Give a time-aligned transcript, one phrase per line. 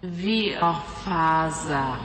[0.00, 1.96] Viorfaza.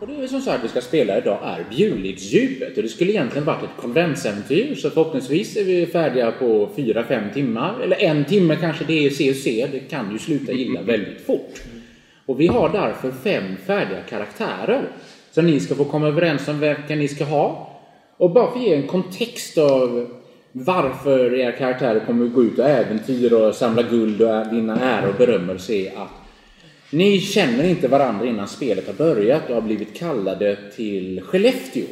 [0.00, 3.44] Och det är som sagt vi ska spela idag är Bjurlidsdjupet och det skulle egentligen
[3.44, 8.84] varit ett konventsäventyr så förhoppningsvis är vi färdiga på 4-5 timmar eller en timme kanske
[8.84, 11.62] det är CUC, det kan ju sluta illa väldigt fort.
[12.26, 14.88] Och vi har därför fem färdiga karaktärer
[15.30, 17.70] som ni ska få komma överens om vilka ni ska ha.
[18.16, 20.08] Och bara för att ge en kontext av
[20.52, 25.08] varför era karaktärer kommer att gå ut och äventyra och samla guld och vinna ära
[25.08, 26.20] och berömmelse är att
[26.92, 31.84] ni känner inte varandra innan spelet har börjat och har blivit kallade till Skellefteå.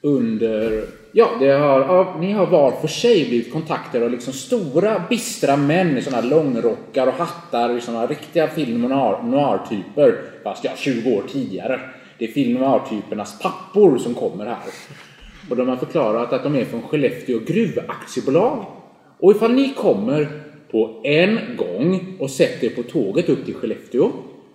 [0.00, 5.02] Under, ja, det har, ja, ni har var för sig blivit kontaktade av liksom stora
[5.08, 10.20] bistra män i sådana här långrockar och hattar i sådana riktiga film och noir- noir-typer.
[10.44, 11.80] Fast ja, 20 år tidigare.
[12.18, 12.82] Det är film och
[13.42, 14.58] pappor som kommer här.
[15.50, 18.66] Och de har förklarat att de är från Skellefteå Gruvaktiebolag.
[19.18, 20.28] Och ifall ni kommer
[20.70, 24.12] på en gång och sätter er på tåget upp till Skellefteå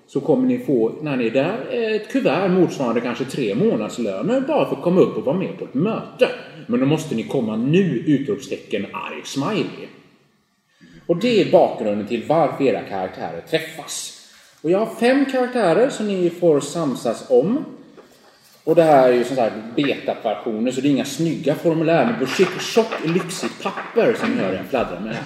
[0.08, 4.70] så kommer ni få, när ni är där, ett kuvert motsvarande kanske tre månadslöner bara
[4.70, 6.30] för att komma upp och vara med på ett möte.
[6.68, 8.03] Men då måste ni komma nu!
[8.08, 9.88] Utropstecken arg smiley.
[11.08, 14.21] Och det är bakgrunden till varför era karaktärer träffas.
[14.62, 17.66] Och jag har fem karaktärer som ni får samsas om.
[18.64, 22.20] Och det här är ju som sagt betaversioner så det är inga snygga formulär men
[22.20, 25.23] på tjock, lyxigt papper som ni hör en fladdra med här.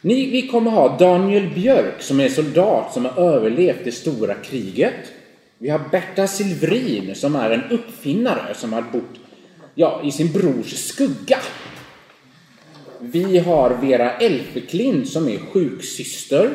[0.00, 5.12] Ni, vi kommer ha Daniel Björk som är soldat som har överlevt det stora kriget.
[5.58, 9.20] Vi har Berta Silvrin som är en uppfinnare som har bott
[9.74, 11.38] ja, i sin brors skugga.
[12.98, 16.50] Vi har Vera Elfeklint som är sjuksyster.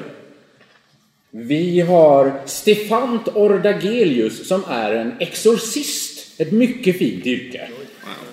[1.31, 6.41] Vi har Stefant Ordagelius som är en exorcist.
[6.41, 7.67] Ett mycket fint yrke.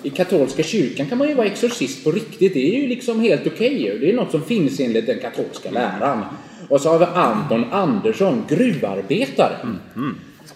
[0.03, 2.53] I katolska kyrkan kan man ju vara exorcist på riktigt.
[2.53, 3.97] Det är ju liksom helt okej.
[4.01, 6.25] Det är något som finns enligt den katolska läran.
[6.69, 9.57] Och så har vi Anton Andersson, gruvarbetare.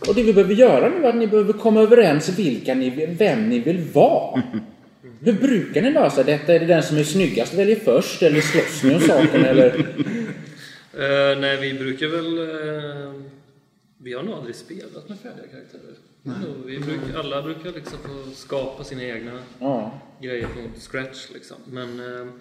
[0.08, 3.50] Och det vi behöver göra nu är att ni behöver komma överens vilka ni, vem
[3.50, 4.44] ni vill vara.
[5.20, 6.54] Hur brukar ni lösa detta?
[6.54, 8.24] Är det den som är snyggast väljer först?
[8.24, 9.46] Eller slåss ni om saken?
[9.46, 9.86] Eller?
[10.94, 12.38] Eh, nej, vi brukar väl...
[12.38, 13.14] eh,
[13.98, 15.96] vi har nog aldrig spelat med färdiga karaktärer.
[16.24, 16.34] No,
[16.66, 20.00] vi brukar, alla brukar liksom få skapa sina egna Ja.
[20.22, 21.58] grejer från scratch liksom.
[21.66, 22.32] Men eh,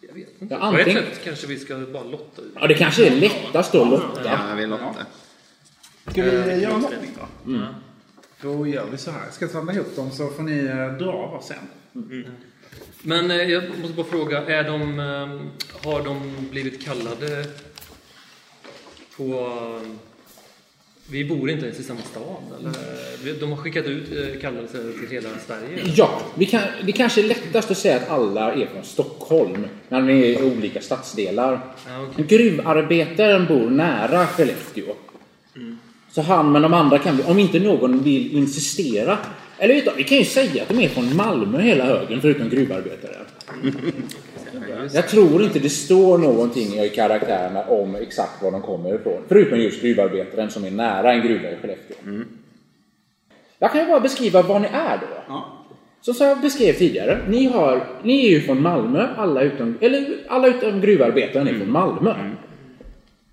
[0.00, 0.54] jag vet inte.
[0.54, 2.52] Ja, På antingen- ett sätt kanske vi ska bara lotta ut.
[2.60, 4.20] ja, det kanske är lättast då att lotta.
[4.24, 5.04] Ja, vi lottar.
[6.10, 7.10] Ska vi göra en lottning
[7.44, 7.58] då?
[8.42, 9.24] Då gör vi så här.
[9.24, 10.62] Jag ska samla ihop dem så får ni
[10.98, 11.56] dra varsin.
[13.02, 15.40] Men eh, jag måste bara fråga, är de, eh,
[15.90, 17.44] har de blivit kallade
[19.16, 19.50] på...
[21.10, 23.40] Vi bor inte ens i samma stad, eller?
[23.40, 25.92] De har skickat ut eh, kallelser till hela Sverige?
[25.96, 29.66] Ja, vi kan, det kanske är lättast att säga att alla är från Stockholm.
[29.88, 31.60] När ni är i olika stadsdelar.
[31.86, 32.24] Ja, okej.
[32.28, 34.94] Gruvarbetaren bor nära Skellefteå.
[36.10, 39.18] Så han men de andra kan, om inte någon vill insistera.
[39.58, 42.48] Eller vet du, vi kan ju säga att de är från Malmö hela högen förutom
[42.48, 43.16] gruvarbetare.
[44.92, 49.22] Jag tror inte det står någonting i karaktärerna om exakt var de kommer ifrån.
[49.28, 51.96] Förutom just gruvarbetaren som är nära en gruva i Skellefteå.
[53.58, 55.06] Jag kan ju bara beskriva vad ni är då.
[55.28, 55.64] Ja.
[56.00, 60.06] Så som jag beskrev tidigare, ni, har, ni är ju från Malmö, alla utom, eller
[60.28, 62.14] alla utom gruvarbetaren är från Malmö.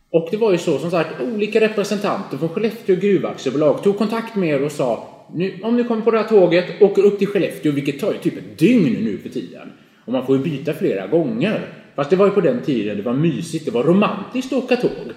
[0.10, 4.50] Och det var ju så som sagt, olika representanter från Skellefteå gruvaktiebolag tog kontakt med
[4.50, 7.72] er och sa nu, om ni kommer på det här tåget, åker upp till Skellefteå,
[7.72, 9.72] vilket tar ju typ ett dygn nu för tiden.
[10.12, 11.68] Och man får ju byta flera gånger.
[11.96, 14.76] Fast det var ju på den tiden det var mysigt, det var romantiskt att åka
[14.76, 15.12] tåg.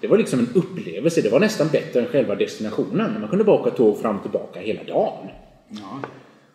[0.00, 3.20] Det var liksom en upplevelse, det var nästan bättre än själva destinationen.
[3.20, 5.28] Man kunde bara åka tåg fram och tillbaka hela dagen.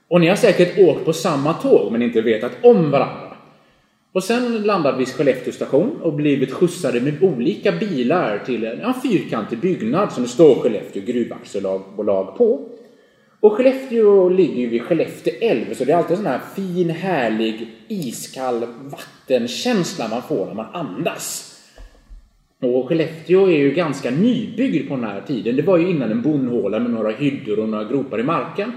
[0.08, 3.35] Och ni har säkert åkt på samma tåg men inte vetat om varandra.
[4.12, 8.79] Och sen landade vi i Skellefteå station och blivit skjutsade med olika bilar till en
[8.79, 12.69] ja, fyrkantig byggnad som det står Skellefteå gruvaktiebolag på.
[13.41, 16.90] Och Skellefteå ligger ju vid Skellefteå älv så det är alltid en sån här fin,
[16.90, 21.55] härlig, iskall vattenkänsla man får när man andas.
[22.61, 25.55] Och Skellefteå är ju ganska nybyggd på den här tiden.
[25.55, 28.72] Det var ju innan en bondhåla med några hyddor och några gropar i marken.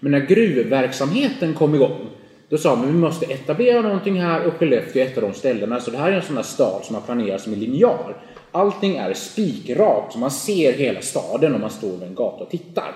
[0.00, 2.06] Men när gruvverksamheten kom igång,
[2.48, 5.80] då sa man vi måste etablera någonting här och Skellefteå är ett av de ställena.
[5.80, 8.14] Så det här är en sån här stad som har planerats som en linjal.
[8.52, 12.50] Allting är spikrakt, så man ser hela staden om man står vid en gata och
[12.50, 12.94] tittar.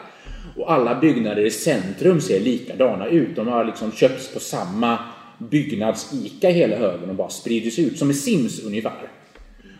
[0.56, 3.36] Och alla byggnader i centrum ser likadana ut.
[3.36, 4.98] De har liksom köpts på samma
[5.38, 9.08] byggnads-ICA i hela högen och bara spridits ut, som i Sims ungefär.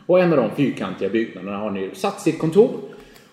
[0.07, 2.71] Och en av de fyrkantiga byggnaderna har nu satt sitt kontor.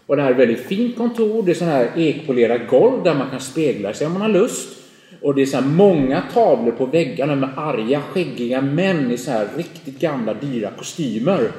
[0.06, 1.44] Och det här är ett väldigt fint kontor.
[1.44, 4.78] Det är sån här ekpolerat golv där man kan spegla sig om man har lust.
[5.22, 9.32] Och det är så här många tavlor på väggarna med arga, skäggiga män i så
[9.32, 11.52] här riktigt gamla, dyra kostymer.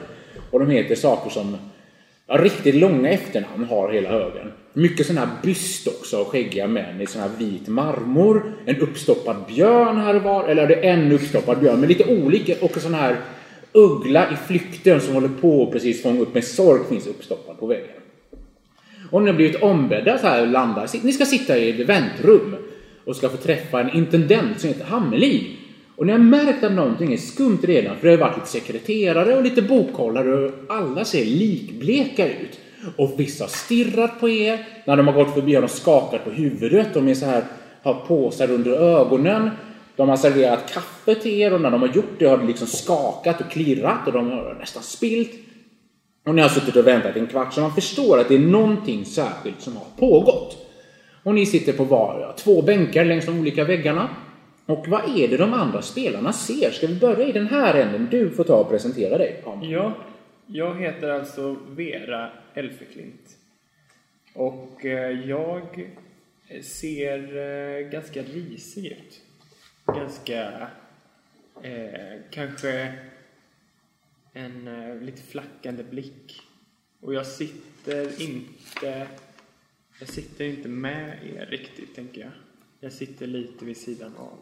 [0.51, 1.57] Och de heter saker som
[2.31, 4.53] ja, riktigt långa efternamn har hela högen.
[4.73, 8.53] Mycket sån här byst också av skäggiga män i sån här vit marmor.
[8.65, 10.49] En uppstoppad björn här och var.
[10.49, 12.55] Eller det är en uppstoppad björn, men lite olika.
[12.61, 13.17] Och en sån här
[13.73, 17.67] uggla i flykten som håller på att precis fånga upp med sork finns uppstoppad på
[17.67, 18.01] väggen.
[19.11, 20.87] Och ni har blivit ombedda så här landa.
[21.03, 22.57] Ni ska sitta i ett väntrum
[23.05, 25.57] och ska få träffa en intendent som heter Hammelin.
[26.01, 29.37] Och ni har märkt att någonting är skumt redan, för det har varit lite sekreterare
[29.37, 32.59] och lite bokhållare och alla ser likbleka ut.
[32.97, 34.67] Och vissa har stirrat på er.
[34.85, 36.95] När de har gått förbi har de skakat på huvudet.
[36.95, 37.45] De är så här,
[37.83, 39.51] har påsar under ögonen.
[39.97, 42.67] De har serverat kaffe till er och när de har gjort det har det liksom
[42.67, 45.33] skakat och klirrat och de har nästan spilt.
[46.27, 49.05] Och ni har suttit och väntat en kvart så man förstår att det är någonting
[49.05, 50.67] särskilt som har pågått.
[51.23, 54.09] Och ni sitter på var, två bänkar längs de olika väggarna.
[54.71, 56.71] Och vad är det de andra spelarna ser?
[56.71, 58.09] Ska vi börja i den här änden?
[58.11, 59.43] Du får ta och presentera dig.
[59.63, 59.95] Ja,
[60.47, 63.37] jag heter alltså Vera Elfeklint.
[64.35, 65.89] Och eh, jag
[66.63, 69.21] ser eh, ganska risig ut.
[69.87, 70.69] Ganska...
[71.63, 72.93] Eh, kanske
[74.33, 76.41] en eh, lite flackande blick.
[77.01, 79.07] Och jag sitter inte...
[80.01, 82.31] Jag sitter inte med er riktigt, tänker jag.
[82.81, 84.39] Jag sitter lite vid sidan av.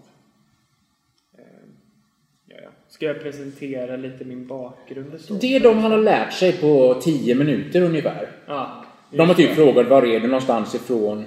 [2.89, 5.35] Ska jag presentera lite min bakgrund och så?
[5.35, 8.29] Det är de han har lärt sig på 10 minuter ungefär.
[8.47, 11.25] Ja, De har typ just frågat var är du någonstans ifrån?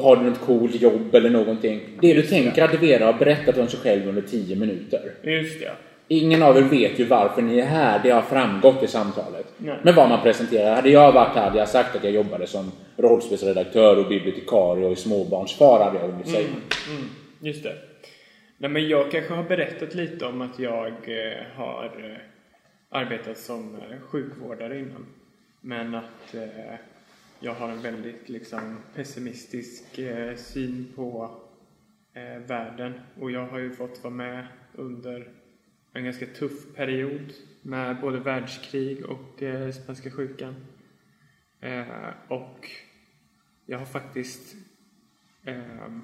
[0.00, 1.80] Har du något coolt jobb eller någonting?
[2.00, 5.00] Det du tänker att Vera har berättat om sig själv under 10 minuter.
[5.22, 5.30] det.
[5.30, 5.70] Just det.
[6.08, 8.00] Ingen av er vet ju varför ni är här.
[8.02, 9.46] Det har framgått i samtalet.
[9.58, 9.76] Nej.
[9.82, 10.74] Men vad man presenterar.
[10.74, 14.98] Hade jag varit här hade jag sagt att jag jobbade som rollspelsredaktör och bibliotekarie och
[14.98, 16.48] småbarnsfar hade jag hunnit säga.
[16.48, 17.08] Mm,
[17.40, 17.72] just det.
[18.62, 22.18] Nej, men jag kanske har berättat lite om att jag eh, har eh,
[22.88, 25.06] arbetat som eh, sjukvårdare innan.
[25.60, 26.74] Men att eh,
[27.40, 31.40] jag har en väldigt liksom, pessimistisk eh, syn på
[32.14, 33.00] eh, världen.
[33.20, 35.28] Och jag har ju fått vara med under
[35.92, 37.32] en ganska tuff period
[37.62, 40.54] med både världskrig och eh, spanska sjukan.
[41.60, 42.70] Eh, och
[43.66, 44.56] jag har faktiskt
[45.44, 46.02] ehm,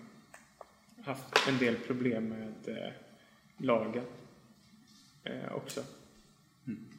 [1.08, 2.92] haft en del problem med eh,
[3.56, 4.04] lagen
[5.24, 5.80] eh, också.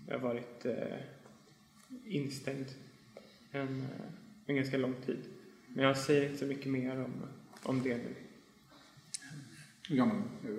[0.07, 0.73] Jag har varit eh,
[2.05, 2.65] instängd
[3.51, 4.05] en, eh,
[4.45, 5.19] en ganska lång tid.
[5.67, 7.13] Men jag säger inte så mycket mer om,
[7.63, 8.15] om det nu.
[9.89, 10.57] Hur gammal är du?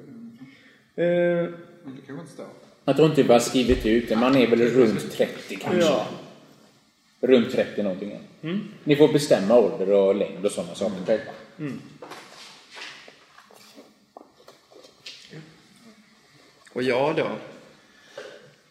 [1.03, 1.51] Eh,
[1.85, 2.47] Det kanske inte står.
[2.85, 4.17] Jag tror inte vi har skrivit ut det.
[4.17, 5.81] Man är väl runt 30 kanske.
[5.81, 6.07] ja.
[7.21, 8.19] Runt 30 någonting.
[8.43, 8.61] Mm.
[8.85, 11.33] Ni får bestämma ålder och längd och sådana saker själva.
[16.73, 17.31] Och jag då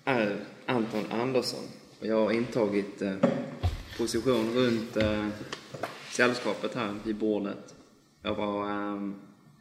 [0.05, 1.63] är Anton Andersson
[1.99, 3.15] och jag har intagit eh,
[3.97, 5.27] position runt eh,
[6.11, 7.75] sällskapet här vid bordet.
[8.21, 9.11] Jag var eh,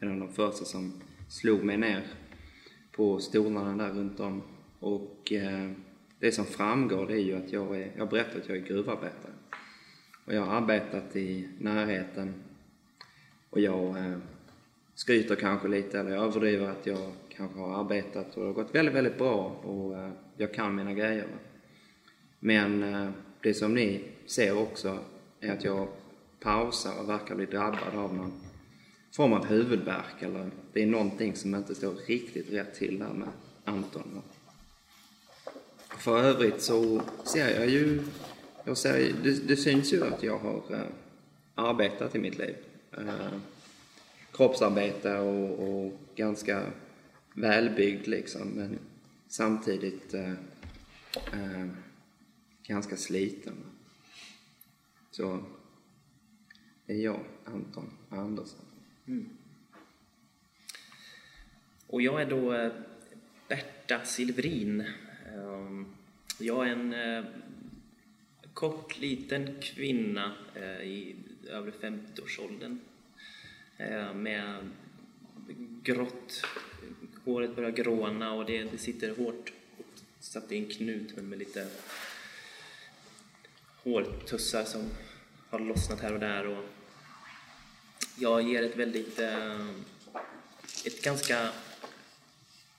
[0.00, 0.93] en av de första som
[1.29, 2.06] slog mig ner
[2.93, 4.43] på stolarna där runt om
[4.81, 5.70] och eh,
[6.19, 9.32] det som framgår det är ju att jag är, jag berättar att jag är gruvarbetare.
[10.25, 12.35] Och jag har arbetat i närheten
[13.50, 14.19] och jag eh,
[14.95, 18.75] skryter kanske lite eller jag överdriver att jag kanske har arbetat och det har gått
[18.75, 21.26] väldigt, väldigt bra och eh, jag kan mina grejer.
[22.38, 23.11] Men eh,
[23.42, 24.99] det som ni ser också
[25.40, 25.88] är att jag
[26.40, 28.33] pausar och verkar bli drabbad av någon
[29.12, 33.28] form av huvudvärk eller det är någonting som inte står riktigt rätt till där med
[33.64, 34.23] Anton.
[35.99, 38.02] För övrigt så ser jag ju,
[38.64, 40.78] jag ser, det, det syns ju att jag har eh,
[41.54, 42.57] arbetat i mitt liv.
[44.33, 46.62] Kroppsarbete och, och ganska
[47.40, 48.78] välbyggd liksom men
[49.28, 50.33] samtidigt eh,
[51.33, 51.66] eh,
[52.66, 53.54] ganska sliten.
[55.11, 55.45] Så
[56.87, 58.64] det är jag, Anton Andersson.
[59.07, 59.28] Mm.
[61.87, 62.73] Och jag är då eh,
[63.49, 64.85] Berta Silvrin.
[65.35, 65.87] Ehm,
[66.38, 67.25] jag är en eh,
[68.54, 71.16] kort, liten kvinna eh, i
[71.49, 72.78] över 50-årsåldern
[74.14, 74.71] med
[75.83, 76.47] grått,
[77.28, 79.52] håret börjar gråna och det, det sitter hårt
[80.20, 81.66] satt i en knut med, med lite
[83.82, 84.90] hårtussar som
[85.50, 86.64] har lossnat här och där och
[88.16, 89.68] jag ger ett väldigt eh,
[90.87, 91.49] ett ganska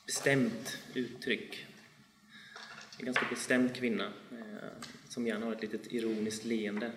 [0.05, 1.65] bestämt uttryck.
[2.99, 4.13] En ganska bestämd kvinna.
[4.31, 4.69] Eh,
[5.09, 6.91] som gärna har ett litet ironiskt leende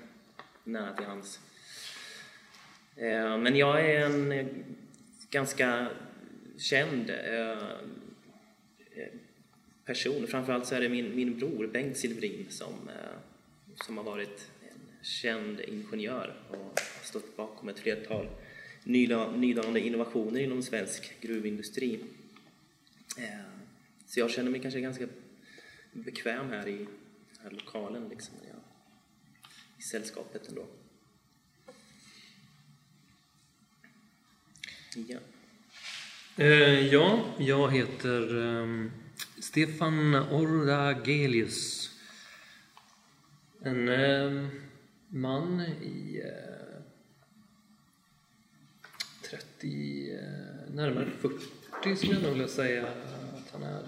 [0.64, 1.40] nära till hans.
[2.96, 4.48] Eh, men jag är en
[5.30, 5.88] ganska
[6.62, 7.78] känd eh,
[9.84, 10.26] person.
[10.26, 13.18] Framförallt så är det min, min bror Bengt Silvrin som, eh,
[13.84, 18.28] som har varit en känd ingenjör och har stått bakom ett flertal
[18.84, 22.00] nydanande innovationer inom svensk gruvindustri.
[23.18, 23.52] Eh,
[24.06, 25.08] Så jag känner mig kanske ganska
[25.92, 28.58] bekväm här i den här lokalen, liksom, ja,
[29.78, 30.66] i sällskapet ändå.
[35.08, 35.18] Ja.
[36.36, 38.90] Eh, ja, jag heter ehm,
[39.38, 41.90] Stefan Orragelius.
[43.62, 44.48] En ehm,
[45.08, 46.80] man i eh,
[49.30, 52.86] 30, eh, närmare 40 skulle jag nog vilja säga
[53.36, 53.84] att han är.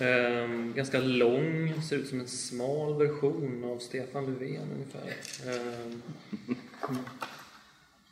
[0.00, 5.16] Ehm, ganska lång, ser ut som en smal version av Stefan Löfven ungefär.
[5.46, 6.02] Ehm,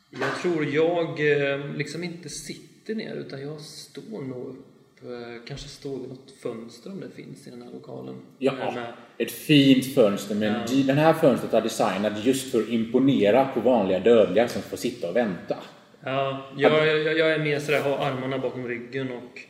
[0.09, 4.65] jag tror jag ehm, liksom inte sitter ner utan jag står nog upp,
[5.03, 8.15] eh, kanske står vid något fönster om det finns i den här lokalen.
[8.37, 10.35] Ja, Med- ett fint fönster.
[10.35, 10.83] Men Ja.
[10.87, 15.09] den här fönstret är designat just för att imponera på vanliga dödliga som får sitta
[15.09, 15.57] och vänta.
[16.03, 19.41] Ja, jag, jag, jag är mer sådär, har armarna bakom ryggen och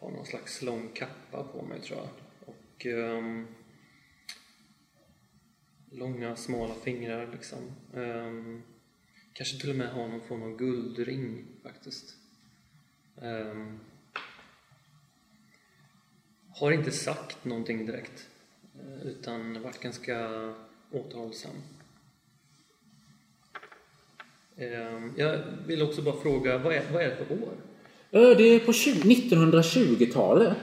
[0.00, 2.08] har någon slags lång kappa på mig tror jag.
[2.48, 3.46] Och ehm,
[5.92, 7.58] långa smala fingrar liksom.
[7.96, 8.62] Ehm,
[9.32, 12.14] kanske till och med har någon form av guldring faktiskt.
[13.20, 13.80] Um,
[16.54, 18.26] har inte sagt någonting direkt
[18.74, 20.28] eh, utan varit ganska
[20.92, 21.50] återhållsam.
[24.56, 27.52] Um, Jag vill också bara fråga, vad är, vad är det för år?
[28.10, 30.56] Eh, det är på 1920-talet.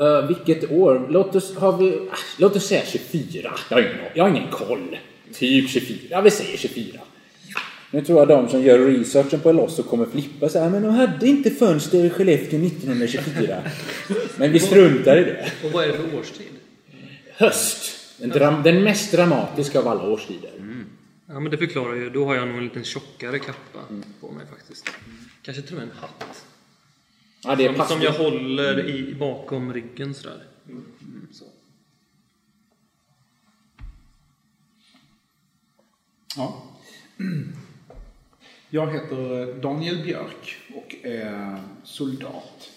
[0.00, 1.06] Uh, eh, Vilket år?
[1.10, 3.52] Låt oss, har vi, låt oss säga 24.
[3.70, 4.98] Jag har, ingen, jag har ingen koll.
[5.32, 5.98] Typ 24.
[6.10, 7.00] Ja, vi säger 24.
[7.94, 10.94] Nu tror jag de som gör researchen på Elosso kommer flippa så här, men de
[10.94, 13.62] hade inte fönster i Skellefteå 1924.
[14.36, 15.52] Men vi struntar i det.
[15.64, 16.46] Och vad är det för årstid?
[17.36, 17.96] Höst.
[18.18, 20.50] Den, den mest dramatiska av alla årstider.
[21.26, 22.10] Ja, men det förklarar ju.
[22.10, 23.78] Då har jag nog en liten tjockare kappa
[24.20, 24.90] på mig faktiskt.
[25.42, 26.44] Kanske till och med en hatt.
[27.44, 30.42] Ja, det är Som, som jag håller i, bakom ryggen sådär.
[30.68, 30.84] Mm,
[31.32, 31.44] så.
[36.36, 36.62] Ja.
[38.74, 42.70] Jag heter eh, Daniel Björk och är soldat.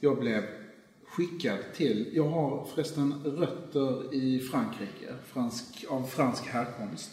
[0.00, 0.42] Jag blev
[1.04, 7.10] skickad till, jag har förresten rötter i Frankrike, fransk, av fransk härkomst.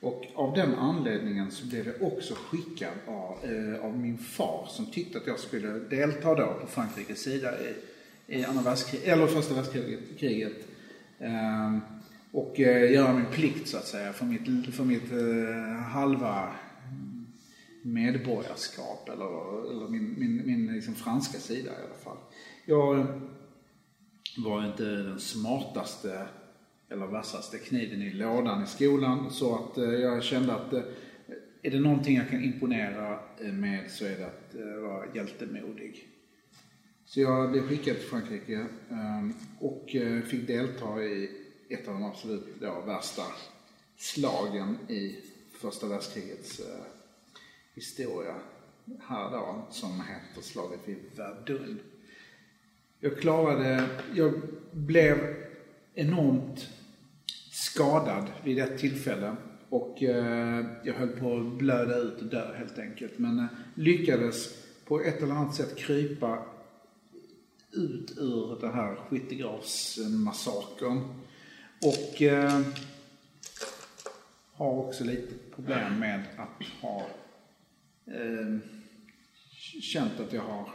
[0.00, 4.86] Och av den anledningen så blev jag också skickad av, eh, av min far som
[4.86, 9.54] tyckte att jag skulle delta då på Frankrikes sida i, i andra världskriget, eller första
[9.54, 10.68] världskriget.
[11.18, 11.78] Eh,
[12.32, 16.52] och eh, göra min plikt så att säga för mitt, för mitt eh, halva
[17.82, 22.16] medborgarskap eller, eller min, min, min liksom franska sida i alla fall.
[22.64, 23.06] Jag eh,
[24.36, 26.28] var inte den smartaste
[26.88, 30.82] eller vassaste kniven i lådan i skolan så att eh, jag kände att eh,
[31.62, 33.20] är det någonting jag kan imponera
[33.52, 36.08] med så är det att vara hjältemodig.
[37.04, 41.30] Så jag blev skickad till Frankrike ehm, och fick delta i
[41.68, 43.22] ett av de absolut då, värsta
[43.96, 45.16] slagen i
[45.60, 46.60] första världskrigets
[47.78, 48.34] historia
[49.00, 51.80] här då, som heter slaget vid Verdun.
[53.00, 54.32] Jag klarade, jag
[54.72, 55.34] blev
[55.94, 56.68] enormt
[57.50, 59.36] skadad vid ett tillfälle
[59.68, 63.18] och eh, jag höll på att blöda ut och dö helt enkelt.
[63.18, 66.42] Men eh, lyckades på ett eller annat sätt krypa
[67.72, 71.22] ut ur den här skyttegravsmassakern.
[71.82, 72.60] Och eh,
[74.52, 77.06] har också lite problem med att ha
[78.12, 78.58] eh,
[79.80, 80.70] känt att jag har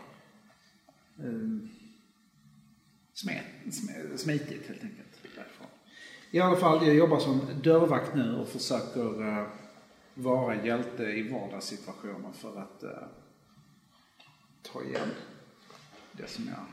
[1.19, 1.69] eh,
[3.13, 3.45] smet,
[4.15, 5.67] smitit helt enkelt därifrån.
[6.31, 9.47] I alla fall, jag jobbar som dörrvakt nu och försöker eh,
[10.13, 12.89] vara hjälte i vardagssituationer för att eh,
[14.61, 15.09] ta igen
[16.11, 16.65] det som jag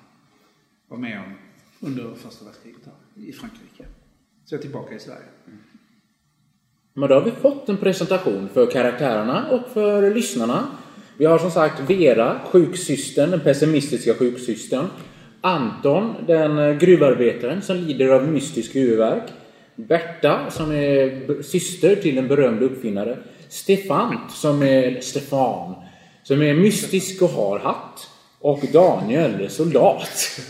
[0.89, 1.35] var med om
[1.81, 3.87] under första världskriget i Frankrike.
[4.45, 5.29] Så jag är tillbaka i Sverige.
[5.47, 5.59] Mm.
[7.01, 10.67] Men då har vi fått en presentation för karaktärerna och för lyssnarna.
[11.17, 14.87] Vi har som sagt Vera, sjuksystern, den pessimistiska sjuksystern.
[15.41, 19.23] Anton, den eh, gruvarbetaren som lider av mystisk huvudvärk.
[19.77, 23.19] Berta, som är syster till en berömd uppfinnare.
[23.49, 25.75] Stefan, som är Stefan,
[26.23, 28.09] som är mystisk och har hatt.
[28.41, 30.41] Och Daniel, soldat.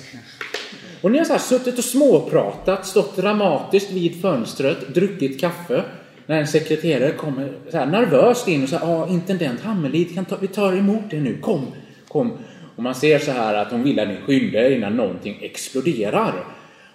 [1.01, 5.85] Och ni har så här suttit och småpratat, stått dramatiskt vid fönstret, druckit kaffe.
[6.31, 10.37] När en sekreterare kommer så här nervöst in och säger ja, intendent Hammelid, kan ta,
[10.41, 11.67] vi tar emot det nu, kom,
[12.09, 12.33] kom.
[12.77, 16.35] Och man ser så här att hon vill att ni skyndar er innan någonting exploderar.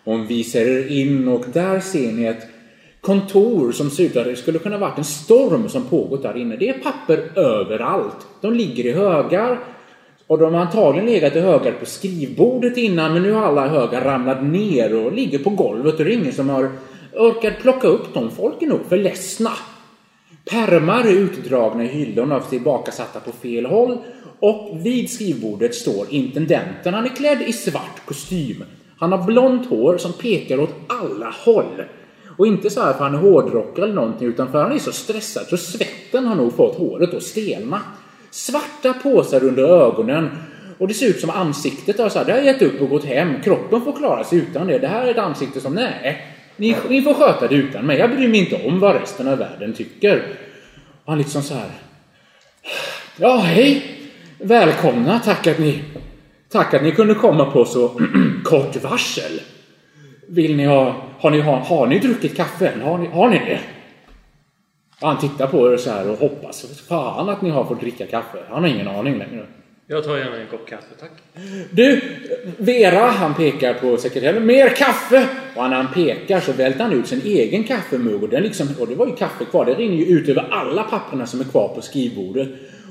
[0.04, 2.48] Hon visar er in och där ser ni ett
[3.02, 6.56] kontor som ser ut att det skulle kunna varit en storm som pågått där inne.
[6.56, 8.28] Det är papper överallt.
[8.42, 9.60] De ligger i högar
[10.28, 14.02] och de har antagligen legat i högar på skrivbordet innan men nu har alla högar
[14.02, 16.72] ramlat ner och ligger på golvet och det är ingen som har
[17.18, 18.32] orkade plocka upp dem.
[18.32, 19.52] Folk är nog för ledsna.
[20.52, 23.98] Pärmar är utdragna i hyllorna och tillbakasatta på fel håll
[24.40, 26.94] och vid skrivbordet står intendenten.
[26.94, 28.64] Han är klädd i svart kostym.
[28.98, 31.84] Han har blont hår som pekar åt alla håll.
[32.38, 34.92] Och inte så här för han är hårdrockare eller någonting utan för han är så
[34.92, 37.82] stressad så svetten har nog fått håret att stelna.
[38.32, 40.30] Svarta påsar under ögonen
[40.78, 43.06] och det ser ut som ansiktet har så här, det har gett upp och gått
[43.06, 43.42] hem.
[43.42, 44.80] Kroppen får klara sig utan det.
[44.80, 47.98] Det här är ett ansikte som, nej, ni, ni får sköta det utan mig.
[47.98, 50.24] Jag bryr mig inte om vad resten av världen tycker.
[51.06, 51.70] Och han liksom så här.
[53.18, 53.84] Ja, hej!
[54.38, 55.84] Välkomna, tack att ni,
[56.50, 58.02] tack att ni kunde komma på så
[58.44, 59.42] kort varsel.
[60.28, 62.82] Vill ni ha, har ni, har, har ni druckit kaffe än?
[62.82, 63.60] Har ni, har ni det?
[65.02, 68.06] Och han tittar på er så här och hoppas fan att ni har fått dricka
[68.06, 68.38] kaffe.
[68.50, 69.46] Han har ingen aning längre.
[69.88, 71.12] Jag tar gärna en kopp kaffe, tack.
[71.72, 72.02] Du,
[72.58, 74.46] Vera, han pekar på sekreteraren.
[74.46, 75.28] Mer kaffe!
[75.56, 78.88] Och när han pekar så välter han ut sin egen kaffemugg och, den liksom, och
[78.88, 79.66] det var ju kaffe kvar.
[79.66, 82.50] Det rinner ju ut över alla papperna som är kvar på skrivbordet.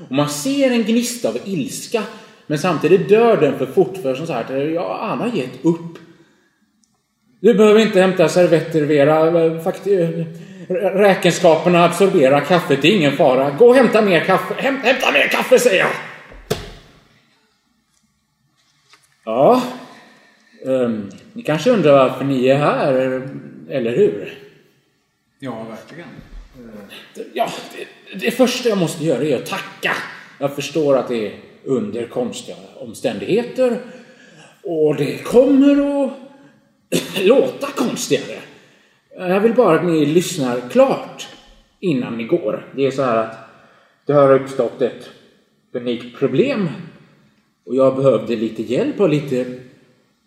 [0.09, 2.03] Och man ser en gnista av ilska.
[2.47, 5.97] Men samtidigt dör den för fort för som sagt, ja, han har gett upp.
[7.39, 9.59] Du behöver inte hämta servetter, Vera.
[9.63, 9.87] Fakt
[10.69, 13.51] räkenskaperna absorberar kaffet, det är ingen fara.
[13.51, 14.53] Gå och hämta mer kaffe.
[14.57, 16.14] Häm hämta mer kaffe, säger jag!
[19.25, 19.63] Ja,
[20.63, 22.93] um, ni kanske undrar varför ni är här,
[23.69, 24.33] eller hur?
[25.39, 26.09] Ja, verkligen.
[27.33, 29.91] Ja, det, det första jag måste göra är att tacka.
[30.39, 33.77] Jag förstår att det är under konstiga omständigheter
[34.63, 36.13] och det kommer att
[37.23, 38.39] låta konstigare.
[39.17, 41.27] Jag vill bara att ni lyssnar klart
[41.79, 42.71] innan ni går.
[42.75, 43.37] Det är så här att
[44.05, 45.09] det har uppstått ett
[45.73, 46.69] unikt problem
[47.65, 49.45] och jag behövde lite hjälp av lite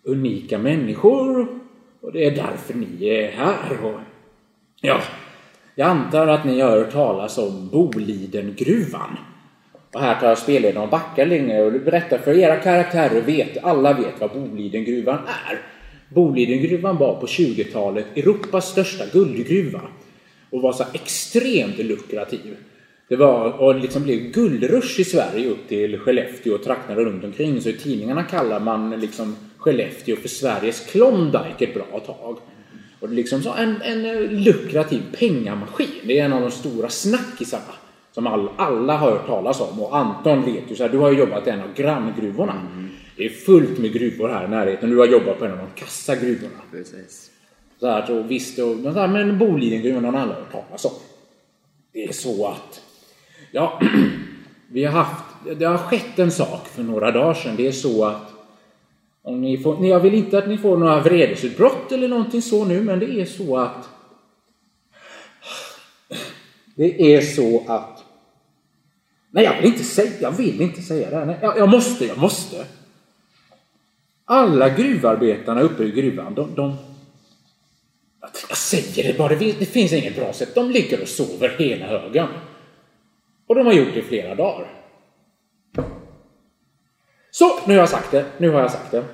[0.05, 1.48] unika människor
[2.01, 3.85] och det är därför ni är här.
[3.85, 4.01] Och
[4.81, 5.01] ja,
[5.74, 9.16] jag antar att ni har hört talas om Bolidengruvan.
[9.92, 13.92] Och här tar jag spelledaren och backar länge och berättar för era karaktärer vet, alla
[13.92, 15.61] vet vad Bolidengruvan är.
[16.14, 19.81] Bolidengruvan var på 20-talet Europas största guldgruva
[20.51, 22.57] och var så extremt lukrativ.
[23.08, 27.60] Det var och liksom blev guldrush i Sverige upp till Skellefteå och trakterna runt omkring.
[27.60, 32.38] Så i tidningarna kallar man liksom Skellefteå för Sveriges Klondike ett bra tag.
[33.00, 35.88] Och det är liksom så en, en lukrativ pengamaskin.
[36.04, 37.74] Det är en av de stora snackisarna
[38.12, 39.82] som all, alla har hört talas om.
[39.82, 42.52] Och Anton vet ju så här, du har ju jobbat i en av granngruvorna.
[42.52, 42.88] Mm.
[43.16, 44.90] Det är fullt med gruvor här i närheten.
[44.90, 46.60] Du har jobbat på en av de kassagruvorna.
[46.70, 47.30] Precis.
[47.80, 50.92] Så här, så visst, och, men, så här, men Bolidengruvan har alla hört talas om.
[51.92, 52.80] Det är så att,
[53.50, 53.80] ja,
[54.68, 55.24] vi har haft,
[55.56, 57.56] det har skett en sak för några dagar sedan.
[57.56, 58.32] Det är så att
[59.22, 62.82] om ni får, jag vill inte att ni får några vredesutbrott eller någonting så nu,
[62.82, 63.88] men det är så att
[66.74, 68.04] det är så att
[69.30, 71.26] Nej, jag vill inte säga, jag vill inte säga det här.
[71.26, 72.64] Nej, jag, jag måste, jag måste.
[74.24, 76.76] Alla gruvarbetarna uppe i gruvan, de, de
[78.48, 80.54] jag säger det bara, det finns inget bra sätt.
[80.54, 82.28] De ligger och sover hela högen.
[83.48, 84.68] Och de har gjort det i flera dagar.
[87.30, 88.26] Så, nu har jag sagt det.
[88.38, 89.04] Nu har jag sagt det.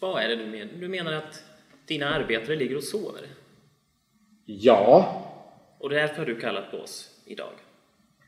[0.00, 0.72] Vad är det du menar?
[0.80, 1.44] Du menar att
[1.86, 3.22] dina arbetare ligger och sover?
[4.44, 5.22] Ja.
[5.78, 7.52] Och därför har du kallat på oss idag?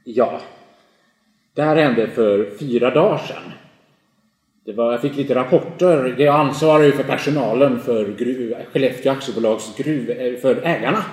[0.04, 0.40] Ja.
[1.54, 3.52] Det här hände för fyra dagar sedan.
[4.64, 6.14] Det var, jag fick lite rapporter.
[6.18, 11.04] Jag ansvarar ju för personalen för gruv, Skellefteå aktiebolags gruv, för ägarna.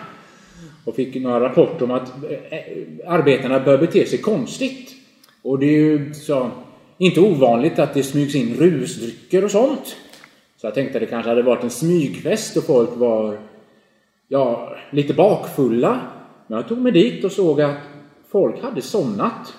[0.85, 4.95] Och fick några rapporter om att eh, eh, arbetarna bör bete sig konstigt.
[5.41, 6.51] Och det är ju så,
[6.97, 9.95] inte ovanligt att det smygs in rusdrycker och sånt.
[10.57, 13.39] Så jag tänkte att det kanske hade varit en smygfest och folk var
[14.27, 15.99] ja, lite bakfulla.
[16.47, 17.77] Men jag tog mig dit och såg att
[18.31, 19.53] folk hade somnat.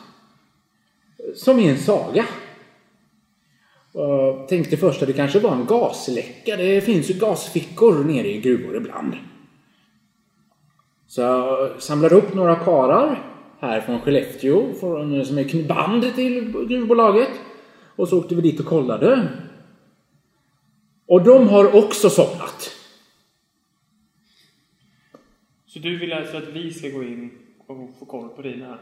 [1.35, 2.25] Som i en saga.
[3.93, 6.57] Jag tänkte först att det kanske var en gasläcka.
[6.57, 9.15] Det finns ju gasfickor nere i gruvor ibland.
[11.07, 13.23] Så jag samlade upp några karar
[13.61, 14.75] här från Skellefteå
[15.25, 17.31] som är band till gruvbolaget.
[17.97, 19.29] Och så åkte vi dit och kollade.
[21.07, 22.73] Och de har också somnat.
[25.66, 27.31] Så du vill alltså att vi ska gå in
[27.66, 28.79] och få koll på dina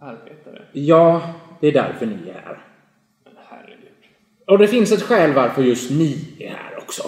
[0.00, 0.62] arbetare?
[0.72, 2.66] Ja, det är därför ni är här.
[3.24, 3.88] Men herregud.
[4.46, 7.02] Och det finns ett skäl varför just ni är här också.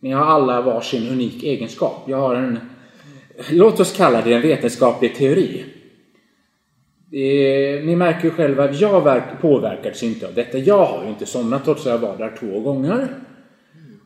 [0.00, 2.04] Ni har alla varsin unik egenskap.
[2.06, 2.58] Jag har en,
[3.50, 5.64] låt oss kalla det en vetenskaplig teori.
[7.84, 10.58] Ni märker ju själva att jag påverkades inte av detta.
[10.58, 13.08] Jag har ju inte somnat trots att jag var där två gånger.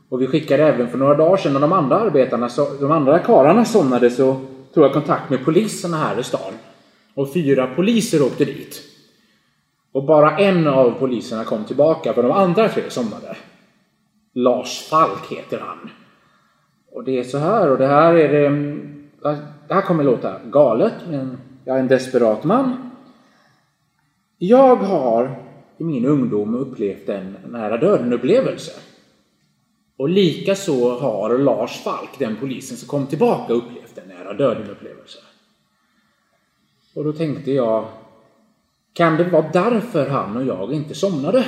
[0.08, 2.48] Och vi skickade även för några dagar sedan när de andra arbetarna,
[2.80, 4.40] de andra karlarna somnade så
[4.74, 6.52] tog jag kontakt med poliserna här i stan.
[7.14, 8.82] Och fyra poliser åkte dit.
[9.92, 13.36] Och bara en av poliserna kom tillbaka för de andra tre somnade.
[14.34, 15.90] Lars Falk heter han.
[16.92, 18.95] Och det är så här och det här är det...
[19.68, 22.90] Det här kommer låta galet men jag är en desperat man.
[24.38, 25.42] Jag har
[25.78, 28.72] i min ungdom upplevt en nära döden-upplevelse.
[29.96, 35.18] Och likaså har Lars Falk, den polisen som kom tillbaka, upplevt en nära döden-upplevelse.
[36.94, 37.88] Och då tänkte jag,
[38.92, 41.46] kan det vara därför han och jag inte somnade?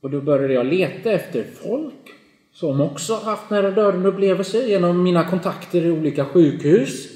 [0.00, 2.17] Och då började jag leta efter folk
[2.58, 7.08] som också haft nära döden-upplevelser genom mina kontakter i olika sjukhus.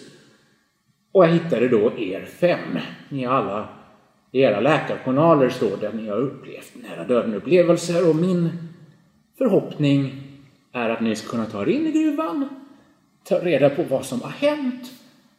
[1.12, 2.78] Och jag hittade då er fem.
[3.09, 3.68] Ni alla
[4.33, 8.50] i era läkarjournaler står det att ni har upplevt nära döden-upplevelser och min
[9.38, 10.22] förhoppning
[10.72, 12.48] är att ni ska kunna ta er in i gruvan,
[13.24, 14.92] ta reda på vad som har hänt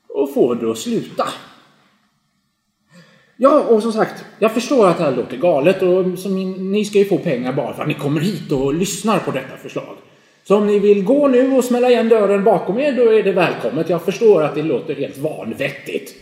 [0.09, 1.25] och få det att sluta.
[3.37, 6.85] Ja, och som sagt, jag förstår att det här låter galet och som ni, ni
[6.85, 9.95] ska ju få pengar bara för att ni kommer hit och lyssnar på detta förslag.
[10.43, 13.31] Så om ni vill gå nu och smälla igen dörren bakom er, då är det
[13.31, 13.89] välkommet.
[13.89, 16.15] Jag förstår att det låter helt vanvettigt.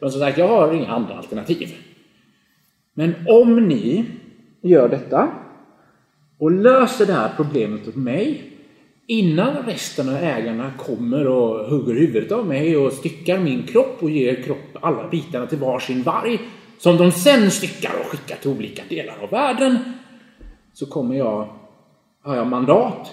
[0.00, 1.74] Men som sagt, jag har inga andra alternativ.
[2.94, 4.04] Men om ni
[4.62, 5.28] gör detta
[6.38, 8.53] och löser det här problemet åt mig
[9.06, 14.10] innan resten av ägarna kommer och hugger huvudet av mig och styckar min kropp och
[14.10, 16.38] ger kropp, alla bitarna till varsin varg
[16.78, 19.78] som de sen styckar och skickar till olika delar av världen
[20.72, 21.48] så kommer jag,
[22.22, 23.12] har jag mandat.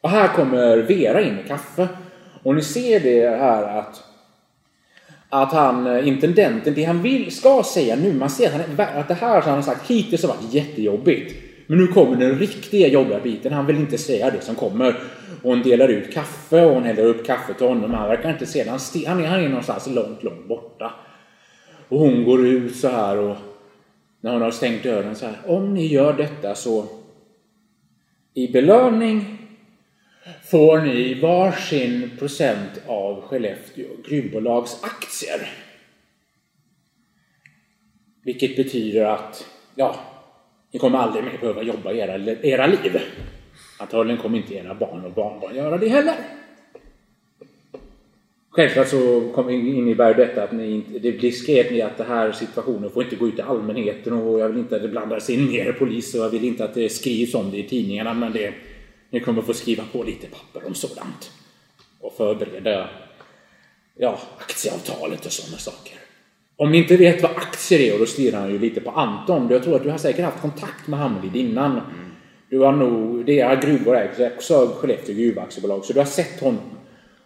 [0.00, 1.88] Och här kommer Vera in med kaffe
[2.42, 4.04] och ni ser det här att
[5.30, 9.08] att han, eh, intendenten, det han vill, ska säga nu, man ser att, han, att
[9.08, 11.47] det här som han har sagt hittills har varit jättejobbigt.
[11.70, 13.52] Men nu kommer den riktiga jobbiga biten.
[13.52, 14.94] Han vill inte säga det som kommer.
[15.42, 17.94] Och hon delar ut kaffe och hon häller upp kaffe till honom.
[17.94, 18.70] Han verkar inte se det.
[18.70, 20.92] Han, han, är, han är någonstans långt, långt borta.
[21.88, 23.36] Och hon går ut så här och
[24.20, 25.36] när hon har stängt dörren så här.
[25.46, 26.86] Om ni gör detta så
[28.34, 29.38] i belöning
[30.50, 35.48] får ni varsin procent av Skellefteå gruvbolags aktier.
[38.24, 39.96] Vilket betyder att, ja,
[40.70, 43.00] ni kommer aldrig mer behöva jobba i era, era liv.
[43.78, 46.14] Antagligen kommer inte era barn och barnbarn göra det heller.
[48.50, 53.02] Självklart så innebär detta att ni inte, det blir ni att den här situationen får
[53.02, 56.14] inte gå ut till allmänheten och jag vill inte att det blandas in mer polis
[56.14, 58.54] och jag vill inte att det skrivs om det i tidningarna men det,
[59.10, 61.30] ni kommer få skriva på lite papper om sådant.
[62.00, 62.90] Och förbereda
[63.96, 66.07] ja, aktieavtalet och sådana saker.
[66.60, 69.48] Om ni inte vet vad aktier är, och då stirrar han ju lite på Anton.
[69.50, 71.80] Jag tror att du har säkert haft kontakt med Hamlid innan.
[72.50, 76.60] Du har nog, deras gruvor ägs också av Skellefteå gruvaktiebolag, så du har sett honom.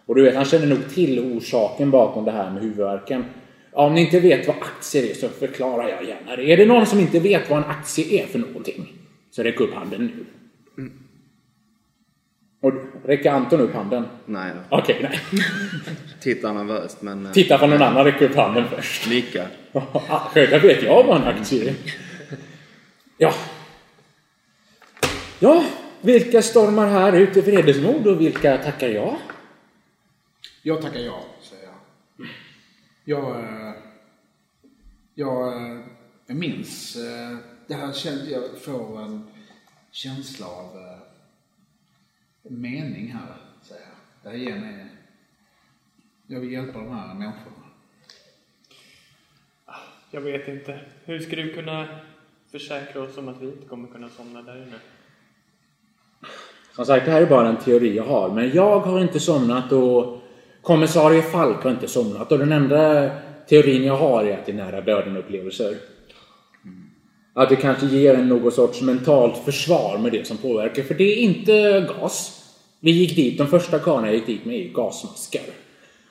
[0.05, 3.25] Och du vet, han känner nog till orsaken bakom det här med huvudvärken.
[3.71, 6.51] Ja, om ni inte vet vad aktier är så förklarar jag gärna det.
[6.51, 8.93] Är det någon som inte vet vad en aktie är för någonting?
[9.31, 10.25] Så räck upp handen nu.
[12.63, 12.73] Och
[13.05, 14.05] räcker Anton upp handen?
[14.25, 14.51] Nej.
[14.69, 15.19] Okej, nej.
[16.19, 17.25] Tittar nervöst men...
[17.25, 19.09] eh, Titta på någon annan, räck upp handen först.
[19.09, 19.47] Nickar.
[19.71, 21.75] Ja, Självklart vet jag vad en aktie är.
[23.17, 23.33] Ja.
[25.39, 25.63] Ja,
[26.01, 29.15] vilka stormar här ut i vredesmod och vilka tackar jag?
[30.61, 32.27] Jag tackar ja, säger jag.
[33.05, 33.73] Jag, eh,
[35.15, 35.53] jag,
[36.27, 39.27] jag minns eh, det här känns, jag får en
[39.91, 40.71] känsla av
[42.43, 43.91] mening här, säger jag.
[44.23, 44.85] Det här ger mig,
[46.27, 47.63] jag vill hjälpa de här människorna.
[50.11, 50.79] Jag vet inte.
[51.05, 51.87] Hur ska du kunna
[52.51, 54.75] försäkra oss om att vi inte kommer kunna somna där inne?
[56.75, 58.29] Som sagt, det här är bara en teori jag har.
[58.29, 60.21] Men jag har inte somnat och
[60.61, 62.31] kommissarie Falk har inte somnat.
[62.31, 63.11] Och den enda
[63.47, 65.75] teorin jag har är att det är nära döden-upplevelser.
[67.33, 70.83] Att det kanske ger en någon sorts mentalt försvar med det som påverkar.
[70.83, 72.39] För det är inte gas.
[72.79, 75.41] Vi gick dit, de första karlarna jag gick dit med är gasmaskar.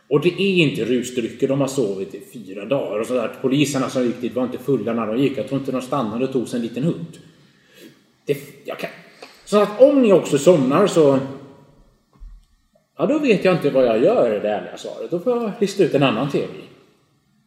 [0.09, 3.31] Och det är inte rusdrycker, de har sovit i fyra dagar och sådär.
[3.43, 5.39] Poliserna som gick dit var inte fulla när de gick.
[5.39, 7.19] Jag tror inte de stannade och tog sig en liten hund.
[8.27, 8.91] Det, jag kan,
[9.45, 11.19] så att om ni också somnar så...
[12.99, 15.11] Ja, då vet jag inte vad jag gör, är det ärliga svaret.
[15.11, 16.47] Då får jag lista ut en annan tv.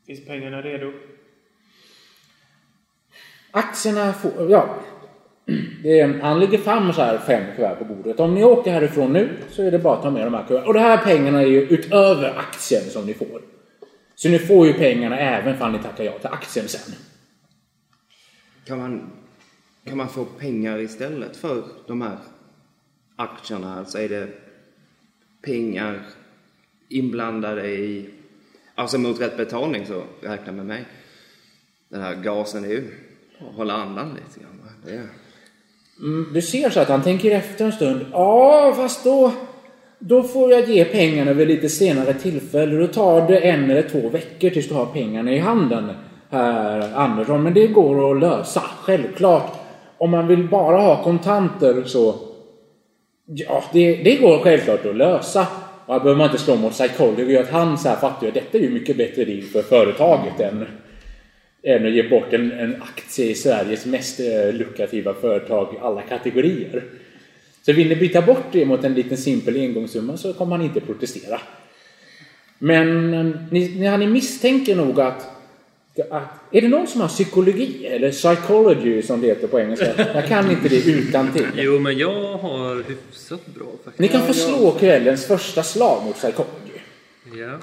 [0.08, 0.92] Finns pengarna redo?
[3.56, 4.52] Aktierna får...
[4.52, 4.76] Ja.
[5.84, 8.20] Det är, han lägger fram så här fem kuvert på bordet.
[8.20, 10.68] Om ni åker härifrån nu så är det bara att ta med de här kuverten.
[10.68, 13.42] Och de här pengarna är ju utöver aktien som ni får.
[14.16, 16.96] Så ni får ju pengarna även om ni tackar ja till aktien sen.
[18.66, 19.12] Kan man,
[19.86, 22.18] kan man få pengar istället för de här
[23.16, 23.76] aktierna?
[23.80, 24.28] Alltså är det
[25.42, 26.02] pengar
[26.90, 28.10] inblandade i...
[28.76, 30.86] Alltså mot rätt betalning så räkna med mig.
[31.90, 33.05] Den här gasen är ju
[33.40, 34.62] hålla andan lite grann.
[34.86, 35.10] Det
[36.00, 38.06] Mm, du ser så att han tänker efter en stund.
[38.12, 39.32] Ja, fast då,
[40.00, 42.76] då får jag ge pengarna vid lite senare tillfälle.
[42.76, 45.92] Då tar det en eller två veckor tills du har pengarna i handen,
[46.30, 47.44] herr Andersson.
[47.44, 49.54] Men det går att lösa, självklart.
[49.98, 52.16] Om man vill bara ha kontanter så...
[53.26, 55.48] Ja, det, det går självklart att lösa.
[55.86, 57.38] Och här behöver man inte slå mot psychology.
[57.38, 60.40] Att han så här fattar ju att detta är ju mycket bättre deal för företaget
[60.40, 60.66] än
[61.66, 66.02] än att ge bort en, en aktie i Sveriges mest eh, lukrativa företag i alla
[66.02, 66.84] kategorier.
[67.66, 70.82] Så vill ni byta bort det mot en liten simpel engångssumma så kommer han inte
[70.82, 71.42] protestera.
[72.60, 75.28] Men eh, ni, ni, ni misstänker nog att,
[76.10, 76.24] att...
[76.52, 79.94] Är det någon som har psykologi eller psychology som det heter på engelska?
[80.14, 81.48] Jag kan inte det utan till.
[81.56, 84.00] Jo, men jag har hyfsat bra faktiskt.
[84.00, 86.80] Ni kan få slå kvällens första slag mot psychology.
[87.42, 87.60] Ja.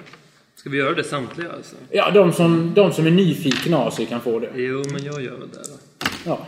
[0.63, 1.77] Ska vi göra det samtliga alltså?
[1.91, 4.51] Ja, de som, de som är nyfikna av sig kan få det.
[4.55, 6.07] Jo, men jag gör väl det då.
[6.25, 6.47] Ja.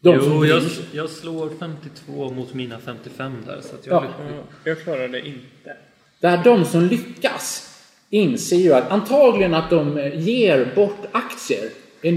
[0.00, 4.04] De jo, som jag, jag slår 52 mot mina 55 där, så att jag...
[4.04, 4.08] Ja.
[4.18, 5.76] Ja, jag klarar det inte.
[6.20, 7.76] Där de som lyckas
[8.10, 11.70] inser ju att antagligen att de ger bort aktier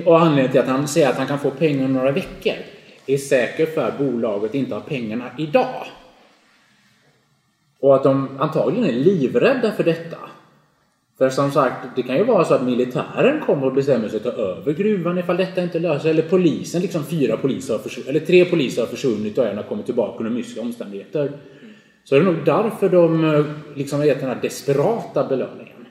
[0.05, 2.55] och anledningen till att han säger att han kan få pengar om några veckor
[3.05, 5.85] är säkert för att bolaget inte har pengarna idag.
[7.79, 10.17] Och att de antagligen är livrädda för detta.
[11.17, 14.23] För som sagt, det kan ju vara så att militären kommer och bestämmer sig att
[14.23, 16.11] ta över gruvan ifall detta inte löser sig.
[16.11, 19.63] Eller polisen, liksom fyra poliser har försvunnit, eller tre poliser har försvunnit och en har
[19.63, 21.31] kommit tillbaka under mystiska omständigheter.
[22.03, 25.85] Så det är nog därför de eh, liksom har gett den här desperata belöningen.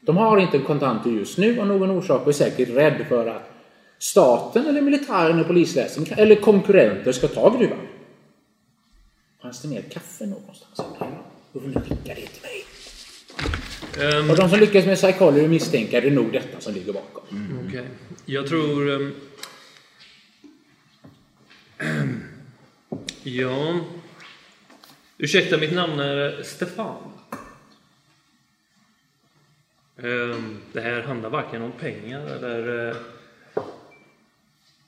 [0.00, 3.50] De har inte kontanter just nu av någon orsak och är säkert rädd för att
[3.98, 7.78] staten eller militären och polisväsendet eller konkurrenter ska ta gruvan.
[9.42, 10.80] Fanns det mer kaffe någonstans?
[11.54, 12.64] Då får ni skicka det till mig.
[14.00, 17.24] Ehm, Och de som lyckas med psychology misstänker det är nog detta som ligger bakom.
[17.68, 17.88] Okej.
[18.24, 18.90] Jag tror...
[18.90, 19.14] ehm,
[23.22, 23.80] ja...
[25.18, 26.96] Ursäkta, mitt namn är Stefan.
[29.96, 32.96] Ehm, det här handlar varken om pengar eller eh,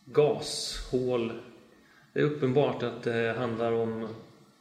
[0.04, 1.32] gashål.
[2.12, 4.08] Det är uppenbart att det handlar om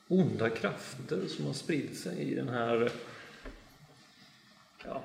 [0.08, 2.92] onda krafter som har spridit sig i den här
[4.86, 5.02] ja,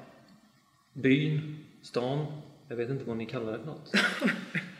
[0.93, 2.27] byn, stan.
[2.69, 3.93] Jag vet inte vad ni kallar det för något.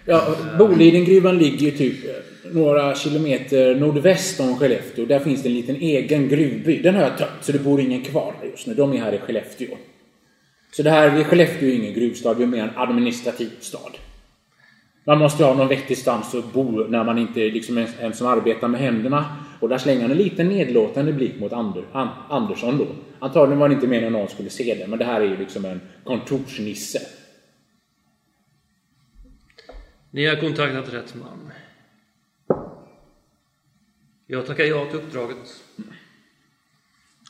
[0.05, 5.07] Ja, Bolidengruvan ligger ju typ eh, några kilometer nordväst om Skellefteå.
[5.07, 6.83] Där finns det en liten egen gruvby.
[6.83, 8.75] Den har jag tömt, så det bor ingen kvar här just nu.
[8.75, 9.77] De är här i Skellefteå.
[10.73, 13.97] Så det här, Skellefteå är ingen gruvstad, det är mer en administrativ stad.
[15.05, 18.13] Man måste ha någon vettig stans att bo när man inte är liksom en, en
[18.13, 19.25] som arbetar med händerna.
[19.61, 22.87] Och där slänger han en liten nedlåtande blick mot Ander, An, Andersson då.
[23.19, 25.37] Antagligen var det inte meningen att någon skulle se det, men det här är ju
[25.37, 27.01] liksom en kontorsnisse.
[30.11, 31.51] Ni har kontaktat rätt man.
[34.27, 35.63] Jag tackar ja till uppdraget.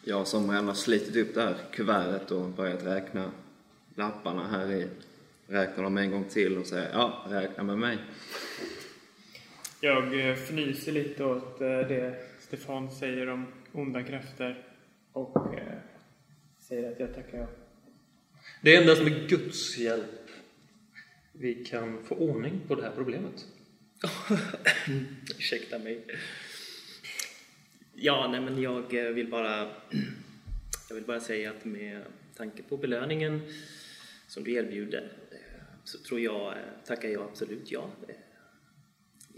[0.05, 3.31] Jag som redan har slitit upp det här kuvertet och börjat räkna
[3.95, 4.89] lapparna här i.
[5.47, 7.99] Räknar dem en gång till och säger ja, räkna med mig.
[9.83, 14.67] Jag eh, fnyser lite åt eh, det Stefan säger om onda krafter
[15.13, 15.79] och eh,
[16.59, 17.47] säger att jag tackar ja.
[18.63, 20.31] Det är endast med Guds hjälp
[21.33, 23.47] vi kan få ordning på det här problemet.
[25.39, 26.05] Ursäkta mig.
[27.95, 29.71] Ja, nej men jag vill bara...
[30.89, 32.03] Jag vill bara säga att med
[32.37, 33.41] tanke på belöningen
[34.27, 35.13] som du erbjuder
[35.85, 36.55] så tror jag,
[36.87, 37.91] tackar jag absolut ja.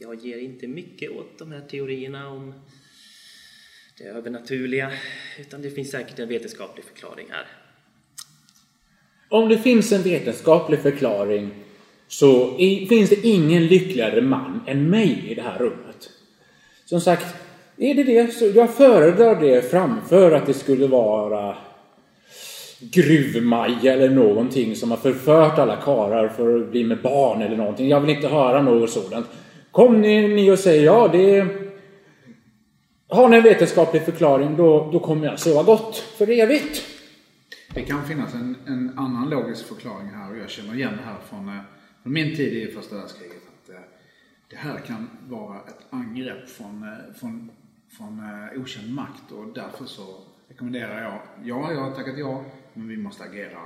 [0.03, 2.55] Jag ger inte mycket åt de här teorierna om
[3.99, 4.93] det övernaturliga
[5.41, 7.47] utan det finns säkert en vetenskaplig förklaring här.
[9.29, 11.51] Om det finns en vetenskaplig förklaring
[12.09, 12.57] så
[12.89, 16.11] finns det ingen lyckligare man än mig i det här rummet.
[16.85, 17.37] Som sagt,
[17.77, 21.57] är det det så jag föredrar det framför att det skulle vara
[22.81, 27.89] gruvmaja eller någonting som har förfört alla karar för att bli med barn eller någonting.
[27.89, 29.27] Jag vill inte höra något sådant.
[29.73, 31.73] Kom ni, ni och säger ja, det är...
[33.09, 36.85] Har ni en vetenskaplig förklaring då, då kommer jag sova gott för evigt.
[37.75, 41.17] Det kan finnas en, en annan logisk förklaring här och jag känner igen det här
[41.29, 41.61] från, eh,
[42.03, 43.37] från min tid i första världskriget.
[43.37, 43.81] Att, eh,
[44.51, 47.51] det här kan vara ett angrepp från, eh, från,
[47.97, 50.03] från eh, okänd makt och därför så
[50.49, 53.61] rekommenderar jag, ja jag har tackat ja, men vi måste agera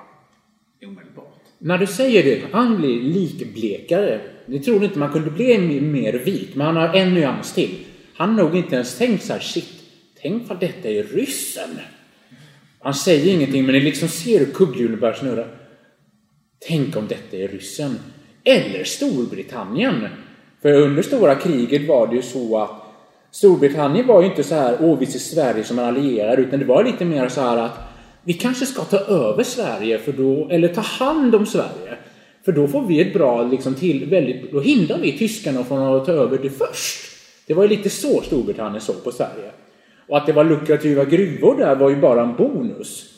[0.82, 1.45] omedelbart.
[1.66, 4.20] När du säger det, han blir likblekare.
[4.46, 7.70] Ni trodde inte man kunde bli mer vit, men han har en nyans till.
[8.14, 9.82] Han har nog inte ens tänkt så här, shit,
[10.22, 11.70] tänk vad detta är ryssen.
[12.80, 15.44] Han säger ingenting, men ni liksom ser hur kugghjulen börjar snurra.
[16.68, 17.98] Tänk om detta är ryssen.
[18.44, 20.08] Eller Storbritannien.
[20.62, 22.82] För under stora kriget var det ju så att
[23.30, 26.64] Storbritannien var ju inte så här, åh vi ser Sverige som en allierad, utan det
[26.64, 27.85] var lite mer så här att
[28.26, 31.96] vi kanske ska ta över Sverige, för då, eller ta hand om Sverige.
[32.44, 36.06] För då får vi ett bra, liksom till, väldigt, då hindrar vi tyskarna från att
[36.06, 36.98] ta över det först.
[37.46, 39.50] Det var ju lite så Storbritannien såg på Sverige.
[40.08, 43.12] Och att det var lukrativa gruvor där var ju bara en bonus.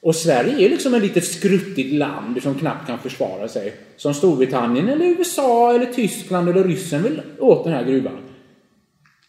[0.00, 3.72] Och Sverige är liksom ett litet skruttigt land som knappt kan försvara sig.
[3.96, 8.18] Som Storbritannien eller USA eller Tyskland eller Ryssen vill åt den här gruvan.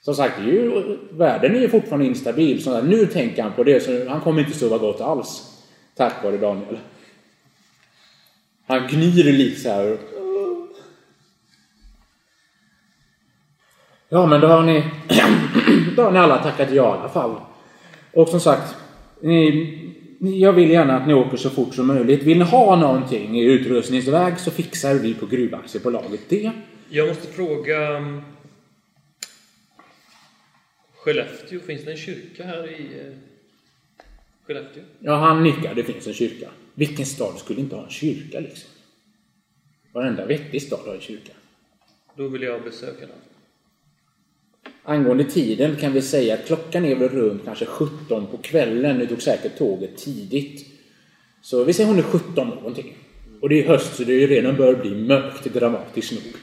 [0.08, 2.64] Som sagt, ju, världen är ju fortfarande instabil.
[2.64, 5.64] Så nu tänker han på det, så han kommer inte sova gott alls.
[5.96, 6.78] Tack vare Daniel.
[8.68, 9.98] Han gnyr lite så här.
[14.10, 14.84] Ja, men då har ni,
[15.96, 17.36] då har ni alla tackat ja i alla fall.
[18.14, 18.76] Och som sagt,
[19.22, 22.24] ni- jag vill gärna att ni åker så fort som möjligt.
[22.24, 26.52] Vill ni ha någonting i utrustningsväg så fixar vi på Gruvaktiebolaget det.
[26.90, 27.78] Jag måste fråga...
[30.98, 33.14] Skellefteå, finns det en kyrka här i eh,
[34.46, 34.84] Skellefteå?
[35.00, 35.76] Ja, han nickar.
[35.76, 36.50] Det finns en kyrka.
[36.74, 38.70] Vilken stad skulle inte ha en kyrka liksom?
[39.94, 41.34] Varenda vettig stad har en kyrka.
[42.16, 43.16] Då vill jag besöka den.
[44.84, 48.98] Angående tiden kan vi säga att klockan är väl runt kanske 17 på kvällen.
[48.98, 50.66] Nu tog säkert tåget tidigt.
[51.42, 52.98] Så vi säger hon är 17 någonting.
[53.42, 56.34] Och det är höst så det är redan börjar bli mörkt dramatiskt nog.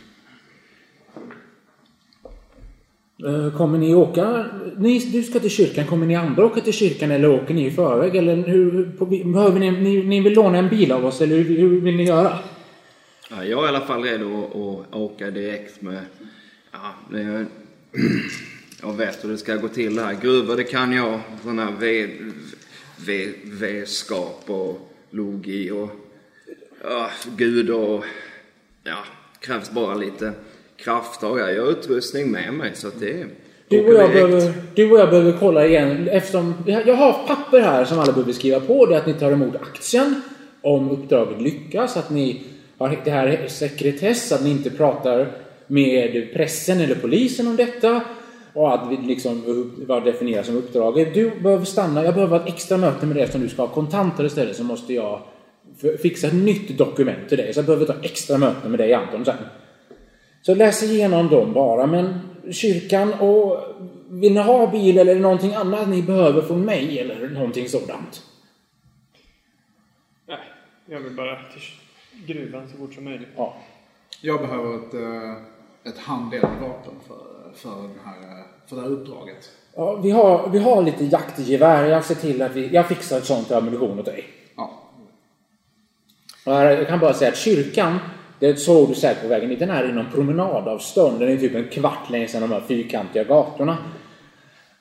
[3.14, 4.47] Eh, Eh, kommer ni åka?
[4.77, 5.87] Ni, du ska till kyrkan.
[5.87, 8.17] Kommer ni andra åka till kyrkan eller åker ni i förväg?
[8.17, 11.59] Eller hur, på, behöver ni, ni, ni vill låna en bil av oss eller hur,
[11.59, 12.39] hur vill ni göra?
[13.31, 16.03] Ja, jag är i alla fall redo att, att åka direkt med...
[16.73, 17.47] Ja, det,
[18.83, 20.17] jag vet hur det ska gå till här.
[20.23, 21.21] Gruvor, det kan jag.
[21.43, 22.11] Sådana här ved,
[23.07, 25.91] ved, vedskap och logi och...
[26.83, 28.05] Ja, gud och...
[28.83, 29.05] Ja,
[29.41, 30.33] krävs bara lite
[30.85, 31.39] krafttag.
[31.39, 33.27] Jag har utrustning med mig så att det...
[33.69, 37.85] Du och, jag behöver, du och jag behöver kolla igen eftersom jag har papper här
[37.85, 38.87] som alla behöver skriva på.
[38.87, 40.23] Det är att ni tar emot aktien
[40.63, 41.97] om uppdraget lyckas.
[41.97, 42.43] Att ni
[42.79, 45.33] har det här är sekretess, att ni inte pratar
[45.67, 48.01] med pressen eller polisen om detta.
[48.53, 49.43] Och att vi liksom
[49.87, 51.15] vad definieras som uppdraget.
[51.15, 52.05] Du behöver stanna.
[52.05, 54.95] Jag behöver ett extra möte med dig eftersom du ska ha kontanter istället så måste
[54.95, 55.21] jag
[56.03, 57.55] fixa ett nytt dokument till dig.
[57.55, 59.37] Så jag behöver ta extra möte med dig Anton sen.
[60.47, 61.87] Så läs igenom dem bara.
[61.87, 62.21] Men
[62.53, 63.65] kyrkan och
[64.09, 68.23] vill ni ha bil eller någonting annat ni behöver från mig eller någonting sådant?
[70.29, 70.39] Nej,
[70.87, 71.63] jag vill bara till
[72.27, 73.29] gruvan så fort som möjligt.
[73.37, 73.57] Ja.
[74.21, 79.51] Jag behöver ett, eh, ett handdelat vapen för, för, den här, för det här uppdraget.
[79.75, 81.85] ja vi, har, vi har lite jaktgevär.
[81.85, 84.25] Jag ser till att vi, jag fixar ett sånt ammunition åt dig.
[84.57, 84.81] Ja.
[86.45, 87.99] Jag kan bara säga att kyrkan,
[88.39, 91.21] det såg du säkert på vägen dit, den är inom promenadavstånd.
[91.21, 93.77] Den är typ en kvart längs de här fyrkantiga gatorna.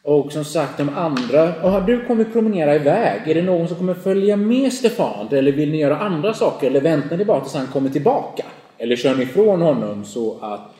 [0.01, 1.63] Och som sagt, de andra...
[1.63, 3.21] Och har du kommit promenera iväg?
[3.27, 5.27] Är det någon som kommer följa med Stefan?
[5.31, 6.67] Eller vill ni göra andra saker?
[6.67, 8.45] Eller väntar ni bara tills han kommer tillbaka?
[8.77, 10.75] Eller kör ni ifrån honom så att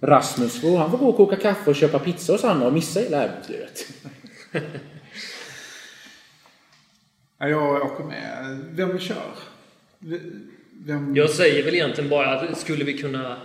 [0.00, 3.00] Rasmus får, han får gå och koka kaffe och köpa pizza hos Anna och missa
[3.00, 3.86] hela äventyret?
[7.38, 8.58] Ja, Jag åker med.
[8.70, 9.32] Vem kör?
[10.84, 11.16] Vem...
[11.16, 13.36] Jag säger väl egentligen bara att skulle vi kunna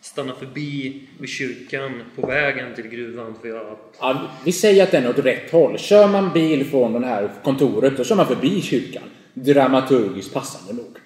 [0.00, 3.78] stanna förbi vid kyrkan på vägen till gruvan för jag...
[4.00, 5.78] Ja, vi säger att den är åt rätt håll.
[5.78, 9.02] Kör man bil från det här kontoret, då kör man förbi kyrkan.
[9.34, 10.96] Dramaturgiskt passande nog.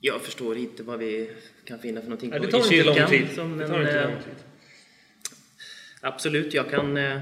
[0.00, 1.30] Jag förstår inte vad vi
[1.64, 3.28] kan finna för någonting Nej, det tar i inte lång kyrkan tid.
[3.34, 4.44] Som Det en, tar inte eh, lång tid.
[6.00, 7.20] Absolut, jag kan eh,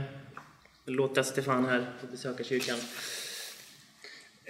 [0.87, 2.77] låta Stefan här besöka kyrkan.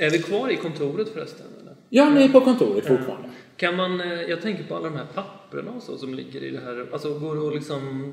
[0.00, 1.46] Är vi kvar i kontoret förresten?
[1.60, 1.76] Eller?
[1.88, 3.30] Ja, ni är på kontoret fortfarande.
[3.56, 6.50] Kan man, eh, jag tänker på alla de här papperna och så som ligger i
[6.50, 6.88] det här.
[6.92, 8.12] Alltså går det att liksom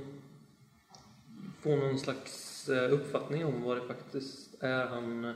[1.61, 5.33] få någon slags eh, uppfattning om vad det faktiskt är han...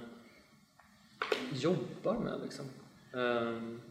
[1.53, 2.65] jobbar med liksom.
[3.13, 3.81] Ehm,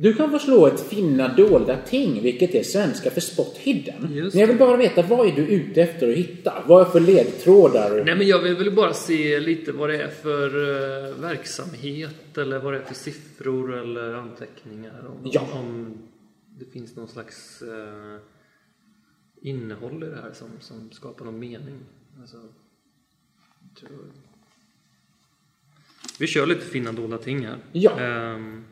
[0.00, 4.12] Du kan få slå ett finna dolda ting, vilket är svenska för spot hidden.
[4.14, 6.62] Just Men jag vill bara veta, vad är du ute efter att hitta?
[6.66, 8.04] Vad är för ledtrådar?
[8.04, 10.46] Nej men jag vill väl bara se lite vad det är för
[11.08, 15.06] eh, verksamhet eller vad det är för siffror eller anteckningar.
[15.06, 15.48] Om, Ja.
[15.52, 15.98] om
[16.58, 18.20] det finns någon slags eh,
[19.42, 21.78] innehåll i det här som, som skapar någon mening.
[22.20, 22.36] Alltså.
[26.18, 27.56] Vi kör lite finna dolda ting här.
[27.72, 28.00] Ja.
[28.00, 28.64] Ehm,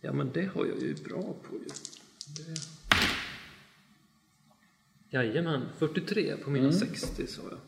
[0.00, 1.68] ja men det har jag ju bra på ju.
[2.36, 2.60] Det...
[5.10, 7.58] Jajamän, 43 på mina 60 sa jag.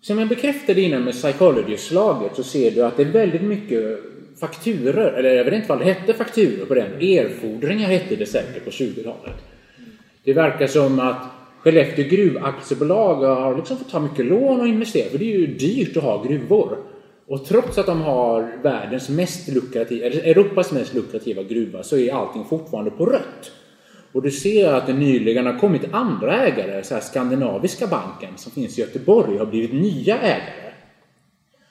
[0.00, 4.00] Som jag bekräftade innan med Psychology-slaget så ser du att det är väldigt mycket
[4.40, 6.92] fakturer, eller jag vet inte vad det hette fakturer på den.
[6.92, 9.34] Erfordringar hette det säkert på 20-talet.
[10.24, 11.22] Det verkar som att
[11.60, 15.96] Skellefteå gruvaktiebolag har liksom fått ta mycket lån och investera, för det är ju dyrt
[15.96, 16.78] att ha gruvor.
[17.28, 22.14] Och trots att de har världens mest lukrativa, eller Europas mest lukrativa gruva så är
[22.14, 23.52] allting fortfarande på rött.
[24.12, 28.52] Och du ser att det nyligen har kommit andra ägare, så här Skandinaviska banken som
[28.52, 30.72] finns i Göteborg har blivit nya ägare.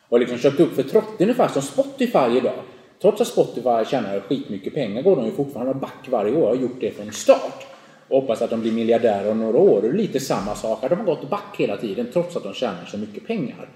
[0.10, 2.60] Och liksom köpt upp för trott, ungefär som Spotify idag.
[3.02, 6.56] Trots att Spotify tjänar skitmycket pengar går de ju fortfarande back varje år och har
[6.56, 7.68] gjort det från start.
[8.08, 9.86] Och hoppas att de blir miljardärer om några år.
[9.86, 12.98] Och lite samma sak, de har gått back hela tiden trots att de tjänar så
[12.98, 13.70] mycket pengar.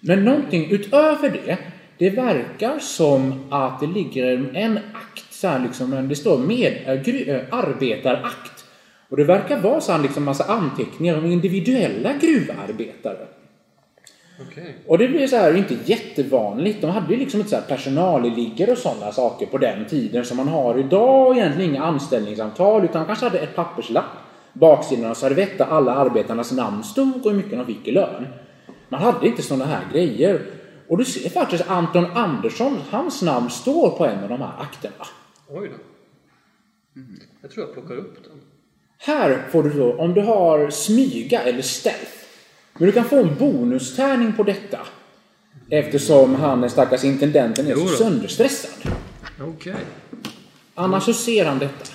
[0.00, 1.58] Men någonting utöver det,
[1.98, 7.30] det verkar som att det ligger en- akt, så här liksom, det står med, gru,
[7.30, 8.64] äh, arbetarakt.
[9.08, 13.26] Och det verkar vara så här liksom massa anteckningar om individuella gruvarbetare.
[14.48, 14.74] Okej.
[14.86, 16.80] Och det blir så här inte jättevanligt.
[16.80, 20.36] De hade ju liksom inte så här personalliggare och sådana saker på den tiden som
[20.36, 24.04] man har idag egentligen inga anställningsavtal utan kanske hade ett papperslapp.
[24.52, 28.26] Baksidan av servett alla arbetarnas namn stod och hur mycket de fick i lön.
[28.88, 30.46] Man hade inte sådana här grejer.
[30.88, 35.06] Och du ser faktiskt Anton Andersson, hans namn står på en av de här akterna.
[35.48, 35.74] Oj då.
[37.42, 38.40] Jag tror jag plockar upp den.
[38.98, 42.12] Här får du då, om du har smyga eller stealth.
[42.78, 44.78] Men du kan få en bonustärning på detta.
[45.70, 48.92] Eftersom han, den stackars intendenten, är så sönderstressad.
[49.40, 49.74] Okej.
[50.74, 51.90] Annars så ser han detta.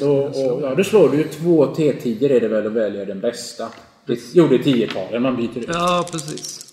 [0.00, 3.20] Då, och, ja, då slår du ju två T10 är det väl att välja den
[3.20, 3.68] bästa.
[4.08, 5.68] Det, jo, det är 10-talen man byter ut.
[5.72, 6.70] Ja, precis.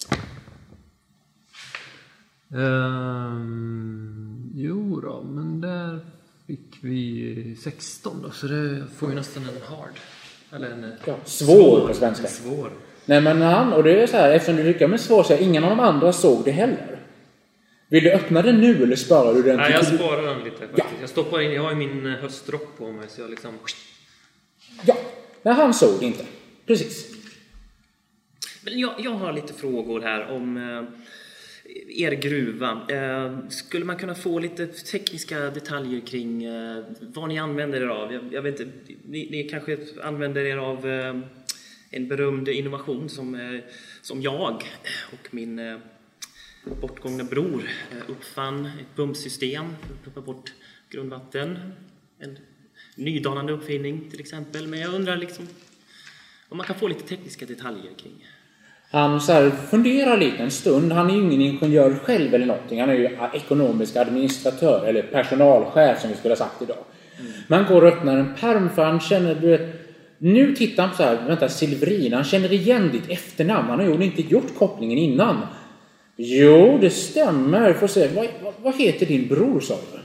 [3.15, 5.99] Ehm, jo då, men där
[6.47, 9.99] fick vi 16 då, så det får ju nästan en hard.
[10.55, 10.83] Eller en...
[10.83, 12.23] eh, Ja, svår på svenska.
[12.27, 12.71] En svår.
[13.05, 15.37] Nej men han, och det är så här, eftersom du lyckas med svår så är
[15.37, 16.99] ingen av de andra såg det heller.
[17.87, 20.87] Vill du öppna den nu eller sparar du den Nej, jag sparar den lite faktiskt.
[21.01, 23.51] Jag stoppar in, jag har ju min eh, höstrock på mig så jag liksom...
[24.85, 24.95] Ja,
[25.43, 26.25] nej han såg det inte.
[26.67, 27.14] Precis.
[28.65, 30.83] Men jag, jag har lite frågor här om eh,
[32.05, 32.87] er gruva.
[32.89, 38.13] Eh, skulle man kunna få lite tekniska detaljer kring eh, vad ni använder er av?
[38.13, 41.19] Jag, jag vet inte, ni, ni kanske använder er av eh,
[41.89, 43.59] en berömd innovation som, eh,
[44.01, 44.63] som jag
[45.11, 45.77] och min eh,
[46.81, 48.65] bortgångna bror eh, uppfann.
[48.65, 50.53] Ett pumpsystem för att pumpa bort
[50.89, 51.73] grundvatten.
[52.19, 52.37] En
[52.95, 54.67] nydanande uppfinning till exempel.
[54.67, 55.47] Men jag undrar liksom
[56.49, 58.25] om man kan få lite tekniska detaljer kring
[58.91, 60.91] han så här funderar lite en stund.
[60.91, 62.79] Han är ju ingen ingenjör själv eller någonting.
[62.79, 66.77] Han är ju ekonomisk administratör eller personalchef som vi skulle ha sagt idag.
[67.47, 69.61] Men han går och öppnar en perm för han känner, du vet,
[70.17, 73.69] nu tittar han på så här, vänta, Silverin, han känner igen ditt efternamn.
[73.69, 75.41] Han har ju inte gjort kopplingen innan.
[76.15, 77.73] Jo, det stämmer.
[77.73, 79.99] Får se, vad, vad, vad heter din bror sa du?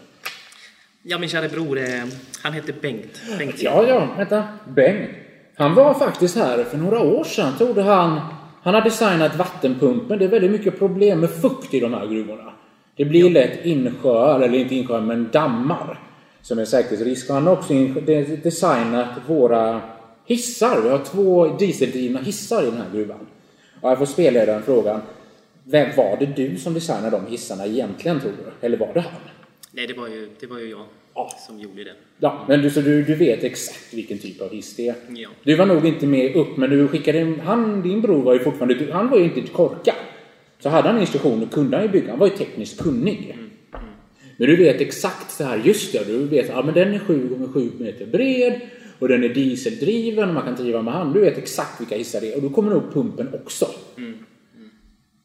[1.02, 2.04] Ja, min kära bror, eh,
[2.42, 3.20] han heter Bengt.
[3.38, 4.44] Bengt Ja, ja, vänta.
[4.68, 5.10] Bengt.
[5.56, 7.52] Han var faktiskt här för några år sedan.
[7.58, 8.20] Trodde han...
[8.62, 10.18] Han har designat vattenpumpen.
[10.18, 12.52] Det är väldigt mycket problem med fukt i de här gruvorna.
[12.96, 16.00] Det blir lätt insjöar, eller inte insjöar, men dammar.
[16.42, 17.30] Som är säkerhetsrisk.
[17.30, 17.74] Han har också
[18.42, 19.80] designat våra
[20.24, 20.80] hissar.
[20.82, 23.26] Vi har två dieseldrivna hissar i den här gruvan.
[23.80, 25.00] Och jag får spelledaren frågan.
[25.64, 28.66] Vem var det du som designade de hissarna egentligen, tror du?
[28.66, 29.12] Eller var det han?
[29.72, 30.84] Nej, det var ju, det var ju jag
[31.14, 31.30] Ja.
[31.46, 31.92] som gjorde det.
[32.18, 34.94] Ja, men du, så du, du vet exakt vilken typ av hiss det är?
[35.08, 35.28] Ja.
[35.42, 38.38] Du var nog inte med upp, men du skickade in, han, din bror var ju
[38.38, 39.94] fortfarande, han var ju inte korkad.
[40.58, 43.36] Så hade han instruktioner kunde han ju bygga, han var ju tekniskt kunnig.
[44.36, 47.28] Men du vet exakt så här, just det, du vet, ja men den är 7
[47.28, 48.60] gånger 7 meter bred
[48.98, 51.14] och den är dieseldriven och man kan driva med hand.
[51.14, 53.66] Du vet exakt vilka hissar det är och då kommer nog pumpen också.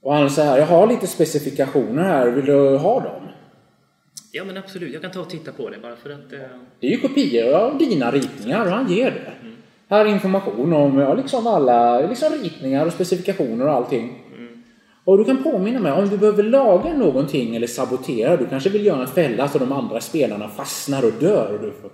[0.01, 3.27] Och han säger här, jag har lite specifikationer här, vill du ha dem?
[4.35, 4.93] Ja, men absolut.
[4.93, 6.33] Jag kan ta och titta på det bara för att...
[6.33, 6.39] Eh,
[6.79, 9.33] Det är ju kopior av dina ritningar och han ger det.
[9.89, 14.21] Här är information om ja, liksom alla liksom ritningar och specifikationer och allting.
[15.03, 18.37] Och du kan påminna mig om du behöver laga någonting eller sabotera.
[18.37, 21.53] Du kanske vill göra en fälla så de andra spelarna fastnar och dör.
[21.53, 21.91] Och du får...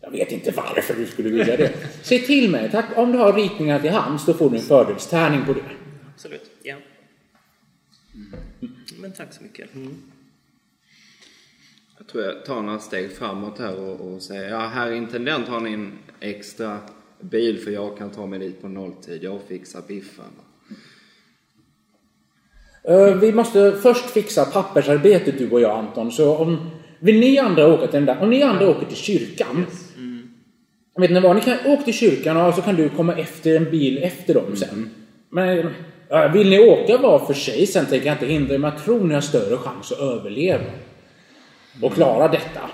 [0.00, 1.72] Jag vet inte varför du skulle vilja det.
[2.02, 2.70] Se till mig.
[2.70, 2.98] Tack.
[2.98, 5.60] Om du har ritningar till hands då får du en fördelstärning på det.
[6.14, 6.76] Absolut, ja.
[9.00, 9.74] Men tack så mycket.
[9.74, 10.13] Mm.
[12.04, 15.60] Jag tror jag tar några steg framåt här och, och säger ja, herr intendent har
[15.60, 16.78] ni en extra
[17.20, 19.24] bil för jag kan ta mig dit på nolltid.
[19.24, 20.24] Jag fixar biffen.
[22.88, 26.12] Eh, Vi måste först fixa pappersarbetet du och jag Anton.
[26.12, 29.66] Så om vill ni andra åka till den där, om ni andra åker till kyrkan.
[30.98, 33.70] Vet ni vad, ni kan åka till kyrkan och så kan du komma efter en
[33.70, 34.90] bil efter dem sen.
[35.30, 35.70] Men
[36.08, 38.84] ja, vill ni åka var för sig sen tänker jag inte hindra er, men jag
[38.84, 40.64] tror ni har större chans att överleva.
[41.82, 42.70] Och klara detta.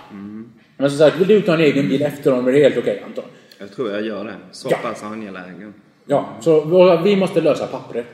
[0.76, 3.02] Men som sagt, vill du ta en egen bil efter dem är det helt okej
[3.06, 3.24] Anton.
[3.58, 4.34] Jag tror jag gör det.
[4.52, 4.76] Så Ja.
[4.82, 5.74] pass angelägen.
[6.06, 8.06] Ja, så vi måste lösa pappret.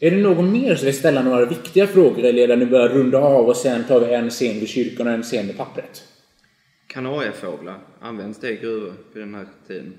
[0.00, 2.88] Är det någon mer som vill ställa några viktiga frågor eller är det nu börjar
[2.88, 6.04] runda av och sen tar vi en scen vid kyrkan och en scen med pappret?
[6.86, 9.92] Kanariefåglar, används det i gruvor vid den här tiden?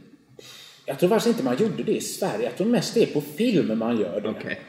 [0.85, 2.43] Jag tror faktiskt inte man gjorde det i Sverige.
[2.43, 4.29] Jag tror mest det är på film man gör det.
[4.29, 4.59] Okej.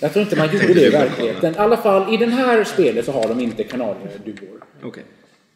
[0.00, 1.54] Jag tror inte man gjorde det i verkligheten.
[1.54, 4.64] I alla fall i den här spelet så har de inte kanarieduvor.
[4.82, 5.04] Okej.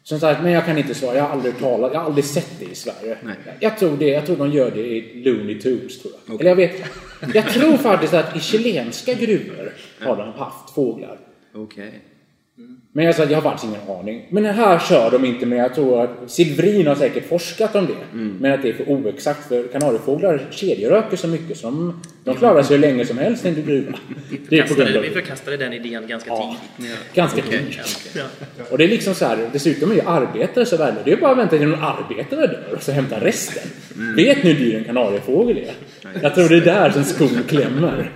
[0.03, 1.15] Som sagt, men jag kan inte svara.
[1.15, 3.17] Jag har aldrig talat, jag har aldrig sett det i Sverige.
[3.23, 3.35] Nej.
[3.59, 6.35] Jag tror det, jag tror de gör det i Looney Tunes tror jag.
[6.35, 6.47] Okej.
[6.47, 6.85] Eller jag vet,
[7.33, 11.19] jag tror faktiskt att i chilenska gruvor har de haft fåglar.
[11.53, 12.01] Okej.
[12.91, 14.25] Men jag, sa, jag har faktiskt ingen aning.
[14.29, 15.57] Men här kör de inte med.
[15.59, 18.17] Jag tror att Silvrin har säkert forskat om det.
[18.39, 19.47] Men att det är för oexakt.
[19.47, 23.55] För kanariefåglar kedjeröker så mycket som de klarar sig hur länge som helst i en
[23.65, 23.97] gruva.
[24.49, 26.55] Det är på grund Förkastade, av vi förkastade den idén ganska Ja.
[26.77, 26.97] tidigt.
[27.13, 27.59] ganska Okej.
[27.59, 28.15] tidigt.
[28.15, 28.23] Ja.
[28.71, 31.05] Och det är liksom så här, dessutom är ju arbetare så värdelösa.
[31.05, 33.63] Det är bara att vänta till någon arbetare dör och så hämta resten.
[34.15, 35.73] Vet ni hur dyr en kanariefågel är?
[36.21, 38.11] Jag tror det är där som skon klämmer.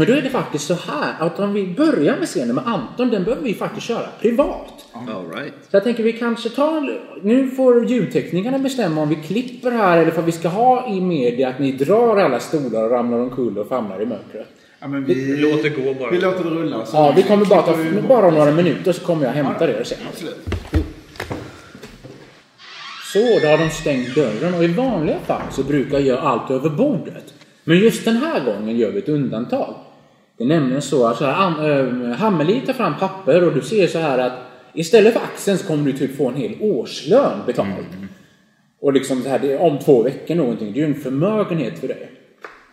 [0.00, 3.10] Men då är det faktiskt så här att om vi börjar med scenen med Anton,
[3.10, 4.86] den behöver vi faktiskt köra privat.
[4.92, 5.52] All right.
[5.70, 7.00] Så jag tänker vi kanske tar...
[7.22, 11.48] Nu får ljudteknikerna bestämma om vi klipper här eller för vi ska ha i media
[11.48, 14.48] att ni drar alla stolar och ramlar omkull och famlar i mörkret.
[14.80, 16.10] Ja, men vi, Låt det gå bara.
[16.10, 16.86] vi låter det rulla.
[16.86, 17.72] så Ja, vi kommer bara ta...
[17.72, 19.98] vi Bara om några minuter så kommer jag hämta det sen.
[20.12, 20.48] Absolut.
[23.12, 26.50] Så, då har de stängt dörren och i vanliga fall så brukar jag göra allt
[26.50, 27.34] över bordet.
[27.64, 29.74] Men just den här gången gör vi ett undantag.
[30.40, 33.86] Det är nämligen så att så här, äh, Hammeli tar fram papper och du ser
[33.86, 34.32] så här att
[34.74, 37.86] istället för axeln så kommer du typ få en hel årslön betalt.
[38.80, 40.72] Och liksom så här, det är om två veckor någonting.
[40.72, 42.10] Det är ju en förmögenhet för dig.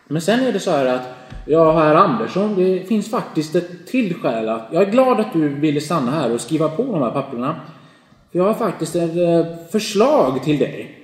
[0.08, 1.02] Men sen är det så här att,
[1.46, 5.48] ja herr Andersson, det finns faktiskt ett till skäl att, jag är glad att du
[5.48, 7.56] ville stanna här och skriva på de här papperna.
[8.32, 10.98] För jag har faktiskt ett eh, förslag till dig.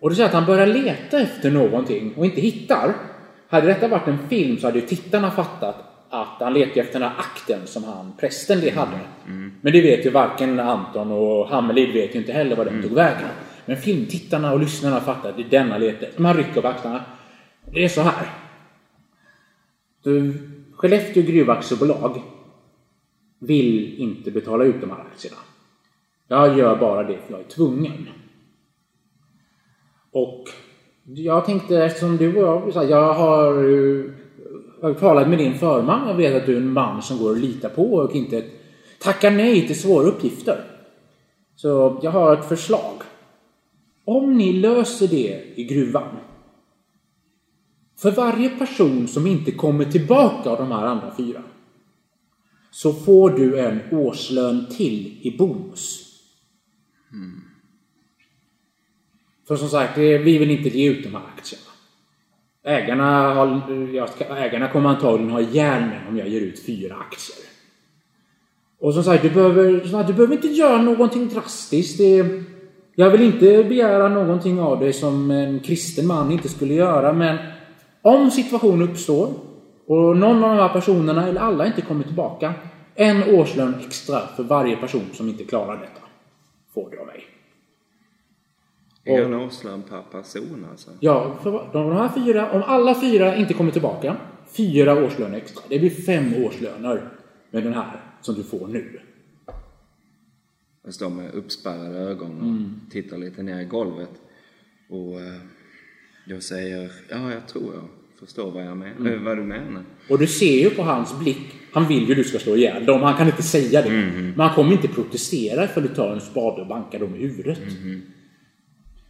[0.00, 2.94] Och det är så att han börjar leta efter någonting och inte hittar.
[3.48, 7.08] Hade detta varit en film så hade ju tittarna fattat att han letar efter den
[7.08, 8.98] här akten som han, prästen det hade.
[9.60, 12.92] Men det vet ju varken Anton och Hammelid vet ju inte heller vad den tog
[12.92, 13.28] vägen.
[13.66, 16.22] Men filmtittarna och lyssnarna fattar att det är denna letar efter.
[16.22, 17.04] Man rycker på axlarna.
[17.72, 18.28] Det är så här.
[20.02, 20.38] Du,
[20.74, 22.22] Skellefteå gruvaktiebolag
[23.38, 25.36] vill inte betala ut de här aktierna.
[26.28, 28.08] Jag gör bara det för jag är tvungen.
[30.12, 30.44] Och
[31.04, 33.54] jag tänkte eftersom du och jag, jag har,
[34.88, 36.08] jag har talat med din förman.
[36.08, 38.44] Jag vet att du är en man som går att lita på och inte
[38.98, 40.64] tackar nej till svåra uppgifter.
[41.56, 43.02] Så jag har ett förslag.
[44.04, 46.16] Om ni löser det i gruvan.
[47.98, 51.42] För varje person som inte kommer tillbaka av de här andra fyra.
[52.70, 56.04] Så får du en årslön till i bonus.
[59.48, 61.73] För som sagt, vi vill inte ge ut de här aktierna.
[62.64, 63.60] Ägarna, har,
[63.94, 67.46] jag ska- ägarna kommer antagligen ha ihjäl mig om jag ger ut fyra aktier.
[68.80, 71.98] Och som sagt, du behöver, som sagt, du behöver inte göra någonting drastiskt.
[71.98, 72.24] Det,
[72.94, 77.36] jag vill inte begära någonting av dig som en kristen man inte skulle göra, men
[78.02, 79.28] om situation uppstår
[79.86, 82.54] och någon av de här personerna, eller alla, inte kommer tillbaka,
[82.94, 86.00] en årslön extra för varje person som inte klarar detta
[86.74, 87.24] får du av mig.
[89.04, 90.90] En årslön per person alltså.
[91.00, 94.16] Ja, för de här fyra, om alla fyra inte kommer tillbaka,
[94.56, 95.62] fyra årslöner extra.
[95.68, 97.08] Det blir fem årslöner
[97.50, 99.00] med den här som du får nu.
[100.84, 102.80] Jag står med uppspärrade ögon och Mm.
[102.90, 104.10] tittar lite ner i golvet.
[104.88, 105.34] Och eh,
[106.26, 107.84] jag säger, ja jag tror jag
[108.20, 109.24] förstår vad, jag men- Mm.
[109.24, 109.82] vad du menar.
[110.10, 113.00] Och du ser ju på hans blick, han vill ju du ska slå ihjäl dem,
[113.02, 113.90] han kan inte säga det.
[113.90, 117.58] Men han kommer inte protestera för du tar en spade och bankar dem i huvudet.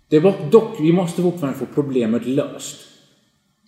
[0.08, 2.80] Det var dock, vi måste fortfarande få problemet löst.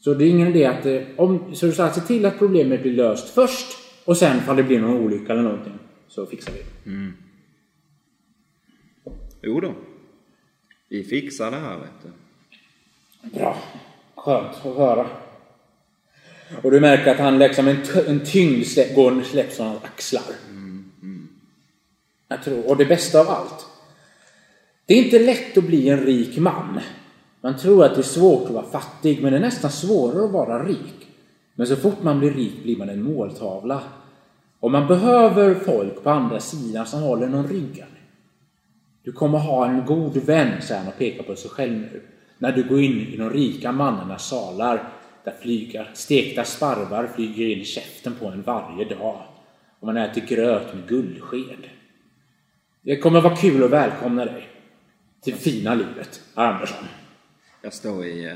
[0.01, 0.87] Så det är ingen idé att...
[0.87, 3.67] eh, Om, så du sa, se till att problemet blir löst först
[4.05, 5.79] och sen ifall det blir någon olycka eller någonting
[6.09, 7.13] så fixar vi det.
[9.43, 9.75] Jo då.
[10.89, 12.09] Vi fixar det här vet du.
[13.39, 13.57] Bra.
[14.15, 15.07] Skönt att höra.
[16.63, 17.77] Och du märker att han liksom en,
[18.07, 20.23] en tyngd slä- går släpps från hans axlar.
[22.29, 23.66] Jag tror, och det bästa av allt.
[24.87, 26.81] Det är inte lätt att bli en rik man.
[27.41, 30.31] Man tror att det är svårt att vara fattig, men det är nästan svårare att
[30.31, 31.07] vara rik.
[31.55, 33.83] Men så fort man blir rik blir man en måltavla.
[34.61, 37.89] Och man behöver folk på andra sidan som håller någon ryggen.
[39.03, 42.03] Du kommer ha en god vän, säger han och pekar på sig själv nu.
[42.39, 44.89] När du går in i de rika mannarnas salar,
[45.25, 49.23] där flyger stekta sparvar flyger in i käften på en varje dag.
[49.81, 51.71] Och man äter gröt med guldsked.
[52.83, 54.49] Det kommer vara kul att välkomna dig
[55.25, 56.85] till fina livet, herr Andersson.
[57.63, 58.33] Jag står i eh,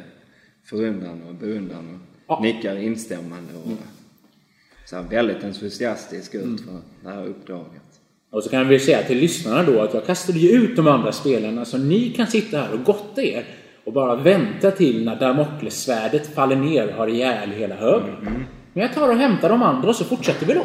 [0.64, 2.40] förundran och beundran och Ja.
[2.42, 3.70] nickar instämmande och
[4.90, 7.82] ser väldigt entusiastisk ut för det här uppdraget.
[8.30, 11.12] Och så kan vi säga till lyssnarna då att jag kastade ju ut de andra
[11.12, 13.44] spelarna så ni kan sitta här och gotta er
[13.84, 18.46] och bara vänta till när Damoklessvärdet faller ner och har ihjäl hela högen.
[18.72, 20.64] Men jag tar och hämtar de andra och så fortsätter vi då.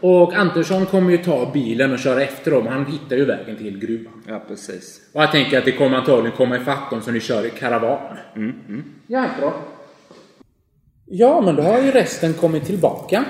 [0.00, 2.66] Och Andersson kommer ju ta bilen och köra efter dem.
[2.66, 4.22] Han hittar ju vägen till gruvan.
[4.28, 5.00] Ja, precis.
[5.12, 7.98] Och jag tänker att det kommer antagligen komma ifatt dem så ni kör i karavan.
[9.06, 9.52] Ja, bra.
[11.06, 13.24] Ja, men då har ju resten kommit tillbaka.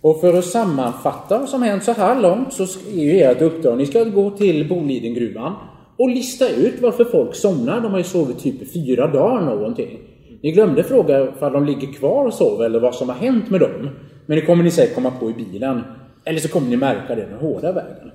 [0.00, 3.78] Och för att sammanfatta vad som hänt så här långt så är ju ert uppdrag,
[3.78, 5.54] ni ska gå till Bolidengruvan
[5.96, 7.80] och lista ut varför folk somnar.
[7.80, 9.98] De har ju sovit typ fyra dagar någonting.
[10.42, 13.60] Ni glömde fråga ifall de ligger kvar och sover eller vad som har hänt med
[13.60, 13.88] dem.
[14.26, 15.82] Men det kommer ni säkert komma på i bilen.
[16.24, 18.10] Eller så kommer ni märka det den hårda vägen.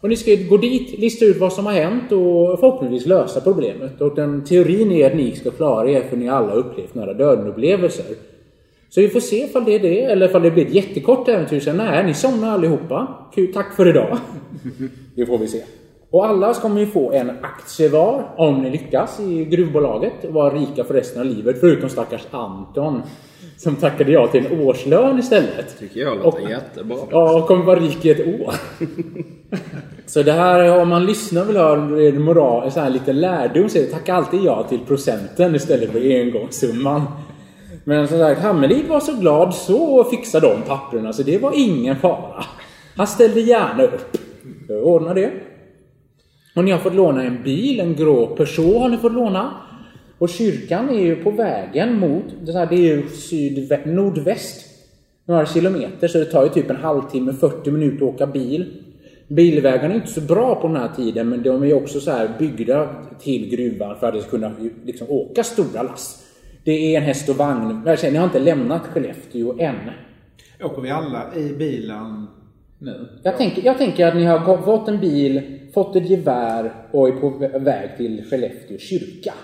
[0.00, 4.00] Och ni ska gå dit, lista ut vad som har hänt och förhoppningsvis lösa problemet.
[4.00, 7.14] Och den teorin är att ni ska klara er för ni alla har upplevt nära
[7.14, 8.04] döden-upplevelser.
[8.90, 11.60] Så vi får se ifall det är det, eller ifall det blir ett jättekort äventyr.
[11.60, 13.08] Så nej, ni somnar allihopa.
[13.34, 14.18] Kul, tack för idag.
[15.14, 15.62] Det får vi se.
[16.10, 20.24] Och alla kommer ju få en aktie var, om ni lyckas, i gruvbolaget.
[20.24, 21.60] Och vara rika för resten av livet.
[21.60, 23.02] Förutom stackars Anton.
[23.56, 25.78] Som tackade ja till en årslön istället.
[25.78, 26.96] Tycker jag låter jättebra.
[27.10, 28.54] Ja, och kommer vara rik i ett år.
[30.06, 33.20] Så det här, om man lyssnar och vill ha en moral, en sån här liten
[33.20, 37.02] lärdom, så tacka alltid ja till procenten istället för engångssumman.
[37.84, 41.96] Men som sagt, Hammerlid var så glad så fixade de papperna så det var ingen
[41.96, 42.44] fara.
[42.96, 44.16] Han ställde gärna upp.
[44.68, 45.32] Jag ordnar det.
[46.56, 49.50] Och ni har fått låna en bil, en grå Peugeot har ni fått låna.
[50.18, 54.66] Och kyrkan är ju på vägen mot, det här det är ju sydvä- nordväst
[55.24, 58.66] några kilometer så det tar ju typ en halvtimme, 40 minuter att åka bil.
[59.28, 62.10] Bilvägarna är inte så bra på den här tiden men de är ju också så
[62.10, 62.88] här byggda
[63.20, 64.52] till gruvan för att det ska kunna
[64.84, 66.26] liksom åka stora lass.
[66.64, 67.82] Det är en häst och vagn.
[67.86, 69.74] Jag säger, Ni har inte lämnat Skellefteå än.
[70.62, 72.26] Åker vi alla i bilen
[72.78, 73.08] nu?
[73.22, 77.12] Jag tänker, jag tänker att ni har fått en bil, fått ett gevär och är
[77.12, 79.34] på vä- väg till Skellefteå kyrka.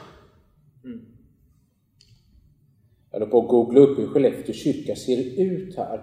[3.11, 6.01] Jag håller på att googla upp hur Skellefteå kyrka ser ut här.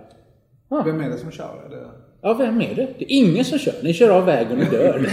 [0.69, 0.83] Ah.
[0.83, 1.63] Vem är det som kör?
[1.65, 1.87] Är det...
[2.21, 2.87] Ja, vem är det?
[2.99, 3.73] Det är ingen som kör.
[3.83, 4.99] Ni kör av vägen och dör.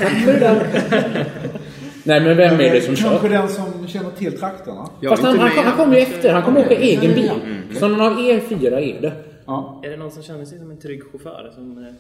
[2.05, 3.35] Nej, men vem är det som Kanske kör?
[3.39, 4.89] den som känner till trakterna?
[5.09, 6.33] Fast han, han, han kommer ju efter.
[6.33, 7.31] Han kommer åka egen bil.
[7.79, 9.13] Så någon av er fyra är det.
[9.47, 9.81] Ja.
[9.85, 11.51] Är det någon som känner sig som en trygg chaufför?
[11.55, 11.93] Som, eh,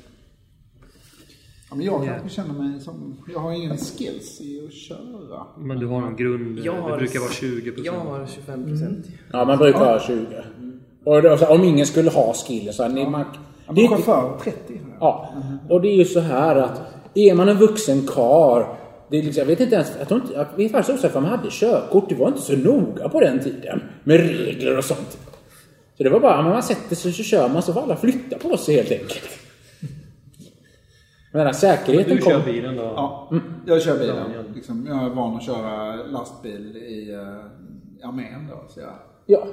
[1.71, 3.17] ja men jag kanske känner mig som...
[3.33, 5.47] Jag har ingen skills i att köra.
[5.59, 9.07] Men du har en grund, Jag har- det brukar vara 20 jag har 25 procent.
[9.33, 10.27] Ja, man brukar ha 20.
[11.05, 12.89] Och då, så, om ingen skulle ha skill så...
[12.89, 13.25] Ni, man,
[13.67, 14.81] Ja, det chaufför 30.
[15.01, 15.35] Ja,
[15.69, 16.81] och det är ju så här att
[17.15, 18.77] är man en vuxen kar
[19.11, 21.15] det är liksom, jag vet inte ens, jag, tror inte, jag vet faktiskt också att
[21.15, 25.19] man hade körkort, det var inte så noga på den tiden med regler och sånt.
[25.97, 28.57] Så det var bara, man sätter sig så kör man så får alla flytta på
[28.57, 29.29] sig helt enkelt.
[31.33, 32.83] Men den här säkerheten Du kör bilen då?
[32.83, 33.31] Ja,
[33.67, 34.17] jag kör bilen.
[34.55, 38.65] Liksom, jag är van att köra lastbil i uh, armén då.
[38.69, 38.95] Så jag,
[39.27, 39.47] Ja.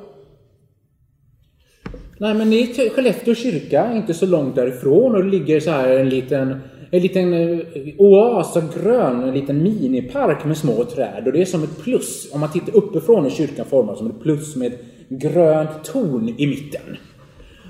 [2.20, 5.90] Nej men det är Skellefteå kyrka, inte så långt därifrån och det ligger så här
[5.90, 6.60] en liten
[6.92, 7.60] en liten eh,
[7.98, 12.34] oas av grön, en liten minipark med små träd och det är som ett plus.
[12.34, 16.48] Om man tittar uppifrån är kyrkan formad som ett plus med ett grönt torn i
[16.48, 16.98] mitten.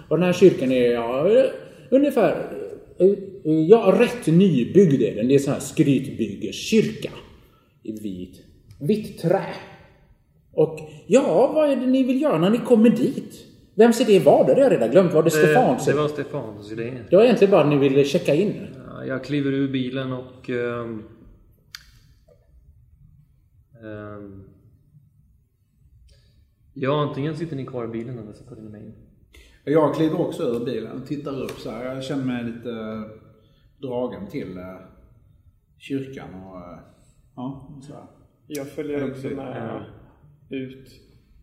[0.07, 1.27] Och den här kyrkan är ja,
[1.89, 2.35] ungefär
[3.69, 5.27] ja, rätt nybyggd är den.
[5.27, 7.09] Det är sån här skrytbyggerskyrka
[7.83, 8.41] i vit,
[8.79, 9.45] vitt trä.
[10.51, 13.45] Och ja, vad är det ni vill göra när ni kommer dit?
[13.75, 14.53] Vems idé var det?
[14.53, 15.13] Det har jag redan glömt.
[15.13, 15.85] Var det Stefans?
[15.85, 16.93] Det, det var Stefans idé.
[17.09, 18.53] Det var egentligen bara att ni ville checka in.
[18.87, 20.49] Ja, Jag kliver ur bilen och...
[20.49, 21.03] ehm,
[23.83, 24.43] ehm,
[26.73, 28.93] Ja, antingen sitter ni kvar i bilen eller så följer ni med in.
[29.69, 31.85] Jag kliver också ur bilen och tittar upp så här.
[31.95, 33.01] Jag känner mig lite eh,
[33.81, 34.75] dragen till eh,
[35.77, 36.79] kyrkan och eh,
[37.35, 38.03] ja, så här.
[38.47, 39.35] Jag följer också Ja.
[39.35, 39.85] med
[40.49, 40.89] ut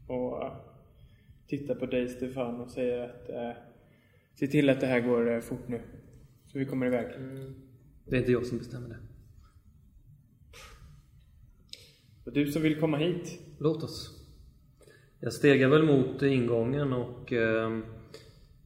[0.08, 0.42] och
[1.46, 3.62] tittar på dig Stefan och säger att eh,
[4.34, 5.80] se till att det här går fort nu.
[6.46, 7.06] Så vi kommer iväg.
[8.06, 8.98] Det är inte jag som bestämmer det.
[12.24, 13.40] Och du som vill komma hit.
[13.58, 14.20] Låt oss.
[15.20, 17.78] Jag stegar väl mot ingången och eh,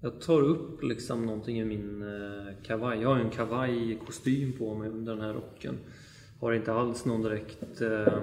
[0.01, 3.01] jag tar upp liksom någonting i min eh, kavaj.
[3.01, 5.79] Jag har ju en kavajkostym på mig under den här rocken.
[6.41, 8.23] Har inte alls någon direkt eh,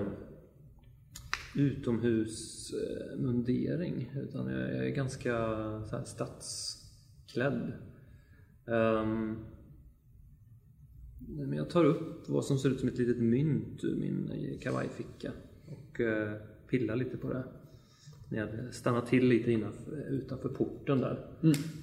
[1.55, 5.31] utomhusmundering utan jag, jag är ganska
[5.89, 7.73] så här, stadsklädd.
[8.65, 9.45] Um,
[11.27, 14.59] Men jag tar upp vad som ser ut som ett litet mynt ur min eh,
[14.59, 15.31] kavajficka
[15.65, 16.33] och eh,
[16.69, 17.43] pillar lite på det.
[18.29, 21.25] När jag stannar till lite innanför, utanför porten där.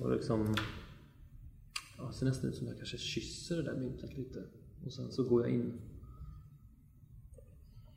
[0.01, 0.55] Och liksom...
[1.99, 4.43] Ja, det ser nästan ut som jag kanske kysser det där myntet lite.
[4.86, 5.80] Och sen så går jag in.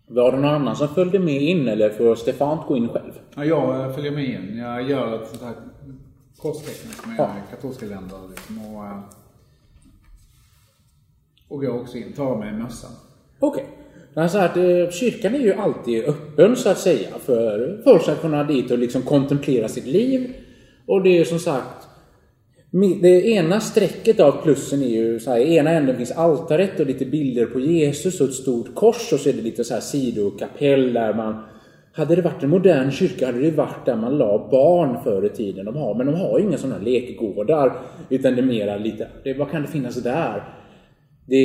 [0.07, 3.19] Var det någon annan som följde med in eller får Stefan gå in själv?
[3.35, 4.57] Ja, jag följer med in.
[4.57, 5.55] Jag gör ett sånt här
[6.37, 7.35] korstecken som jag Ja.
[7.35, 8.29] gör i katolska länder.
[8.29, 8.99] Liksom, och, eh,
[11.47, 12.13] och går också in.
[12.13, 12.91] Tar med mössan.
[13.39, 13.63] Okej.
[13.63, 13.84] Okay.
[14.15, 18.43] Så att, eh, kyrkan är ju alltid öppen så att säga för folk att kunna
[18.43, 20.33] dit och liksom kontemplera sitt liv.
[20.87, 21.87] Och det är ju som sagt
[23.01, 26.85] det ena strecket av plussen är ju så här, i ena änden finns altaret och
[26.85, 29.81] lite bilder på Jesus och ett stort kors och så är det lite så här
[29.81, 31.43] sidokapell där man
[31.93, 35.29] hade det varit en modern kyrka hade det varit där man la barn förr i
[35.29, 35.65] tiden.
[35.65, 37.75] De har, men de har ju inga sådana lekgårdar.
[38.09, 40.43] Utan det är mera lite, det, vad kan det finnas där?
[41.27, 41.35] Det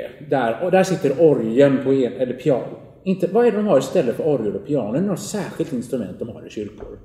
[0.00, 2.76] är där, och där sitter orgeln på en, eller piano.
[3.04, 4.96] Inte, vad är det de har istället för orgel och piano?
[4.96, 6.98] Är det något särskilt instrument de har i kyrkor?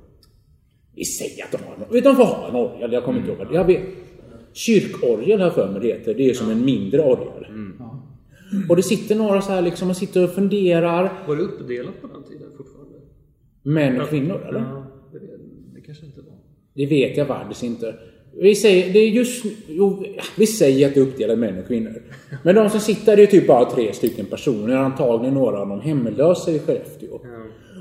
[0.94, 2.04] Vi säger att de har något.
[2.04, 3.38] De får ha en orgel, jag kommer inte ihåg.
[3.38, 3.82] vad det- Jag vet.
[4.52, 6.14] Kyrkorgel har jag för mig det heter.
[6.14, 7.46] Det är som en mindre orgel.
[8.68, 11.12] Och det sitter några så här liksom och sitter och funderar.
[11.28, 12.94] Var det uppdelat på den tiden fortfarande?
[13.62, 14.60] Män och kvinnor eller?
[14.60, 15.18] Ja, det,
[15.74, 16.34] det kanske inte var.
[16.74, 17.94] Det vet jag faktiskt inte.
[18.40, 20.04] Vi säger, det är just, jo,
[20.36, 22.02] vi säger att det är uppdelat män och kvinnor.
[22.42, 24.76] Men de som sitter det är typ bara tre stycken personer.
[24.76, 27.20] Antagligen några av de hemlösa i Skellefteå.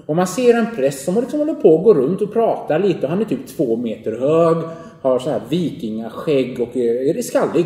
[0.05, 3.07] Och man ser en präst som liksom håller på att gå runt och prata lite.
[3.07, 4.57] Han är typ två meter hög.
[5.01, 7.65] Har så här vikingaskägg och är, är skallig.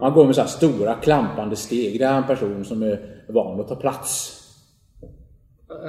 [0.00, 1.98] Han går med så här stora klampande steg.
[1.98, 4.39] Det är en person som är van att ta plats.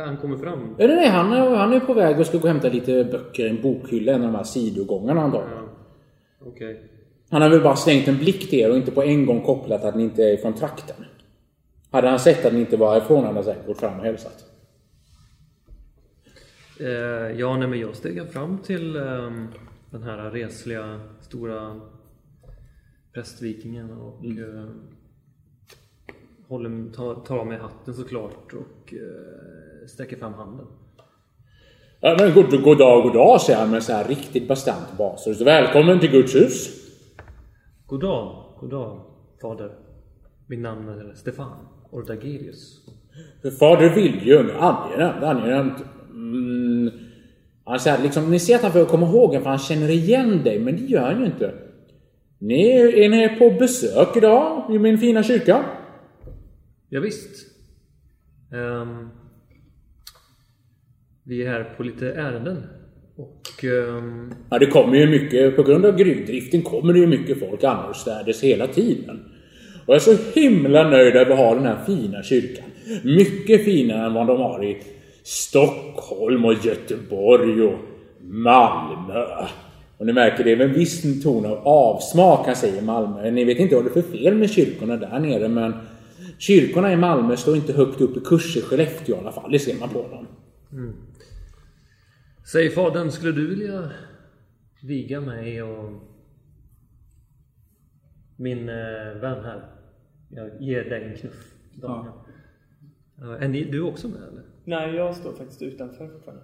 [0.05, 0.75] Han kommer fram.
[0.77, 3.49] Nej, han, är- han är på väg och ska gå och hämta lite böcker i
[3.49, 4.11] en bokhylla.
[4.11, 5.63] En av de här sidogångarna antagligen.
[6.39, 6.47] Ja.
[6.47, 6.81] Okej.
[7.29, 9.83] Han har väl bara slängt en blick till er och inte på en gång kopplat
[9.83, 10.95] att ni inte är från trakten.
[11.91, 14.45] Hade han sett att ni inte var ifrån hade han säkert gått fram och hälsat.
[16.79, 16.87] Eh,
[17.39, 19.47] ja, nej, men jag stegar fram till ehm,
[19.89, 21.81] den här resliga stora
[23.13, 24.69] prästvikingen och eh,
[26.47, 29.50] håller, tar, tar av mig hatten såklart och eh,
[29.87, 30.65] sträcker fram handen.
[32.01, 35.41] Ja, men god, god dag, god dag, säger han med så här riktigt bastant bas.
[35.41, 36.69] Välkommen till Guds hus.
[37.85, 39.05] God dag, god dag,
[39.41, 39.71] fader.
[40.47, 42.85] Mitt namn är Stefan Ordagelius.
[43.59, 45.83] Fader William, angenämt, angenämt.
[46.09, 46.91] Mm.
[47.65, 50.59] Han säger liksom, ni ser att han får komma ihåg för han känner igen dig,
[50.59, 51.53] men det gör han ju inte.
[52.39, 55.65] Ni, är ni på besök idag i min fina kyrka?
[56.89, 57.47] Ja, visst.
[58.53, 59.09] Ehm,
[61.31, 62.63] vi är här på lite ärenden.
[63.15, 67.39] Och ehm, Ja, det kommer ju mycket, på grund av gruvdriften kommer det ju mycket
[67.39, 69.19] folk annorstädes hela tiden.
[69.85, 72.65] Och jag är så himla nöjd över att ha den här fina kyrkan.
[73.03, 74.77] Mycket finare än vad de har i
[75.23, 77.79] Stockholm och Göteborg och
[78.21, 79.25] Malmö.
[79.97, 83.31] Och ni märker det är med en viss ton av avsmak han säger Malmö.
[83.31, 85.73] Ni vet inte vad det är för fel med kyrkorna där nere men
[86.37, 89.51] kyrkorna i Malmö står inte högt upp i kurs i Skellefteå i alla fall.
[89.51, 90.27] Det ser man på dem.
[92.51, 93.91] Säg fadern, skulle du vilja
[94.83, 95.91] viga mig och
[98.35, 99.75] min eh, vän här?
[100.29, 101.53] Jag ger dig en knuff.
[101.73, 102.13] Daniel.
[103.15, 104.43] Ja, Är ni, du också med eller?
[104.65, 106.43] Nej, jag står faktiskt utanför fortfarande.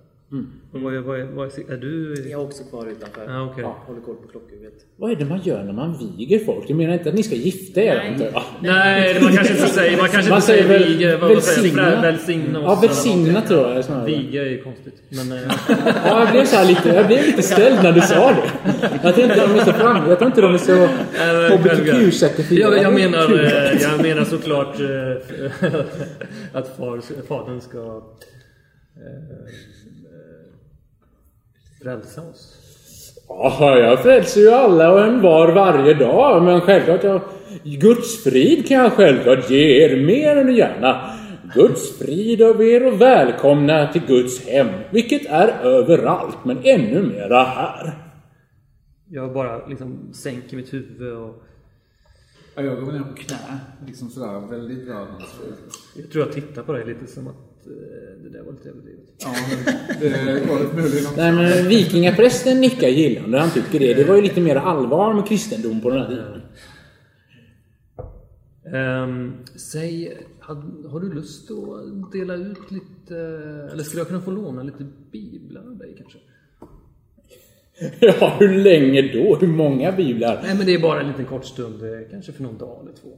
[0.71, 2.15] Vad, är- vad, är- vad är, är du...
[2.29, 3.25] Jag är också kvar utanför.
[3.33, 3.63] Ja, okej.
[3.63, 4.73] Håller koll på klockhuvudet.
[4.97, 6.69] Vad är det man gör när man viger folk?
[6.69, 8.07] Jag menar inte att ni ska gifta er Nej.
[8.13, 8.43] antar jag?
[8.61, 9.97] Nej, man kanske inte säger...
[9.97, 11.17] Man kanske Man inte säger väl viga.
[11.17, 12.01] Vad vad säger välsigna?
[12.01, 12.59] Välsigna.
[12.61, 14.05] Ja, välsigna tror jag snarare.
[14.05, 15.01] Viga är ju konstigt.
[15.09, 15.31] Men...
[15.31, 15.51] eh,
[16.05, 18.69] Ja, jag blev så här lite, jag blev lite ställd när du sa det.
[19.03, 20.87] Jag tror inte de är så fram, jag tror inte de är så
[21.57, 22.75] hbtq-certifierade.
[22.75, 25.77] jag, jag, menar, eh, jag menar såklart eh,
[26.53, 28.01] att far, fadern ska
[31.81, 32.53] frälsa oss.
[33.27, 36.43] Ja, jag frälser ju alla och en var varje dag.
[36.43, 37.21] Men självklart, jag,
[37.63, 41.13] Guds frid kan jag självklart ge er mer än gärna.
[41.53, 44.67] Guds frid över er och välkomna till Guds hem.
[44.91, 47.97] Vilket är överallt, men ännu mera här.
[49.09, 51.43] Jag bara liksom sänker mitt huvud och
[52.55, 53.59] Ja, jag går ner på knä.
[53.87, 55.59] Liksom sådär väldigt vördnadsfullt.
[55.95, 57.35] jag tror jag tittar på dig lite som att
[58.23, 59.05] det där var lite överdrivet.
[59.17, 59.35] Ja,
[59.99, 61.11] det var också.
[61.17, 63.39] Nej, men vikingaprästen nickar gillande.
[63.39, 63.93] Han tycker det.
[63.93, 66.41] Det var ju lite mer allvar med kristendom på den här tiden.
[68.73, 73.17] Ehm, säg, har, har du lust att dela ut lite,
[73.71, 76.17] eller skulle jag kunna få låna lite biblar av dig kanske?
[77.99, 79.35] Ja, hur länge då?
[79.35, 80.39] Hur många biblar?
[80.43, 82.93] Nej men det är bara en liten kort stund, eh, kanske för någon dag eller
[82.93, 83.09] två.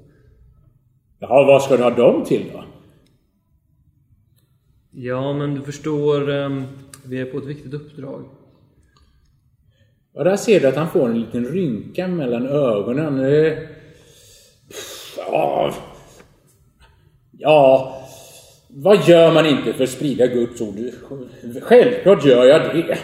[1.20, 2.64] Ja, vad ska du ha dem till då?
[4.92, 6.64] Ja men du förstår, ehm,
[7.06, 8.26] vi är på ett viktigt uppdrag.
[10.14, 13.20] Ja, där ser du att han får en liten rynka mellan ögonen.
[15.18, 15.74] Ja,
[17.32, 17.96] ja,
[18.68, 20.76] vad gör man inte för att sprida Guds ord?
[21.62, 22.98] Självklart gör jag det.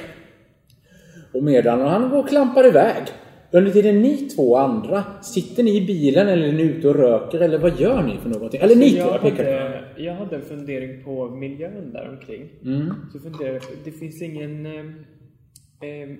[1.33, 3.03] Och medan han går och klampar iväg.
[3.51, 7.39] Under tiden ni två andra, sitter ni i bilen eller är ni ute och röker
[7.39, 8.61] eller vad gör ni för någonting?
[8.61, 12.49] Eller ni två, jag, jag hade, jag hade en fundering på miljön där omkring.
[12.63, 12.93] Mm.
[13.13, 14.65] Så funderade det finns ingen...
[14.65, 16.17] Eh,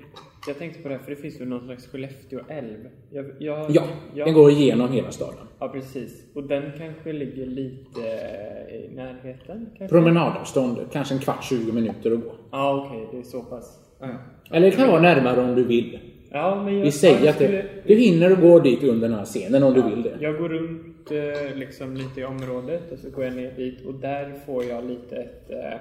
[0.48, 2.78] jag tänkte på det här, för det finns väl någon slags Skellefteå älv?
[3.12, 3.72] Jag, jag,
[4.14, 5.48] Ja, den går igenom hela staden.
[5.60, 6.36] Ja, precis.
[6.36, 8.02] Och den kanske ligger lite
[8.72, 9.70] i närheten?
[9.78, 9.88] Kanske?
[9.88, 12.34] Promenadavstånd, kanske en kvart, 20 minuter att gå.
[12.52, 13.08] Ja, okej.
[13.12, 13.80] det är så pass.
[14.00, 14.56] Ja, ja.
[14.56, 16.00] Eller det kan vara närmare om du vill.
[16.36, 19.18] Ja, men jag, Vi säger att det, skulle- du hinner att gå dit under den
[19.18, 20.18] här scenen om du vill det.
[20.20, 23.94] Jag går runt eh, liksom lite i området och så går jag ner dit och
[23.94, 25.50] där får jag lite ett...
[25.50, 25.74] Eh,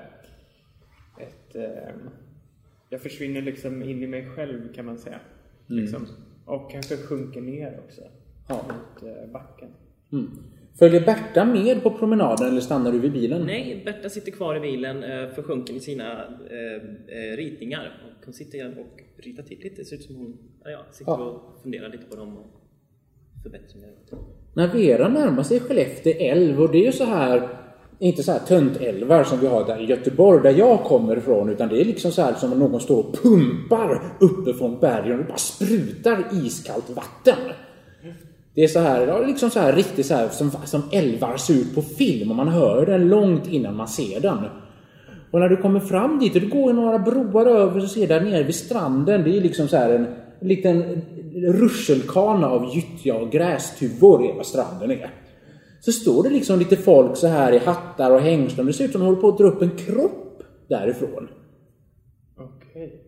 [1.22, 1.94] ett eh,
[2.88, 5.20] jag försvinner liksom in i mig själv kan man säga.
[5.66, 6.07] Liksom.
[6.44, 8.02] Och kanske sjunker ner också.
[8.48, 8.55] Ja.
[8.55, 9.68] Mot backen.
[10.12, 10.30] Mm.
[10.78, 13.42] Följer Berta med på promenaden eller stannar du vid bilen?
[13.46, 16.24] Nej, Berta sitter kvar i bilen, försjunken i sina
[17.36, 17.92] ritningar.
[18.05, 19.76] Och hon sitter och ritar till lite.
[19.76, 21.24] Det ser ut som hon ja, sitter Ja.
[21.24, 22.46] och funderar lite på dem och
[23.42, 23.90] förbättringar.
[24.54, 27.48] När Vera närmar sig Skellefteå älv och det är ju så här
[27.98, 31.68] inte så här töntälvar som vi har där i Göteborg där jag kommer ifrån utan
[31.68, 35.26] det är liksom så här som om någon står och pumpar uppe från bergen och
[35.26, 37.38] bara sprutar iskallt vatten.
[38.54, 41.74] Det är så här, liksom så här riktigt så här som, som älvar ser ut
[41.74, 44.38] på film och man hör den långt innan man ser den.
[45.35, 48.20] Och när du kommer fram dit och du går några broar över så ser där
[48.20, 50.07] nere vid stranden, det är liksom så här en
[50.41, 51.03] liten
[51.35, 55.11] rutschelkana av gyttja och grästuvor är vad stranden är.
[55.80, 58.66] Så står det liksom lite folk så här i hattar och hängslen.
[58.66, 61.28] Det ser ut som de håller på att dra upp en kropp därifrån.
[62.39, 63.01] Okej.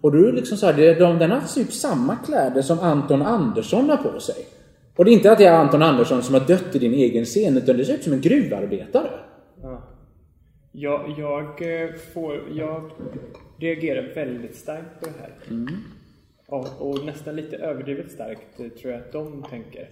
[0.00, 3.22] Och du är liksom så här, det- de, den har typ samma kläder som Anton
[3.22, 4.46] Andersson har på sig.
[4.96, 7.24] Och det är inte att det är Anton Andersson som har dött i din egen
[7.24, 9.10] scen, utan det ser ut som en gruvarbetare.
[9.62, 9.82] Ja.
[10.72, 11.44] Jag, jag,
[11.82, 12.90] eh, får, jag
[13.58, 15.32] reagerar väldigt starkt på det här.
[16.46, 19.88] Och, och nästan lite överdrivet starkt eh, tror jag att de tänker.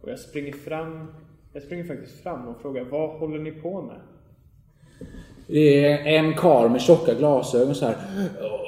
[0.00, 1.06] Och jag springer fram,
[1.52, 3.96] jag springer faktiskt fram och frågar vad håller ni på med?
[5.46, 7.96] Det är en karl med tjocka glasögon så här.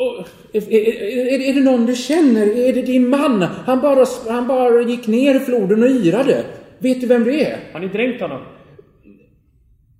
[0.00, 1.02] "Åh, Är, är,
[1.32, 2.46] är, är det någon du känner?
[2.68, 3.42] Är det din man?
[3.42, 6.44] Han bara, han bara gick ner i floden och yrade.
[6.78, 7.58] Vet du vem det är?
[7.72, 8.40] Har ni dränkt honom?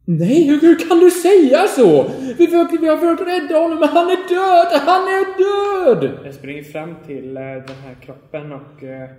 [0.04, 2.02] Nej, hur, hur kan du säga så?
[2.38, 4.80] Vi, försöker, vi har försökt rädda honom, men han är död!
[4.86, 6.18] Han är död!
[6.24, 9.10] Jag springer fram till eh, den här kroppen och, eh,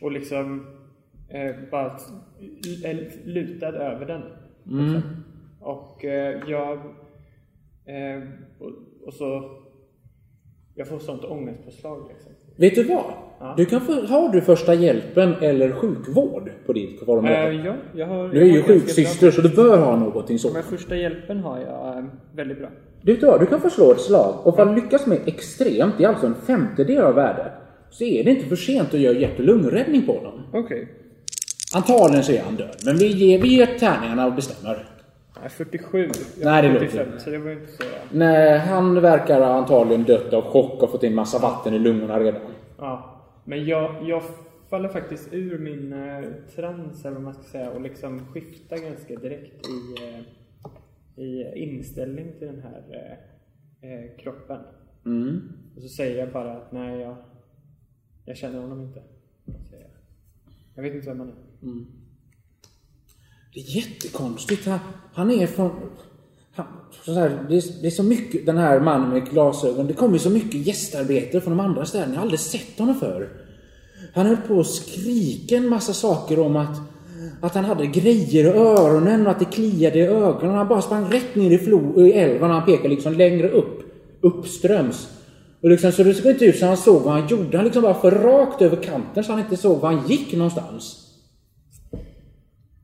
[0.00, 0.66] och liksom
[1.28, 1.98] eh, bara
[3.24, 4.22] lutad över den.
[4.64, 5.02] Liksom.
[5.60, 6.04] Och
[6.46, 6.78] jag...
[8.58, 8.70] Och,
[9.06, 9.58] och så...
[10.74, 12.32] Jag får sånt ångestpåslag liksom.
[12.56, 13.12] Vet du vad?
[13.56, 17.50] Du kan få, har du första hjälpen eller sjukvård på ditt formulär?
[17.50, 18.28] Eh, ja, jag har...
[18.28, 20.54] du är ju sjuksyster så du bör ha någonting sådant.
[20.54, 22.68] Men första hjälpen har jag eh, väldigt bra.
[23.02, 26.04] Du, vet du, kan få slå ett slag och för att lyckas med extremt, det
[26.04, 27.52] är alltså en femtedel av värde,
[27.90, 30.42] så är det inte för sent att göra hjärt och lungräddning på honom.
[30.52, 30.88] Okej.
[31.74, 34.88] Antagligen så är han död, men vi ger, vi ger tärningarna och bestämmer.
[35.40, 36.10] Nej, 47.
[36.38, 37.24] Jag Nej, det är låter 45, inte.
[37.24, 37.82] så det var inte så...
[38.10, 42.40] Nej, han verkar antagligen dött av chock och fått in massa vatten i lungorna redan.
[42.78, 43.21] Ja.
[43.44, 44.22] Men jag, jag
[44.70, 46.24] faller faktiskt ur min eh,
[46.54, 52.32] trans, eller vad man ska säga, och liksom skiftar ganska direkt i, eh, i inställning
[52.38, 54.60] till den här eh, eh, kroppen.
[55.06, 55.52] Mm.
[55.76, 57.16] Och så säger jag bara att nej, jag,
[58.24, 59.02] jag känner honom inte.
[59.70, 59.90] Säger jag.
[60.74, 61.34] jag vet inte vem han är.
[63.54, 64.66] Det är jättekonstigt.
[64.66, 64.78] Han,
[65.12, 65.70] han är från...
[67.04, 69.86] Så här, det, är, det är så mycket, den här mannen med glasögon.
[69.86, 72.12] Det kommer så mycket gästarbetare från de andra städerna.
[72.12, 73.28] Jag har aldrig sett honom förr.
[74.14, 76.80] Han höll på att skrika en massa saker om att,
[77.40, 80.54] att han hade grejer i öronen och att det kliade i ögonen.
[80.54, 83.82] Han bara sprang rätt ner i, flo, i älven och han pekade liksom längre upp.
[84.20, 85.08] Uppströms.
[85.62, 87.56] Och liksom, så det såg inte ut som han såg vad han gjorde.
[87.56, 91.11] Han liksom bara för rakt över kanten så han inte såg var han gick någonstans.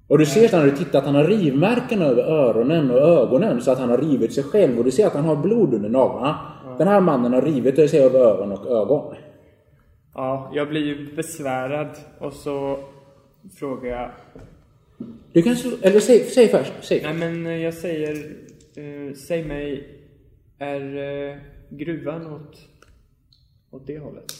[0.09, 3.61] Och du ser att han har tittat att han har rivmärken över öronen och ögonen
[3.61, 5.89] så att han har rivit sig själv och du ser att han har blod under
[5.89, 6.39] naglarna.
[6.79, 9.15] Den här mannen har rivit sig över öron och ögon.
[10.15, 11.89] Ja, jag blir ju besvärad
[12.19, 12.79] och så
[13.59, 14.11] frågar jag
[15.33, 16.73] Du kan slå, eller säg, säg först.
[16.81, 17.03] Säg.
[17.03, 18.37] Nej men jag säger,
[18.77, 19.89] eh, säg mig,
[20.59, 21.37] är eh,
[21.71, 22.57] gruvan åt,
[23.71, 24.33] åt det hållet?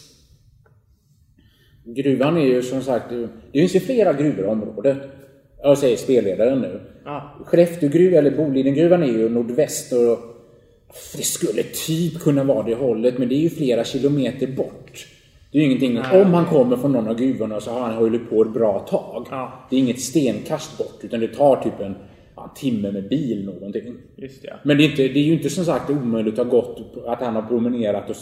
[1.85, 4.99] Gruvan är ju som sagt, det finns ju flera gruvor i området.
[5.63, 6.81] Jag säger spelledaren nu.
[7.05, 10.19] Ja, Skellefteågruvan, eller Bolidengruvan är ju nordväst och
[11.17, 15.07] det skulle typ kunna vara det hållet men det är ju flera kilometer bort.
[15.53, 16.23] Det är ju ingenting, Nej.
[16.23, 19.27] om han kommer från någon av gruvorna så har han hållit på ett bra tag.
[19.31, 19.67] Ja.
[19.71, 21.95] Det är inget stenkast bort utan det tar typ en,
[22.37, 23.95] ja, timme med bil någonting.
[24.17, 24.57] just det.
[24.63, 27.21] Men det är, inte, det är ju inte som sagt omöjligt att, ha gått, att
[27.21, 28.17] han har promenerat och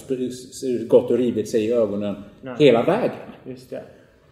[0.88, 2.54] gått och rivit sig i ögonen Nej.
[2.58, 3.10] hela vägen.
[3.46, 3.82] Just det.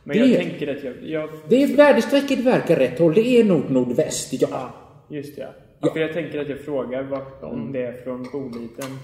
[0.04, 3.14] Men Det- jag tänker att jag, jag Det är väderstrecket verkar rätt håll.
[3.14, 4.48] Det är nog nordväst, ja.
[4.50, 4.70] Ja,
[5.08, 5.48] just det.
[5.80, 8.98] Ja, för jag tänker att jag frågar vart, om det är från Boliden.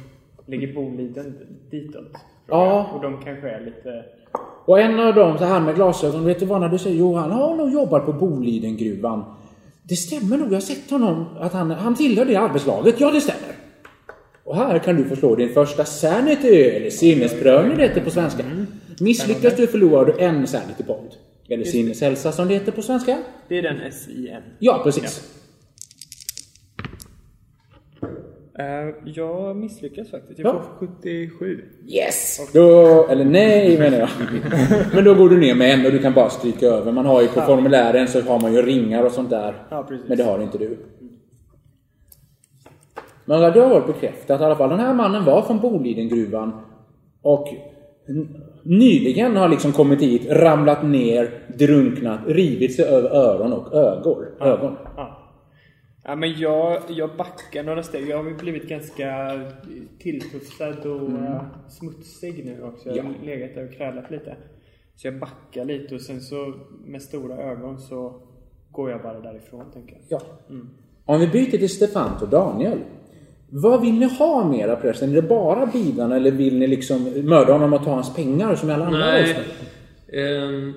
[0.47, 1.35] Ligger Boliden
[1.71, 2.13] ditåt?
[2.49, 2.67] Ja.
[2.67, 2.97] jag.
[2.97, 4.05] Och de kanske är lite...
[4.65, 7.15] Och en av dem, så han med glasögon, vet du vad när du säger jo
[7.15, 9.25] han har nog jobbat på Bolidengruvan.
[9.83, 13.01] Det stämmer nog, jag har sett honom, att han, han tillhör det arbetslaget.
[13.01, 13.55] Ja, det stämmer.
[14.45, 18.43] Och här kan du få slå din första sanity, eller sinnesprövning det heter på svenska.
[19.01, 21.19] Misslyckas du förlorar du en sanity point.
[21.49, 23.19] Eller sinneshälsa som det heter på svenska.
[23.49, 24.43] Det är den S-I-N.
[24.59, 25.37] Ja, precis.
[28.59, 30.39] Eh, jag misslyckas faktiskt.
[30.39, 30.63] Jag Ja.
[30.79, 31.65] får 77.
[31.89, 32.51] Yes!
[32.53, 34.09] Då, eller nej menar jag.
[34.95, 36.93] Men då går du ner med en och du kan bara stryka över.
[36.93, 39.67] Man har ju på formulären så har man ju ringar och sånt där.
[39.71, 40.09] Ja, precis.
[40.09, 40.79] Men det har inte du.
[43.25, 44.71] Men det har varit bekräftat i alla fall.
[44.71, 46.61] Den här mannen var från Bolidengruvan
[47.23, 47.49] och
[48.63, 54.25] nyligen har liksom kommit hit, ramlat ner, drunknat, rivit sig över öron och ögon.
[54.41, 54.77] ögon.
[54.97, 55.17] Ja.
[56.05, 58.09] Ja, men jag, jag backar några steg.
[58.09, 59.41] Jag har ju blivit ganska
[59.99, 62.89] tilltufsad och eh, smutsig nu också.
[62.89, 63.15] Jag har Mm.
[63.23, 63.27] Ja.
[63.35, 64.37] legat där och krälat lite.
[64.97, 66.55] Så jag backar lite och sen så
[66.87, 68.23] med stora ögon så
[68.71, 70.21] går jag bara därifrån tänker jag.
[70.21, 70.57] Ja.
[71.05, 72.79] Om vi byter till Stefant och Daniel.
[73.53, 75.11] Vad vill ni ha mera prästen?
[75.11, 78.71] Är det bara bilarna eller vill ni liksom mörda honom och ta hans pengar som
[78.71, 79.37] i alla andra Nej.
[80.13, 80.73] Ehm,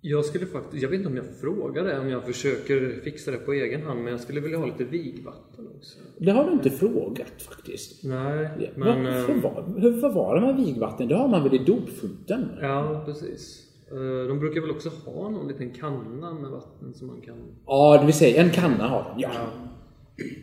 [0.00, 3.36] jag skulle faktiskt, jag vet inte om jag frågar det, om jag försöker fixa det
[3.36, 5.98] på egen hand, men jag skulle vilja ha lite vigvatten också.
[6.18, 8.04] Det har du inte frågat faktiskt.
[8.04, 9.06] Nej, Ja, men...
[9.06, 11.08] Ehm, var, hur förvarar man vigvatten?
[11.08, 12.48] Det har man väl i dopfunten?
[12.60, 13.67] Ja, precis.
[13.90, 17.36] Eh, De brukar väl också ha någon liten kanna med vatten som man kan...
[17.66, 19.22] Ja, det vill säga en kanna har de.
[19.22, 19.50] Ja.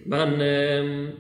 [0.06, 0.42] Men...
[0.42, 1.12] ehm,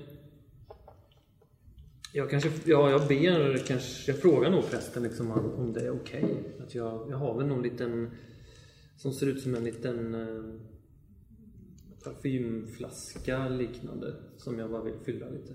[2.13, 2.49] jag kanske...
[2.65, 4.11] Ja, jag ber kanske...
[4.11, 6.25] Jag frågar nog prästen liksom om, det är okej.
[6.59, 8.11] Att jag, jag har väl någon liten...
[8.97, 10.15] Som ser ut som en liten...
[10.15, 10.61] Eh,
[12.03, 14.13] parfymflaska liknande.
[14.37, 15.53] Som jag bara vill fylla lite.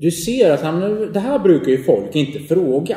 [0.00, 0.80] Du ser att han,
[1.12, 2.96] det här brukar ju folk inte fråga.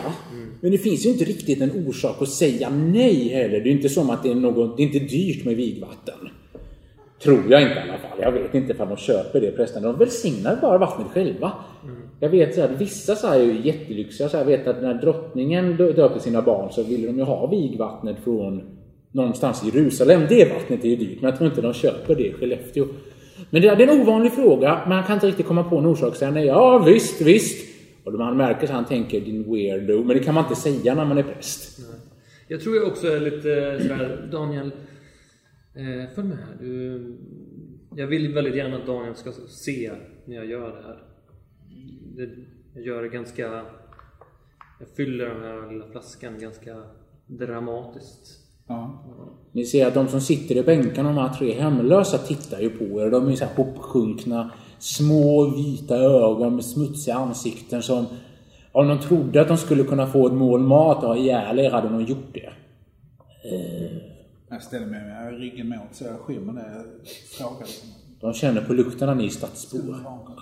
[0.62, 3.60] Men det finns ju inte riktigt en orsak att säga nej heller.
[3.62, 6.16] Det är inte som att det är något, det är inte dyrt med vigvatten.
[7.24, 8.20] Tror jag inte i alla fall.
[8.22, 9.88] Jag vet inte ifall de köper det prästerna.
[9.88, 11.52] De välsignar bara vattnet själva.
[12.20, 14.30] Jag vet så här, vissa så här är ju jättelyxiga.
[14.30, 17.48] Så jag vet att när drottningen dö- döpte sina barn så ville de ju ha
[17.48, 18.62] vigvattnet från
[19.12, 20.22] någonstans i Jerusalem.
[20.30, 22.86] Det vattnet är ju dyrt, men jag tror inte de köper det i Skellefteå.
[23.50, 24.86] Men det är det är en ovanlig fråga.
[24.88, 26.16] Man kan inte riktigt komma på en orsak.
[26.16, 27.70] Så nej, ja visst, visst.
[28.04, 30.04] Och man märker att han tänker din weirdo.
[30.04, 31.80] Men det kan man inte säga när man är präst.
[32.48, 34.72] Jag tror jag också är lite eh, sådär, Daniel,
[35.76, 36.58] eh, följ med här.
[36.60, 37.18] Du,
[37.96, 39.92] jag vill väldigt gärna att Daniel ska se
[40.26, 41.04] när jag gör det här.
[42.16, 42.30] Det,
[42.74, 43.66] jag gör det ganska,
[44.80, 46.84] jag fyller den här lilla flaskan ganska
[47.28, 48.39] dramatiskt.
[48.70, 49.04] Ja.
[49.52, 53.02] Ni ser att de som sitter i bänkarna, de här tre hemlösa, tittar ju på
[53.02, 53.12] er.
[53.12, 58.06] De är så här hopsjunkna, små vita ögon med smutsiga ansikten som...
[58.72, 61.72] Om de trodde att de skulle kunna få ett mål mat och ha ihjäl er
[61.72, 62.50] hade de gjort det.
[64.50, 66.72] Jag ställer mig med ryggen mot så jag skymmer det.
[66.76, 67.08] Jag
[67.38, 67.90] frågar liksom.
[68.20, 69.96] De känner på lukten när ni är stadsbor.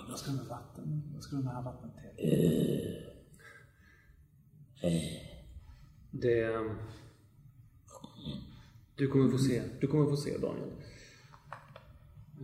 [0.08, 1.02] Vad ska du med vatten?
[1.14, 2.30] Vad ska du med det här vattnet till?
[6.10, 6.48] Det...
[8.98, 9.62] Du kommer få se.
[9.80, 10.70] Du kommer få se, Daniel.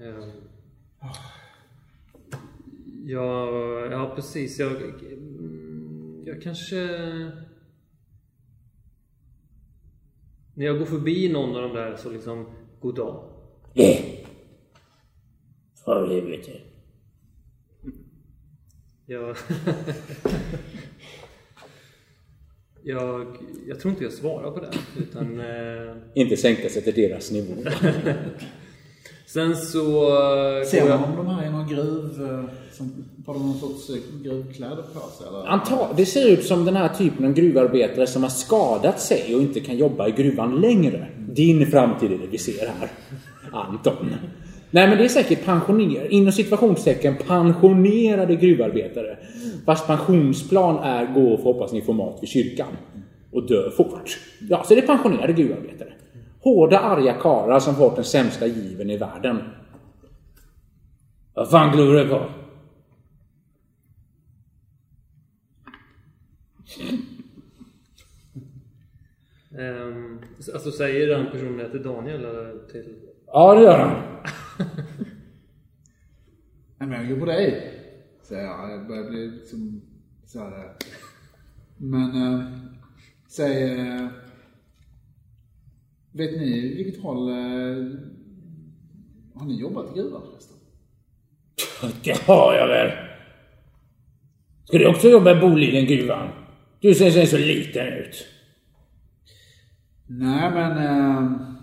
[0.02, 0.30] Ehm.
[3.04, 3.48] Ja,
[3.90, 4.58] ja precis.
[4.58, 4.72] Jag,
[6.24, 6.76] jag kanske...
[10.54, 12.46] När jag går förbi någon av de där så liksom,
[12.80, 13.30] god dag.
[15.84, 16.60] För helvete.
[19.06, 19.36] Jag...
[22.84, 23.26] jag...
[23.66, 24.70] Jag tror inte jag svarar på det.
[24.98, 25.40] Utan...
[25.40, 27.54] Eh, Inte sänka sig till deras nivå.
[29.26, 30.02] sen så...
[30.58, 32.30] eh, Ser man om de här är någon gruv...
[32.30, 35.46] eh, Som, har de någon sorts eh, gruvkläder på sig eller?
[35.46, 39.42] Anta, det ser ut som den här typen av gruvarbetare som har skadat sig och
[39.42, 41.06] inte kan jobba i gruvan längre.
[41.28, 42.90] Din framtid är det vi ser här.
[43.52, 44.14] Anton.
[44.74, 49.18] Nej men det är säkert pensioner, inom situationstecken pensionerade gruvarbetare.
[49.66, 52.76] Vars pensionsplan är gå och få hoppas ni får mat vid kyrkan.
[53.32, 54.18] Och dö fort.
[54.50, 55.92] Ja, så det är pensionerade gruvarbetare.
[56.40, 59.38] Hårda, arga karlar som fått den sämsta given i världen.
[61.34, 62.22] Vad fan glor du på?
[69.58, 70.18] Ehm,
[70.54, 72.94] alltså säger den personen till Daniel eller till...
[73.26, 73.96] Ja, det gör han.
[76.78, 77.70] Nej men jag går på dig.
[78.22, 78.70] Säger jag.
[78.72, 79.82] Jag börjar bli liksom
[80.26, 80.64] så här.
[80.64, 80.70] eh.
[81.76, 82.48] Men eh,
[83.28, 83.62] säg.
[83.80, 84.08] Eh,
[86.12, 87.28] vet ni vilket håll.
[87.28, 87.36] Eh,
[89.34, 90.56] har ni jobbat i gruvan förresten?
[92.04, 92.90] Det har jag väl.
[94.64, 96.28] Ska du också jobba i Bolidengruvan?
[96.80, 98.26] Du ser så liten ut.
[100.06, 100.78] Nej men.
[100.78, 101.53] Eh,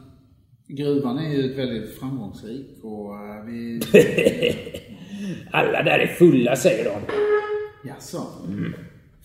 [0.76, 3.82] gruvan är ju väldigt framgångsrik och eh, vi.
[5.52, 7.02] Alla där är fulla säger de.
[7.90, 8.22] Jaså?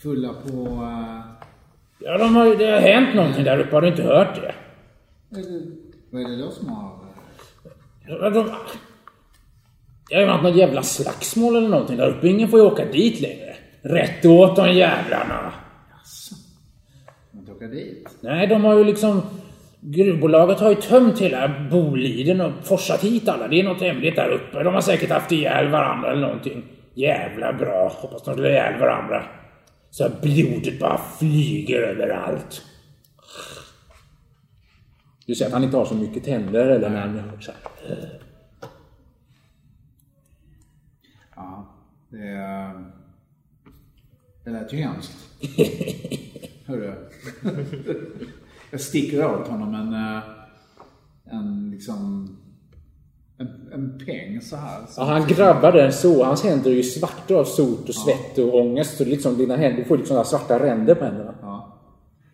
[0.02, 0.62] Fulla på.
[0.82, 1.20] Eh,
[1.98, 3.70] Ja, de har, det har hänt någonting där uppe.
[3.76, 4.54] Har du inte hört det?
[6.10, 6.98] vad är det- det då som har.
[8.08, 8.50] Ja, De,
[10.10, 12.28] det har varit något jävla slagsmål eller någonting där uppe.
[12.28, 13.56] Ingen får ju åka dit längre.
[13.82, 15.52] Rätt åt de jävlarna.
[17.30, 18.08] Man inte åka dit?
[18.20, 19.22] Nej, de har ju liksom...
[19.88, 23.48] Gruvbolaget har ju tömt hela Boliden och forsat hit alla.
[23.48, 24.62] Det är något hemligt där uppe.
[24.62, 26.64] De har säkert haft ihjäl varandra eller någonting.
[26.94, 27.88] Jävla bra.
[27.88, 29.24] Hoppas de slår ihjäl varandra.
[29.90, 32.62] Så att blodet bara flyger överallt.
[35.26, 37.52] Du ser att han inte har så mycket tänder eller när han så.
[41.36, 41.74] Ja,
[42.08, 42.84] det är...
[44.44, 45.12] Det lät ju hemskt.
[46.66, 46.94] Hörru.
[48.76, 49.92] Jag sticker åt honom en...
[49.94, 50.22] eh,
[51.24, 52.28] En liksom...
[53.38, 54.80] En, en peng så här.
[54.96, 56.24] Ja, han grabbar den så.
[56.24, 58.96] Hans händer är ju svarta av sot och svett och ångest.
[58.96, 61.34] Så liksom dina händer får liksom svarta ränder på händerna.
[61.42, 61.78] Ja.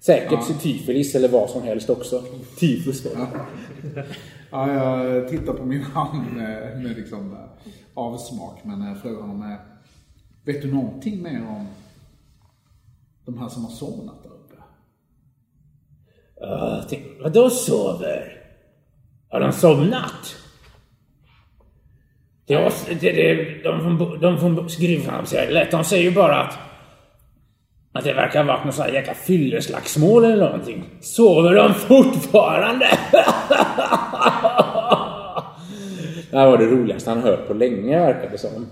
[0.01, 0.55] Säkert ja.
[0.61, 2.22] syfilis eller vad som helst också.
[2.59, 3.11] Tifus då.
[4.51, 7.38] Ja, jag tittar på min hand med, med liksom eh,
[7.95, 8.64] avsmak.
[8.64, 9.59] Men jag frågar honom, eh,
[10.45, 11.66] vet du någonting mer om
[13.24, 14.21] de här som har somnat
[16.43, 18.32] Eh, där vadå sover?
[19.28, 20.36] Har de somnat?
[22.47, 25.68] Det var, det, det, de från, de från gruvan säger.
[25.70, 26.59] De säger ju bara att
[27.95, 30.84] att det verkar ha varit något sånt här jäkla fylleslagsmål eller någonting.
[31.01, 32.86] Sover de fortfarande?
[36.30, 38.66] det här var det roligaste han hört på länge verkar det som.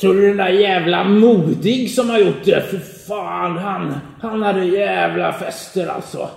[0.00, 2.60] Tror du den där jävla Modig som har gjort det?
[2.60, 6.28] För fan, han, han hade jävla fester alltså.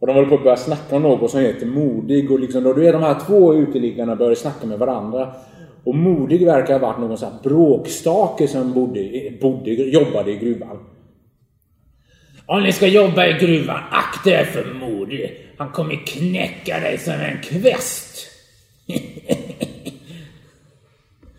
[0.00, 2.70] Och de håller på att börja snacka om något som heter Modig och liksom då
[2.70, 5.34] är de här två uteliggarna börjar snacka med varandra.
[5.84, 10.78] Och Modig verkar ha varit någon sån här bråkstake som bodde, bodde, jobbade i gruvan.
[12.46, 15.36] Om ni ska jobba i gruvan, akta er för Modig.
[15.58, 18.28] Han kommer knäcka dig som en kvist.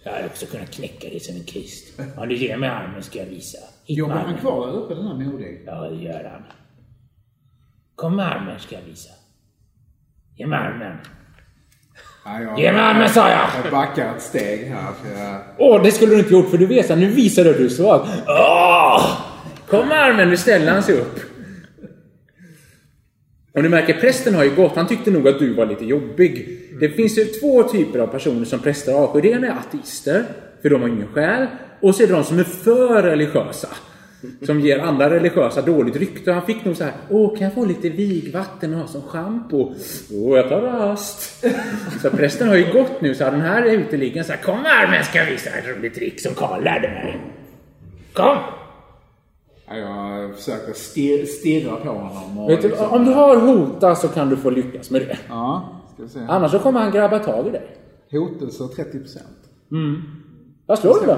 [0.07, 1.99] Jag hade också kunnat knäcka dig som en kvist.
[2.17, 3.57] Om du ger mig armen ska jag visa.
[3.85, 5.63] Hit Jobbar han kvar där uppe, den här Modig?
[5.65, 6.43] Ja, det gör han.
[7.95, 9.09] Kom med armen ska jag visa.
[10.35, 10.97] Ge mig armen.
[12.25, 13.49] Ja, jag, Ge mig armen sa jag!
[13.63, 14.91] jag backar ett steg här.
[14.93, 17.49] För jag, Åh, det skulle du inte gjort för du vet att nu visar du
[17.49, 18.07] att du är svag.
[18.27, 19.21] Åh!
[19.67, 21.19] Kom med armen, nu ställer han sig upp.
[23.53, 24.75] Och du märker, prästen har ju gått.
[24.75, 26.59] Han tyckte nog att du var lite jobbig.
[26.79, 29.21] Det finns ju två typer av personer som präster avskyr.
[29.21, 30.23] Det ena är ateister,
[30.61, 31.47] för de har ingen själ.
[31.81, 33.67] Och så är det de som är för religiösa.
[34.45, 36.31] Som ger andra religiösa dåligt rykte.
[36.31, 39.73] Han fick nog så här, åh kan jag få lite vigvatten och ha som schampo?
[40.13, 41.45] Åh, jag tar rast.
[42.01, 45.17] Så prästen har ju gått nu, så den här uteliggaren så här, kom här ska
[45.17, 47.17] jag visa ett roligt trick som Karl lärde mig.
[48.13, 48.37] Kom!
[49.69, 49.75] Ja,
[50.21, 52.47] Jag försöker stir- stirra på honom.
[52.47, 55.17] Vet du, liksom- om du har hota så kan du få lyckas med det.
[55.29, 55.73] Ja.
[56.28, 57.78] Annars så kommer han grabba tag i dig.
[58.11, 59.26] Hotelse 30 procent.
[60.65, 61.18] Vad slår du då?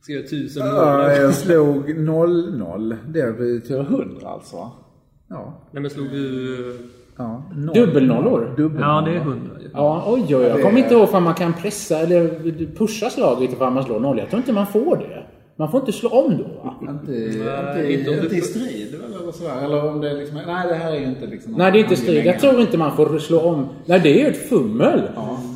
[0.00, 1.10] Ska göra tusen Ja, mål.
[1.16, 2.96] jag slog 0-0.
[3.06, 4.70] Det betyder 100 alltså.
[5.28, 5.68] Ja.
[5.70, 6.78] Nej men slog du...
[7.16, 7.42] ja.
[7.54, 7.74] Noll.
[7.74, 8.54] Dubbelnollor?
[8.56, 9.68] Dubbel Ja, det är hundra ju.
[9.72, 10.42] Ja, oj, oj, oj.
[10.42, 12.28] Jag kommer inte ihåg om man kan pressa eller
[12.76, 14.18] pusha slaget ifall man slår noll.
[14.18, 15.21] Jag tror inte man får det.
[15.56, 16.74] Man får inte slå om då, va?
[16.80, 17.12] Inte,
[17.74, 19.64] Nej, inte, inte i strid eller sådär.
[19.64, 21.52] Eller om det är liksom, nej det här är ju inte liksom...
[21.52, 22.26] Nej, det är inte strid.
[22.26, 23.68] Jag tror inte man får slå om.
[23.86, 25.02] Nej, det är ju ett fummel.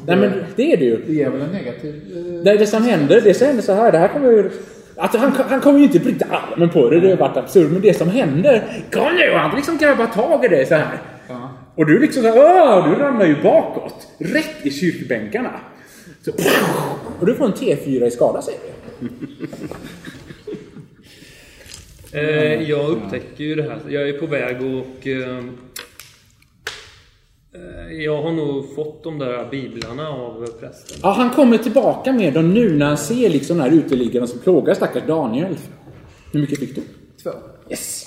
[0.06, 1.05] Nej, men det är det ju.
[1.06, 1.94] Det ger väl en negativ...
[2.16, 3.93] Eh, Det, det som händer, det som händer så här.
[3.93, 4.51] Det här kommer ju...
[4.97, 7.70] Att han, han kommer ju inte bryta armen på det, det har varit absurt.
[7.73, 8.62] Men det som händer,
[8.93, 9.32] kom nu!
[9.35, 10.98] Han liksom grabbar tag i dig så här.
[11.74, 12.89] Och du liksom så här, Åh!
[12.90, 14.06] du ramlar ju bakåt.
[14.18, 15.51] Rätt i kyrkbänkarna.
[16.24, 16.31] Så,
[17.20, 18.73] och du får en T4 i skada säger du.
[22.12, 23.81] Eh, jag upptäcker ju det här.
[23.89, 25.06] Jag är på väg och...
[25.06, 25.39] Eh,
[27.55, 30.98] eh, jag har nog fått de där biblarna av prästen.
[31.02, 34.39] Ja, han kommer tillbaka med dem nu när han ser liksom den här uteliggaren som
[34.39, 35.56] plågar stackars Daniel.
[36.32, 36.82] Hur mycket fick du?
[37.23, 37.31] två.
[37.70, 38.05] Yes!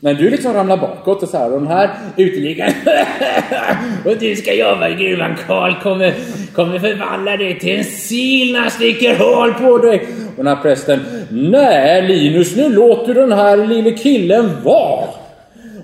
[0.00, 2.72] När du liksom ramlar bakåt och så här och den här uteliggaren
[4.04, 6.14] och du ska jobba i gruvan Karl kommer,
[6.58, 10.08] kommer förvandla dig till en sil när han sticker hål på dig.
[10.36, 15.08] Och den här prästen Nej Linus nu låter du den här lille killen vara.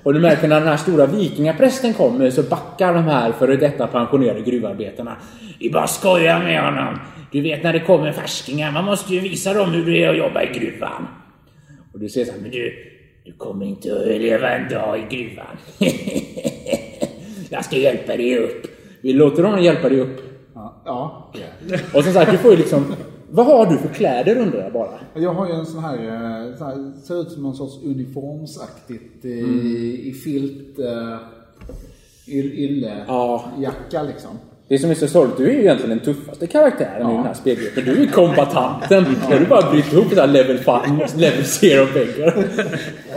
[0.03, 3.87] Och du märker när den här stora vikingaprästen kommer så backar de här före detta
[3.87, 5.15] pensionerade gruvarbetarna.
[5.59, 6.99] Vi bara skojar med honom.
[7.31, 10.17] Du vet när det kommer färskingar, man måste ju visa dem hur det är att
[10.17, 11.07] jobba i gruvan.
[11.93, 12.73] Och du säger så här, men du,
[13.25, 15.57] du kommer inte att överleva en dag i gruvan.
[17.49, 18.67] Jag ska hjälpa dig upp.
[19.01, 20.24] Vi låter honom hjälpa dig upp.
[20.85, 21.31] Ja.
[21.33, 21.77] ja.
[21.93, 22.93] Och som sagt, du får ju liksom...
[23.29, 24.89] Vad har du för kläder undrar jag bara?
[25.13, 29.25] Jag har ju en sån här, eh, sån här ser ut som någon sorts uniformsaktigt
[29.25, 29.75] i, Mm.
[30.03, 31.17] i filt, uh,
[32.27, 33.45] ylle, Ja.
[33.59, 34.31] jacka liksom.
[34.67, 37.33] Det som är så sorgligt, du är ju egentligen den tuffaste karaktären i den här
[37.33, 37.83] spelgruppen.
[37.85, 39.05] Du är ju kombatanten.
[39.29, 40.81] När du bara bryter ihop det här level 5,
[41.17, 42.45] level 0 väggar.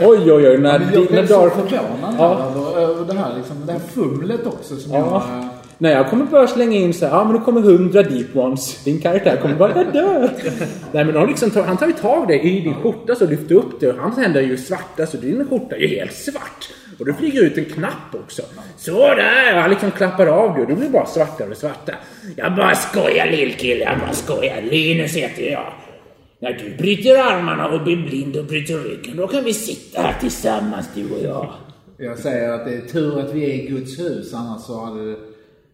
[0.01, 0.57] Oj, oj, oj.
[0.57, 2.51] När, Men jag blev så förvånad Ja.
[2.51, 5.23] över, över det här liksom, det här fumlet också som Ja.
[5.37, 5.48] jag...
[5.81, 8.83] Nej, jag kommer bara slänga in så här, ja men det kommer hundra deep ones.
[8.83, 10.31] Din karaktär kommer bara, jag dör.
[10.91, 13.55] Nej men de liksom tar, han tar ju tag dig i din skjorta så lyfter
[13.55, 16.69] upp det och hans händer är ju svarta så din skjorta är ju helt svart.
[16.99, 18.41] Och det flyger ut en knapp också.
[18.77, 19.55] Så där!
[19.61, 21.93] Han liksom klappar av det och det blir bara svartare och svarta.
[22.35, 24.61] Jag bara skojar lillkille, jag bara skojar.
[24.61, 25.73] Linus heter jag.
[26.39, 30.15] När du bryter armarna och blir blind och bryter ryggen, då kan vi sitta här
[30.19, 31.53] tillsammans du och jag.
[31.97, 35.11] Jag säger att det är tur att vi är i Guds hus, annars så hade
[35.11, 35.17] det...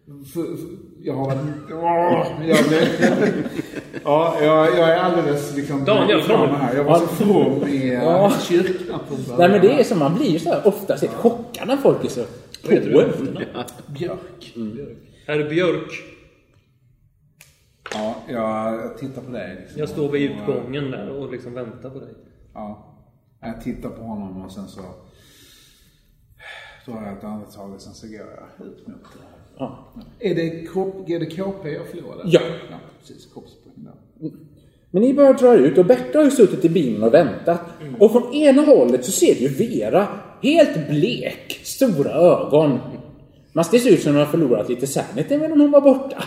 [0.08, 1.38] F- f- jag har varit...
[1.72, 2.82] Åh, jag blev...
[4.04, 5.84] Ja, jag, jag är alldeles liksom...
[5.84, 6.50] Daniel, from.
[6.74, 8.32] Jag var så from i Ja.
[8.40, 9.00] kyrkan.
[9.38, 12.08] Nej men det är som man blir så här oftast helt chockad när folk är
[12.08, 12.24] så
[12.66, 13.46] på efter.
[13.86, 14.54] Björk.
[15.26, 15.92] Herr Björk.
[17.94, 19.56] Ja, jag, jag tittar på dig.
[19.60, 19.80] Liksom.
[19.80, 22.14] Jag står vid utgången där och liksom väntar på dig.
[22.54, 22.92] Ja.
[23.40, 24.80] Jag tittar på honom och sen så
[26.86, 29.35] drar jag ett andetag och sen så går jag ut mot det.
[29.58, 29.78] Ja.
[30.20, 32.22] Är det, kropp, är det KP jag förlorade?
[32.24, 32.40] Ja.
[32.70, 33.28] ja precis.
[33.32, 34.30] Kroppspoäng där.
[34.90, 37.60] Men ni börjar dra ut och Berta har ju suttit i bilen och väntat.
[38.00, 40.06] Och från ena hållet så ser du ju Vera,
[40.42, 42.78] helt blek, stora ögon.
[43.52, 46.24] Man det ser ut som hon har förlorat lite sanity medan hon var borta.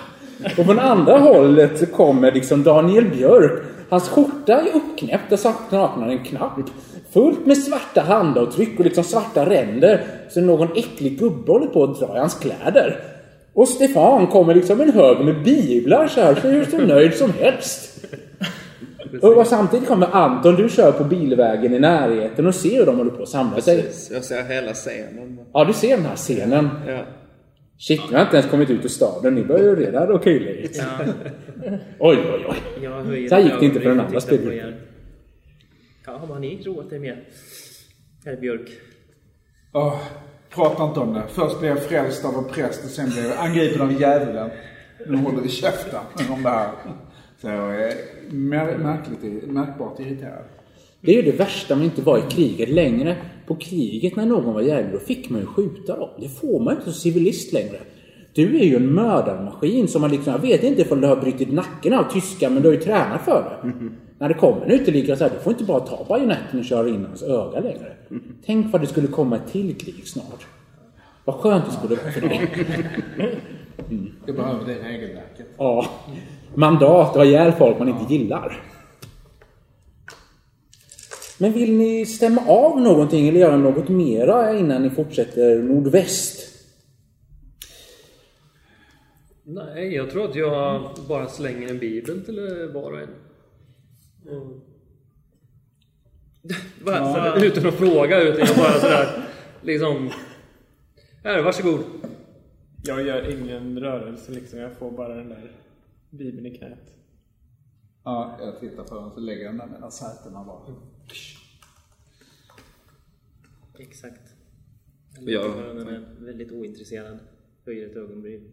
[0.58, 3.64] Och från andra hållet så kommer liksom Daniel Björk.
[3.90, 6.60] Hans skjorta är uppknäppt och saknar en knapp.
[7.12, 10.04] Fullt med svarta handavtryck och liksom svarta ränder.
[10.30, 13.19] Så någon äcklig gubbe håller på att dra i hans kläder.
[13.54, 17.34] Och Stefan kommer liksom en hög med biblar så här, så är så nöjd som
[17.34, 18.06] helst.
[19.22, 23.12] Och samtidigt kommer Anton, du kör på bilvägen i närheten och ser hur de håller
[23.12, 23.82] på att samla sig.
[23.82, 24.12] Precis.
[24.12, 25.40] Jag ser hela scenen.
[25.54, 26.70] Ja, du ser den här scenen.
[26.88, 27.06] Ja.
[27.78, 29.36] Shit, vi har inte ens kommit ut ur staden.
[29.36, 30.78] Ni börjar ju redan råka illa ut.
[30.78, 31.14] Ja,
[32.00, 32.46] Oj, oj,
[33.10, 33.30] oj.
[33.30, 34.74] Så här gick det inte för den andra spelgruppen.
[36.06, 37.18] Ja, har ni roat er med?
[38.26, 38.70] Herr Björk.
[39.74, 40.00] Åh,
[40.50, 41.24] prata inte om det.
[41.28, 44.50] Först blev jag frälst av en präst och sen blev jag angripen av djävulen.
[45.08, 46.00] Nu håller vi käften
[46.30, 46.70] om det här.
[47.42, 47.94] Så jag är
[48.78, 50.44] märkligt, märkbart irriterad.
[51.02, 53.16] Det är ju det värsta med att inte vara i kriget längre.
[53.48, 56.10] På kriget när någon var djävul, då fick man ju skjuta dem.
[56.20, 57.80] Det får man inte som civilist längre.
[58.34, 61.52] Du är ju en mördarmaskin som man liksom, jag vet inte ifall du har brutit
[61.52, 63.72] nacken av tyskar, men du har ju tränat för det.
[64.20, 66.90] När det kommer en uteliggare så här, du får inte bara ta bajonetten och köra
[66.90, 67.94] in hans öga längre.
[68.46, 70.48] Tänk vad det skulle komma ett till krig snart.
[71.26, 72.50] Vad skönt det skulle vara för dig.
[74.26, 75.48] Jag behöver det regelverket.
[75.58, 75.86] Ja.
[76.56, 78.64] Mandat ha ihjäl folk man inte gillar.
[81.38, 86.50] Men vill ni stämma av någonting eller göra något mera innan ni fortsätter nordväst?
[89.44, 92.40] Nej, jag tror att jag bara slänger en bibel till
[92.74, 93.10] var och en.
[96.84, 99.26] Va, va, Utan att fråga, utan jag bara sådär
[99.62, 100.12] liksom...
[101.24, 101.84] Här, varsågod.
[102.84, 104.60] Jag gör ingen rörelse liksom.
[104.60, 105.52] Jag får bara den där
[106.10, 106.94] bibeln i knät.
[108.04, 110.76] Ja, jag tittar på den så lägger jag den där mellan sätena bara.
[113.80, 114.36] exakt.
[115.20, 115.32] Ja.
[115.32, 117.20] Jag är väldigt ointresserad.
[117.66, 118.52] Höjer ett ögonbryn.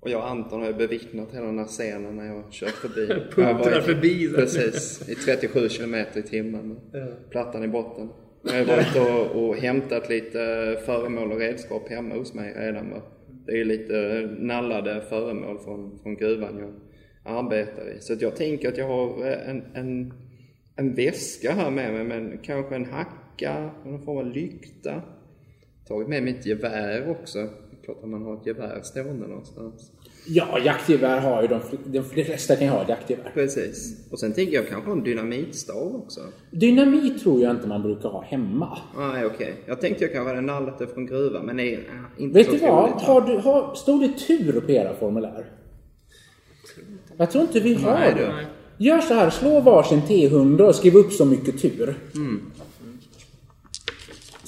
[0.00, 3.06] Och jag och Anton har ju bevittnat hela den här scenen när jag kört förbi.
[3.34, 4.36] Puttrar förbi, så.
[4.36, 6.80] Precis, i 37 kilometer i timmen.
[6.92, 7.06] Ja.
[7.30, 8.08] Plattan i botten.
[8.42, 10.38] Jag har varit och, och hämtat lite
[10.86, 12.94] föremål och redskap hemma hos mig redan.
[13.46, 16.72] Det är lite nallade föremål från, från gruvan jag
[17.34, 18.00] arbetar i.
[18.00, 20.12] Så jag tänker att jag har en, en,
[20.76, 25.02] en väska här med mig, men kanske en hacka, någon form av lykta.
[25.88, 27.48] Tagit med mitt gevär också.
[27.90, 29.92] Klart att man har ett gevär stående någonstans.
[30.26, 33.30] Ja, jaktgevär har ju de, de flesta kan ju ha ett jaktgevär.
[33.34, 34.06] Precis.
[34.10, 36.20] Och sen tänker jag kanske ha en dynamitstav också.
[36.50, 38.78] Dynamit tror jag inte man brukar ha hemma.
[38.96, 39.54] Nej, okej.
[39.66, 42.52] Jag tänkte jag kanske hade nallat det från gruvan, men nej, äh, inte Vet så
[42.52, 42.90] du vad?
[42.90, 45.44] Har du, har, stod det tur på era formulär?
[47.16, 48.46] Jag tror inte vi har Nej, det.
[48.84, 51.94] Gör så här, slå varsin T100 och skriv upp så mycket tur.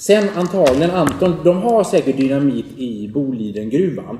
[0.03, 4.19] Sen antagligen Anton, de har säkert dynamit i Bolidengruvan.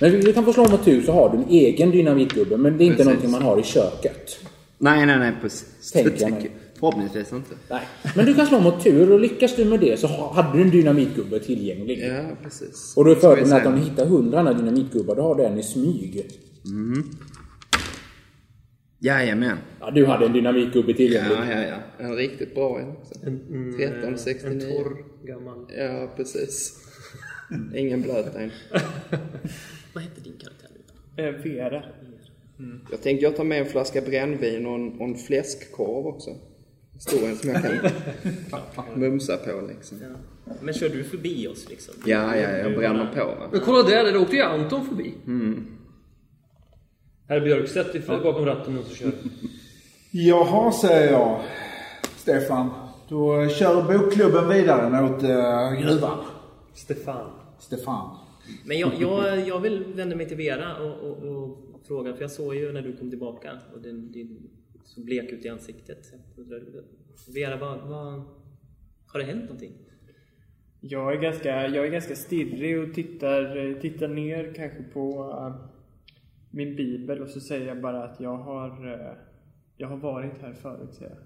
[0.00, 2.84] Men du kan få slå mot tur så har du en egen dynamitgubbe, men det
[2.84, 3.06] är inte Precis.
[3.06, 4.38] någonting man har i köket.
[4.78, 5.92] Nej, nej, nej, precis.
[5.92, 6.50] Tänker jag.
[6.80, 7.54] Förhoppningsvis inte.
[7.70, 7.80] Nej.
[8.16, 10.62] Men du kan slå mot tur och lyckas du med det så ha- hade du
[10.64, 11.98] en dynamitgubbe tillgänglig.
[11.98, 12.92] Ja, precis.
[12.96, 15.58] Och då är fördelen att om du hittar 100 när dynamitgubbar, då har du en
[15.58, 16.26] i smyg.
[19.02, 19.58] Jajamän.
[19.80, 21.36] Ja, du hade en dynamitgubbe tillgänglig.
[21.36, 22.04] Ja, ja, ja.
[22.04, 23.14] En riktigt bra en också.
[23.22, 24.52] En, mm, 1369.
[24.52, 25.66] En torr gammal.
[25.76, 26.76] Ja, precis.
[27.74, 28.50] Ingen blöt en.
[29.94, 30.68] Vad hette din karaktär
[31.16, 31.24] nu?
[31.24, 31.82] Eh, Vera.
[32.90, 36.30] Jag tänkte jag tar med en flaska brännvin och en, och en fläskkorv också.
[36.98, 37.90] Stor en som jag kan
[39.00, 39.98] mumsa på liksom.
[40.02, 40.52] Ja.
[40.62, 41.94] Men kör du förbi oss liksom?
[42.06, 43.48] Ja, ja, jag bränner på va.
[43.52, 45.14] Men kolla där, där åkte ju Anton förbi.
[47.30, 49.12] Herr Björkstedt är bakom ratten och så kör.
[50.10, 51.40] Jaha, säger jag.
[52.16, 52.70] Stefan.
[53.08, 56.18] Då kör bokklubben vidare mot uh, gruvan.
[56.74, 57.30] Stefan.
[57.58, 58.16] Stefan.
[58.64, 62.30] Men jag, jag, jag vill vända mig till Vera och, och, och fråga, för jag
[62.30, 64.50] såg ju när du kom tillbaka och din, din
[64.84, 66.12] så blek ut i ansiktet.
[67.34, 68.22] Vera, vad, vad,
[69.06, 69.72] har det hänt någonting?
[70.80, 75.69] Jag är ganska, jag är ganska stirrig och tittar, tittar ner kanske på eh,
[76.50, 79.16] min bibel och så säger jag bara att jag har, eh,
[79.76, 81.20] jag har varit här förut, säger jag.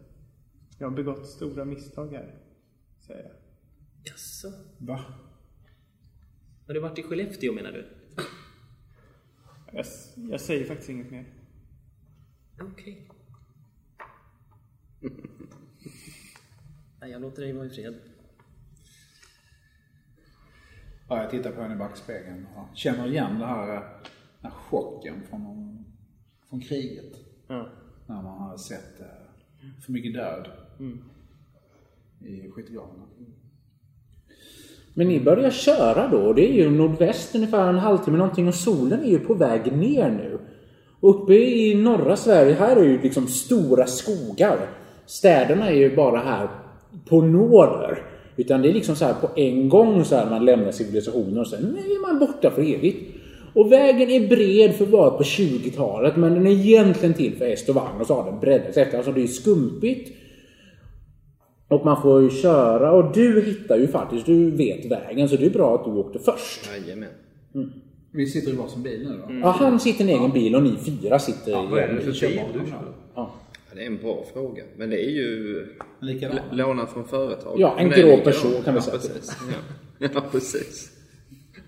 [0.79, 2.35] Jag har begått stora misstag här,
[3.01, 3.33] säger jag.
[4.05, 4.53] Jaså?
[4.79, 5.05] Va?
[6.67, 7.87] Har du varit i Skellefteå menar du?
[9.73, 9.85] Jag,
[10.31, 11.25] jag säger faktiskt inget mer.
[12.61, 13.09] Okej.
[17.01, 17.95] Nej, jag låter dig vara i fred.
[21.09, 23.83] Ja, jag tittar på henne i backspegeln och känner igen det här, eh,
[24.45, 25.79] den här chocken från,
[26.49, 27.13] från kriget.
[27.49, 27.67] Ja.
[28.07, 30.49] När man har sett eh, för mycket död
[32.21, 33.03] i skyttegravarna.
[34.95, 36.33] Men ni börjar köra då.
[36.33, 40.11] Det är ju nordväst ungefär en halvtimme någonting och solen är ju på väg ner
[40.11, 40.39] nu.
[41.01, 44.59] Och uppe i norra Sverige, här är ju liksom stora skogar.
[45.07, 46.49] Städerna är ju bara här
[47.09, 47.99] på norr.
[48.37, 51.47] Utan det är liksom så här på en gång så här man lämnar civilisationen och
[51.47, 53.14] sen är man borta för evigt.
[53.55, 57.45] Och vägen är bred för att vara på 20-talet men den är egentligen till för
[57.45, 58.97] häst och vagn och så har den breddats efter.
[58.97, 60.13] Alltså det är skumpigt.
[61.69, 65.47] Och man får ju köra och du hittar ju faktiskt, du vet vägen så det
[65.47, 66.71] är bra att du åkte först.
[66.77, 67.09] Jajamän.
[68.11, 69.35] Vi sitter i varsin bil nu då.
[69.41, 71.97] Ja, han sitter i en egen bil och ni fyra sitter i Vad är en
[71.97, 72.15] det bil.
[72.15, 72.79] för bil du kör?
[73.15, 73.35] Ja.
[73.75, 74.63] Ja, det är en bra fråga.
[74.77, 75.67] Men det är ju
[76.51, 77.61] lånat från företag.
[77.61, 78.99] Ja, en grå person kan vi ja, säga.
[78.99, 79.37] Precis.
[79.99, 80.09] Ja.
[80.15, 80.94] ja, precis.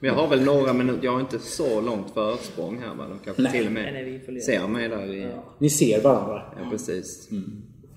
[0.06, 3.08] Men jag har väl några minuter, jag har inte så långt försprång här va?
[3.08, 3.52] De kanske Nej.
[3.52, 5.28] till och Nej, nej, med ser mig där i...
[5.58, 6.42] Ni ser varandra.
[6.56, 7.28] Ja, precis.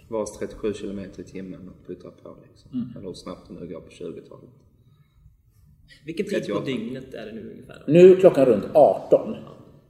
[0.10, 2.94] Vars 37 kilometer i timmen och puttrar på liksom.
[2.95, 4.49] Eller hur snabbt det nu går på 20-talet.
[6.06, 6.65] Vilken tid på 38.
[6.65, 7.84] dygnet är det nu ungefär?
[7.88, 9.36] Nu är klockan runt 18.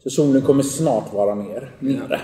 [0.03, 2.21] Så solen kommer snart vara ner, nere.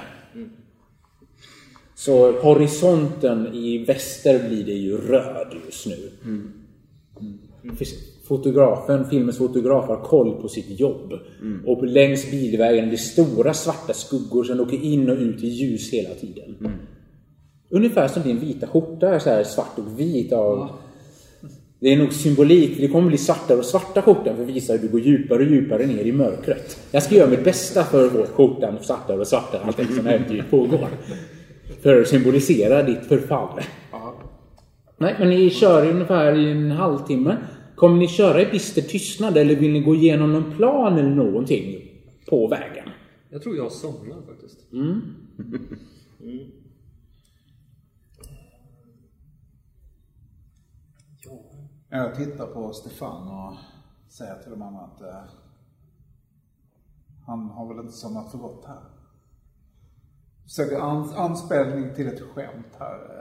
[1.95, 6.11] Så horisonten i väster blir det ju röd just nu.
[6.23, 6.51] Mm.
[8.27, 11.13] Fotografen, filmens fotograf har koll på sitt jobb.
[11.65, 15.93] Och längs bilvägen är det stora svarta skuggor som åker in och ut i ljus
[15.93, 16.55] hela tiden.
[17.69, 20.33] Ungefär som din vita skjorta, så här svart och vit.
[20.33, 20.69] Av,
[21.79, 24.79] Det är nog symbolik, det kommer bli svartare och svarta skjortan för att visa hur
[24.79, 26.79] du går djupare och djupare ner i mörkret.
[26.91, 30.51] Jag ska göra mitt bästa för att få skjortan svartare och svartare allting som äventyret
[30.51, 30.87] pågår.
[31.83, 33.61] För att symbolisera ditt förfall.
[34.97, 37.37] Nej, men ni kör ungefär i en halvtimme.
[37.75, 41.91] Kommer ni köra i bister tystnad eller vill ni gå igenom någon plan eller någonting
[42.29, 42.89] på vägen?
[43.29, 44.59] Jag tror jag somnar faktiskt.
[51.89, 53.53] Jag tittar på Stefan och
[54.09, 55.23] säger till de andra att eh,
[57.25, 58.81] han har väl inte somnat för gott här.
[60.43, 63.14] Försöker ans anspelning till ett skämt här.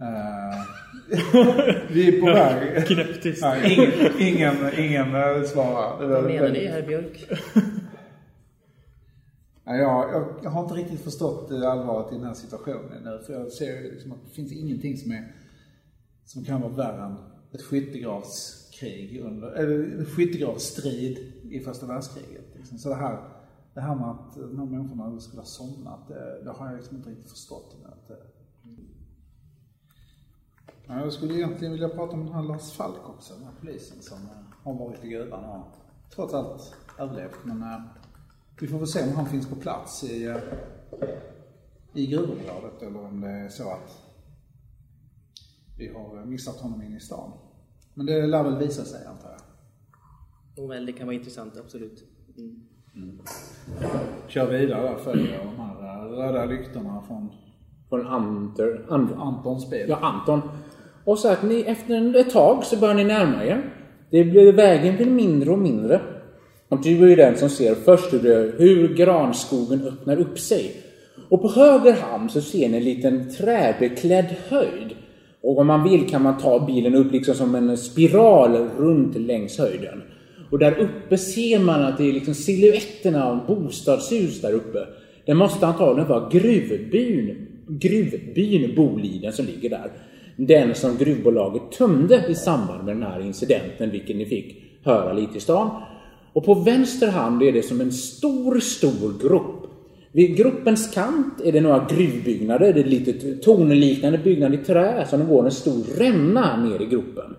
[0.00, 0.62] Eh,
[1.90, 2.86] vi är på väg.
[2.86, 3.44] Knäpptyst.
[3.64, 6.06] Ingen, ingen, ingen svarar.
[6.06, 7.28] Vad menar ni, herr Björk?
[9.68, 13.22] Ja, jag, jag, har inte riktigt förstått allvaret i den här situationen nu.
[13.26, 15.34] För jag ser liksom att det finns ingenting som, är,
[16.24, 17.16] som kan vara värre än
[17.52, 22.44] ett skyttegravskrig under, eller en skyttegravsstrid i första världskriget.
[22.56, 22.78] Liksom.
[22.78, 23.28] Så det här,
[23.74, 26.96] det här med att de här människorna skulle ha somnat, det, det har jag liksom
[26.96, 27.76] inte riktigt förstått.
[27.82, 28.16] Men att, eh,
[30.86, 34.02] ja, jag skulle egentligen vilja prata med den här Lars Falk också, den här polisen
[34.02, 35.66] som eh, har varit i gruvan och
[36.14, 37.38] trots allt överlevt.
[37.44, 37.80] Men eh,
[38.60, 40.36] vi får väl se om han finns på plats i, eh,
[41.94, 44.02] i gruvområdet eller om det är så att
[45.78, 47.32] vi har missat honom in i stan.
[47.94, 50.64] Men det lär väl visa sig antar jag.
[50.64, 52.04] Oh, väl, det kan vara intressant, absolut.
[52.94, 53.20] Mm.
[54.28, 55.74] Kör vidare där, följer de här
[56.08, 57.30] röda lyktorna från
[57.88, 59.86] Från Anter, And, Antons bil.
[59.88, 60.40] ja, Anton.
[61.06, 63.62] Och så att ni efter ett tag så börjar ni närma er.
[64.10, 66.00] Det blir, vägen blir mindre och mindre.
[66.68, 70.72] Och du är ju den som ser först hur, hur granskogen öppnar upp sig.
[71.28, 74.94] Och på höger hand så ser ni en liten träbeklädd höjd.
[75.42, 79.58] Och om man vill kan man ta bilen upp liksom som en spiral runt längs
[79.58, 80.02] höjden.
[80.50, 84.78] Och där uppe ser man att det är liksom siluetterna av bostadshus där uppe.
[85.26, 89.90] Det måste antagligen vara gruvbyn, gruvbyn Boliden som ligger där.
[90.36, 95.38] Den som gruvbolaget tömde i samband med den här incidenten, vilken ni fick höra lite
[95.38, 95.82] i stan.
[96.32, 99.66] Och på vänster hand är det som en stor, stor grop.
[100.12, 105.20] Vid gruppens kant är det några gruvbyggnader, det är lite tornliknande byggnad i trä, som
[105.20, 107.36] det går en stor ränna ner i gropen.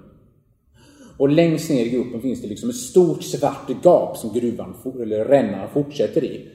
[1.17, 5.25] Och längst ner i gropen finns det liksom ett stort svart gap som gruvan, eller
[5.25, 6.45] rännan fortsätter i.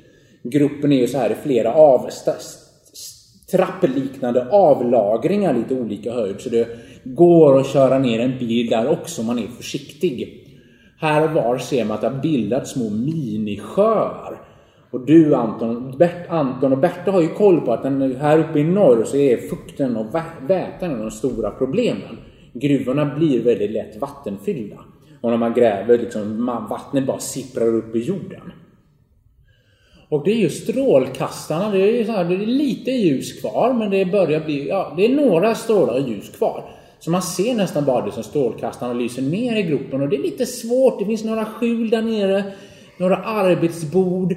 [0.43, 2.11] Gruppen är ju så här i flera av,
[3.53, 6.41] trappliknande avlagringar lite olika höjd.
[6.41, 6.69] Så det
[7.05, 10.39] går att köra ner en bil där också om man är försiktig.
[10.99, 14.41] Här och var ser man att det har bildats små minisjöar.
[14.91, 18.59] Och du Anton, Bert, Anton och Berta har ju koll på att den, här uppe
[18.59, 20.15] i norr så är fukten och
[20.49, 22.19] vätan de stora problemen.
[22.53, 24.77] Gruvorna blir väldigt lätt vattenfyllda.
[25.21, 28.53] Och när man gräver liksom, vattnet bara sipprar upp i jorden.
[30.13, 33.73] Och det är ju strålkastarna, det är, ju så här, det är lite ljus kvar
[33.73, 36.65] men det börjar bli, ja det är några strålar och ljus kvar.
[36.99, 40.23] Så man ser nästan bara det som strålkastarna lyser ner i gropen och det är
[40.23, 42.45] lite svårt, det finns några skjul där nere,
[42.99, 44.35] några arbetsbord.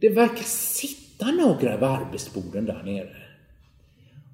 [0.00, 3.16] Det verkar sitta några vid arbetsborden där nere.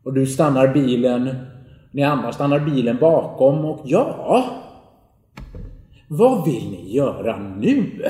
[0.05, 1.37] Och du stannar bilen,
[1.91, 4.45] ni andra stannar bilen bakom och ja...
[6.09, 8.03] Vad vill ni göra nu?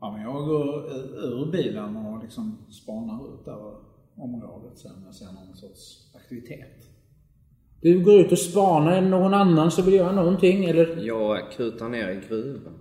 [0.00, 0.92] Ja, men jag går
[1.24, 3.74] ur bilen och liksom spanar ut över
[4.16, 6.86] området sen om jag ser någon sorts aktivitet.
[7.80, 11.06] Du går ut och spanar, är någon annan som vill göra någonting eller?
[11.06, 12.74] Jag kutar ner i gruvan.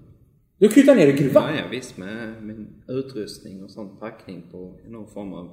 [0.58, 1.44] Du kutar ner i gruvan?
[1.54, 5.50] Ja, ja, visst med min utrustning och sånt packning på någon form av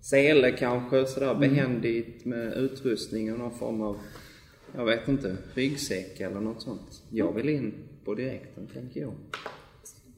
[0.00, 3.96] sele kanske sådär behändigt med utrustning och någon form av,
[4.74, 7.02] jag vet inte, ryggsäck eller något sånt.
[7.10, 7.74] Jag vill in
[8.04, 9.12] på direkten tänker jag.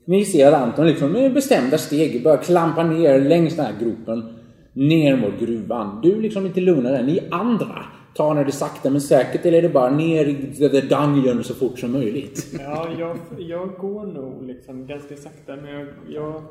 [0.09, 4.35] Ni ser att Anton liksom med bestämda steg börjar klampa ner längs den här gropen
[4.73, 6.01] ner mot gruvan.
[6.03, 7.03] Du liksom lite lugnare.
[7.03, 10.81] Ni andra tar ni det sakta men säkert eller är det bara ner i the
[10.81, 12.47] dungeon så fort som möjligt?
[12.59, 16.43] Ja, jag, jag går nog liksom ganska sakta, men jag, jag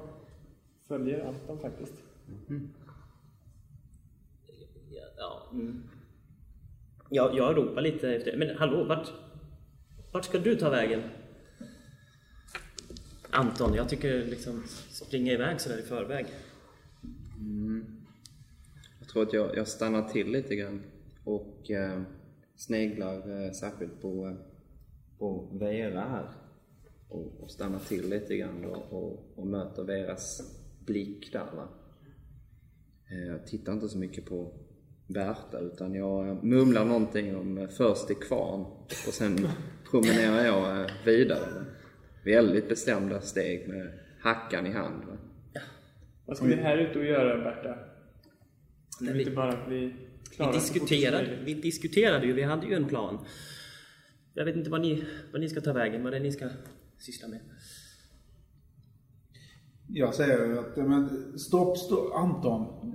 [0.88, 1.94] följer Anton faktiskt.
[5.18, 5.52] Ja.
[7.10, 8.38] Jag, jag ropar lite efter...
[8.38, 9.08] Men hallå, vart,
[10.12, 11.02] vart ska du ta vägen?
[13.30, 16.26] Anton, jag tycker liksom springa iväg sådär i förväg.
[17.38, 17.86] Mm.
[19.00, 20.84] Jag tror att jag, jag stannar till lite grann
[21.24, 22.02] och eh,
[22.56, 24.34] sneglar eh, särskilt på, eh,
[25.20, 26.30] på Vera här.
[27.10, 30.42] Och, och stannar till lite grann då, och, och möter Veras
[30.86, 31.52] blick där.
[31.56, 31.68] Va?
[33.12, 34.54] Eh, jag tittar inte så mycket på
[35.08, 38.62] Berta utan jag eh, mumlar någonting om eh, först till kvarn
[39.08, 39.48] och sen
[39.92, 41.66] promenerar jag eh, vidare.
[42.36, 45.04] Väldigt bestämda steg med hackan i hand.
[45.06, 45.18] Va?
[46.26, 47.78] Vad ska vi här ute och göra, Berta?
[48.90, 49.94] Ska Nej, vi vi- inte bara bli
[50.30, 53.26] Vi klara som diskuterade, vi diskuterade ju, vi hade ju en plan.
[54.34, 56.50] Jag vet inte vad ni, vad ni ska ta vägen, vad det är ni ska
[56.98, 57.40] syssla med.
[59.88, 61.10] Jag säger att, men,
[61.40, 62.94] stopp, stopp, Anton.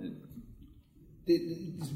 [1.27, 1.39] Det,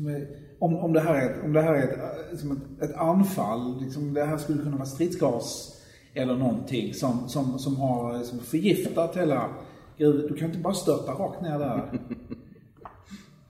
[0.06, 2.96] det, om, om det här är, ett, om det här är ett, liksom ett, ett
[2.96, 5.72] anfall, liksom, det här skulle kunna vara stridsgas
[6.16, 9.50] eller någonting som, som, som har som förgiftat hela
[9.98, 10.26] gruvan.
[10.26, 11.90] Du kan inte bara störta rakt ner där.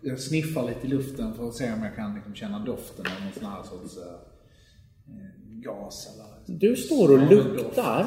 [0.00, 3.24] Jag sniffar lite i luften för att se om jag kan liksom, känna doften av
[3.24, 4.12] någon sån här sorts eh,
[5.14, 6.58] eh, gas eller...
[6.58, 8.06] Du står och luktar.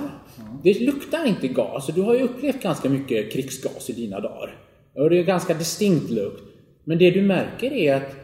[0.64, 1.88] Det luktar inte gas.
[1.96, 4.64] Du har ju upplevt ganska mycket krigsgas i dina dagar.
[4.94, 6.44] Och det är ganska distinkt lukt.
[6.84, 8.16] Men det du märker är att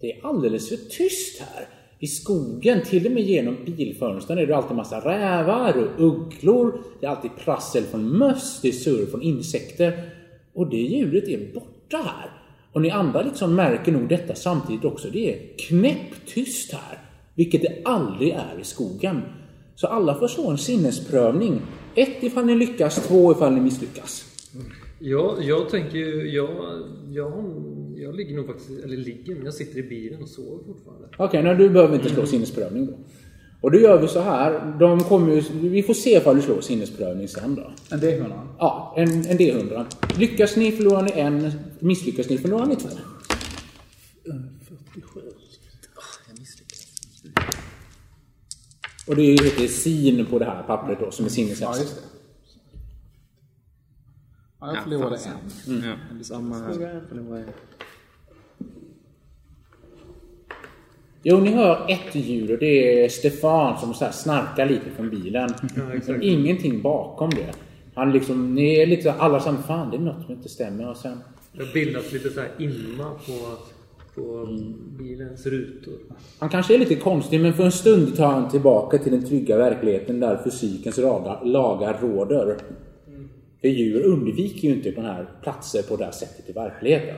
[0.00, 1.68] det är alldeles för tyst här.
[2.02, 6.80] I skogen, till och med genom bilfönstren, är det alltid massa rävar och ugglor.
[7.00, 10.10] Det är alltid prassel från möss, det är surr från insekter.
[10.54, 12.30] Och det ljudet är borta här.
[12.72, 15.08] Och ni andra liksom märker nog detta samtidigt också.
[15.10, 16.98] Det är knäpptyst här.
[17.34, 19.22] Vilket det aldrig är i skogen.
[19.74, 21.60] Så alla får slå en sinnesprövning.
[21.94, 24.29] Ett ifall ni lyckas, två ifall ni misslyckas.
[25.02, 26.48] Ja, jag tänker ju, jag,
[27.10, 27.32] jag,
[27.96, 31.08] jag ligger nog faktiskt, eller ligger, men jag sitter i bilen och sover fortfarande.
[31.16, 32.92] Okej, okay, du behöver inte slå sinnesprövning då.
[33.60, 34.76] Och då gör vi så här.
[34.78, 37.72] De kommer ju, vi får se ifall du slår sinnesprövning sen då.
[37.90, 38.48] En D100.
[38.58, 39.84] Ja, en, en D100.
[40.18, 42.88] Lyckas ni förlorar ni en, misslyckas ni förlorar ni två.
[42.88, 45.20] 47.
[46.28, 46.86] Jag misslyckades.
[49.06, 52.09] Och det heter sin på det här pappret då, som är Ja, just det.
[54.60, 55.32] Ja, jag förlorade fan,
[55.66, 55.84] en.
[56.18, 57.44] Ja, samma här.
[61.22, 65.10] Jo, ni hör ett ljud och det är Stefan som så här snarkar lite från
[65.10, 65.50] bilen.
[66.06, 67.54] Men ingenting bakom det.
[67.94, 70.96] Han liksom, ni är lite alla samma fan det är något som inte stämmer och
[70.96, 71.18] sen...
[71.52, 73.56] Det har bildats lite så här imma på,
[74.14, 74.48] på
[74.98, 75.94] bilens rutor.
[76.38, 79.56] Han kanske är lite konstig men för en stund tar han tillbaka till den trygga
[79.56, 80.98] verkligheten där fysikens
[81.42, 82.56] lagar råder.
[83.60, 87.16] För djur undviker ju inte de här platser på det här sättet i verkligheten.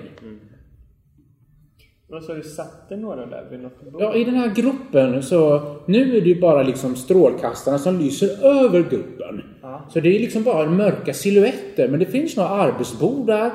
[2.09, 4.03] Vad sa du, satt det några där vid något bord?
[4.03, 8.45] Ja, i den här gruppen så nu är det ju bara liksom strålkastarna som lyser
[8.47, 9.43] över gruppen.
[9.89, 13.53] Så det är liksom bara mörka silhuetter men det finns några arbetsbord där.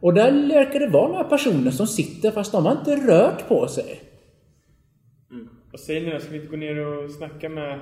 [0.00, 3.68] Och där verkar det vara några personer som sitter fast de har inte rört på
[3.68, 4.00] sig.
[5.70, 6.18] Vad säger ni då?
[6.18, 7.80] Ska vi inte gå ner och snacka med...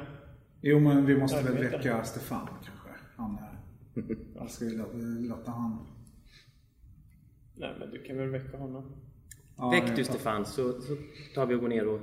[0.61, 2.89] Jo, men vi måste väl väcka Stefan kanske.
[3.17, 3.54] Han är...
[4.35, 5.79] Jag ska vi låta, låta han...
[7.55, 8.93] Nej, men du kan väl väcka honom?
[9.57, 10.97] Ja, Väck du Stefan så, så
[11.35, 12.01] tar vi och går ner och...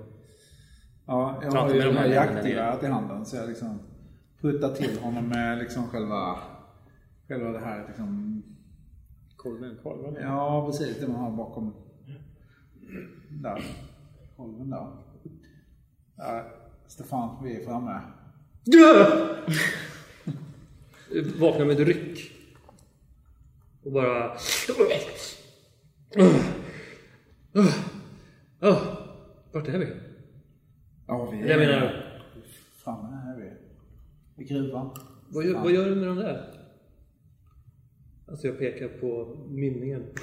[1.05, 3.79] Ja, jag har ju med det de här jaktgeväret i handen så jag liksom
[4.41, 6.39] puttar till honom med liksom själva...
[7.27, 8.43] Själva det här liksom...
[9.35, 9.77] Kolven.
[9.83, 10.15] Kolven?
[10.21, 10.99] Ja, precis.
[10.99, 11.73] Det man har bakom...
[13.29, 13.63] Där.
[14.37, 14.87] Kolven där.
[16.15, 16.45] Ja,
[16.87, 18.01] Stefan, vi är framme.
[21.39, 22.31] Vaknar med ett ryck.
[23.83, 24.37] Och bara...
[28.61, 28.83] Oh,
[29.51, 29.87] vart är vi?
[31.07, 31.81] Ja, vi är Jag menar,
[32.85, 33.39] här är
[34.37, 34.43] vi.
[34.43, 34.89] I gruvan.
[35.29, 36.61] vad gör, vad gör du med de där?
[38.27, 40.05] Alltså jag pekar på mynningen.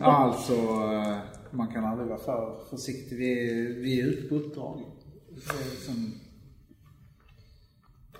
[0.00, 1.16] Alltså, eh,
[1.50, 3.18] man kan aldrig vara för försiktig.
[3.18, 4.80] Vi är, vi är ute på uppdrag.
[5.28, 5.40] Det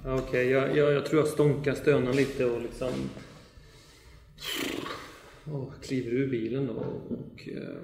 [0.07, 2.89] Okej, jag, jag, jag tror jag stånkar stönar lite och liksom...
[5.53, 6.73] Och kliver ur bilen då
[7.15, 7.77] och eh,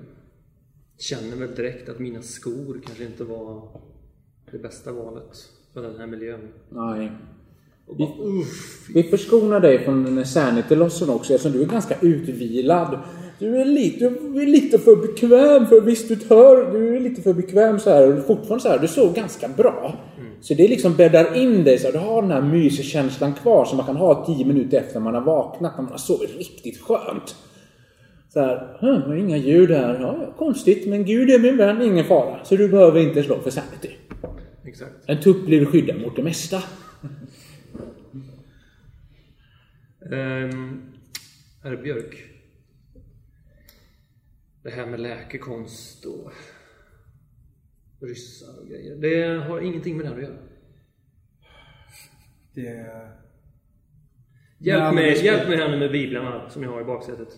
[0.98, 3.80] känner väl direkt att mina skor kanske inte var
[4.52, 5.36] det bästa valet
[5.72, 6.48] för den här miljön.
[6.68, 7.12] Nej.
[7.86, 12.98] Och bara, uff, Vi förskonar dig från sanity-lossen också eftersom du är ganska utvilad.
[13.38, 17.22] Du är lite, du är lite för bekväm för visst du hör, du är lite
[17.22, 19.96] för bekväm så här och fortfarande så här, du sov ganska bra.
[20.44, 23.86] Så det liksom bäddar in dig så du har den här myskänslan kvar som man
[23.86, 27.36] kan ha tio minuter efter man har vaknat när man har sovit riktigt skönt.
[28.28, 30.00] Så här, hm, det var inga ljud här.
[30.00, 32.44] Ja, ja, konstigt, men Gud är min vän, ingen fara.
[32.44, 33.90] Så du behöver inte slå för sanity.
[34.64, 34.92] Exakt.
[35.06, 36.62] En tupp blir skyddad mot det mesta.
[40.00, 40.82] Um,
[41.62, 42.24] herr Björk.
[44.62, 46.32] Det här med läkekonst och
[48.06, 48.96] ryssar och grejer.
[48.96, 50.36] Det har ingenting med det här att göra.
[52.54, 52.86] Det...
[54.58, 57.28] Hjälp, mig, ska- hjälp mig här nu med biblarna som jag har i baksätet.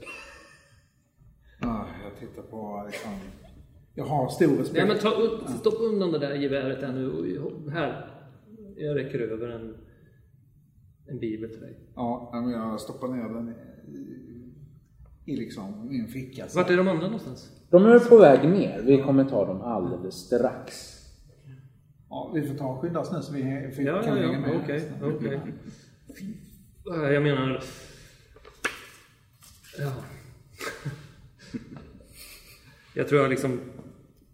[1.61, 3.11] Ja, jag tittar på liksom...
[3.95, 4.73] Jag har stor respekt.
[4.77, 7.39] Nej men ta, upp- stopp undan det där geväret där nu.
[7.41, 8.11] och- Här.
[8.77, 9.77] Jag räcker över en,
[11.09, 11.81] en bibel till dig.
[11.95, 13.55] Ja, men jag stoppar ner den
[15.27, 16.48] i liksom min ficka.
[16.48, 16.59] Så.
[16.59, 17.51] Vart är de andra någonstans?
[17.70, 18.82] De är på väg ner.
[18.82, 20.93] Vi kommer ta dem alldeles strax.
[22.09, 23.43] Ja, vi får ta och skynda oss nu så vi
[23.77, 24.40] vi Ja, kan ja, hänga ja.
[24.40, 24.61] med.
[24.62, 25.40] Okej, okej.
[26.94, 27.62] Äh, Jag menar...
[29.78, 29.93] Ja.
[32.94, 33.61] Jag tror jag liksom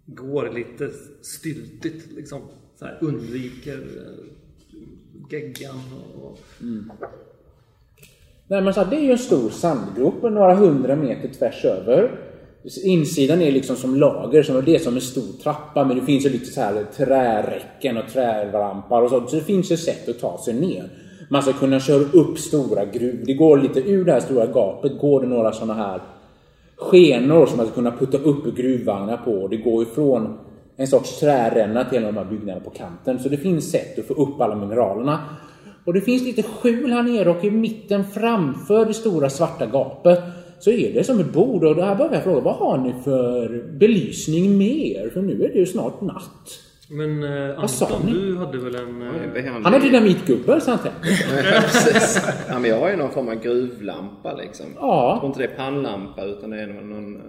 [0.06, 0.90] går lite
[1.22, 2.40] styltigt liksom.
[2.78, 4.24] Så här, undviker eh,
[5.30, 5.80] geggan
[6.16, 6.38] och...
[8.52, 12.10] Nej men så här, det är ju en stor sandgrop några hundra meter tvärs över.
[12.84, 16.26] Insidan är liksom som lager, som det är som en stor trappa men det finns
[16.26, 19.30] ju lite så här träräcken och trärampar och sånt.
[19.30, 20.90] Så det finns ju sätt att ta sig ner.
[21.30, 23.26] Man ska kunna köra upp stora gruvor.
[23.26, 26.00] Det går lite ur det här stora gapet går det några sådana här
[26.76, 29.48] skenor som man ska kunna putta upp gruvvagnar på.
[29.48, 30.38] Det går ifrån
[30.76, 33.18] en sorts träränna till en av de här byggnaderna på kanten.
[33.18, 35.20] Så det finns sätt att få upp alla mineralerna.
[35.84, 40.20] Och det finns lite skjul här nere och i mitten framför det stora svarta gapet
[40.58, 42.94] så är det som ett bord och det här börjar jag fråga, vad har ni
[43.04, 45.10] för belysning mer?
[45.12, 46.58] För nu är det ju snart natt.
[46.90, 49.02] Men eh, sa Anton, du hade väl en...
[49.02, 49.64] eh, Behandling.
[49.64, 50.78] Han har dynamitgubbar så han.
[52.48, 54.66] Ja, men jag har ju någon form av gruvlampa liksom.
[54.76, 55.10] Ja.
[55.10, 56.90] Jag tror inte det är pannlampa utan det är någon...
[56.90, 57.20] någon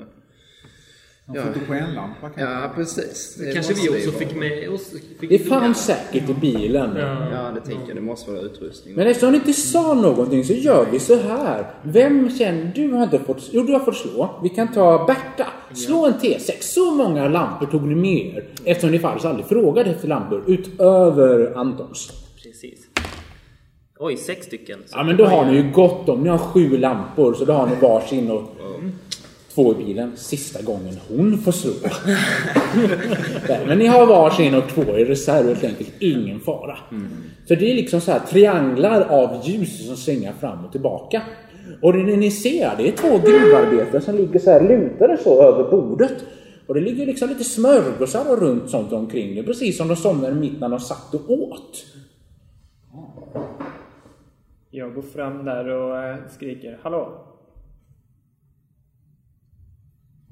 [1.28, 1.41] En Ja.
[1.54, 2.41] fotogenlampa kanske.
[2.41, 3.36] ja, precis.
[3.40, 4.20] Det Kanske vi också vara.
[4.20, 4.91] fick med oss...
[5.20, 6.90] Fick Det fanns säkert i bilen.
[7.32, 7.98] Ja, det tänker jag.
[7.98, 8.95] Det måste vara utrustning.
[8.95, 11.66] Men eftersom ni inte sa någonting så gör vi så här.
[11.84, 12.72] Vem känner...
[12.76, 13.50] Du har inte fått...
[13.52, 14.40] Jo, du har fått slå.
[14.44, 15.48] Vi kan ta Berta.
[15.74, 16.52] Slå en T6.
[16.62, 18.45] Så många lampor tog ni med er.
[18.66, 22.12] Eftersom ni faktiskt aldrig frågade efter lampor utöver Antons.
[22.44, 22.80] Precis.
[24.00, 24.80] Oj, sex stycken.
[24.86, 26.24] Så Ja, men då har ni ju gott om.
[26.24, 28.44] Ni har sju lampor, så då har ni varsin och
[29.56, 30.12] två i bilen.
[30.16, 31.72] Sista gången hon får slå.
[33.68, 35.92] Men ni har varsin och två i reserv, helt enkelt.
[36.00, 36.78] Ingen fara.
[37.48, 41.22] Så det är liksom så här trianglar av ljus som svingar fram och tillbaka.
[41.82, 45.72] Och det ni ser, det är två gruvarbetare som ligger så här lutade så över
[45.72, 46.26] bordet.
[46.68, 49.44] Och det ligger liksom lite smörgåsar och runt sånt omkring det.
[49.44, 51.86] Precis som de somnade mitt när de satt och åt.
[54.70, 57.32] Jag går fram där och eh, skriker Hallå?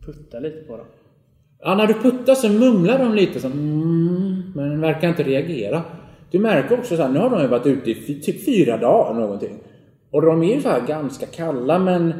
[0.06, 0.86] Putta lite på dem.
[1.60, 5.82] Ja, när du puttar så mumlar de lite så mm, men verkar inte reagera.
[6.32, 9.14] Du märker också så här, nu har de ju varit ute i typ fyra dagar
[9.20, 9.60] någonting.
[10.12, 12.14] Och de är ju så här ganska kalla men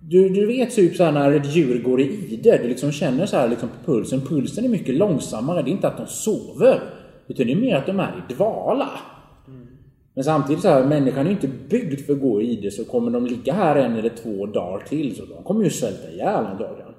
[0.00, 3.26] du, du vet typ så här när ett djur går i ide, du liksom känner
[3.26, 4.20] så här liksom på pulsen.
[4.20, 6.80] Pulsen är mycket långsammare, det är inte att de sover.
[7.28, 8.90] Utan det är mer att de är i dvala.
[10.14, 12.84] Men samtidigt så här, människan är ju inte byggd för att gå i ide så
[12.84, 16.44] kommer de ligga här en eller två dagar till så de kommer ju svälta ihjäl
[16.46, 16.92] antagligen.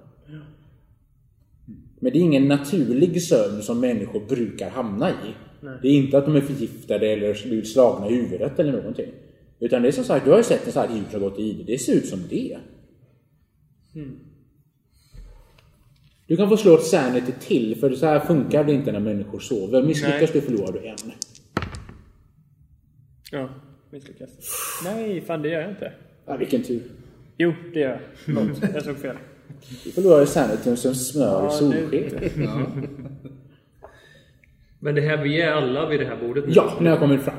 [1.99, 5.33] Men det är ingen naturlig sömn som människor brukar hamna i.
[5.81, 9.11] Det är inte att de är förgiftade eller blivit slagna i huvudet eller någonting.
[9.59, 11.39] Utan det är som sagt, du har ju sett en sån här djur som gått
[11.39, 11.63] i det.
[11.63, 12.57] Det ser ut som det.
[16.27, 19.39] Du kan få slå ett sanity till, för så här funkar det inte när människor
[19.39, 19.83] sover.
[19.83, 20.29] Misslyckas Nej.
[20.33, 21.11] du förlorar du en.
[23.31, 23.49] Ja,
[23.91, 24.29] misslyckas.
[24.83, 25.93] Nej, fan det gör jag inte.
[26.25, 26.81] Ja, vilken tur.
[27.37, 27.99] Jo, det gör jag.
[28.15, 29.15] Förlåt, jag såg fel.
[29.83, 32.09] Du förlorar sanity som smör i Ja, solsken.
[34.79, 36.53] Men det här, vi är alla vid det här bordet nu.
[36.55, 37.35] Ja, när jag kommer fram.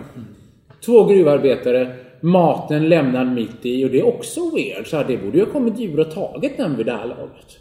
[0.85, 4.86] Två gruvarbetare, maten lämnad mitt i och det är också weird.
[4.86, 7.59] Så här, det borde ju ha kommit djur och tagit den vid det här laget.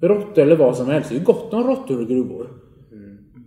[0.00, 1.08] Råttor eller vad som helst.
[1.08, 2.50] Det är ju gott om råttor och gruvor.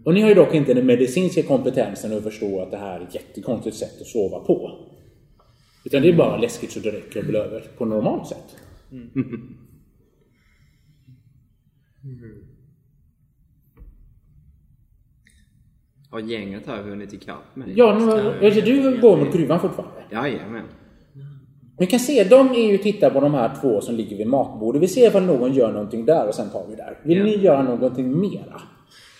[0.03, 3.03] Och ni har ju dock inte den medicinska kompetensen att förstå att det här är
[3.03, 4.71] ett jättekonstigt sätt att sova på.
[5.85, 8.55] Utan det är bara läskigt så det räcker och blöder på normalt sätt.
[16.09, 17.73] Har gänget här hunnit ikapp mig?
[17.75, 20.01] Ja, nu, har- alltså, du går mot gruvan fortfarande.
[20.11, 20.63] Jajamän.
[21.77, 24.81] Vi kan se, de är ju titta på de här två som ligger vid matbordet.
[24.81, 26.99] Vi ser ifall någon gör någonting där och sen tar vi där.
[27.03, 27.23] Vill Ja.
[27.23, 28.61] ni göra någonting mera?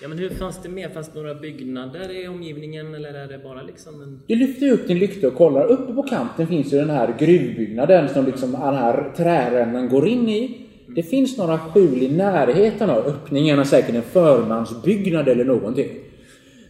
[0.02, 0.90] Ja, men hur fanns det mer?
[0.90, 4.22] Fanns det några byggnader i omgivningen eller är det bara liksom en...
[4.28, 5.66] Du lyfter upp din lykta och kollar.
[5.66, 10.30] Uppe på kanten finns ju den här gruvbyggnaden som liksom den här trärännan går in
[10.30, 10.60] i.
[10.96, 15.90] Det finns några skjul i närheten av öppningen, säkert en förmansbyggnad eller någonting.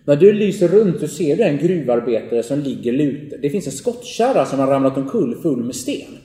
[0.06, 3.38] När du lyser runt så ser du en gruvarbetare som ligger lutad.
[3.38, 6.18] Det finns en skottkärra som har ramlat omkull full med sten.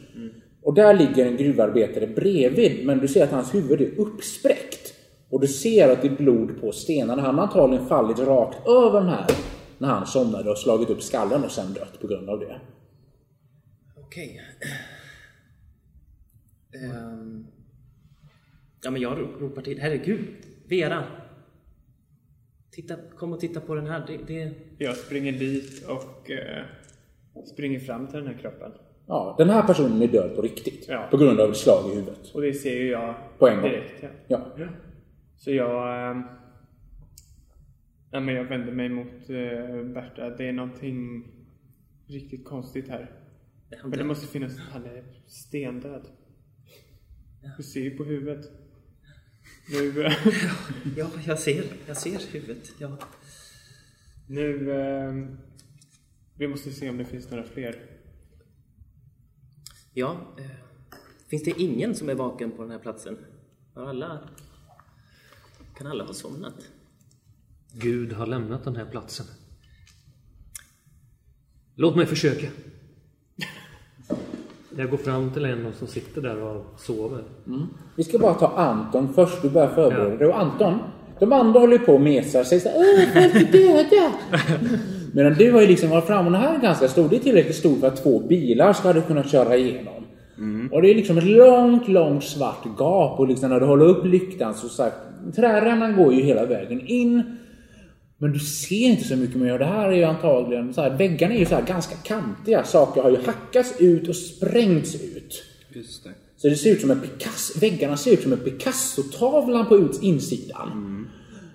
[0.62, 4.94] Och där ligger en gruvarbetare bredvid, men du ser att hans huvud är uppspräckt.
[5.30, 7.22] Och du ser att det är blod på stenarna.
[7.22, 9.26] Han har antagligen fallit rakt över den här
[9.78, 12.60] när han somnade och slagit upp skallen och sen dött på grund av det.
[13.96, 14.40] Okej.
[16.74, 17.46] Ehm.
[18.82, 19.78] Ja, men jag ropar till.
[19.80, 20.26] Herregud!
[20.68, 21.04] Vera!
[22.70, 24.04] Titta, kom och titta på den här.
[24.06, 24.52] Det, det...
[24.78, 26.64] Jag springer dit och eh,
[27.54, 28.72] springer fram till den här kroppen.
[29.06, 30.86] Ja, den här personen är död på riktigt.
[30.88, 31.08] Ja.
[31.10, 32.30] På grund av ett slag i huvudet.
[32.34, 33.70] Och det ser ju jag På en gång.
[33.70, 34.04] direkt.
[34.28, 34.40] Ja.
[34.56, 34.68] Ja.
[35.36, 36.10] Så jag...
[36.10, 36.22] Eh,
[38.10, 40.30] ja, men jag vänder mig mot eh, Berta.
[40.30, 41.28] Det är någonting
[42.06, 43.10] riktigt konstigt här.
[43.82, 44.58] Men det måste finnas...
[44.58, 46.08] Han är stendöd.
[47.56, 48.50] Du ser ju på huvudet.
[49.70, 50.02] Nu...
[50.06, 50.12] eh,
[50.96, 51.64] Ja, jag ser.
[51.86, 52.72] Jag ser huvudet.
[52.78, 52.98] Ja.
[54.26, 54.70] nu...
[54.70, 55.38] Eh,
[56.34, 57.82] vi måste se om det finns några fler.
[59.92, 60.34] Ja.
[60.38, 60.50] Eh.
[61.28, 63.18] Finns det ingen som är vaken på den här platsen?
[63.74, 64.28] Har alla...
[65.76, 66.68] Kan alla ha somnat?
[67.72, 69.26] Gud har lämnat den här platsen.
[71.74, 72.46] Låt mig försöka.
[74.78, 77.22] Jag går fram till en som sitter där och sover.
[77.96, 79.42] Vi ska bara ta Anton först.
[79.42, 80.26] Du börjar förbereda dig.
[80.26, 80.78] Och Anton,
[81.18, 82.60] de andra håller på och mesar sig.
[82.60, 84.12] Så, Åh, folk är döda!
[85.12, 87.08] Medan du har ju liksom varit fram och den här är ganska stor.
[87.08, 90.04] Det är tillräckligt stor för att två bilar ska hade kunnat köra igenom.
[90.72, 93.20] Och det är liksom ett långt, långt svart gap.
[93.20, 94.96] Och liksom när du håller upp lyktan så sagt,
[95.36, 97.36] trärännan går ju hela vägen in.
[98.18, 99.58] Men du ser inte så mycket mer.
[99.58, 102.64] Det här är ju antagligen så här, väggarna är ju så här ganska kantiga.
[102.64, 105.44] Saker har ju hackats ut och sprängts ut.
[105.72, 106.10] Just det.
[106.36, 111.08] Så det ser ut som en Picasso, väggarna ser ut som en Picasso-tavla på insidan.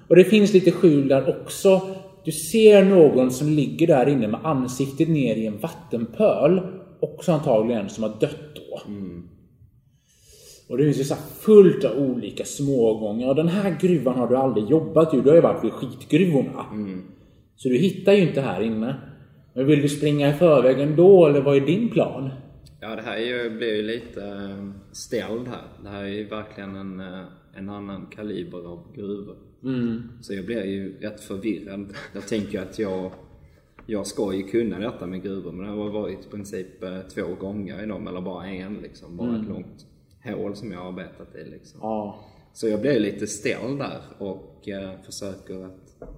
[0.07, 1.81] Och det finns lite skjul där också.
[2.25, 6.61] Du ser någon som ligger där inne med ansiktet ner i en vattenpöl.
[6.99, 8.81] Också antagligen som har dött då.
[10.67, 13.29] Och det finns ju så fullt av olika smågångar.
[13.29, 15.21] Och den här gruvan har du aldrig jobbat i.
[15.21, 16.65] Du har ju varit vid skitgruvorna.
[17.55, 18.95] Så du hittar ju inte här inne.
[19.53, 22.29] Men vill du springa i förväg ändå, eller vad är din plan?
[22.81, 25.63] Ja, det här är ju, blir ju lite eh, ställd här.
[25.83, 27.23] Det här är ju verkligen en, eh,
[27.55, 29.35] en annan kaliber av gruvor.
[30.21, 31.93] Så jag blir ju rätt förvirrad.
[32.13, 33.11] Jag tänker att jag,
[33.85, 37.35] jag ska ju kunna detta med gruvor, men det har varit i princip eh, två
[37.39, 39.17] gånger i dem, eller bara en liksom.
[39.17, 39.85] Bara ett långt
[40.23, 41.79] hål som jag har arbetat i liksom.
[41.83, 42.19] Ja,
[42.53, 46.09] Så jag blir lite ställd där och eh, försöker att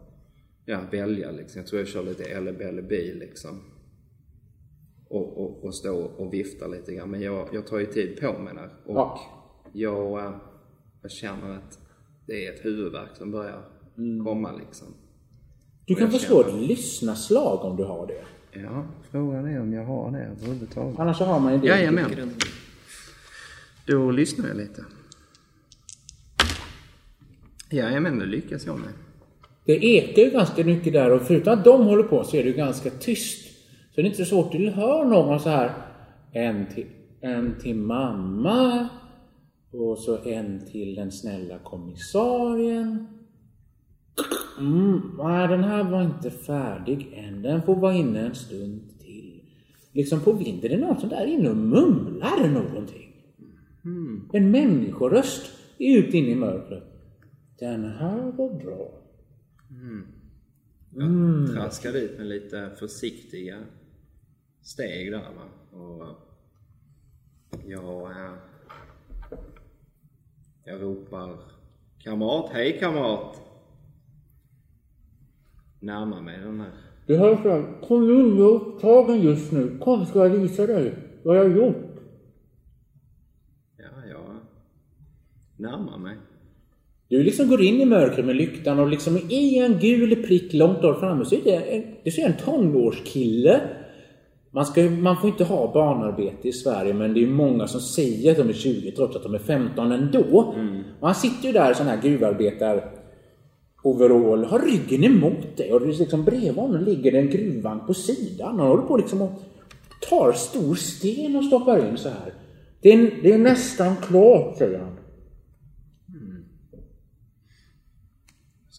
[0.65, 1.59] ja, välja liksom.
[1.61, 3.61] Jag tror jag kör lite LBLB liksom.
[5.09, 7.09] Och, och, och stå och vifta lite grann.
[7.11, 8.69] Men jag, jag tar ju tid på mig där.
[8.85, 9.19] Och Ja.
[9.73, 10.31] jag, eh,
[11.01, 11.79] jag känner att
[12.27, 13.61] det är ett huvudvärk som börjar
[14.23, 14.87] komma liksom.
[15.85, 18.21] Du kan få slå känner- ett lyssnaslag om du har det.
[18.61, 20.99] Ja, frågan är om jag har det överhuvudtaget.
[20.99, 21.67] Annars så har man ju det.
[21.67, 22.11] Jajamän.
[23.87, 24.85] Då lyssnar jag lite.
[27.71, 28.93] Jajamän, det lyckas jag med.
[29.65, 32.49] Det ekar ju ganska mycket där och förutom att de håller på så är det
[32.49, 33.45] ju ganska tyst.
[33.95, 34.51] Så det är inte så svårt.
[34.51, 35.71] Du hör någon så här.
[36.31, 36.87] En till,
[37.21, 38.89] en till mamma.
[39.71, 43.07] Och så en till den snälla kommissarien.
[44.59, 47.41] Mm, nej, den här var inte färdig än.
[47.41, 49.41] Den får vara inne en stund till.
[49.91, 53.14] Liksom på vinden är det någon som där inne och mumlar någonting.
[54.33, 56.83] En människoröst ute inne i mörkret.
[57.59, 58.91] Den här var bra.
[60.95, 63.57] Jag traskar dit med lite försiktiga
[64.61, 65.77] steg där va.
[65.79, 66.05] Och
[67.65, 68.33] jag, eh,
[70.63, 71.37] jag ropar
[72.05, 73.41] Kamrat, hej kamrat!
[75.79, 76.71] Närmar mig den här.
[77.05, 79.77] Du hör här, kom in, jag är upptagen just nu.
[79.77, 81.99] Kom ska jag visa dig vad jag har gjort.
[83.77, 84.39] Ja, jag
[85.57, 86.17] närmar mig.
[87.07, 90.81] Du liksom går in i mörkret med lyktan och liksom i en gul prick långt
[90.81, 93.61] där framme så är det en, det en tonårskille.
[94.51, 98.31] Man, ska, man får inte ha barnarbete i Sverige men det är många som säger
[98.31, 100.53] att de är 20 trots att de är 15 ändå.
[100.99, 102.91] Och han sitter ju där i sån här gruvarbetar
[103.83, 107.79] overall, har ryggen emot dig och det är liksom bredvid honom ligger det en gruvvagn
[107.87, 108.59] på sidan.
[108.59, 109.31] Han håller på liksom att
[110.09, 112.33] tar stor sten och stoppar in så här.
[112.81, 114.97] Det är, det är nästan klart, säger han.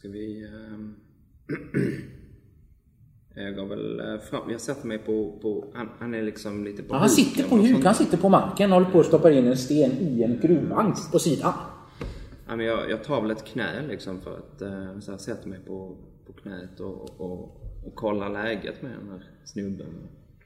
[0.07, 0.45] Ska vi...
[0.45, 0.95] ehm,
[3.35, 4.51] jag går väl eh, fram.
[4.51, 5.39] Jag sätter mig på...
[5.43, 8.29] på han, han är liksom lite på Ja, han sitter på huk, han sitter på
[8.29, 11.53] marken och håller på att stoppa in en sten i en gruvvagn på sidan.
[12.49, 15.49] Ja, men jag, jag tar väl ett knä liksom för att eh, så här, sätta
[15.49, 15.97] mig på,
[16.27, 17.41] på knät och, och,
[17.87, 19.87] och kolla läget med den här snubben.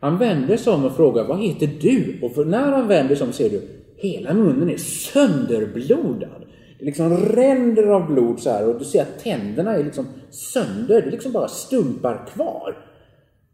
[0.01, 2.19] Han vänder sig om och frågar vad heter du?
[2.23, 3.63] Och för när han vänder sig om ser du
[3.97, 6.40] hela munnen är sönderblodad.
[6.81, 11.03] Det liksom ränder av blod så här och du ser att tänderna är liksom sönder.
[11.03, 12.77] Det är liksom bara stumpar kvar.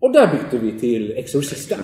[0.01, 1.81] Och där byter vi till Exorcisten.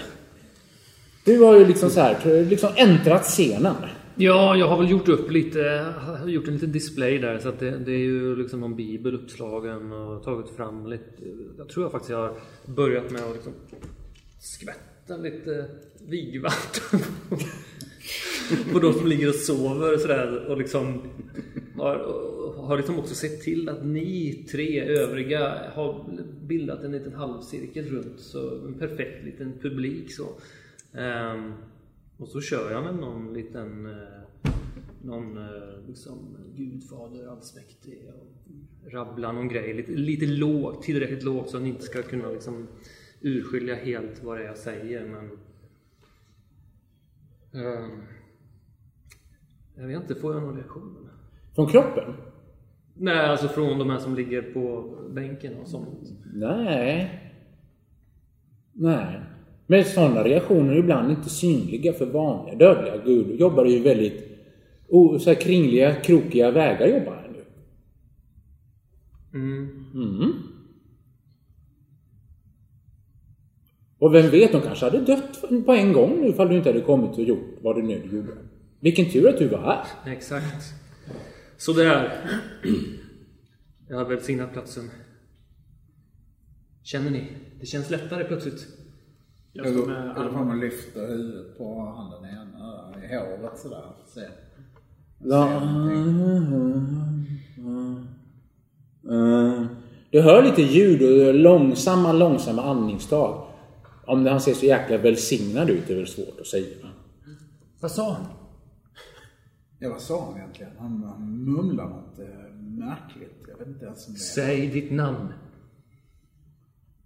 [1.24, 3.74] Du har ju liksom så här, liksom äntrat scenen.
[4.14, 5.94] Ja, jag har väl gjort upp lite,
[6.26, 9.92] gjort en liten display där så att det, det är ju liksom någon bibel uppslagen
[9.92, 11.04] och tagit fram lite.
[11.58, 12.34] Jag tror jag faktiskt jag har
[12.66, 13.52] börjat med att liksom
[14.40, 15.66] skvätta lite
[16.06, 17.00] vigvatten
[18.72, 21.02] på de som ligger och sover och sådär och liksom
[21.76, 21.96] har,
[22.56, 26.04] har liksom också sett till att ni tre övriga har
[26.42, 30.28] bildat en liten halvcirkel runt så en perfekt liten publik så.
[30.98, 31.52] Ehm,
[32.16, 34.22] och så kör jag med någon liten eh,
[35.02, 41.56] någon eh, liksom gudfader allsmäktig och rabblar någon grej lite, lite lågt, tillräckligt lågt så
[41.56, 42.68] att ni inte ska kunna liksom
[43.20, 45.30] urskilja helt vad det är jag säger men
[49.76, 51.08] jag vet inte, får jag någon reaktion?
[51.54, 52.14] Från kroppen?
[52.94, 56.12] Nej, alltså från de här som ligger på bänken och sånt.
[56.34, 57.18] Nej.
[58.72, 59.20] Nej.
[59.66, 63.04] Men sådana reaktioner är ibland inte synliga för vanliga dödliga.
[63.04, 64.32] Gud jobbar ju väldigt
[64.88, 67.44] oh, så kringliga, krokiga vägar jobbar han ju.
[69.34, 69.86] Mm.
[69.94, 70.32] Mm.
[74.02, 76.80] Och vem vet, de kanske hade dött på en gång nu ifall du inte hade
[76.80, 78.32] kommit och gjort vad du nu gjorde.
[78.80, 80.12] Vilken tur att du var här.
[80.12, 80.64] Exakt.
[81.56, 82.12] Så där.
[83.88, 84.90] Jag har välsignat platsen.
[86.82, 87.26] Känner ni?
[87.60, 88.66] Det känns lättare plötsligt.
[89.52, 90.52] Jag står går med armarna.
[90.52, 92.48] och lyfter huvudet på handen igen,
[93.10, 93.82] i håret sådär.
[94.06, 94.20] Se.
[95.18, 95.60] Ja.
[100.10, 103.51] Du hör lite ljud och långsamma, långsamma andningstag.
[104.06, 106.88] Om han ser så jäkla välsignad ut är väl svårt att säga.
[107.80, 108.26] Vad sa han?
[109.78, 110.72] Ja, vad sa han egentligen?
[110.78, 112.26] Han, han mumlade något eh,
[112.58, 113.44] märkligt.
[113.48, 114.22] Jag vet inte ens om det är...
[114.22, 115.32] Säg ditt namn.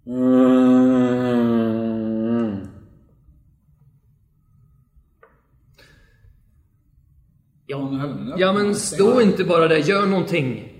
[0.05, 0.97] Mm.
[7.65, 7.89] Ja,
[8.37, 10.73] ja men stå inte bara där, gör någonting.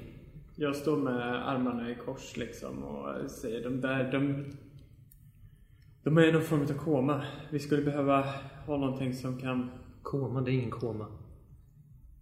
[0.56, 4.46] Jag står med armarna i kors liksom och säger de där, de...
[6.08, 7.22] De är i någon form av koma.
[7.52, 8.26] Vi skulle behöva
[8.66, 9.70] ha någonting som kan...
[10.02, 11.06] Koma, det är ingen koma.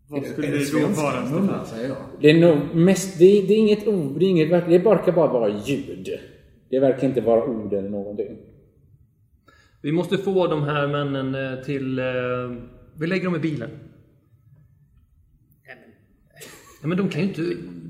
[0.07, 1.25] Vad skulle det det då vara?
[1.29, 1.97] mumlar, säger jag.
[2.21, 5.11] Det är nog mest, det är, det är inget ord, det är inget, det verkar
[5.11, 6.19] bara vara ljud.
[6.69, 8.37] Det verkar inte vara ord eller någonting.
[9.81, 11.99] Vi måste få de här männen eh, till...
[11.99, 12.05] eh,
[12.95, 13.69] Vi lägger dem i bilen.
[16.81, 17.41] Ja, men de kan ju inte...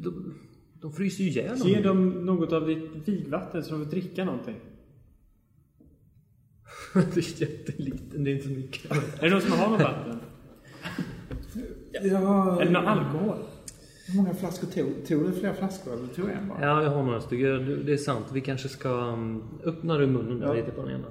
[0.03, 0.33] De,
[0.81, 4.55] de fryser ju ihjäl Ge dem något av ditt vigvatten så de får dricka någonting.
[7.13, 8.91] det är jätteliten, det är inte så mycket.
[8.91, 10.19] Är det någon som har något vatten?
[12.03, 13.37] Ja, Eller någon alkohol?
[14.07, 16.65] hur många flaskor tog Tog du flera flaskor eller tog en bara?
[16.65, 17.83] Ja, jag har några stycken.
[17.85, 18.25] Det- är sant.
[18.33, 18.89] Vi kanske ska...
[18.89, 20.53] um, Öppna du munnen Ja.
[20.53, 21.05] lite på den ena?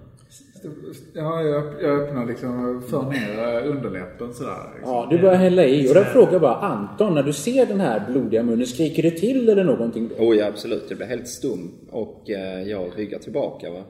[1.14, 4.56] Ja, jag, jag öppnar liksom och för ner eh, underläppen sådär.
[4.74, 4.92] Liksom.
[4.92, 8.02] Ja, du börjar hälla i och jag frågar bara Anton, när du ser den här
[8.10, 10.24] blodiga munnen, skriker du till eller någonting då?
[10.24, 10.84] Oh ja, absolut.
[10.88, 13.70] Jag blir helt stum och eh, jag ryggar tillbaka.
[13.70, 13.82] Va?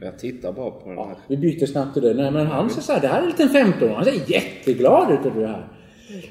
[0.00, 1.04] Och jag tittar bara på den här.
[1.04, 2.14] Ja, vi byter snabbt till det.
[2.14, 5.12] Nej men han säger så här, det här är en liten 15 Han ser jätteglad
[5.12, 5.68] ut över det här.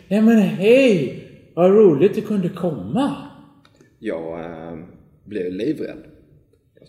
[0.07, 1.21] Nej men hej!
[1.53, 3.15] Vad roligt du kunde komma.
[3.99, 4.77] Jag eh,
[5.23, 6.03] blev livrädd.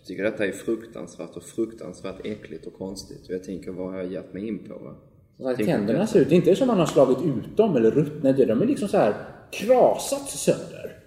[0.07, 3.27] Tycker detta är fruktansvärt och fruktansvärt äckligt och konstigt.
[3.27, 4.73] Och jag tänker, vad har jag gett mig in på?
[4.73, 4.95] Va?
[5.37, 7.75] Så här, Tänker tänderna ser ut, det är inte som man har slagit ut dem
[7.75, 8.37] eller ruttnat.
[8.37, 9.13] De är liksom så här
[9.51, 10.99] krasats sönder.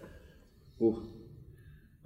[0.79, 0.97] Oh.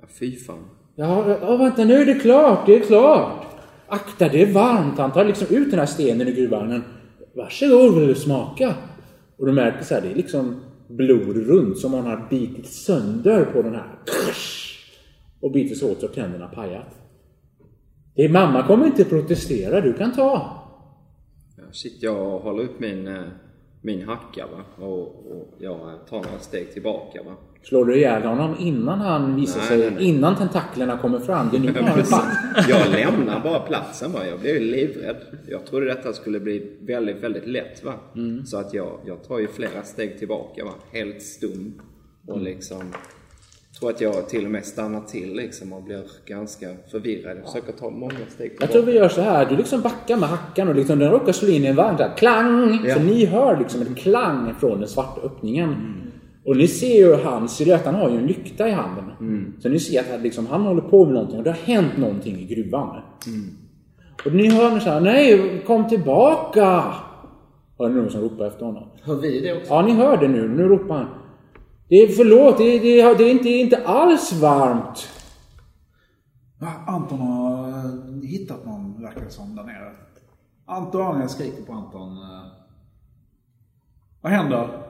[0.01, 0.65] Ja, fy fan.
[0.95, 3.47] Ja, ja, vänta nu är det klart, det är klart.
[3.87, 4.99] Akta, det är varmt.
[4.99, 6.83] Han tar liksom ut den här stenen i gruvvagnen.
[7.35, 8.75] Varsågod, vill du smaka?
[9.37, 13.45] Och du märker så här, det är liksom blod runt som man har bitit sönder
[13.45, 13.99] på den här.
[15.45, 16.99] Och bitit så åt så tänderna pajat.
[18.15, 20.61] Det är mamma kommer inte protestera, du kan ta.
[21.57, 23.23] Ja, shit, jag håller upp min, eh,
[23.83, 24.85] min hacka va.
[24.87, 27.33] Och, och jag tar några steg tillbaka va.
[27.63, 30.05] Slår du ihjäl honom innan han visar Nej, sig, nej, nej.
[30.05, 31.49] innan tentaklerna kommer fram?
[31.51, 31.73] Det är nu.
[32.69, 34.27] Jag lämnar bara platsen va.
[34.27, 35.17] Jag blev livrädd.
[35.49, 37.95] Jag trodde detta skulle bli väldigt, väldigt lätt va.
[38.47, 40.73] Så att jag, jag tar ju flera steg tillbaka va.
[40.93, 41.81] Helt stum.
[42.27, 42.93] Och liksom
[43.81, 47.37] tror att jag till och med stannar till liksom och blir ganska förvirrad.
[47.37, 48.91] Jag försöker ta många steg Jag tror tillbaka.
[48.91, 49.47] vi gör så här.
[49.47, 51.99] Du liksom backar med hackan och liksom den råkar slå in i en vagn.
[52.17, 52.81] Klang!
[52.85, 52.95] Ja.
[52.95, 55.75] Så ni hör liksom en klang från den svarta öppningen.
[56.45, 57.85] Och ni ser ju hans silhuett.
[57.85, 59.05] Han har ju en lykta i handen.
[59.63, 61.97] Så ni ser att han, liksom, han håller på med någonting och det har hänt
[61.97, 63.01] någonting i gruvan.
[64.25, 65.01] Och ni hör nu så här.
[65.01, 66.85] Nej, kom tillbaka!
[67.79, 68.89] Hör ni någon som ropar efter honom?
[69.03, 69.67] Hör vi det också?
[69.69, 70.49] Ja, ni hör det nu.
[70.49, 71.07] Nu ropar han.
[71.89, 75.09] Det är, förlåt, det är, det är, det är inte, inte alls varmt.
[76.61, 79.93] Ja, Anton har eh, hittat någon, verkar det som, där nere.
[80.65, 82.17] Anton, jag skriker på Anton.
[82.19, 82.47] eh.
[84.21, 84.83] Vad händer?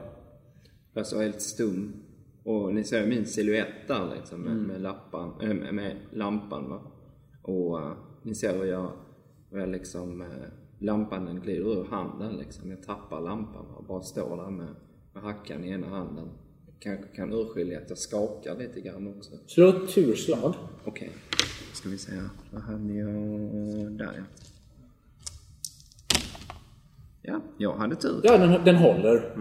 [0.93, 1.93] Jag står helt stum.
[2.43, 4.63] Och ni ser min silhuett där liksom med, Mm.
[4.67, 6.81] med, lappan, äh, med, med lampan va.
[7.43, 7.91] Och eh,
[8.23, 8.91] ni ser hur jag,
[9.51, 10.27] hur jag liksom, uh,
[10.79, 12.69] lampan den glider ur handen liksom.
[12.69, 14.75] Jag tappar lampan och bara står där med,
[15.13, 16.29] med hackan i ena handen.
[16.79, 19.31] Kanske kan urskilja att jag skakar lite grann också.
[19.47, 20.53] Slå ett turslag.
[20.85, 21.09] Okej,
[21.73, 22.29] ska vi se här.
[22.51, 23.09] Vad hade jag...
[23.91, 24.23] Där ja.
[27.21, 28.19] Ja, jag hade tur.
[28.23, 29.35] Ja, den, den håller.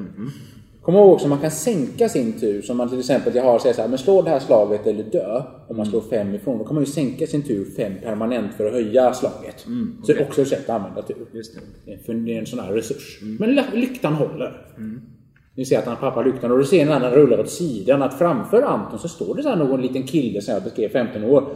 [0.83, 2.63] Kom ihåg också, man kan sänka sin tur.
[2.63, 5.05] Som man till exempel, jag har säger så här, men slå det här slaget eller
[5.05, 5.43] dö.
[5.69, 6.59] Om man slår fem ifrån.
[6.59, 9.61] Då kan man ju sänka sin tur fem permanent för att höja slaget.
[10.05, 11.27] Så det är också ett sätt att använda tur.
[11.33, 11.61] Just det.
[12.27, 13.19] Det är, en sån här resurs.
[13.39, 14.67] Men ly- lyktan håller.
[15.55, 18.19] Ni ser att han pappa lyktan och du ser när den rullar åt sidan att
[18.19, 21.49] framför Anton så står det så här någon liten kille som jag beskrev, 15 år.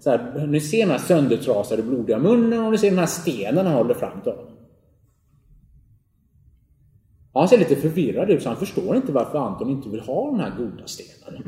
[0.00, 3.66] Så här, ni ser den här söndertrasade blodiga munnen och ni ser den här stenen
[3.66, 4.46] han håller fram till honom.
[7.32, 10.30] Ja, Han ser lite förvirrad ut så han förstår inte varför Anton inte vill ha
[10.30, 11.42] den här goda stenen.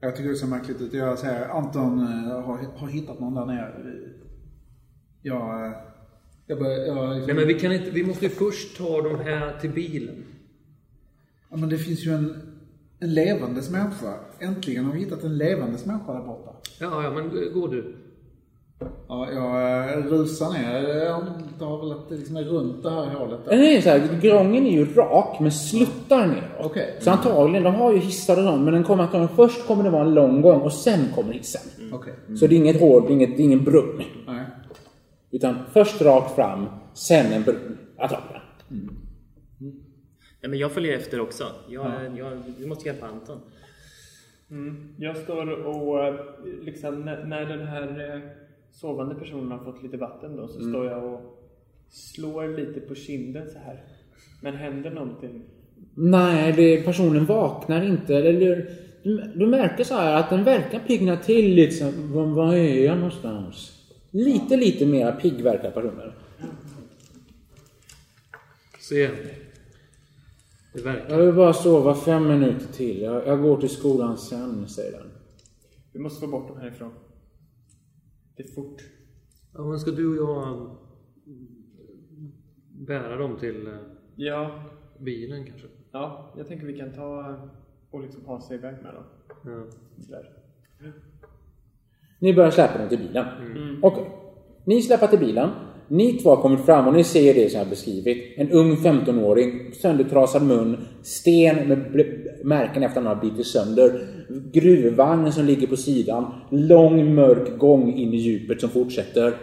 [0.00, 0.92] Jag tycker det ser märkligt ut.
[0.92, 3.72] Jag säger Anton eh, har, har hittat någon där nere.
[5.22, 5.66] Jag...
[5.66, 5.72] Eh,
[6.50, 6.78] jag börjar...
[6.78, 9.70] Jag, liksom, Nej, men vi, kan inte, vi måste ju först ta de här till
[9.70, 10.24] bilen.
[11.50, 12.36] ja, men det finns ju en,
[13.00, 14.14] en levandes människa.
[14.38, 16.50] Äntligen har vi hittat en levandes människa där borta.
[16.80, 17.94] Ja, ja, men gå du.
[19.08, 20.88] Ja, jag eh, rusar ner.
[21.04, 23.40] Jag antar väl att det liksom är runt det här hålet.
[23.44, 23.56] där.
[23.56, 26.70] Nej, så här, grången är ju rak men sluttar neråt.
[26.70, 26.96] Okej.
[27.00, 29.90] Så antagligen, de har ju hissar och sånt men den kommer antagligen först kommer det
[29.90, 31.92] vara en lång gång och sen kommer hissen.
[31.92, 32.14] Okej.
[32.36, 34.02] Så det är inget hål, det är, inget, det är ingen brunn.
[34.26, 34.44] Nej.
[35.30, 37.78] Utan först rakt fram, sen en brunn.
[37.98, 38.42] Antagligen.
[40.40, 41.44] Ja, men jag följer efter också.
[41.68, 43.38] Jag, jag, vi måste hjälpa Anton.
[44.50, 44.94] Mm.
[44.98, 46.14] Jag står och eh,
[46.62, 48.20] liksom när, den här eh,
[48.70, 51.20] sovande personen har fått lite vatten då så står jag och
[51.88, 53.82] slår lite på kinden så här.
[54.42, 55.42] Men händer någonting?
[55.94, 58.14] Nej, det, personen vaknar inte.
[58.14, 58.70] Eller,
[59.02, 61.74] du, du märker så här att den verkar piggna till lite.
[61.74, 63.77] Så, var, var är jag någonstans?
[64.10, 66.12] Lite, lite mer pigg verkar personen.
[68.80, 69.10] Se.
[70.74, 71.10] Det verkar.
[71.18, 73.00] Jag vill bara sova fem minuter till.
[73.00, 75.10] Jag, jag går till skolan sen, säger den.
[75.92, 76.92] Vi måste få bort dem härifrån.
[78.36, 78.82] Det är fort.
[79.54, 80.46] Ja, men ska du och jag
[81.26, 82.32] mm,
[82.86, 83.72] bära dem till eh,
[84.16, 84.64] Ja,
[84.98, 85.66] bilen kanske?
[85.92, 87.44] ja, jag tänker vi kan ta eh,
[87.90, 89.04] och liksom ha sig iväg med dem.
[89.44, 89.66] Ja.
[90.04, 90.32] Sådär.
[92.18, 93.24] Ni börjar släpa dem till bilen.
[93.82, 94.04] Okej.
[94.64, 95.50] Ni släpar till bilen.
[95.88, 98.34] Ni två har kommit fram och ni ser det som jag har beskrivit.
[98.36, 101.78] En ung 15-åring, söndertrasad mun, sten med
[102.44, 104.06] märken efter att han har bitit sönder.
[104.52, 106.26] Gruvvagnen som ligger på sidan.
[106.50, 109.34] Lång mörk gång in i djupet som fortsätter.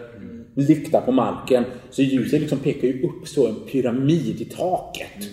[0.54, 1.64] Lykta på marken.
[1.90, 5.30] Så ljuset liksom pekar ju upp så en pyramid i taket.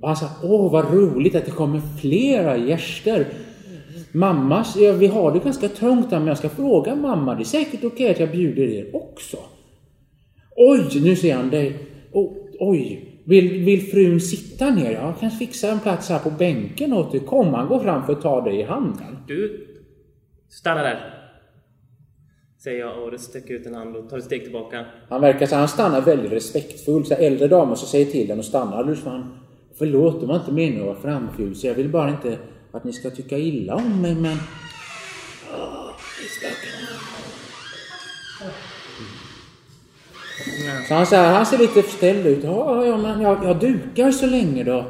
[0.00, 3.26] Och han sa, åh vad roligt att det kommer flera gäster.
[4.14, 7.34] Mamma, ja, vi har det ganska trångt här men jag ska fråga mamma.
[7.34, 9.36] Det är säkert okej att jag bjuder er också.
[10.56, 11.88] Oj, nu ser han dig.
[12.12, 14.92] Oh, oj, vill, vill frun sitta ner?
[14.92, 17.20] Jag kan fixa en plats här på bänken åt dig.
[17.20, 19.18] Kom, han går fram för att ta dig i handen.
[19.26, 19.66] Du,
[20.48, 21.18] stanna där.
[22.62, 24.86] Säger jag och sträcker ut en hand och tar ett steg tillbaka.
[25.08, 27.06] Han verkar så han stannar väldigt respektfullt.
[27.08, 28.84] Så äldre damer som säger till den och stannar.
[28.84, 29.38] Du han,
[29.78, 31.68] förlåt, det var inte meningen att vara framfusig.
[31.68, 32.38] Jag vill bara inte
[32.72, 34.36] att ni ska tycka illa om mig, men...
[40.88, 42.44] Så han, så här, han ser lite förställd ut.
[42.44, 44.86] Ja, ja, men jag, jag dukar så länge då.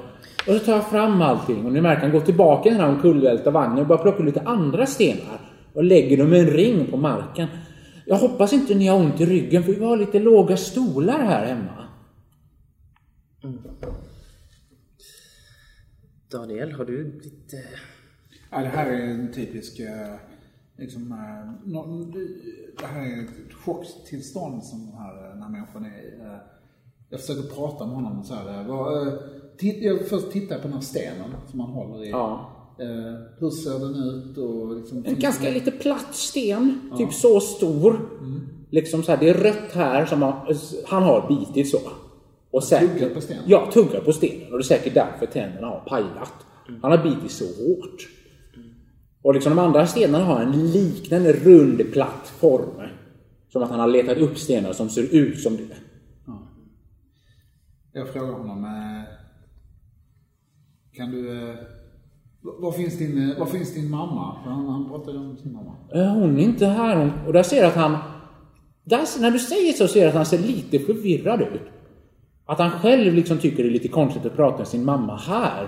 [0.47, 2.89] Och så tar jag fram allting och ni märker han går tillbaka i den här
[2.89, 5.41] omkullvälta vagnen och börjar plocka lite andra stenar.
[5.73, 7.49] Och lägger dem i en ring på marken.
[8.07, 11.47] Jag hoppas inte ni har ont i ryggen för vi har lite låga stolar här
[11.47, 11.89] hemma.
[16.33, 17.53] Daniel, har du blivit...
[17.53, 17.59] Eh,
[18.51, 20.15] Ja, det här är en typisk, eh,
[20.79, 21.73] liksom, eh,
[22.81, 26.13] det här är ett chocktillstånd som den här, den här människan är i.
[27.11, 29.19] Jag försöker prata med honom och så här, vad,
[29.59, 32.11] titt, jag först tittar på den här stenen som han håller i.
[32.11, 32.49] Ja.
[33.39, 35.05] Hur ser den ut och liksom...
[35.07, 38.09] En ganska det- lite platt sten, typ så stor.
[38.71, 40.57] Liksom så här, det är rött här som han,
[40.87, 41.79] han har bitit så.
[42.53, 43.43] Och säkert, Tuggar på stenen?
[43.47, 44.53] Ja, tuggar på stenen.
[44.53, 46.33] Och det är säkert därför tänderna har pajat.
[46.83, 48.09] Han har bitit så hårt.
[49.23, 52.89] Och liksom de andra stenarna har en liknande rund platt form.
[53.49, 55.63] Som att han har letat upp stenar som ser ut som det.
[57.93, 59.03] Jag frågar honom, eh,
[60.97, 61.49] kan du...
[61.51, 61.55] eh,
[62.43, 64.37] Var finns din, eh, var finns din mamma?
[64.45, 65.77] Han, han pratade om sin mamma.
[65.95, 66.97] "Eh, Hon är inte här.
[66.97, 67.97] Hon, och där ser jag att han...
[68.85, 71.61] Där, när du säger så ser jag att han ser lite förvirrad ut.
[72.47, 75.67] Att han själv liksom tycker det är lite konstigt att prata med sin mamma här.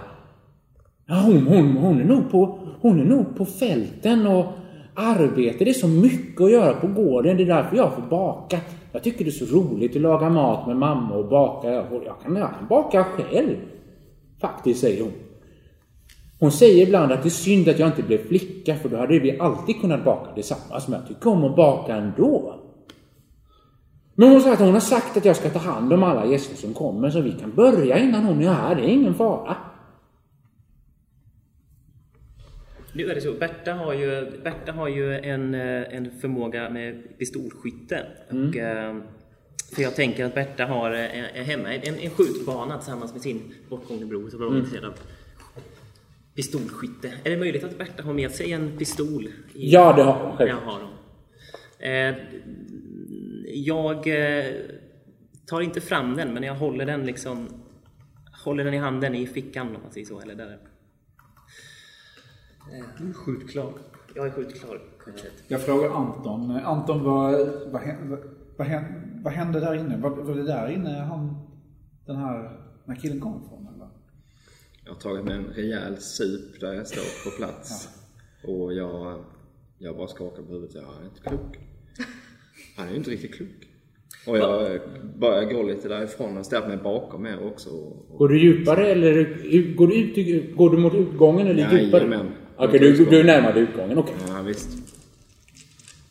[1.07, 4.47] Ja, hon, hon, hon, är nog på, hon är nog på fälten och
[4.95, 5.65] arbetar.
[5.65, 7.37] Det är så mycket att göra på gården.
[7.37, 8.61] Det är därför jag får baka.
[8.93, 11.71] Jag tycker det är så roligt att laga mat med mamma och baka.
[11.71, 11.87] Jag,
[12.23, 13.57] kan, jag kan baka själv.
[14.41, 15.13] Faktiskt, säger hon.
[16.41, 19.19] Hon säger ibland att det är synd att jag inte blev flicka för då hade
[19.19, 20.89] vi alltid kunnat baka tillsammans.
[20.89, 22.55] Men jag tycker om att baka ändå.
[24.15, 26.57] Men hon säger att hon har sagt att jag ska ta hand om alla gäster
[26.57, 28.75] som kommer så vi kan börja innan hon är här.
[28.75, 29.57] Det är ingen fara.
[32.93, 37.19] Nu är det så, Berta har ju, Berta har ju en, eh, en förmåga med
[37.19, 38.07] pistolskytte.
[38.29, 38.97] Och, eh,
[39.75, 43.55] för jag tänker att Berta har eh, är hemma en, en skjutbana tillsammans med sin
[43.69, 44.95] bortgångne bror som var intresserad av
[46.35, 47.13] pistolskytte.
[47.25, 49.25] Är det möjligt att Berta har med sig en pistol?
[49.55, 50.95] I, Ja, det har hon har.
[51.79, 52.15] Eh,
[53.55, 54.55] jag eh,
[55.47, 57.49] tar inte fram den, men jag håller den liksom
[58.45, 60.21] håller den i handen i fickan om man säger så.
[60.21, 60.59] Eller där.
[62.99, 63.73] Du är skjutklar.
[64.15, 65.33] Jag är på ett sätt.
[65.49, 66.51] Jag frågar Anton.
[66.51, 68.17] eh, Anton, vad, vad, hände,
[68.57, 68.85] vad,
[69.23, 69.97] vad hände där inne?
[69.97, 71.37] Var, var det där inne han,
[72.07, 72.43] den här,
[72.85, 73.69] den här killen kom ifrån?
[73.75, 73.89] Eller?
[74.85, 77.89] Jag har tagit mig en rejäl sup där jag står på plats.
[78.45, 79.25] Och jag,
[79.79, 80.75] jag bara skakar på huvudet.
[80.75, 81.59] Jag är inte klok.
[82.77, 83.69] Han är ju inte riktigt klok.
[84.27, 84.81] Och jag
[85.19, 87.71] börjar gå lite därifrån och ställer mig bakom er också.
[87.71, 89.25] Och, Går du djupare eller
[89.75, 92.03] går du, ut, går du mot utgången eller djupare?
[92.03, 92.33] Jajamän.
[92.57, 93.99] Okej, du, du är närmare utgången.
[93.99, 94.15] Okej.
[94.29, 94.69] ja, visst.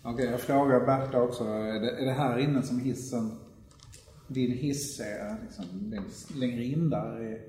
[0.04, 1.44] Okej, jag frågar Berta också.
[1.44, 3.32] Är det, är det här inne som hissen,
[4.28, 5.66] din hiss är liksom,
[6.40, 7.22] längre in där?
[7.22, 7.40] Är,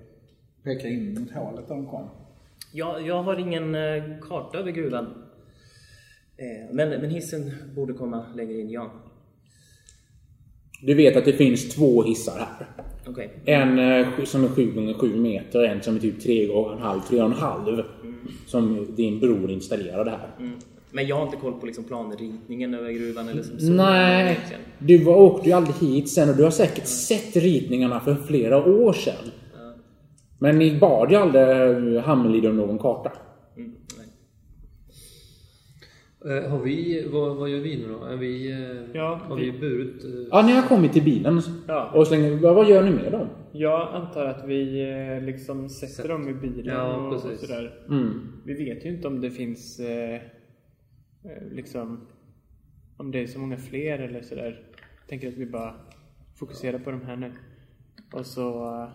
[0.62, 2.08] pekar in mot hålet där de kom?
[2.72, 5.04] Jag, jag har ingen eh, karta över gruvan.
[6.36, 8.92] Eh, men, men hissen borde komma längre in, ja.
[10.86, 12.66] Du vet att det finns två hissar här.
[13.06, 13.30] Okej.
[13.44, 17.00] En eh, som är 7 gånger 7 meter en som är typ 3 gånger 1,5,
[17.10, 17.84] 3,5.
[18.46, 20.30] Som din bror installerade här.
[20.38, 20.58] Mm.
[20.90, 23.66] Men jag har inte koll på liksom planritningen över gruvan eller som så.
[23.66, 24.40] Nej,
[24.78, 28.64] du var, åkte ju aldrig hit sen och du har säkert sett ritningarna för flera
[28.64, 29.30] år sedan.
[30.38, 33.12] Men ni bad ju aldrig Hammelid om någon karta.
[36.24, 38.04] Eh, har vi, vad, vad gör vi nu då?
[38.04, 40.04] Är vi, eh, Ja, har vi- vi burit?
[40.04, 41.40] Eh, Ja, ni har kommit till bilen.
[41.68, 41.90] Ja.
[41.94, 43.28] Och slänger, vad, gör ni med dem?
[43.52, 47.84] Jag antar att vi eh, liksom sätter dem i bilen Ja, och, och sådär.
[47.88, 48.32] Mm.
[48.44, 49.80] Vi vet ju inte om det finns
[51.52, 52.06] liksom
[52.96, 54.60] om det är så många fler eller sådär.
[55.00, 55.74] Jag tänker att vi bara
[56.34, 57.32] fokuserar på de här nu.
[58.12, 58.88] Och så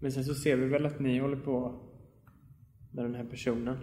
[0.00, 1.80] men sen så ser vi väl att ni håller på
[2.92, 3.76] med den här personen.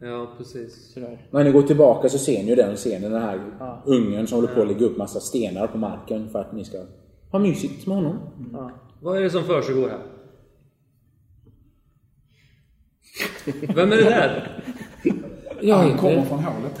[0.00, 0.92] Ja, precis.
[0.94, 1.26] Sådär.
[1.30, 3.82] När ni går tillbaka så ser ni ju den scenen, den här Ja.
[3.86, 6.78] ungen som håller på att lägga upp massa stenar på marken för att ni ska
[7.30, 8.18] ha mysigt med honom.
[8.52, 8.70] Ja.
[9.00, 9.98] Vad är det som försiggår här?
[13.74, 14.62] Vem är det där?
[15.60, 16.80] Jag Han kommer heter, från hålet.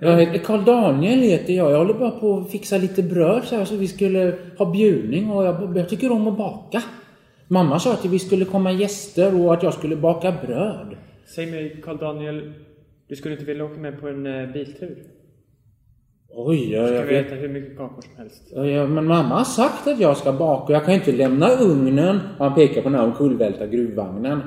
[0.00, 1.70] jag heter Karl Daniel heter jag.
[1.70, 5.30] Jag håller bara på att fixa lite bröd så här så vi skulle ha bjudning
[5.30, 6.82] och jag, jag tycker om att baka.
[7.48, 10.96] Mamma sa att vi skulle komma gäster och att jag skulle baka bröd.
[11.34, 12.52] Säg mig Karl Daniel,
[13.08, 15.02] du skulle inte vilja åka med på en eh, biltur?
[16.30, 17.26] Oj, jag, Ska jag vet.
[17.26, 18.42] äta hur mycket kakor som helst?
[18.50, 20.72] Ja, ja, men mamma har sagt att jag ska baka.
[20.72, 22.20] Jag kan ju inte lämna ugnen.
[22.38, 24.42] Och han pekar på den här omkullvälta gruvvagnen.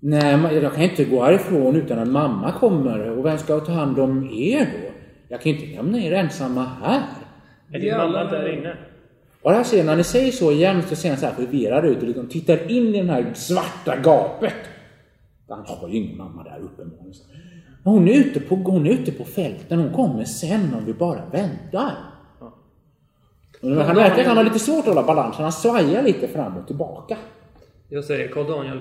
[0.00, 3.10] Nej, jag kan inte gå härifrån utan att mamma kommer.
[3.10, 4.90] Och vem ska ta hand om er då?
[5.28, 7.02] Jag kan ju inte lämna er ensamma här.
[7.72, 8.76] Är din mamma där inne?
[9.42, 11.98] Och här ser när ni säger så igen så ser han så här förvirrad ut
[11.98, 14.54] och liksom tittar in i det här svarta gapet.
[15.50, 17.14] Han har ju ingen mamma där uppenbarligen.
[17.84, 19.78] Hon är ute på, hon är ute på fälten.
[19.80, 21.92] Hon kommer sen om vi bara väntar.
[23.60, 25.42] Men han märker att han har lite svårt att hålla balansen.
[25.42, 27.16] Han svajar lite fram och tillbaka.
[27.88, 28.80] Jag säger Karl Daniel.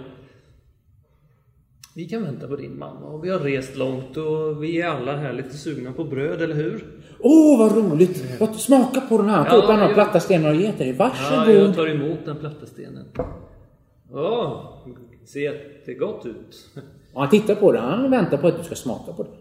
[1.96, 5.18] Vi kan vänta på din mamma och vi har rest långt och vi är alla
[5.18, 6.86] här lite sugna på bröd, eller hur?
[7.20, 8.40] Åh, vad roligt!
[8.40, 9.46] Vad- Smaka på den här.
[9.50, 9.94] Ta Ja, upp en av de ja.
[9.94, 10.96] platta stenarna och ge till dig.
[11.00, 11.56] Ja, Varsågod.
[11.56, 13.06] jag tar emot den platta stenen.
[14.14, 14.64] Åh,
[15.34, 16.70] ser jättegott ut.
[17.14, 17.84] Och han tittar på den.
[17.84, 19.32] Han väntar på att du ska smaka på den.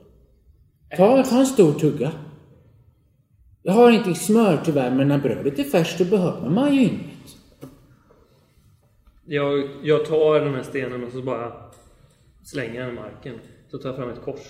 [0.96, 2.12] Ta, ta en stor tugga.
[3.62, 7.00] Jag har inte smör tyvärr, men när brödet är färskt då behöver man ju inget.
[9.26, 11.52] Jag, jag tar den här stenen och så bara
[12.44, 13.34] slänger den i marken.
[13.70, 14.40] Så tar jag fram ett kors.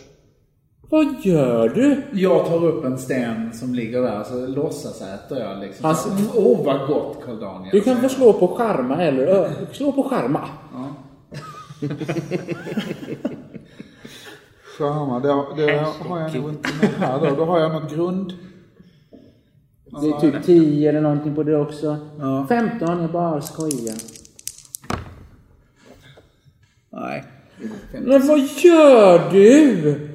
[0.90, 2.02] Vad gör du?
[2.12, 5.85] Jag tar upp en sten som ligger där så låtsas äter jag liksom.
[5.85, 7.70] Han- Så, mm, Åh vad gott Karl Daniel.
[7.73, 10.48] Du kan få slå på skärma eller ö, slå på skärma.
[10.73, 10.88] Ja.
[14.78, 15.78] Charma, det, det
[16.09, 17.36] har jag nog inte med här då.
[17.36, 18.32] Då har jag något grund...
[20.00, 21.96] Det är typ 10 eller någonting på det också.
[22.18, 22.46] Ja.
[22.48, 23.96] 15, jag bara skojar.
[26.90, 27.24] Nej.
[27.92, 30.09] Men vad gör du?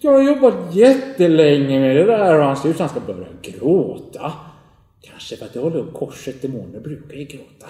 [0.00, 3.28] Jag har jobbat jättelänge med det där och han ser ut som han ska börja
[3.42, 4.32] gråta.
[5.30, 7.66] Kanske för att jag håller upp korset, demoner brukar ju gråta.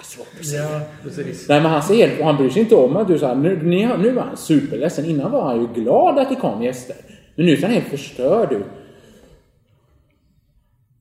[0.53, 1.49] Ja, precis.
[1.49, 3.63] Nej men han ser och han bryr sig inte om att du sa nu,
[3.97, 5.05] nu var han superledsen.
[5.05, 6.95] Innan var han ju glad att det kom gäster.
[7.35, 8.63] Men nu är han helt förstörd du.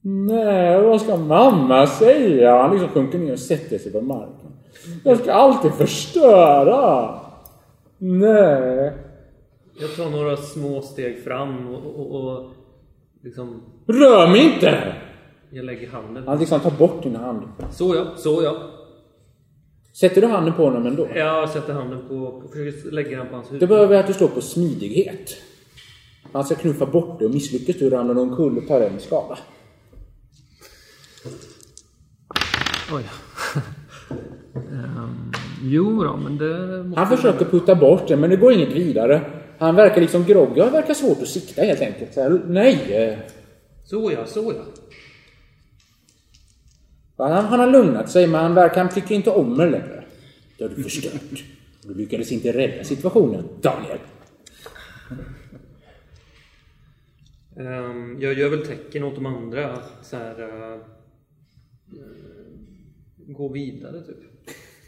[0.03, 2.63] Nej, vad ska mamma säga?
[2.63, 4.53] Han liksom sjunker ner och sätter sig på marken.
[5.05, 7.15] Jag ska alltid förstöra.
[7.99, 8.93] Nej.
[9.81, 12.51] Jag tar några små steg fram och, och, och
[13.23, 13.63] liksom...
[13.87, 14.95] Rör mig inte!
[15.53, 16.25] Jag lägger handen.
[16.27, 17.43] Han liksom tar bort din hand.
[17.73, 18.57] Så ja, så ja.
[19.93, 21.09] Sätter du handen på honom ändå?
[21.15, 22.15] Jag sätter handen på...
[22.15, 23.61] och försöker lägga den på hans huvud.
[23.61, 25.37] Då behöver jag att du slår på smidighet.
[26.33, 29.39] Han ska knuffa bort det och misslyckas du ramlar du omkull och tar en skada.
[32.93, 33.05] Oj.
[34.55, 35.33] um,
[35.63, 37.01] jo då, men det måste...
[37.01, 39.21] Han försöker putta bort det men det går inget vidare.
[39.59, 42.15] Han verkar liksom groggy och verkar svårt att sikta helt enkelt.
[42.15, 43.19] Så här, nej!
[43.85, 44.80] Så ja, så ja.
[47.23, 50.05] Han, han har lugnat sig men han verkar, han tycker inte om det längre.
[50.59, 51.45] Det har du förstört.
[51.83, 53.99] Du lyckades inte rädda situationen, Daniel.
[57.57, 60.81] Ehm, jag gör väl tecken åt de andra att så här, eh,
[63.17, 64.17] gå vidare typ.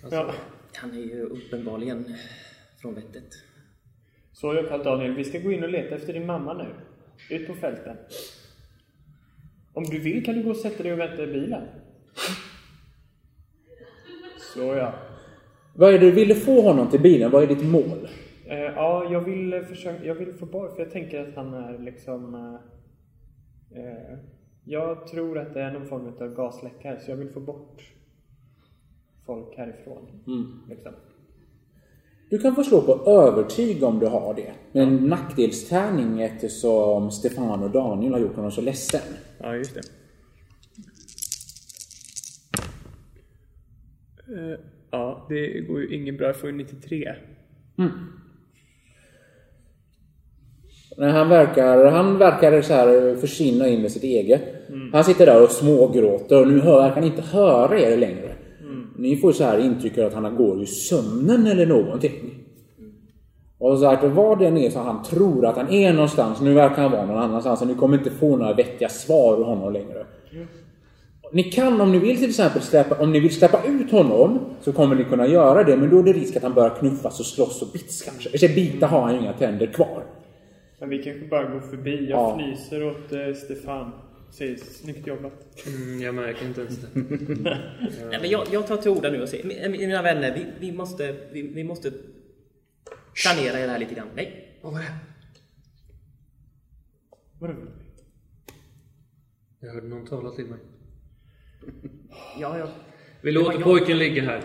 [0.02, 0.34] Alltså, Ja.
[0.74, 2.14] Han är ju uppenbarligen
[2.80, 3.32] från vettet.
[4.32, 6.66] Så jag Karl Daniel, vi ska gå in och leta efter din mamma nu.
[7.36, 7.96] Ut på fälten.
[9.72, 11.62] Om du vill kan du gå och sätta dig och vänta i bilen.
[14.54, 14.92] Så ja.
[15.74, 17.30] Vad är det du ville få honom till bilen?
[17.30, 18.08] Vad är ditt mål?
[18.46, 21.54] Eh, ja, jag vill, eh, försöka, jag vill få bort, för jag tänker att han
[21.54, 22.34] är liksom...
[22.34, 24.18] Eh, eh,
[24.64, 27.82] jag tror att det är någon form av gasläcka här, så jag vill få bort
[29.26, 30.06] folk härifrån.
[30.68, 30.92] Liksom.
[32.30, 34.52] Du kan få slå på övertyg om du har det.
[34.72, 39.00] Med en nackdelstärning eftersom Stefan och Daniel har gjort honom så ledsen.
[39.38, 39.80] Ja, just det.
[44.32, 44.58] Eh,
[44.90, 46.26] ja, det går ju inget bra.
[46.26, 47.14] Jag får ju 93.
[50.96, 54.42] Nej, han verkar, han verkar så här försvinna in med sitt eget.
[54.92, 58.34] Han sitter där och smågråter och nu verkar han inte höra er längre.
[58.96, 62.12] Ni får så här intrycket att han går i sömnen eller någonting.
[63.58, 66.82] Och så att vad det är så han tror att han är någonstans, nu verkar
[66.82, 70.06] han vara någon annanstans och ni kommer inte få några vettiga svar ur honom längre.
[71.34, 74.72] Ni kan om ni vill till exempel släppa, om ni vill släppa ut honom så
[74.72, 77.26] kommer ni kunna göra det men då är det risk att han börjar knuffas och
[77.26, 78.38] slåss och bits kanske.
[78.38, 80.04] Sig, bita har han ju inga tänder kvar.
[80.80, 82.06] Men vi kanske bara går förbi.
[82.10, 82.34] Jag Ja.
[82.40, 83.90] fnyser åt eh, Stefan.
[84.30, 85.32] Säger snyggt jobbat.
[85.66, 86.88] mm, jag märker inte ens det.
[88.10, 90.72] Nej, men jag, jag tar till orda nu och säger, "Mi- mina vänner, vi, vi,
[90.76, 91.92] måste, vi, vi måste
[93.22, 94.06] planera det här lite grann.
[94.14, 94.86] Nej, Vad var det?
[97.40, 97.54] Vadå?
[99.60, 100.58] Jag hörde någon tala till mig.
[102.40, 102.68] Ja, ja.
[103.22, 103.62] Vi låter jag.
[103.62, 104.42] pojken ligga här.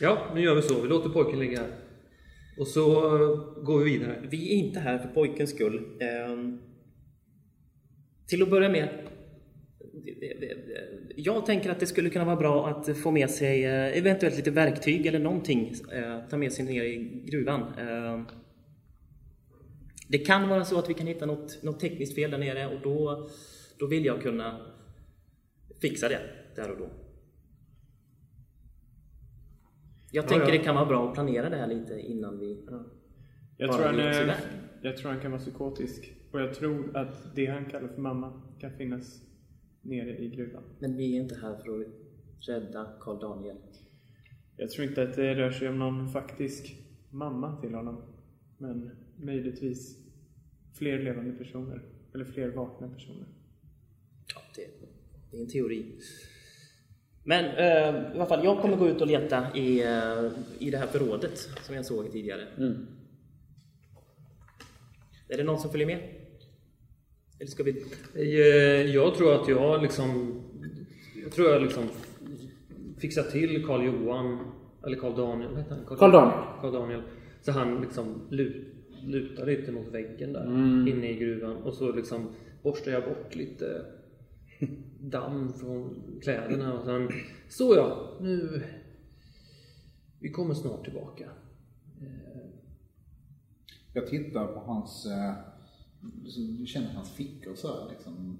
[0.00, 0.80] Ja, nu gör vi så.
[0.80, 1.70] Vi låter pojken ligga här.
[2.58, 4.22] Och så eh, går vi vidare.
[4.30, 5.98] Vi är inte här för pojkens skull.
[6.00, 6.58] Ehm,
[8.28, 8.88] till att börja med.
[11.16, 14.50] Jag tänker att det skulle kunna vara bra att få med sig eh, eventuellt lite
[14.50, 15.74] verktyg eller någonting.
[15.92, 17.74] eh, Ta med sig ner i gruvan.
[17.78, 18.26] Ehm,
[20.12, 22.80] Det kan vara så att vi kan hitta något, något tekniskt fel där nere och
[22.82, 23.28] då,
[23.78, 24.60] då vill jag kunna
[25.80, 26.20] fixa det
[26.56, 26.88] där och då.
[30.10, 30.52] Jag tänker ja.
[30.52, 32.64] det kan vara bra att planera det här lite innan vi
[33.56, 34.36] Jag Bara tror, han är,
[34.82, 36.14] jag tror han kan vara psykotisk.
[36.32, 39.22] Och jag tror att det han kallar för mamma kan finnas
[39.80, 40.62] nere i gruvan.
[40.78, 41.86] Men vi är inte här för att
[42.48, 43.56] rädda Karl Daniel.
[44.56, 46.76] Jag tror inte att det rör sig om någon faktisk
[47.10, 48.02] mamma till honom.
[48.58, 50.01] Men möjligtvis
[50.78, 51.82] fler levande personer.
[52.14, 53.26] Eller fler vakna personer.
[54.34, 54.66] Ja, det,
[55.30, 55.86] det är en teori.
[57.24, 60.78] Men eh, i alla fall, jag kommer gå ut och leta i, eh, i det
[60.78, 62.46] här förrådet som jag såg tidigare.
[65.28, 65.98] Är det någon som följer med?
[67.38, 67.84] Eller ska vi...
[68.14, 70.40] Eh, Jag tror att jag liksom...
[71.22, 71.88] Jag tror jag liksom
[72.98, 74.52] fixar till Karl Johan,
[74.86, 75.84] eller Karl Daniel, vad heter han?
[75.86, 76.38] Karl Daniel.
[76.60, 77.02] Karl Daniel.
[77.42, 80.46] Så han liksom lut, lutar lite mot väggen där
[80.88, 82.28] inne i gruvan och så liksom
[82.62, 83.84] borstar jag bort lite
[85.00, 87.10] damm från kläderna och sen
[87.48, 88.62] så ja, nu
[90.22, 91.24] vi kommer snart tillbaka.
[93.92, 95.34] Jag tittar på hans, eh,
[96.26, 98.38] så du känner hans fickor så här liksom.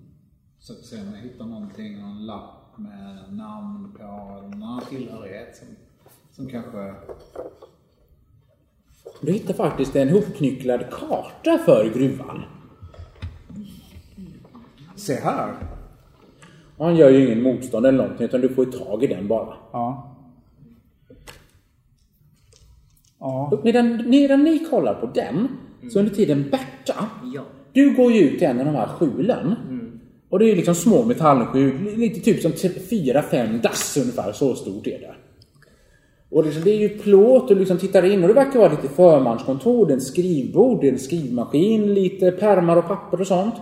[0.59, 5.57] Så att se om jag hittar någonting, någon lapp med namn på, någon annan tillhörighet
[5.57, 5.69] som,
[6.31, 6.95] som kanske...
[9.21, 12.43] Du hittar faktiskt en hopknycklad karta för gruvan.
[14.97, 15.55] Se här!
[16.77, 19.29] Och han gör ju ingen motstånd eller någonting utan du får ju tag i den
[19.29, 19.55] bara.
[19.73, 20.17] Ja.
[23.21, 23.61] Ja.
[23.65, 25.49] Medan, medan ni kollar på den,
[25.93, 27.43] så under tiden Berta, Ja.
[27.73, 29.55] du går ju ut i en av de här skjulen.
[30.29, 34.33] Och det är ju liksom små metallskjul, lite typ som t- fyra, fem dass ungefär,
[34.33, 35.15] så stort är det.
[36.33, 38.89] Och liksom, det är ju plåt och liksom tittar in och det verkar vara lite
[38.89, 43.55] förmanskontor, det är en skrivbord, det är en skrivmaskin, lite pärmar och papper och sånt.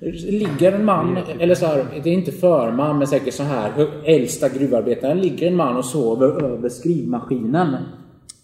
[0.00, 3.90] Det ligger en man, eller så här, det är inte förman men säkert så här,
[4.04, 7.76] äldsta gruvarbetaren, ligger en man och sover över skrivmaskinen.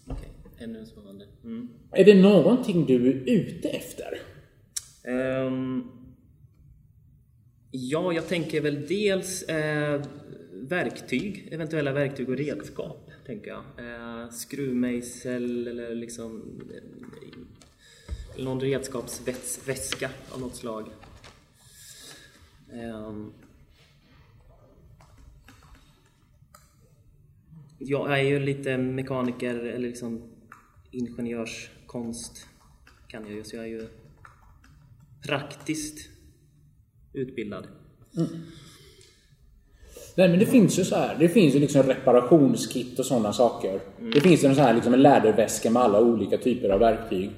[0.07, 0.29] Okej,
[0.59, 1.25] ännu en spännande.
[1.45, 1.69] Mm.
[1.93, 4.19] Är det någonting du är ute efter?
[5.09, 5.85] Ehm,
[7.71, 10.03] ja, jag tänker väl dels eh,
[10.69, 13.65] verktyg, eventuella verktyg och redskap, tänker jag.
[13.79, 20.89] Eh, skruvmejsel eller liksom eh, någon redskapsväska av något slag.
[22.73, 23.13] Eh,
[27.79, 30.23] jag är ju lite mekaniker eller liksom
[30.91, 32.47] ingenjörskonst
[33.09, 33.89] kan jag ju, så jag är ju
[35.23, 36.11] praktiskt
[37.13, 37.67] utbildad.
[38.17, 38.29] Mm.
[40.19, 41.17] Nej men det finns ju så här.
[41.19, 43.81] Det finns ju liksom reparationskit och sådana saker.
[44.15, 47.31] Det finns ju en sån här liksom en läderväska med alla olika typer av verktyg.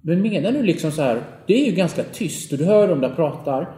[0.00, 3.00] Men menar du liksom så här, det är ju ganska tyst och du hör dem
[3.00, 3.68] där pratar.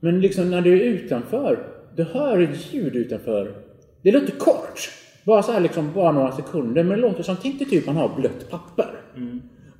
[0.00, 3.54] Men liksom när du är utanför, du hör ett ljud utanför.
[4.02, 4.90] Det låter kort.
[5.24, 6.84] Bara så här liksom, bara några sekunder.
[6.84, 9.00] Men det låter som, tänk dig typ man har blött papper.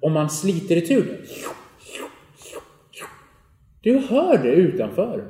[0.01, 1.19] Om man sliter itu det.
[3.81, 5.24] Du hör det utanför.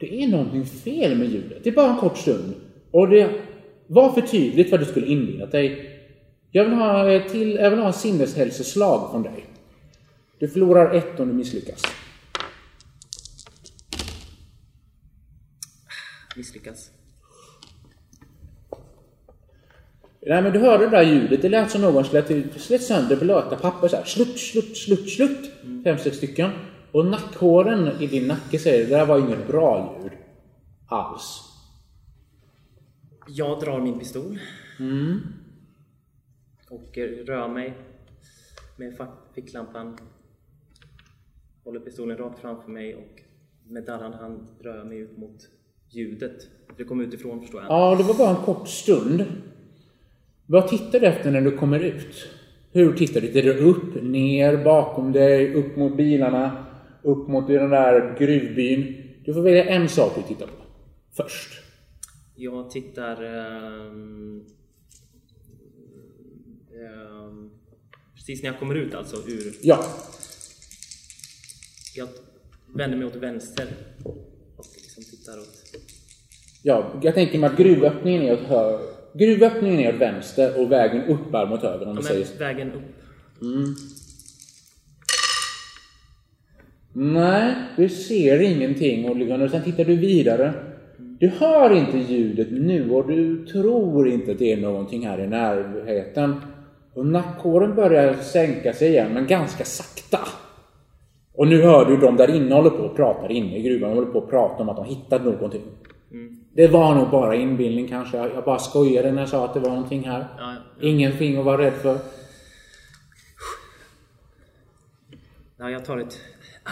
[0.00, 1.64] Det- är någonting fel med ljudet.
[1.64, 2.54] Det är bara en kort stund.
[2.90, 3.30] Och det
[3.86, 5.94] var för tydligt vad du skulle inbilla dig.
[6.50, 9.44] Jag vill ha, ett till, jag vill ha en sinneshälsoslag från dig.
[10.38, 11.82] Du förlorar ett om du misslyckas.
[16.36, 16.90] Misslyckas.
[20.26, 21.42] Nej men du hörde det där ljudet.
[21.42, 24.04] Det lät som någon slet, slet sönder blöta papper så här.
[24.04, 25.50] Slutt, slutt, slutt, slutt.
[25.84, 26.50] Fem, sex stycken.
[26.92, 30.12] Och nackhåren i din nacke säger det där var inget bra ljud.
[30.86, 31.42] Alls.
[33.28, 34.38] Jag drar min pistol.
[36.70, 37.74] Och eh, rör mig
[38.76, 38.96] med
[39.34, 39.98] ficklampan.
[41.64, 43.22] Håller pistolen rakt framför mig och
[43.66, 45.48] med darrande hand rör jag mig ut mot
[45.90, 46.48] ljudet.
[46.76, 47.70] Det kommer utifrån förstår jag.
[47.70, 49.24] Ja, det var bara en kort stund.
[50.46, 52.28] Vad tittar du efter när du kommer ut?
[52.72, 53.26] Hur tittar du?
[53.26, 56.64] Tittar du upp, ner, bakom dig, upp mot bilarna,
[57.02, 59.04] upp mot den där gruvbyn?
[59.24, 60.52] Du får välja en sak du tittar på.
[61.16, 61.62] Först.
[62.34, 64.44] Jag tittar ehm,
[66.72, 67.50] ehm,
[68.14, 69.54] precis när jag kommer ut alltså ur...
[69.62, 69.84] Ja.
[71.94, 72.08] Jag
[72.74, 73.66] vänder mig åt vänster
[74.56, 75.76] och liksom tittar åt...
[76.62, 78.78] Ja, jag tänker mig att gruvöppningen är åt hö...
[79.14, 82.72] Gruvöppningen är åt vänster och vägen upp är mot höger om Ja, du säger vägen
[82.72, 82.82] upp.
[87.00, 89.08] Nej, du ser ingenting.
[89.10, 90.54] Och sen tittar du vidare.
[90.96, 95.26] Du hör inte ljudet nu och du tror inte att det är någonting här i
[95.26, 96.40] närheten.
[96.94, 100.18] Och nackhåren börjar sänka sig igen, men ganska sakta.
[101.34, 103.90] Och nu hör du de där inne håller på och pratar inne i gruvan.
[103.90, 105.62] De håller på och pratar om att de hittat någonting.
[106.52, 108.16] Det var nog bara inbildning kanske.
[108.16, 110.26] Jag bara skojade när jag sa att det var någonting här.
[110.38, 111.98] Ja, Ingenting att vara rädd för.
[115.58, 116.18] Ja, jag tar ett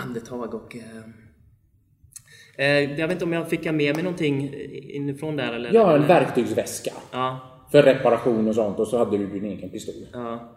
[0.02, 0.76] andetag och...
[0.76, 5.74] Eh, eh, jag vet inte om jag fick med mig någonting inifrån där eller?
[5.74, 6.90] Ja, en verktygsväska.
[7.12, 7.40] Ja,
[7.70, 9.94] För reparation och sånt och så hade du din egen pistol.
[10.12, 10.52] ja.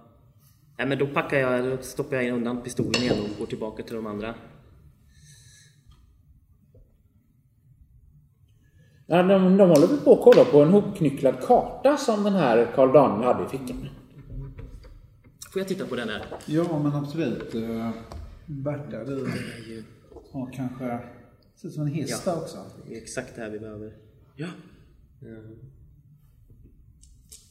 [0.78, 3.96] Nej, men då packar jag, då stoppar jag undan pistolen igen och går tillbaka till
[3.96, 4.36] de andra.
[9.08, 12.94] Ja, de, de håller på att kolla på en hopknycklad karta som den här Karl
[12.94, 13.90] Daniel hade i fickan.
[15.54, 16.26] Får jag titta på den här?
[16.46, 17.56] Ja, men absolut.
[18.50, 19.28] Berta, du
[20.32, 21.00] har kanske...
[21.56, 22.32] Ser ut som en hiss Ja.
[22.34, 22.58] där också.
[22.88, 23.94] Det är exakt det här vi behöver.
[24.36, 24.48] Ja.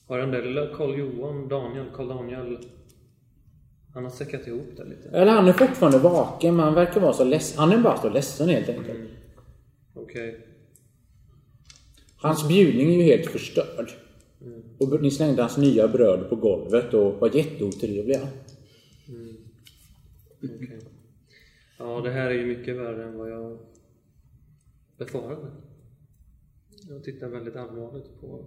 [0.06, 2.58] Har den där lilla Karl Johan, Daniel, Karl Daniel
[3.94, 5.08] Han har säckat ihop det lite.
[5.08, 7.58] Eller han är fortfarande vaken men han verkar vara så ledsen.
[7.58, 8.98] Han är bara så ledsen helt enkelt.
[9.94, 10.46] Okej.
[12.16, 13.90] Hans bjudning är ju helt förstörd.
[14.78, 18.20] Och ni slängde hans nya bröd på golvet och var jätteotrevliga.
[20.42, 20.77] okej.
[21.78, 23.58] Ja, det här är ju mycket värre än vad jag
[24.96, 25.50] befarade.
[26.88, 28.44] Jag tittar väldigt allvarligt på,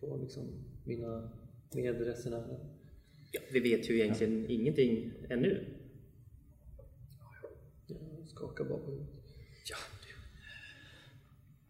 [0.00, 0.44] på liksom
[0.84, 1.30] mina
[1.74, 2.58] medresenärer.
[3.32, 3.40] ja.
[3.52, 5.64] Vi vet ju egentligen ingenting ännu.
[7.86, 9.24] Jag skakar bara på huvudet.
[9.70, 9.76] Ja.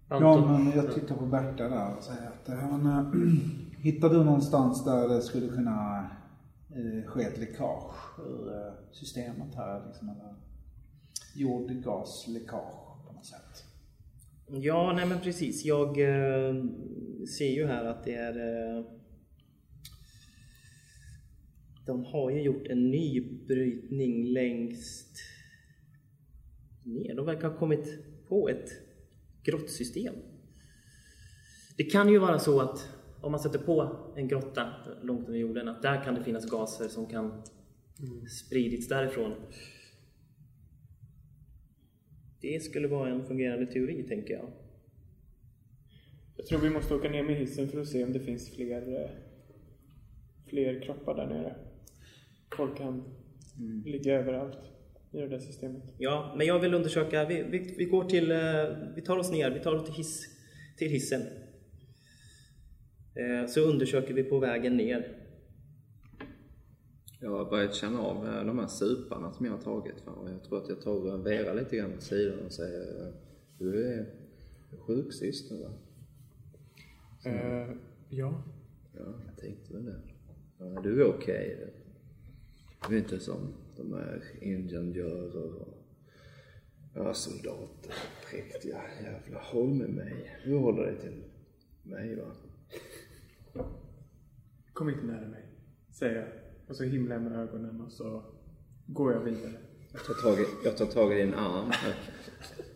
[0.08, 3.38] Ja, Anton, men jag tittar på Berta där och säger att eh, men, äh,
[3.78, 6.10] hittar du någonstans där det skulle kunna
[6.78, 9.86] Eh, sker ske ett läckage ur eh, systemet här?
[9.86, 10.34] Liksom, eller
[11.34, 13.64] jordgasläckage på något sätt.
[14.46, 15.64] Ja, nej men precis.
[15.64, 16.64] Jag eh,
[17.38, 18.38] ser ju här att det är...
[18.38, 18.84] Eh,
[21.86, 25.16] de har ju gjort en ny brytning längst
[26.84, 27.14] ner.
[27.14, 27.88] De verkar ha kommit
[28.28, 28.68] på ett
[29.42, 30.14] grottsystem.
[31.76, 32.88] Det kan ju vara så att
[33.20, 34.72] om man sätter på en grotta
[35.02, 37.42] långt under jorden, att där kan det finnas gaser som kan
[38.46, 39.32] spridits därifrån.
[42.40, 44.52] Det skulle vara en fungerande teori, tänker jag.
[46.36, 49.02] Jag tror vi måste åka ner med hissen för att se om det finns fler,
[49.02, 49.10] eh,
[50.46, 51.56] fler kroppar där nere.
[52.56, 53.04] Folk kan
[53.84, 54.58] ligga överallt
[55.12, 55.82] i det där systemet.
[55.98, 57.24] Ja, men jag vill undersöka.
[57.24, 58.30] Vi, vi, vi går till...
[58.30, 58.38] eh,
[58.94, 59.50] Vi tar oss ner.
[59.50, 60.26] Vi tar oss till, hiss,
[60.76, 61.22] till hissen.
[63.18, 65.14] Eh, Så undersöker vi på vägen ner.
[67.20, 69.94] Jag har börjat känna av eh, de här suparna som jag har tagit.
[70.06, 73.12] Jag tror att jag tar och Vera lite grann på sidan och säger eh,
[73.58, 74.06] Du är
[74.86, 75.70] sjuksyster va?
[77.24, 77.68] Eh,
[78.08, 78.42] ja.
[78.94, 80.00] Ja, jag tänkte väl det.
[80.58, 81.74] Ja, du är okej.
[82.88, 85.68] Du är inte som de här ingenjörer och
[86.94, 87.94] ja, soldater.
[88.30, 89.40] Präktiga jävla.
[89.40, 90.40] Håll med mig.
[90.44, 91.22] Du håller dig till
[91.82, 92.32] mig va?
[94.72, 95.44] Kom inte nära mig,
[95.90, 96.28] säger jag.
[96.68, 98.22] Och så himlar jag med ögonen och så
[98.86, 99.52] går jag vidare.
[99.92, 101.72] Jag tar tag i, jag tar tag i din arm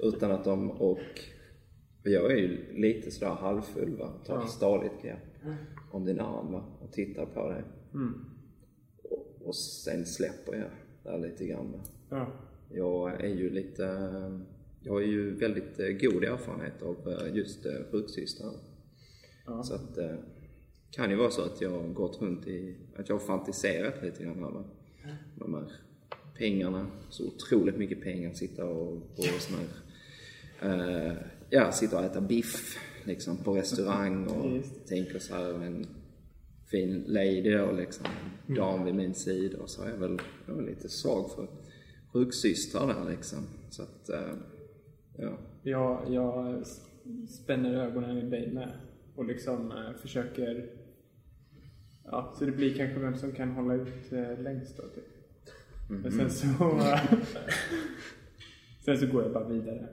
[0.00, 0.98] utan att de och
[2.02, 4.12] jag är ju lite sådär halvfull va.
[4.26, 5.18] Tar ett stadigt grepp
[5.90, 7.64] om din arm va och tittar på dig.
[9.10, 10.70] Och, och sen släpper jag
[11.02, 11.80] där lite grann.
[12.10, 12.32] Ja.
[12.70, 13.82] Jag är ju lite...
[14.84, 18.52] Jag har ju väldigt eh, god erfarenhet av eh, just eh, sjuksystrar.
[19.64, 19.98] Så att
[20.92, 22.76] kan ju vara så att jag har gått runt i...
[22.96, 24.64] Att jag fantiserat lite grann här va.
[25.34, 25.72] De här
[26.38, 29.68] pengarna, så otroligt mycket pengar, sitta och på sån här...
[30.62, 31.16] Eh,
[31.50, 35.86] ja, sitta och äta biff liksom på restaurang och tänker så här en
[36.70, 38.06] fin lady då liksom,
[38.46, 41.48] en dam vid min sida och så är jag väl, jag är lite svag för
[42.12, 43.38] sjuksystrar där liksom.
[43.70, 44.34] Så att, eh,
[45.16, 45.38] ja.
[45.62, 46.66] Jag, jag
[47.28, 48.72] spänner ögonen i dig med
[49.16, 50.81] och liksom eh, försöker...
[52.12, 55.04] Ja, så det blir kanske vem som kan hålla ut eh, längst då, typ.
[55.88, 56.44] Men sen så...
[58.84, 59.88] sen så går jag bara vidare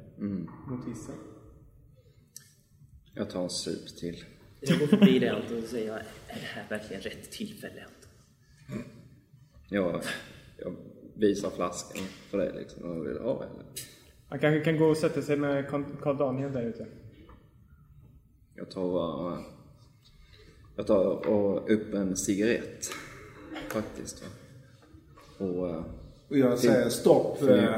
[0.67, 1.15] mot hissen.
[3.13, 4.23] Jag tar en sup till.
[4.59, 8.83] Jag går förbi det Anton och säger är det här verkligen rätt tillfälle Anton?
[9.69, 10.01] Jag,
[10.57, 10.75] jag
[11.15, 12.83] visar flaskan för dig liksom.
[12.83, 13.65] Och vill ha eller?
[14.29, 16.87] Han kanske kan gå och sätta sig med Karl Karl Daniel där ute.
[18.55, 19.58] Jag tar bara...
[20.79, 22.85] Jag tar och upp en cigarett.
[23.69, 24.23] Faktiskt.
[25.37, 25.69] Och...
[25.69, 25.83] eh,
[26.29, 27.41] Och jag säger stopp.
[27.49, 27.75] Eh,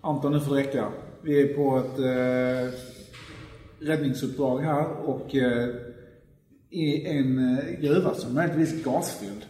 [0.00, 0.88] Anton, nu får det räcka.
[1.22, 2.78] Vi är på ett eh,
[3.88, 5.68] räddningsuppdrag här och eh,
[6.70, 9.42] i en eh, gruva som är möjligtvis gasfylld.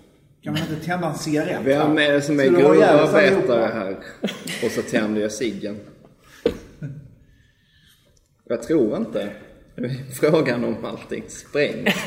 [0.42, 1.60] Kan man inte tända en cigarett?
[1.64, 3.98] Vem är det som är gruvarbetare här?
[4.64, 5.76] Och så tänder jag ciggen.
[8.44, 9.32] Jag tror inte.
[10.20, 11.94] Frågan om allting sprängs.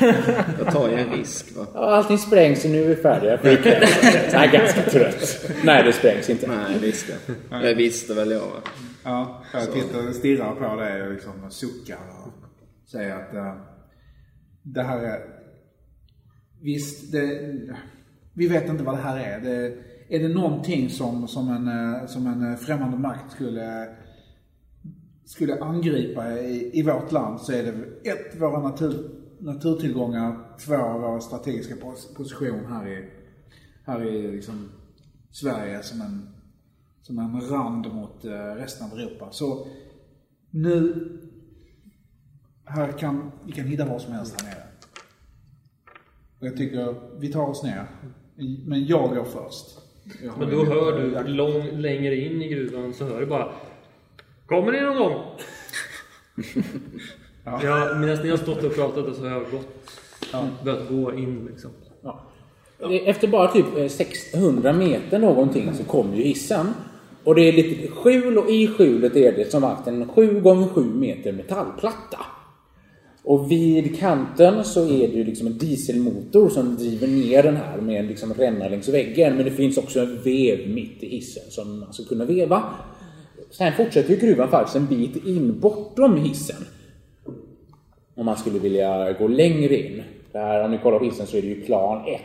[0.58, 1.66] Jag tar ju en risk va.
[1.74, 3.88] Ja, allting sprängs och nu är vi färdiga för ikväll.
[4.32, 5.50] Jag är ganska trött.
[5.64, 6.46] Nej, det sprängs inte.
[6.46, 7.06] Nej, visst
[7.50, 7.58] det.
[7.62, 8.62] Det visste väl jag va.
[9.04, 12.32] Ja, jag tittar, stirrar på det och liksom suckar och
[12.90, 13.54] säger att eh,
[14.62, 15.20] det här är...
[16.62, 17.40] Visst, det,
[18.34, 19.40] vi vet inte vad det här är.
[19.40, 19.74] Det,
[20.08, 23.88] är det någonting som, som, en, eh, som en eh, främmande makt skulle,
[25.26, 31.20] skulle angripa i, i vårt land så är det ett, våra natur, naturtillgångar, två, vår
[31.20, 33.08] strategiska pos- position här i,
[33.84, 34.68] här i liksom
[35.30, 36.28] Sverige som en,
[37.02, 39.28] som en rand mot eh, resten av Europa.
[39.30, 39.66] Så
[40.50, 40.94] nu,
[42.64, 44.62] här kan, vi kan hitta vad som helst här nere.
[46.40, 47.86] Och jag tycker vi tar oss ner.
[48.66, 49.78] Men jag går först.
[50.22, 53.52] Jag Men då hör du lång, längre in i gruvan så hör du bara
[54.46, 55.22] Kommer ni någon gång?
[57.62, 57.94] ja.
[57.94, 61.70] medan ni har stått och pratat så har jag gått, börjat gå in liksom.
[62.02, 62.20] Ja.
[63.06, 66.66] Efter bara typ eh, 600 meter någonting så kommer ju hissen.
[67.24, 70.68] Och det är lite skjul och i skjulet är det som sagt en 7 gånger
[70.68, 72.18] 7 meter metallplatta.
[73.24, 77.76] Och vid kanten så är det ju liksom en dieselmotor som driver ner den här
[77.76, 79.36] med en liksom ränna längs väggen.
[79.36, 82.62] Men det finns också en vev mitt i hissen som man ska kunna veva.
[83.50, 86.64] Sen fortsätter ju gruvan faktiskt en bit in bortom hissen.
[88.14, 90.02] Om man skulle vilja gå längre in.
[90.32, 92.20] Där, om ni kollar på hissen så är det ju plan 1.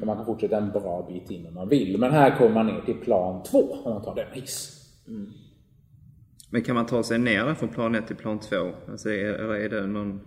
[0.00, 1.98] Så man kan fortsätta en bra bit in om man vill.
[1.98, 4.74] Men här kommer man ner till plan 2 om man tar den hiss.
[6.50, 8.56] Men kan man ta sig ner där från plan 1 till plan 2?
[8.90, 10.20] Alltså, är, eller är det någon...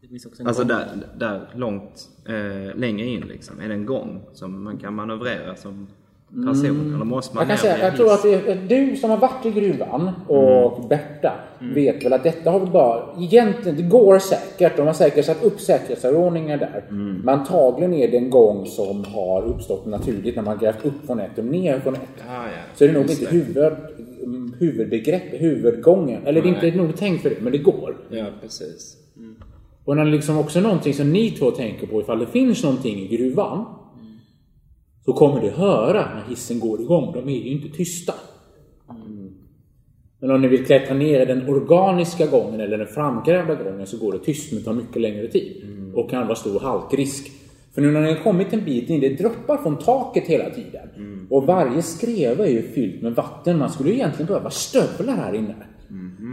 [0.00, 0.68] Det finns också en Alltså gång.
[0.68, 0.86] där,
[1.18, 3.60] där långt eh, längre in liksom.
[3.60, 5.86] Är det en gång som man kan manövrera som
[6.28, 6.94] person?
[6.94, 9.46] Eller måste man Jag kan säga, jag tror att det är, du som har varit
[9.46, 11.32] i gruvan och Berta
[11.74, 14.76] vet väl att detta har vi bara, egentligen, det går säkert.
[14.76, 16.84] De har säkert satt upp säkerhetsanordningar där.
[17.24, 21.20] Men antagligen är det en gång som har uppstått naturligt när man grävt upp från
[21.20, 22.00] ett och ner från ett.
[22.28, 22.50] Ja, ja.
[22.74, 23.72] Så är det nog Just inte huvud,
[24.58, 26.26] huvudbegrepp, huvudgången.
[26.26, 27.96] Eller det är inte nog tänkt för det, men det går.
[28.10, 28.96] Ja, precis.
[29.84, 33.16] Och när liksom också någonting som ni två tänker på, ifall det finns någonting i
[33.16, 33.64] gruvan.
[35.08, 37.12] Så kommer du höra när hissen går igång.
[37.12, 38.14] De är ju inte tysta.
[40.20, 43.98] Men om ni vill klättra ner i den organiska gången eller den framgrävda gången så
[43.98, 45.62] går det tyst men tar mycket längre tid.
[45.94, 47.32] Och kan vara stor halkrisk.
[47.74, 50.88] För nu när ni har kommit en bit in, det droppar från taket hela tiden.
[51.30, 53.58] Och varje skreva är ju fyllt med vatten.
[53.58, 55.54] Man skulle ju egentligen behöva stövlar här inne.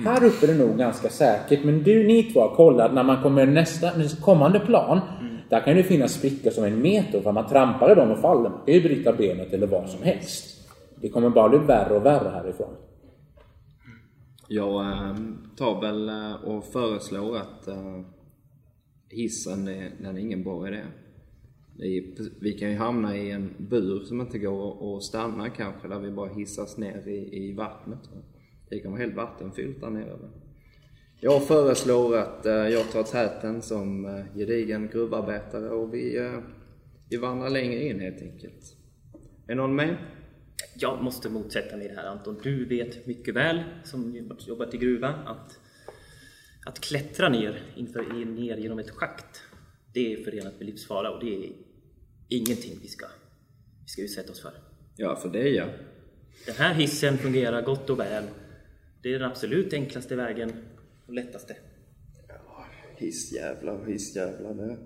[0.05, 1.63] Här uppe är det nog ganska säkert.
[1.63, 4.99] Men du, ni två har kollat när man kommer nästa, nästa kommande plan.
[5.49, 7.21] Där kan det finnas sprickor som en meter.
[7.21, 8.49] För man trampar i dem och faller.
[8.49, 10.69] Man kan ju bryta benet eller vad som helst.
[11.01, 12.75] Det kommer bara bli värre och värre härifrån.
[14.47, 15.15] Jag eh,
[15.57, 18.01] tar väl eh, och föreslår att eh,
[19.09, 20.81] hissen är, den är ingen bra idé.
[22.41, 26.11] Vi kan ju hamna i en bur som inte går att stanna kanske, där vi
[26.11, 27.99] bara hissas ner i, i vattnet.
[28.69, 30.17] Det kan vara helt vattenfyllt där nere.
[31.19, 36.39] Jag föreslår att eh, jag tar täten som eh, gedigen gruvarbetare och vi, eh,
[37.09, 38.75] vi vandrar längre in helt enkelt.
[39.47, 39.97] Är någon med?
[40.75, 42.39] Jag måste motsätta mig det här Anton.
[42.43, 45.59] Du vet mycket väl, som jobbat i gruva, att,
[46.65, 49.41] att klättra ner, inför, ner genom ett schakt,
[49.93, 51.51] det är förenat med livsfara och det är
[52.29, 53.05] ingenting vi ska,
[53.83, 54.53] vi ska utsätta oss för.
[54.95, 55.69] Ja, för det jag.
[56.45, 58.23] Den här hissen fungerar gott och väl.
[59.01, 60.53] Det är den absolut enklaste vägen
[61.07, 61.55] och lättaste.
[62.95, 64.53] Hissjävlar, hissjävlar.
[64.53, 64.77] Det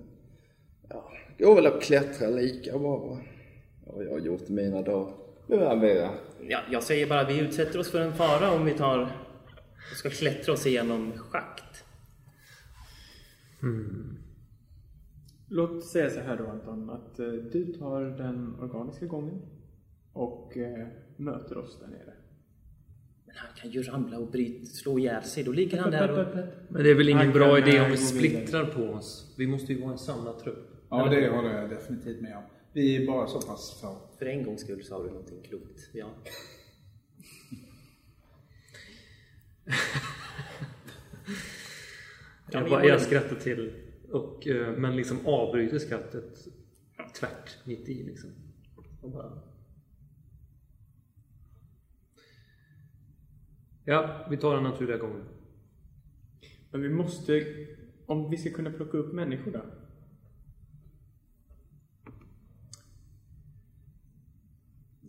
[0.89, 3.21] ja, det går väl att klättra lika bra.
[3.85, 5.13] Ja, jag har gjort mina dagar.
[5.47, 6.11] Nu är.
[6.47, 8.99] Ja, jag säger bara att vi utsätter oss för en fara om vi tar
[9.91, 11.83] och ska klättra oss igenom schakt.
[15.47, 19.41] Låt säga så här då Anton, att eh, du tar den organiska gången
[20.13, 20.87] och eh,
[21.17, 22.13] möter oss där nere.
[23.29, 25.43] Men han kan ju ramla och bryta, slå ihjäl sig.
[25.43, 26.35] Då ligger han där och...
[26.69, 29.33] Men det är väl ingen bra idé om vi splittrar på oss.
[29.37, 30.85] Vi måste ju vara en samlad trupp.
[30.89, 32.43] Ja, det håller jag definitivt med om.
[32.73, 33.97] Vi är bara så pass få.
[34.19, 35.89] För en gångs skull sa du någonting klokt.
[35.93, 36.07] Ja.
[42.51, 43.73] Jag, bara, jag skrattar till,
[44.11, 46.47] och, eh, men liksom avbryter skrattet
[47.19, 48.29] tvärt mitt i liksom.
[49.01, 49.48] Och bara...
[53.85, 55.25] Ja, vi tar den naturliga gången.
[56.71, 57.45] Men vi måste,
[58.05, 59.65] om vi ska kunna plocka upp människor då?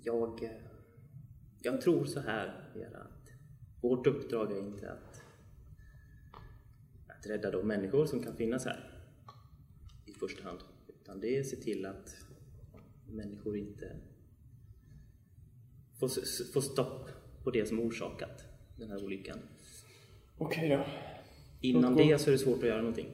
[0.02, 0.51] Jag,
[1.62, 3.28] jag tror så här, Vera, att
[3.80, 5.22] vårt uppdrag är inte att,
[7.06, 9.02] att rädda de människor som kan finnas här
[10.06, 10.60] i första hand.
[10.88, 12.16] Utan det är att se till att
[13.09, 13.97] människor inte
[15.98, 16.09] får,
[16.52, 17.10] får stopp
[17.44, 18.49] på det som orsakat
[18.81, 19.39] den här olyckan.
[20.39, 20.86] Okej då.
[21.61, 23.09] Innan det så är det svårt att göra någonting.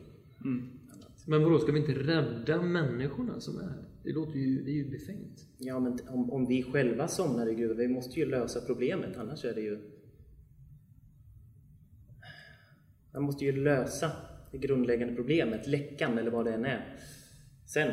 [1.26, 3.84] Men vadå, ska vi inte rädda människorna som är här?
[4.02, 5.46] Det låter ju, det är ju befängt.
[5.58, 9.44] Ja, men om, om vi själva somnar i gruvan, vi måste ju lösa problemet, annars
[9.44, 9.78] är det ju...
[13.12, 14.10] Man måste ju lösa
[14.52, 16.98] det grundläggande problemet, läckan eller vad det än är.
[17.66, 17.92] Sen,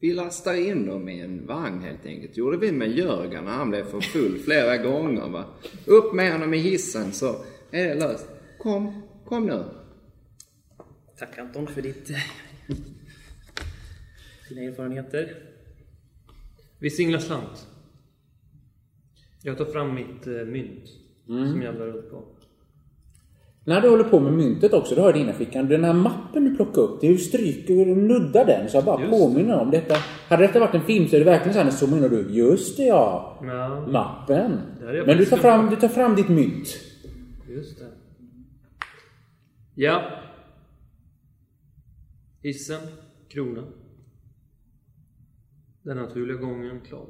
[0.00, 2.36] Vi lastar in dem i en vagn helt enkelt.
[2.36, 5.28] gjorde vi med Jörgen när han blev för full flera gånger.
[5.28, 5.44] Va?
[5.86, 8.28] Upp med honom i hissen så är det löst.
[8.58, 9.64] Kom, kom nu.
[11.18, 12.10] tack Anton för ditt...
[14.48, 15.42] dina erfarenheter.
[16.78, 17.66] Vi singlar slant.
[19.42, 20.88] Jag tar fram mitt eh, mynt
[21.26, 22.37] som jag la upp på.
[23.68, 26.44] När du håller på med myntet också, du har i dina fickan, den här mappen
[26.44, 29.70] du plockar upp, det ju stryker och nuddar den så jag bara Just påminner om
[29.70, 29.94] detta.
[30.28, 32.10] Hade detta varit en film så är det verkligen så här, när zoomar in och
[32.10, 34.60] du, just det ja, Ja, mappen.
[34.80, 36.76] Jag Men du tar, fram, du tar fram ditt mynt.
[37.48, 37.86] just det.
[39.74, 40.02] Ja.
[42.42, 42.80] Hissen,
[43.28, 43.64] krona.
[45.82, 47.06] Den naturliga gången, klar.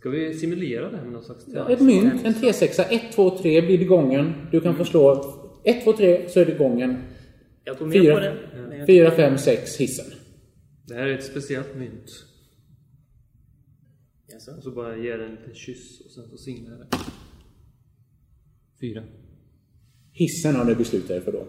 [0.00, 3.60] Ska vi simulera det här med någon slags Ett mynt, en T6, 1, 2, 3
[3.62, 4.32] blir det gången.
[4.52, 5.24] Du kan få slå
[5.64, 6.96] 1, 2, 3 så är det gången.
[7.64, 8.36] Jag går med på 4, det.
[8.68, 10.06] men jag- 4 5, 6 hissen.
[10.86, 12.10] Det här är ett speciellt mynt.
[14.32, 14.52] Jaså?
[14.56, 16.96] Och så bara ger den en liten kyss och sen så singlar jag det.
[18.80, 19.02] Fyra.
[20.12, 21.46] Hissen har ni beslutat er för då.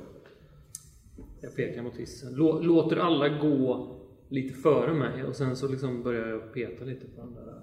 [1.41, 2.35] Jag pekar mot hissen.
[2.35, 3.87] Lå- Låter alla gå
[4.29, 7.60] lite före mig och sen så liksom börjar jag peta lite på den där.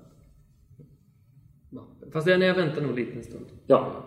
[2.12, 3.46] Fast när jag väntar nog lite en stund.
[3.66, 4.04] Ja.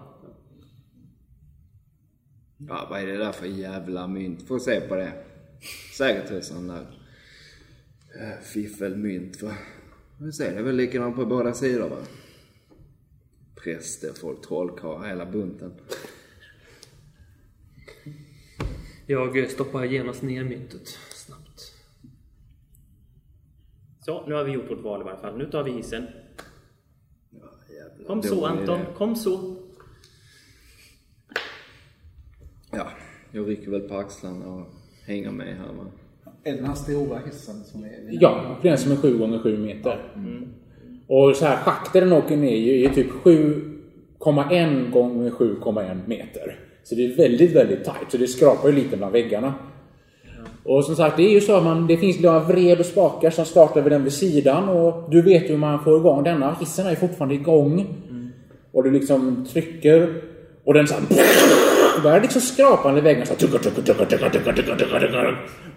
[2.58, 4.48] Ja, vad är det där för jävla mynt?
[4.48, 5.14] Får se på det.
[5.98, 6.86] Säkert sån där
[8.20, 9.54] äh, fiffelmynt va.
[10.20, 11.98] Vi ser, det är väl likadant på båda sidor va.
[13.64, 15.74] Präster, folk, trollkarlar, hela bunten.
[19.08, 21.74] Jag eh, stoppar genast ner myntet snabbt.
[24.00, 25.38] Så, nu har vi gjort vårt val i varje fall.
[25.38, 26.08] Nu tar vi hissen.
[27.82, 29.56] Jävla Kom så Anton, kom så.
[32.72, 32.88] Ja,
[33.32, 34.66] jag rycker väl på axlarna och
[35.08, 35.86] hänger med här va.
[36.44, 38.08] Är den här stora hissen som är...
[38.10, 40.14] Ja, den som är 7 gånger 7 meter.
[41.08, 46.60] Och så här schakten den åker ner i är typ 7,1 gånger 7,1 meter.
[46.84, 48.12] Så det är väldigt, väldigt tight.
[48.12, 49.54] Så det skrapar ju lite bland väggarna.
[50.64, 53.30] Och som sagt, det är ju så att man, det finns några vred och spakar
[53.30, 56.56] som startar vid den vid sidan och du vet hur man får igång denna.
[56.60, 57.74] Hissen är ju fortfarande igång.
[58.10, 58.30] Mm.
[58.72, 60.22] Och du liksom trycker
[60.66, 61.04] och den såhär...
[62.04, 63.28] Börjar liksom skrapa i väggen.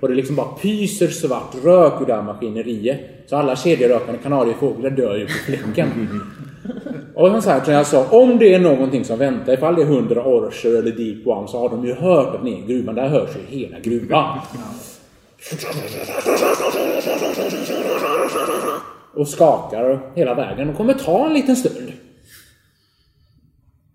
[0.00, 3.00] Och det liksom bara pyser svart rök ur det här maskineriet.
[3.26, 5.88] Så alla kedjerökande kanariefåglar dör ju på fläcken.
[7.14, 9.86] Och som sagt, som jag sa, om det är någonting som väntar, ifall det är
[9.86, 12.94] 100 orcher eller deep one, så har de ju hört att ni är i gruvan.
[12.94, 14.38] Där hörs ju hela gruvan.
[19.14, 20.68] Och skakar hela vägen.
[20.68, 21.92] Det kommer ta en liten stund.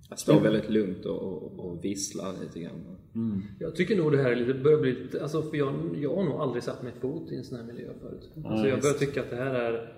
[0.10, 2.98] Jag står väldigt lugnt och, och, och visslar lite grann.
[3.60, 6.24] Jag tycker nog det här är lite, börjar bli lite, alltså för jag, jag har
[6.24, 8.30] nog aldrig satt mig fot i en sån här miljö förut.
[8.46, 9.94] Alltså jag börjar tycka att det här är,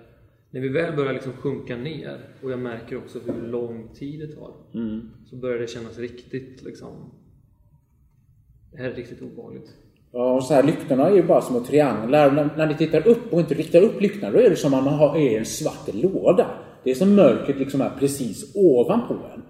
[0.52, 4.34] när vi väl börjar liksom sjunka ner och jag märker också hur lång tid det
[4.34, 4.54] tar.
[5.30, 7.10] Så börjar det kännas riktigt liksom,
[8.72, 9.70] det här är riktigt obehagligt.
[10.12, 12.30] Ja, och så här, lyktorna är ju bara små trianglar.
[12.30, 14.84] När, när ni tittar upp och inte riktar upp lyktorna, då är det som om
[14.84, 16.50] man har är en svart låda.
[16.84, 19.42] Det är som mörkret liksom är precis ovanpå en.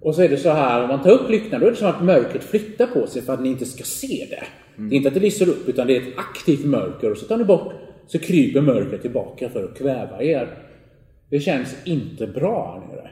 [0.00, 1.88] Och så är det så här, om man tar upp lyktorna, då är det som
[1.88, 4.44] att mörkret flyttar på sig för att ni inte ska se det.
[4.76, 7.10] Det är inte att det lyser upp, utan det är ett aktivt mörker.
[7.10, 7.72] Och så tar ni bort,
[8.06, 10.58] så kryper mörkret tillbaka för att kväva er.
[11.30, 13.10] Det känns inte bra här nere.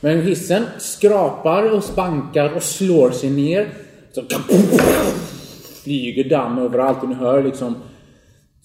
[0.00, 3.68] Men hissen skrapar och spankar och slår sig ner.
[4.12, 4.22] Så
[5.84, 7.74] flyger damm överallt och ni hör liksom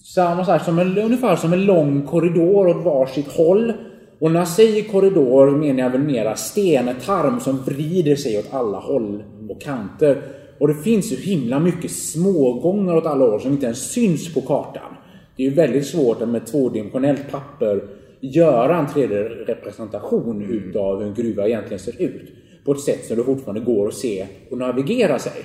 [0.04, 3.72] samma sak, som en, ungefär som en lång korridor åt varsitt håll.
[4.18, 8.78] Och när jag säger korridor menar jag väl mera stentarm som vrider sig åt alla
[8.78, 10.22] håll och kanter.
[10.64, 14.40] Och det finns ju himla mycket smågångar åt alla håll som inte ens syns på
[14.40, 14.96] kartan.
[15.36, 17.82] Det är ju väldigt svårt att med tvådimensionellt papper
[18.20, 22.32] göra en 3D-representation utav hur en gruva egentligen ser ut.
[22.64, 25.42] På ett sätt som det fortfarande går att se och navigera sig.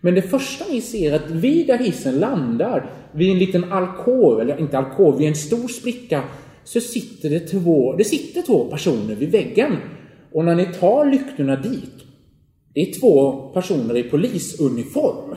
[0.00, 4.40] Men det första ni ser är att vid där hissen landar, vid en liten alkov,
[4.40, 6.22] eller inte alkov, vid en stor spricka,
[6.64, 9.76] så sitter det två, det sitter två personer vid väggen.
[10.32, 12.03] Och när ni tar lyktorna dit,
[12.74, 15.34] det är två personer i polisuniform.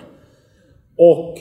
[0.98, 1.38] Och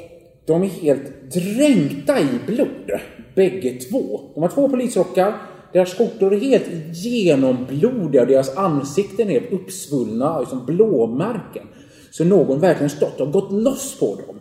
[0.47, 3.01] de är helt dränkta i blod,
[3.35, 4.21] bägge två.
[4.35, 5.35] De har två polisrockar,
[5.73, 11.67] deras skjortor är helt genomblodiga och deras ansikten är uppsvullna, liksom blåmärken.
[12.11, 14.37] Så någon verkligen stått och gått loss på dem.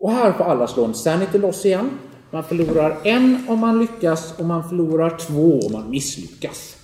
[0.00, 1.90] Och här får alla slå en sanity loss igen.
[2.30, 6.77] Man förlorar en om man lyckas och man förlorar två om man misslyckas.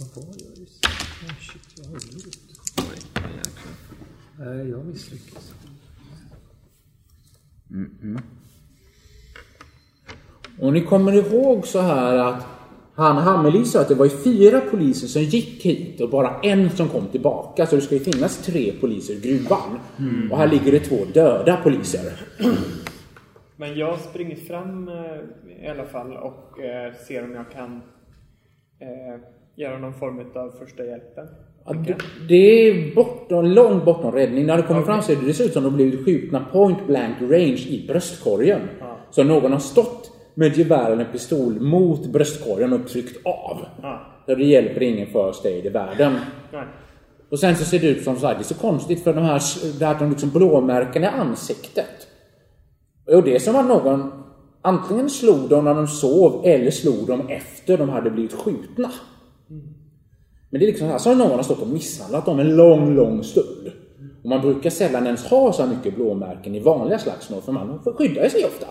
[0.00, 0.84] Vad var jag just?
[0.84, 2.36] Oh, shit, jag har gjort.
[4.38, 5.54] Nej, jag misslyckas.
[10.60, 12.46] Och ni kommer ihåg så här att
[12.94, 16.70] han Hammerli sa att det var ju fyra poliser som gick hit och bara en
[16.70, 17.66] som kom tillbaka.
[17.66, 19.78] Så det ska ju finnas tre poliser i gruvan.
[20.30, 22.12] Och här ligger det två döda poliser.
[23.56, 27.82] Men jag springer fram eh, i alla fall och eh, ser om jag kan
[28.80, 29.20] eh,
[29.58, 31.28] göra någon form av första hjälpen.
[31.66, 31.74] Ja,
[32.28, 32.34] det,
[32.68, 34.46] är bortom, långt bortom räddning.
[34.46, 36.86] När det kommer fram så är det, det ser ut som de blivit skjutna point
[36.86, 38.60] blank range i bröstkorgen.
[39.10, 43.66] Så någon har stått med gevär eller pistol mot bröstkorgen och tryckt av.
[43.82, 44.00] Ja.
[44.26, 46.12] Så det hjälper ingen first aid i världen.
[46.52, 46.64] Nej.
[47.30, 49.20] Och sen så ser det ut som så här, det är så konstigt för de
[49.20, 49.42] här,
[49.78, 52.08] det här de liksom blåmärken i ansiktet.
[53.06, 54.12] Och det är som att någon
[54.62, 58.90] antingen slog dem när de sov eller slog dem efter de hade blivit skjutna.
[60.50, 62.94] Men det är liksom så här, så någon har stått och misshandlat dem en lång,
[62.94, 63.72] lång stund.
[64.22, 67.82] Och man brukar sällan ens ha så här mycket blåmärken i vanliga slagsmål för man
[67.82, 68.66] får skydda sig ofta.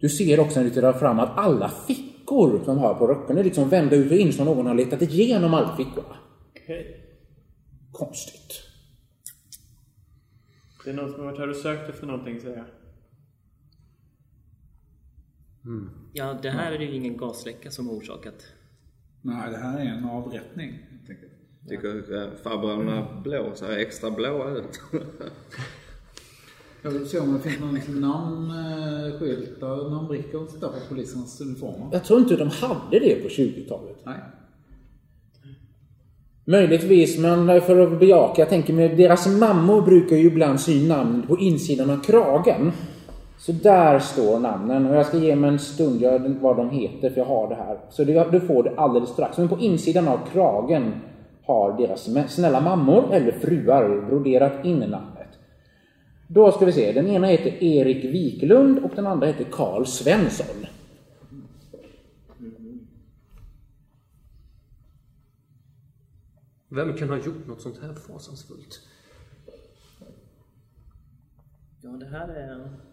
[0.00, 3.44] Du ser också när du tittar fram att alla fickor som har på rocken är
[3.44, 6.16] liksom vända ut och in som någon har letat igenom alla fickorna.
[6.50, 7.04] Okej.
[7.92, 8.62] Konstigt.
[10.84, 12.66] Det är någon som har varit här och sökt efter någonting säger jag.
[16.12, 18.46] Ja, det här är ju ingen gasläcka som har orsakat.
[19.22, 20.78] Nej, det här är en avrättning.
[21.08, 21.32] enkelt.
[21.68, 24.80] Tycker eh, farbröderna blå ser extra blåa ut.
[26.82, 30.88] Jag vill se om det finns någon liksom namnskylt, eller namnbricka och sånt där på
[30.88, 31.88] polisernas uniformer.
[31.92, 33.96] Jag tror inte de hade det på 20-talet.
[34.04, 34.20] Nej.
[36.44, 41.26] Möjligtvis, men för att bejaka, jag tänker med deras mammor brukar ju ibland sy namn
[41.26, 42.72] på insidan av kragen.
[43.38, 47.10] Så där står namnen och jag ska ge mig en stund jag, vad de heter
[47.10, 47.78] för jag har det här.
[47.90, 49.38] Så det, du får det alldeles strax.
[49.38, 50.92] Men på insidan av kragen
[51.42, 55.28] har deras snälla mammor eller fruar broderat in namnet.
[56.28, 60.66] Då ska vi se, den ena heter Erik Wiklund och den andra heter Karl Svensson.
[66.68, 68.80] Vem kan ha gjort något sånt här fasansfullt?
[71.82, 72.87] Ja, det här är...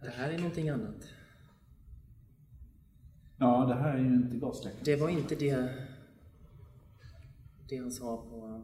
[0.00, 1.08] Det här är någonting annat.
[3.38, 4.76] Ja, det här är ju inte gasläcka.
[4.84, 5.86] Det var inte det...
[7.68, 8.62] Det han sa på...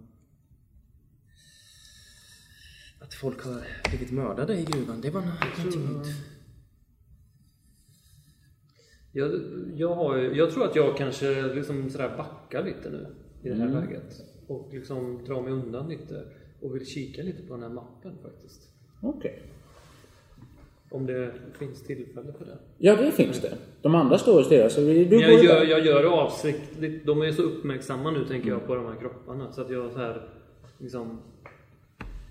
[3.00, 5.00] Att folk har blivit mördade i gruvan.
[5.00, 6.16] Det var nå- någonting nytt.
[9.12, 9.30] Jag,
[9.74, 13.68] jag, har, jag tror att jag kanske liksom sådär backar lite nu i det här
[13.68, 14.20] läget.
[14.48, 16.32] Och liksom drar mig undan lite.
[16.62, 18.62] Och vill kika lite på den här mappen faktiskt.
[19.02, 19.42] Okej.
[20.90, 22.58] Om det finns tillfälle för det.
[22.78, 23.52] Ja, det finns det.
[23.82, 27.06] De andra står och stirrar, du går jag gör, jag gör det avsiktligt.
[27.06, 29.52] De är så uppmärksamma nu tänker jag på de här kropparna.
[29.52, 30.22] Så att jag så här
[30.78, 31.18] liksom...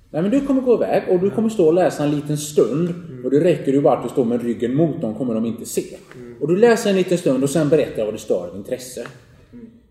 [0.10, 2.90] Nej, men du kommer gå iväg och du kommer stå och läsa en liten stund.
[3.24, 5.66] Och det räcker ju bara att du står med ryggen mot dem, kommer de inte
[5.66, 5.98] se.
[6.40, 9.08] Och du läser en liten stund och sen berättar jag vad det står av intresse.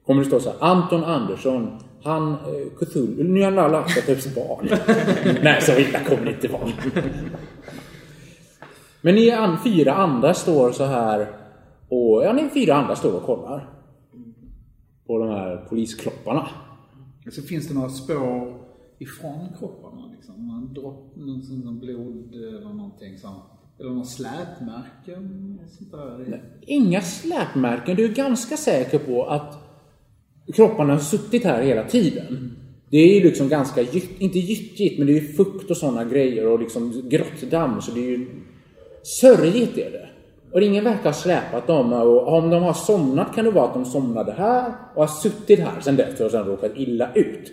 [0.06, 2.38] Kommer det stå så här, Anton Andersson, han, eh,
[2.78, 4.68] Cthulhu, nu har alla typ barn.
[5.42, 6.68] Nej, så illa kommer det inte vara.
[9.00, 11.28] Men ni an, fyra andra står så här
[11.88, 13.68] och, ja, ni fyra andra står och kollar.
[15.06, 16.48] På de här poliskropparna.
[17.30, 18.60] Så finns det några spår
[18.98, 20.48] ifrån kropparna liksom?
[20.48, 23.44] Någon dropp, någon sån som blod eller någonting sånt?
[23.78, 26.42] Eller några släpmärken sånt där?
[26.60, 27.96] Inga släpmärken.
[27.96, 29.69] Du är ganska säker på att
[30.52, 32.56] kropparna har suttit här hela tiden.
[32.90, 33.80] Det är ju liksom ganska,
[34.18, 37.80] inte gyttjigt, men det är ju fukt och sådana grejer och liksom grått damm.
[37.80, 38.26] Så det är ju
[39.02, 40.08] sörjigt är det.
[40.52, 41.92] Och ingen verkar ha släpat dem.
[41.92, 45.58] Och om de har somnat kan det vara att de somnade här och har suttit
[45.58, 47.52] här sedan dess och sedan råkat illa ut.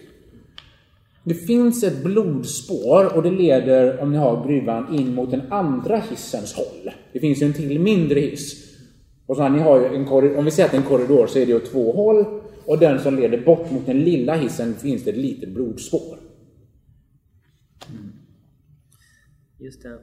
[1.23, 6.01] Det finns ett blodspår och det leder, om ni har gruvan, in mot den andra
[6.09, 6.91] hissens håll.
[7.13, 8.67] Det finns ju en till mindre hiss.
[9.25, 10.87] Och så här, ni har ju en korridor, om vi säger att det är en
[10.87, 12.25] korridor så är det åt två håll.
[12.67, 16.17] Och den som leder bort mot den lilla hissen finns det ett litet blodspår.
[19.59, 19.99] Just det.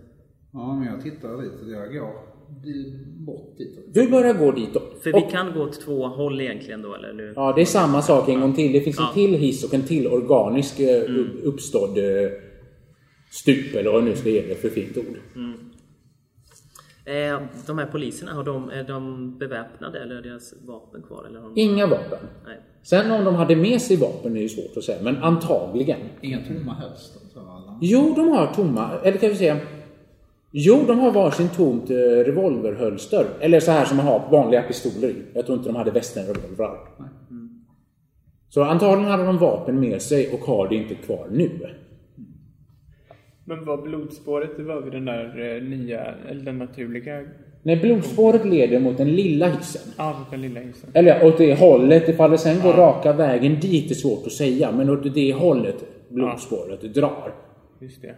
[0.53, 2.13] Ja, men jag tittar dit och jag går
[3.27, 3.79] bort dit.
[3.95, 4.69] Du börjar gå dit.
[5.03, 7.13] För vi kan gå åt två håll egentligen då, eller?
[7.13, 7.33] Nu?
[7.37, 8.73] Ja, det är samma sak en gång till.
[8.73, 9.09] Det finns Ja.
[9.09, 12.31] en till hiss och en till organisk eh, upp- uppstådd eh,
[13.31, 15.17] stup, eller vad nu ska ge det för fint ord.
[15.37, 15.43] Eh,
[17.67, 21.25] de här poliserna, har de, är de beväpnade eller är deras vapen kvar?
[21.29, 21.61] Eller har de...
[21.61, 22.19] Inga vapen.
[22.47, 22.61] Nej.
[22.83, 26.01] Sen om de hade med sig vapen är ju svårt att säga, men antagligen.
[26.21, 27.23] Inga tomma hölster.
[27.33, 27.79] så alla.
[27.81, 29.61] Jo, de har tomma, eller kan vi säga
[30.57, 33.27] Jo, de har varsin tomt eh, revolverhölster.
[33.41, 35.23] Eller så här som man har vanliga pistoler i.
[35.35, 36.79] Jag tror inte de hade västernrevolvrar.
[38.49, 41.51] Så antagligen hade de vapen med sig och har det inte kvar nu.
[43.45, 47.25] Men var blodspåret, det var vid den där eh, nya, eller den naturliga,
[47.63, 49.93] När blodspåret leder mot den lilla hissen.
[49.99, 50.91] ja, den lilla hissen.
[50.95, 52.09] Eller ja, åt det hållet.
[52.09, 54.73] Ifall det sen går raka vägen dit är svårt att säga.
[54.73, 57.35] Men åt det hållet blodspåret drar.
[57.81, 58.15] Just det.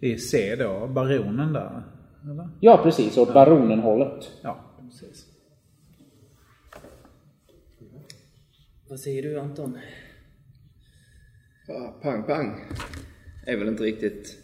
[0.00, 1.82] Det är C då, baronen där.
[2.30, 2.48] Eller?
[2.60, 3.18] Ja, precis.
[3.18, 4.30] Åt baronen-hållet.
[4.42, 5.26] Ja, precis.
[8.88, 9.78] Vad säger du Anton?
[11.66, 12.64] Ja, pang pang.
[13.46, 14.38] Är väl inte riktigt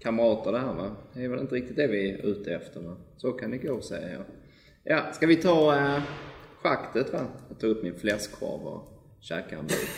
[0.00, 0.96] kamrater det här va?
[1.14, 2.96] Det är väl inte riktigt det vi är ute efter va?
[3.16, 4.24] Så kan det gå säger jag.
[4.84, 6.02] Ja, ska vi ta eh,
[6.62, 7.26] schaktet va?
[7.48, 8.82] Jag tar upp min fläskkorv och
[9.20, 9.88] käkar en bit.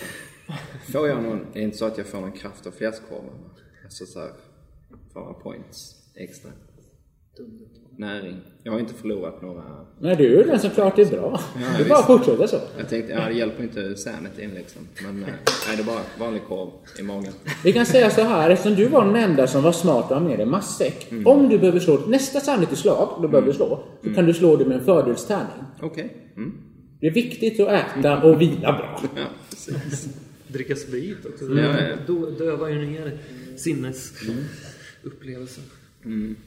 [0.49, 0.55] va?
[0.93, 3.51] Får jag någon, det är inte så att jag får någon kraft av fläskkorven?
[3.85, 4.31] Alltså såhär...
[5.13, 6.51] får några points extra.
[7.97, 8.37] Näring.
[8.63, 9.63] Jag har inte förlorat några
[9.99, 11.41] Nej, du är den som klart är bra.
[11.55, 12.07] Ja, det är bara visst.
[12.07, 12.57] fortsätta så.
[12.79, 14.83] Jag tänkte, ja det hjälper inte sanityn liksom.
[15.05, 15.29] Men eh,
[15.69, 17.33] nej, det är bara vanlig korv i magen.
[17.65, 20.29] Vi kan säga så här, eftersom du var den enda som var smart och har
[20.29, 21.07] med dig matsäck.
[21.11, 21.27] Mm.
[21.27, 24.79] Om du behöver slå nästa sanity-slag du behöver slå, så kan du slå det med
[24.79, 25.65] en fördelstärning.
[25.81, 26.17] Okej.
[26.37, 26.53] Mm.
[27.01, 29.01] Det är viktigt att äta och vila bra.
[29.17, 30.09] Ja, precis.
[30.49, 31.45] Dricka sprit också.
[31.45, 31.97] Ja, ja.
[32.07, 33.19] Då dövar ju ner
[33.57, 35.65] sinnesupplevelsen.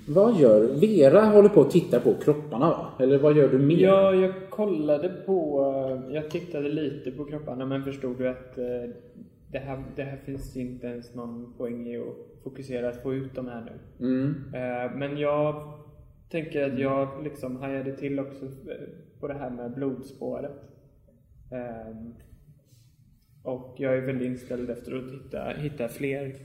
[0.08, 2.94] Vad gör Vera håller på att titta på kropparna va?
[3.00, 3.78] Eller vad gör du mer?
[3.78, 5.62] Ja, jag kollade på...
[6.08, 8.66] eh, Jag tittade lite på kropparna men förstod ju att eh,
[9.52, 13.36] det här, det här finns inte ens någon poäng i att fokusera att få ut
[13.36, 13.62] de här
[14.00, 14.06] nu.
[14.08, 14.36] Mm.
[14.54, 15.74] Eh, Men jag
[16.32, 18.46] tänker att jag liksom hajade till också
[19.20, 20.52] på det här med blodspåret.
[23.44, 26.36] Och jag är väldigt inställd efter att hitta, hitta fler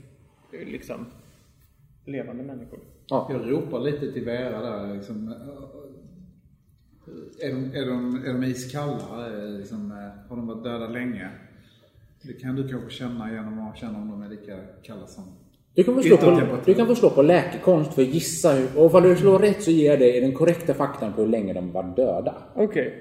[0.51, 1.05] liksom
[2.05, 2.79] levande människor.
[3.07, 3.27] Ja.
[3.31, 5.33] Jag ropar lite till Vera där liksom.
[7.41, 9.25] Är de, är de, är de iskalla?
[9.27, 11.29] Är Liksom, eh, har de varit döda länge?
[12.21, 15.23] Det kan du kanske känna genom att känna om de är lika kalla som...
[15.73, 18.77] Du kan, få slå på, du kan få slå på läkekonst för att gissa hur,
[18.77, 21.71] och om du slår rätt så ger det den korrekta faktan på hur länge de
[21.71, 22.35] var döda.
[22.55, 22.93] Okej.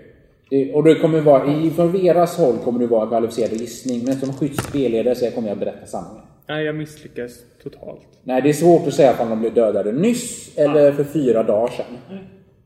[0.51, 4.17] Det, och det kommer vara, i, från Veras håll kommer det vara kvalificerad gissning, men
[4.17, 6.23] som skyddsspelledare så kommer jag berätta sanningen.
[6.49, 8.09] Nej, jag misslyckas totalt.
[8.23, 11.69] Nej, det är svårt att säga om de blev dödade nyss eller för fyra dagar
[11.69, 12.19] sedan.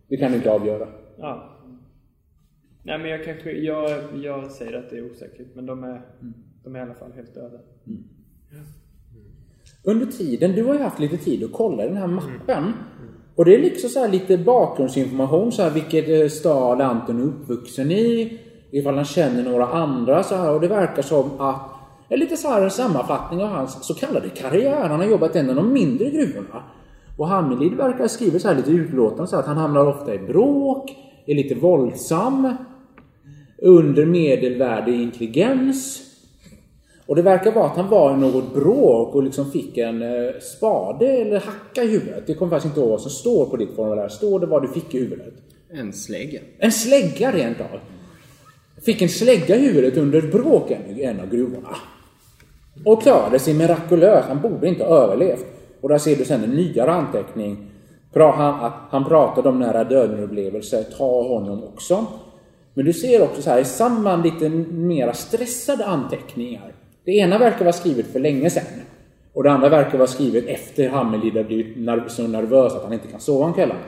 [0.09, 0.89] Det kan du inte avgöra.
[1.17, 1.55] Ja.
[2.83, 3.53] Nej, men jag kanske...
[3.53, 3.91] Jag,
[4.23, 6.01] jag säger att det är osäkert, men de är,
[6.65, 7.59] de är i alla fall helt döda.
[9.85, 12.73] Under tiden, du har ju haft lite tid att kolla den här mappen.
[13.35, 17.25] Och det är liksom så här lite bakgrundsinformation, så här vilket eh, stad Anton är
[17.25, 18.39] uppvuxen i,
[18.71, 20.55] ifall han känner några andra så här.
[20.55, 21.71] Och det verkar som att,
[22.09, 24.89] en lite så här en sammanfattning av hans så kallade karriär.
[24.89, 26.63] Han har jobbat i en av de mindre gruvorna.
[27.17, 30.19] Och Hamilid verkar ha skrivit så här lite utlåtande så att han hamnar ofta i
[30.19, 30.97] bråk,
[31.27, 32.57] är lite våldsam,
[33.59, 36.03] under medelvärde i intelligens.
[37.07, 40.35] Och det verkar vara att han var i något bråk och liksom fick en eh,
[40.41, 42.27] spade eller hacka i huvudet.
[42.27, 44.09] Det kommer faktiskt inte ihåg vad som står på ditt formulär.
[44.09, 45.35] Står det vad du fick i huvudet?
[45.71, 46.41] En slägga.
[46.59, 47.81] En slägga rent av.
[48.83, 51.77] Fick en slägga i huvudet under ett bråk i en av gruvorna.
[52.85, 54.29] Och klarade sig mirakulöst.
[54.29, 55.47] Han borde inte ha överlevt.
[55.81, 57.71] Och där ser du sen en nyare anteckning.
[58.15, 60.83] Han, att han pratade om nära döden-upplevelser.
[60.99, 62.07] Ta honom också.
[62.75, 66.73] Men du ser också så här i samma lite mera stressade anteckningar.
[67.05, 68.65] Det ena verkar vara skrivet för länge sedan.
[69.35, 73.09] Och det andra verkar vara skrivet efter Hammerlid har blivit så nervös att han inte
[73.09, 73.81] kan sova om kvällarna.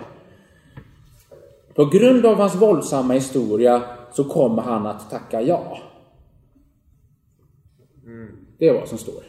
[1.75, 5.79] På grund av hans våldsamma historia så kommer han att tacka ja.
[8.61, 9.25] Det är vad som står.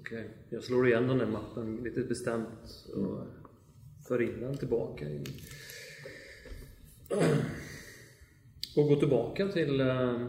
[0.00, 3.20] Okej, jag slår igen den där mappen lite bestämt och
[4.08, 5.24] för in den tillbaka i...
[8.76, 9.80] Och går tillbaka till...
[9.80, 10.26] eh,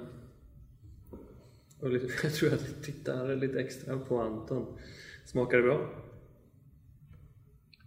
[1.79, 4.77] Och lite, jag tror jag tittar lite extra på Anton.
[5.25, 5.89] Smakar det bra?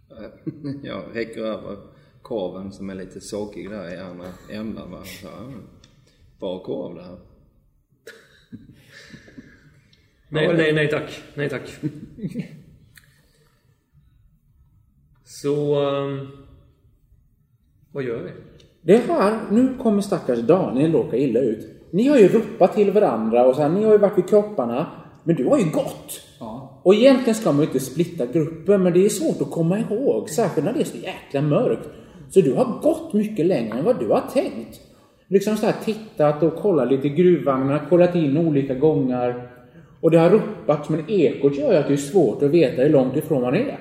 [0.09, 0.31] Eh,
[0.83, 1.77] Jag räcker över
[2.21, 4.91] korven som är lite sockig där i andra änden.
[4.91, 5.03] Va?
[5.05, 5.53] Så, ja,
[6.39, 7.17] bra korv det här.
[10.29, 11.23] Nej, nej, nej tack.
[11.33, 11.61] Nej tack.
[15.23, 15.87] Så...
[15.89, 16.27] ehm,
[17.91, 18.31] vad gör vi?
[18.81, 21.67] Det här, nu kommer stackars Daniel råka illa ut.
[21.91, 24.87] Ni har ju ropat till varandra och så här, ni har ju varit vid kropparna.
[25.23, 26.21] Men du har ju gått.
[26.39, 26.81] Ja.
[26.83, 30.29] Och egentligen ska man ju inte splitta gruppen, men det är svårt att komma ihåg.
[30.29, 31.89] Särskilt när det är så jäkla mörkt.
[32.29, 34.79] Så du har gått mycket längre än vad du har tänkt.
[35.27, 39.51] Liksom så här tittat och kollat lite i gruvvagnarna, kollat in olika gångar.
[40.01, 42.89] Och det har ropats, men ekot gör ju att det är svårt att veta hur
[42.89, 43.79] långt ifrån man är.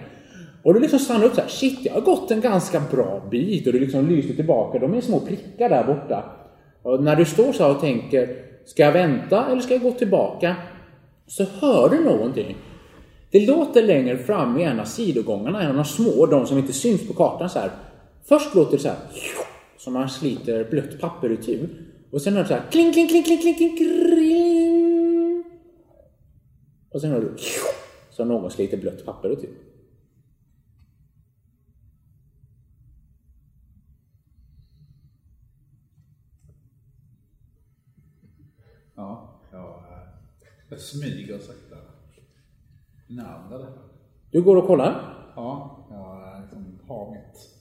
[0.63, 3.67] Och du liksom stannar upp så här, shit, jag har gått en ganska bra bit.
[3.67, 6.25] Och du liksom lyser tillbaka, de är små prickar där borta.
[6.83, 8.29] Och när du står så här och tänker,
[8.65, 10.57] ska jag vänta eller ska jag gå tillbaka?
[11.27, 12.57] Så hör du någonting.
[13.31, 16.73] Det låter längre fram i en av sidogångarna, en av de små, de som inte
[16.73, 17.71] syns på kartan så här.
[18.29, 18.97] Först låter det så här,
[19.79, 21.69] som man sliter blött papper ur
[22.13, 24.68] Och sen hör du så här, kling, kling, kling, kling, kling, kling, kling.
[26.91, 27.37] Och sen hör du,
[28.11, 29.49] som någon sliter blött papper ur
[38.95, 39.83] Ja, jag,
[40.69, 41.77] jag smyger sakta
[43.07, 43.73] närmare det.
[44.31, 45.15] Du går och kollar.
[45.37, 47.59] Ja, jag liksom har mitt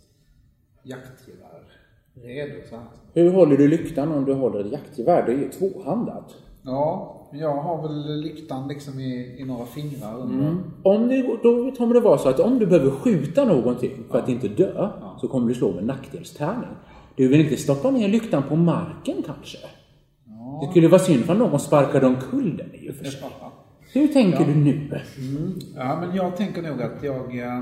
[0.84, 1.72] jaktgevär
[2.14, 2.86] redo så här.
[3.14, 5.26] Hur håller du lyktan om du håller ett jaktgevär?
[5.26, 6.36] Det är ju tvåhandat.
[6.64, 10.58] Ja, jag har väl lyktan liksom i, i några fingrar under.
[10.84, 14.30] Om det, då kommer det vara så att om du behöver skjuta någonting för att
[14.30, 14.90] inte dö,
[15.22, 16.70] så kommer du slå med nackdelstärning.
[17.16, 19.58] Du vill inte stoppa ner lyktan på marken kanske?
[20.62, 23.22] Det skulle vara synd för någon sparkade omkull den i och för sig.
[23.94, 25.02] Hur tänker du nu?
[25.76, 27.40] Ja, men jag tänker nog att jag...
[27.40, 27.60] eh,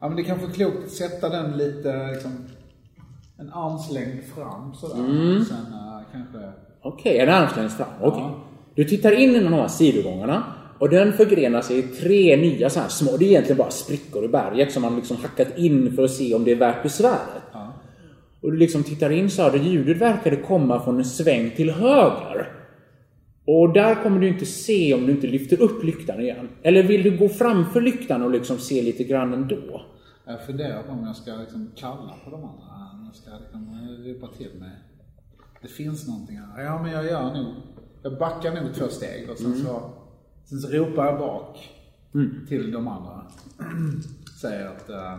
[0.00, 2.30] Ja, men det är kanske klokt att sätta den lite liksom
[3.38, 4.94] en armslängd fram sådär.
[5.44, 6.38] Sen eh, kanske...
[6.82, 7.88] Okej, en armslängd fram.
[8.02, 8.24] Okej.
[8.78, 10.44] Du tittar in i de här sidogångarna
[10.78, 14.24] och den förgrenar sig i tre nya så här små, det är egentligen bara sprickor
[14.24, 17.42] i berget som man liksom hackat in för att se om det är värt besväret.
[18.40, 21.70] Och du liksom tittar in så här, och ljudet verkade komma från en sväng till
[21.70, 22.52] höger.
[23.46, 26.48] Och där kommer du inte se om du inte lyfter upp lyktan igen.
[26.62, 29.82] Eller vill du gå framför lyktan och liksom se lite grann ändå?
[30.26, 33.06] Jag funderar på om jag ska liksom kalla på de andra.
[33.06, 34.70] Jag ska liksom ropa till mig.
[35.62, 36.64] Det finns någonting här.
[36.64, 37.54] Ja, men jag gör nog.
[38.02, 39.90] Jag backar nog två steg och sen så,
[40.44, 41.68] sen så ropar jag bak
[42.48, 43.22] till de andra.
[44.40, 45.16] Säger att eh,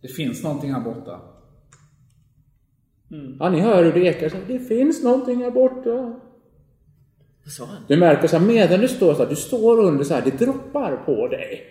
[0.00, 1.20] det finns någonting här borta.
[3.38, 4.32] Ja, ni hör hur det ekar.
[4.46, 6.20] Det finns någonting här borta.
[7.44, 7.82] Vad sa han?
[7.88, 10.44] Du märker så här, medan du står så här, du står under så här, det
[10.44, 11.64] droppar på dig.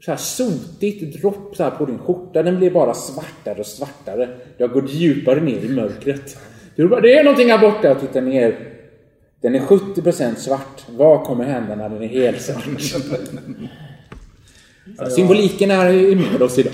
[0.00, 2.42] Så här sotigt dropp så här på din skjorta.
[2.42, 4.28] Den blir bara svartare och svartare.
[4.56, 6.38] Du har gått djupare ner i mörkret.
[6.76, 8.77] Du bara, det är någonting här borta och tittar ner.
[9.40, 10.84] Den är 70% svart.
[10.96, 12.68] Vad kommer hända när den är helt svart?
[15.10, 16.72] Symboliken är med oss idag.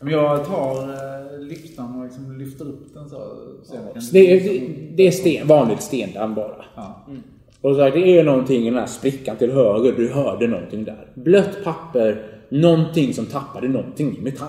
[0.00, 3.16] Jag tar eh, lyktan och liksom lyfter upp den så.
[3.62, 3.76] så
[4.12, 4.60] Det är,
[4.96, 6.64] det- är sten, vanligt stendamm bara.
[6.74, 7.06] Ja.
[7.60, 9.92] Och så här, det är någonting i den här sprickan till höger.
[9.96, 11.08] Du hörde någonting där.
[11.14, 12.32] Blött papper.
[12.48, 14.48] Någonting som tappade någonting i metall.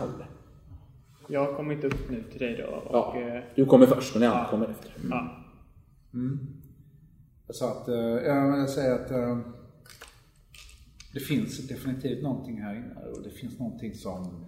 [1.27, 3.15] Jag har kommit upp nu till dig då och...
[3.17, 4.91] Ja, eh, du kommer först och ni andra kommer efter.
[5.09, 5.35] ja.
[7.47, 9.39] Jag sa att, eh, ja, men jag säger att eh,
[11.13, 14.45] det finns definitivt någonting här inne och det finns någonting som,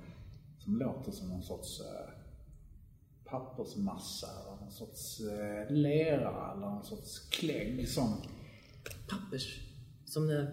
[0.59, 2.13] som låter som någon sorts eh,
[3.25, 5.19] pappersmassa eller någon sorts
[5.69, 8.21] lera eller någon sorts klägg som
[9.09, 9.59] Pappers.
[10.05, 10.45] Som eh,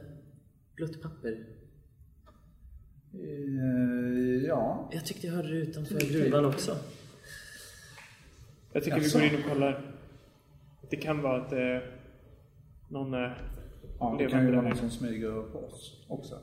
[0.74, 1.46] blött papper.
[4.46, 6.76] ja, Jag tyckte jag hörde det utanför gruvan också.
[8.72, 9.87] Jag tycker vi går in och kollar.
[10.90, 11.78] Det kan vara att eh,
[12.88, 13.42] någon är
[13.98, 16.38] ja det kan ju vara någon som smyger på oss också.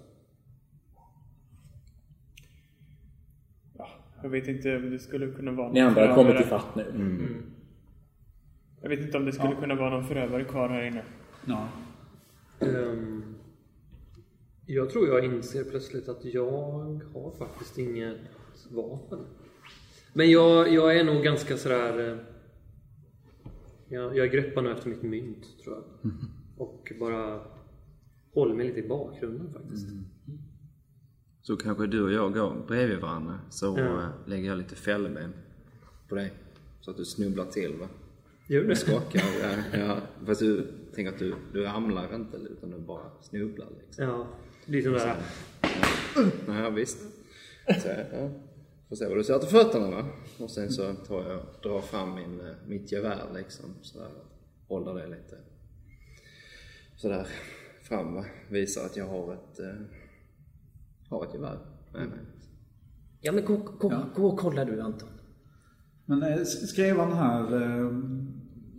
[3.77, 3.87] Ja,
[4.23, 7.41] jag vet inte om det skulle kunna vara Ni någon andra har kommit ifatt nu.
[8.81, 9.59] Jag vet inte om det skulle Ja.
[9.59, 11.03] kunna vara någon förövare kvar här inne.
[11.47, 11.67] Ja.
[12.59, 13.35] Ehm,
[14.65, 16.51] jag tror jag inser plötsligt att jag
[17.13, 18.17] har faktiskt inget
[18.71, 19.19] vapen.
[20.13, 22.25] Men jag, jag är nog ganska sådär...
[23.87, 26.11] Jag, jag greppar nog efter mitt mynt, tror jag.
[26.57, 27.41] Och bara
[28.33, 29.87] håller mig lite i bakgrunden faktiskt.
[31.41, 34.01] Så kanske du och jag går bredvid varandra så Ja.
[34.01, 35.33] eh, lägger jag lite fällben
[36.09, 36.33] på dig.
[36.81, 37.87] Så att du snubblar till va?
[38.47, 38.75] Gör Du det?
[38.75, 39.21] skakar.
[39.41, 39.97] ja, ja.
[40.25, 44.03] Fast du tänker att du, du ramlar inte utan du bara snubblar liksom.
[44.05, 44.27] Ja,
[44.65, 45.15] lite sån där...
[46.47, 46.99] Ja, visst.
[47.81, 48.29] Så, ja.
[48.89, 50.05] Får se vad du ser till fötterna va.
[50.39, 53.65] Och sen så tar jag och drar fram min, eh, mitt gevär liksom.
[53.81, 54.09] Sådär.
[54.67, 55.37] Håller det lite.
[56.95, 57.27] Sådär.
[57.83, 58.25] fram va?
[58.49, 59.75] Visar att jag har ett, eh,
[61.09, 61.59] har ett gevär
[61.93, 62.19] med mig.
[63.21, 65.09] Ja, men gå, gå, gå och kolla du Anton.
[66.05, 67.91] Men eh, skrev han här, eh,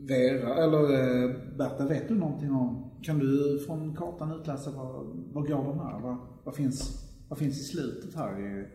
[0.09, 5.47] Vera, eller eh, Berta, vet du någonting om, kan du från kartan utläsa vad, vad
[5.47, 6.01] går de här?
[6.01, 8.41] Vad, vad, finns, vad finns i slutet här?
[8.41, 8.67] I,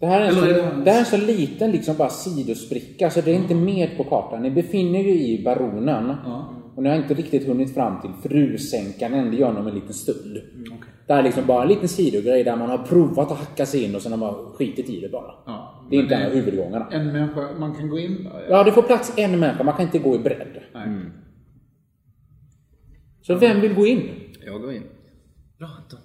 [0.00, 3.20] Det här är en, så, det- det här är så liten liksom bara sidospricka så
[3.20, 4.42] det är inte med på kartan.
[4.42, 6.14] Ni befinner ju i Baronen.
[6.76, 9.92] Och ni har inte riktigt hunnit fram till frusänkan det gör ni om en liten
[9.94, 10.36] stund.
[11.06, 13.84] Det här är liksom bara en liten sidogrej där man har provat att hacka sig
[13.84, 15.32] in och sen har man skitit i det bara.
[15.46, 15.86] ja.
[15.90, 16.88] Det är inte en av huvudgångarna.
[16.92, 18.46] En människa, man kan gå in där?
[18.50, 20.60] Ja, det får plats en människa, man kan inte gå i bredd.
[20.74, 20.88] Nej.
[23.22, 24.02] Så vem vill gå in?
[24.46, 24.82] Jag går in.
[25.58, 25.98] Bra Anton.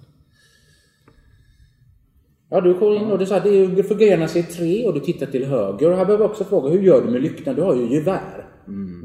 [2.52, 5.00] Ja, du går in och du sa att det förgrenar sig i tre och du
[5.00, 5.90] tittar till höger.
[5.90, 7.54] Och här behöver jag också fråga, hur gör du med lyktan?
[7.54, 8.46] Du har ju gevär.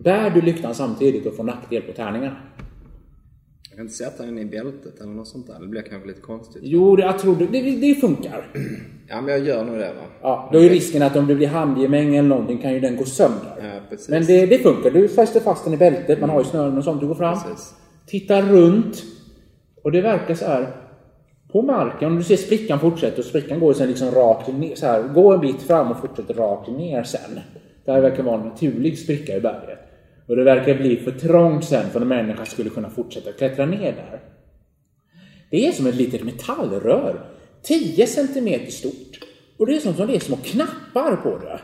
[0.04, 2.36] Bär du lyktan samtidigt och får nackdel på tärningarna?
[3.70, 5.60] Jag kan inte sätta den i bältet eller något sånt där.
[5.60, 6.62] Det blir kanske lite konstigt.
[6.66, 8.48] Jo, det, jag tror det, det, det funkar.
[9.08, 10.02] Ja, men jag gör nog det va.
[10.22, 12.98] Ja, då är ju risken att om det blir handgemäng eller någonting kan ju den
[12.98, 13.52] gå sönder.
[13.62, 14.10] Ja, precis.
[14.10, 14.92] Men det, det funkar.
[14.92, 17.02] Du fäster fast den i bältet, man har ju snören och sånt.
[17.02, 17.74] Du går fram, Precis.
[18.08, 19.04] tittar runt
[19.84, 20.68] och det verkar så här
[21.52, 22.12] på marken.
[22.12, 24.76] Om du ser sprickan fortsätter och sprickan går sen liksom rakt ner.
[24.76, 27.40] Så här, gå en bit fram och fortsätter rakt ner sen.
[27.86, 29.80] Det här verkar vara en naturlig spricka i berget.
[30.28, 33.92] Och det verkar bli för trångt sen för en människa skulle kunna fortsätta klättra ner
[33.92, 34.20] där.
[35.52, 37.26] Det är som ett litet metallrör.
[37.64, 39.20] 10 centimeter stort.
[39.58, 41.60] Och det är som, som det är små knappar på det.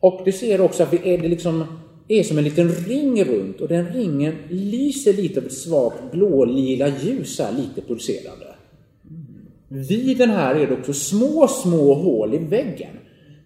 [0.00, 1.64] Och du ser också att det är, det liksom,
[2.08, 6.88] är som en liten ring runt och den ringen lyser lite av ett svagt blålila
[6.88, 8.43] ljus här, lite pulserande.
[9.74, 12.98] Vid den här är det också små, små hål i väggen.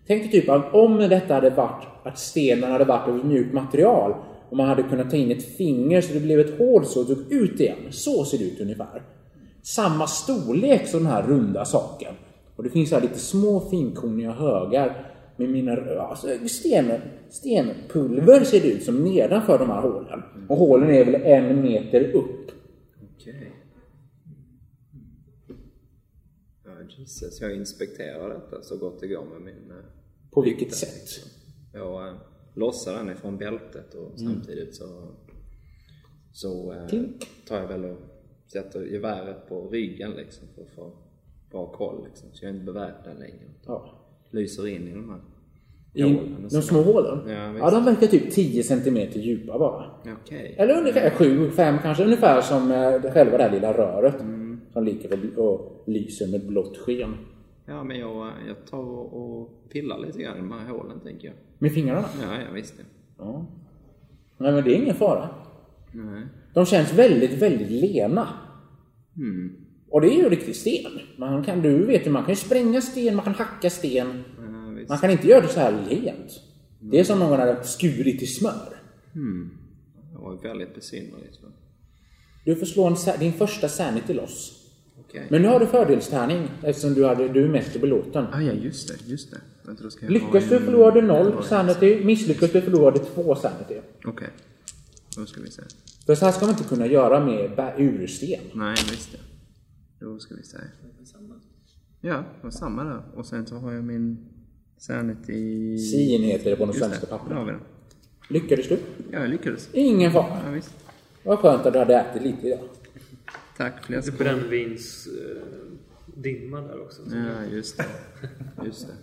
[0.06, 3.54] Tänk dig typ att om detta hade varit att stenen hade varit av ett mjukt
[3.54, 4.14] material
[4.50, 7.06] och man hade kunnat ta in ett finger så det blev ett hål så och
[7.06, 7.76] drog ut igen.
[7.90, 9.02] Så ser det ut ungefär.
[9.62, 12.14] Samma storlek som den här runda saken.
[12.56, 16.92] Och det finns här lite små finkorniga högar med mina alltså sten,
[17.30, 20.22] stenpulver ser det ut som nedanför de här hålen.
[20.48, 22.50] Och hålen är väl en meter upp.
[23.16, 23.57] Okay.
[26.98, 27.40] Jesus.
[27.40, 29.70] Jag inspekterar detta så gott det går med min...
[29.70, 29.84] eh,
[30.30, 31.08] På vilket sätt?
[31.72, 32.14] Jag eh,
[32.54, 35.08] lossar den ifrån bältet och samtidigt så,
[36.32, 37.00] så eh,
[37.48, 37.98] tar jag väl och
[38.52, 40.92] sätter geväret på ryggen liksom för att få
[41.50, 42.28] bra koll liksom.
[42.32, 43.44] Så jag är inte beväpnad längre.
[43.66, 43.90] Ja.
[44.30, 45.20] Lyser in i de här
[45.94, 46.62] I hålen de så.
[46.62, 47.28] små hålen?
[47.28, 47.60] Ja, visst.
[47.62, 49.90] ja, de verkar typ 10 centimeter djupa bara.
[50.22, 50.54] Okej.
[50.58, 52.04] Eller ungefär 7, 5 kanske.
[52.04, 52.68] Ungefär som
[53.12, 54.14] själva det här lilla röret.
[54.78, 57.14] Som ligger och, lyser med blått sken.
[57.66, 61.28] Ja, men jag, jag tar och och pillar lite grann i de här hålen tänker
[61.28, 61.36] jag.
[61.58, 62.08] Med fingrarna?
[62.22, 62.84] Ja, ja visst det.
[63.18, 63.46] Ja.
[64.38, 65.28] Nej, men det är ingen fara.
[65.92, 66.26] Nej.
[66.54, 68.28] De känns väldigt, väldigt lena.
[69.90, 70.92] Och det är ju riktigt sten.
[71.16, 74.24] Man kan, du vet ju, man kan ju spränga sten, man kan hacka sten.
[74.38, 74.84] Ja.
[74.88, 76.40] Man kan inte göra det så här lent.
[76.80, 78.80] Det är som någon hade skurit i smör.
[80.12, 81.38] Det var väldigt besynnerligt.
[82.44, 84.57] Du får slå en, din första sanity loss.
[85.00, 85.26] Okej.
[85.28, 88.26] Men nu har du fördelstärning eftersom du, hade, du är mest belåten.
[88.32, 89.10] Ah, ja, just det.
[89.10, 89.40] Just det.
[89.62, 92.04] Vänta, då ska jag Lyckas du förlorar du noll sanity.
[92.04, 93.80] Misslyckas du förlorar du två sanity.
[94.04, 94.28] Okej.
[95.16, 95.62] Då ska vi se.
[96.06, 98.40] För så här ska man inte kunna göra med ursten.
[98.52, 99.18] Nej, visst det.
[100.06, 100.58] Då ska vi se.
[102.00, 103.02] Ja, det var samma där.
[103.14, 104.28] Och sen så har jag min
[104.78, 105.78] Sanity...
[105.78, 107.60] Sin heter det på de svenska den.
[108.28, 108.78] Lyckades du?
[109.10, 109.68] Ja, jag lyckades.
[109.72, 110.40] Ingen fara.
[110.44, 110.70] Ja, visst.
[111.22, 112.60] Vad skönt att du hade ätit lite idag.
[113.58, 115.06] Tack, fler Lite brännvins...
[115.06, 115.42] Eh,
[116.14, 117.02] dimma där också.
[117.12, 117.84] Ja, just det.
[118.64, 118.94] Just det.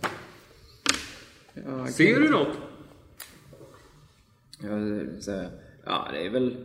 [1.66, 2.56] Ja, Ser du något?
[4.62, 5.50] Jag säger,
[5.84, 6.56] ja det är väl...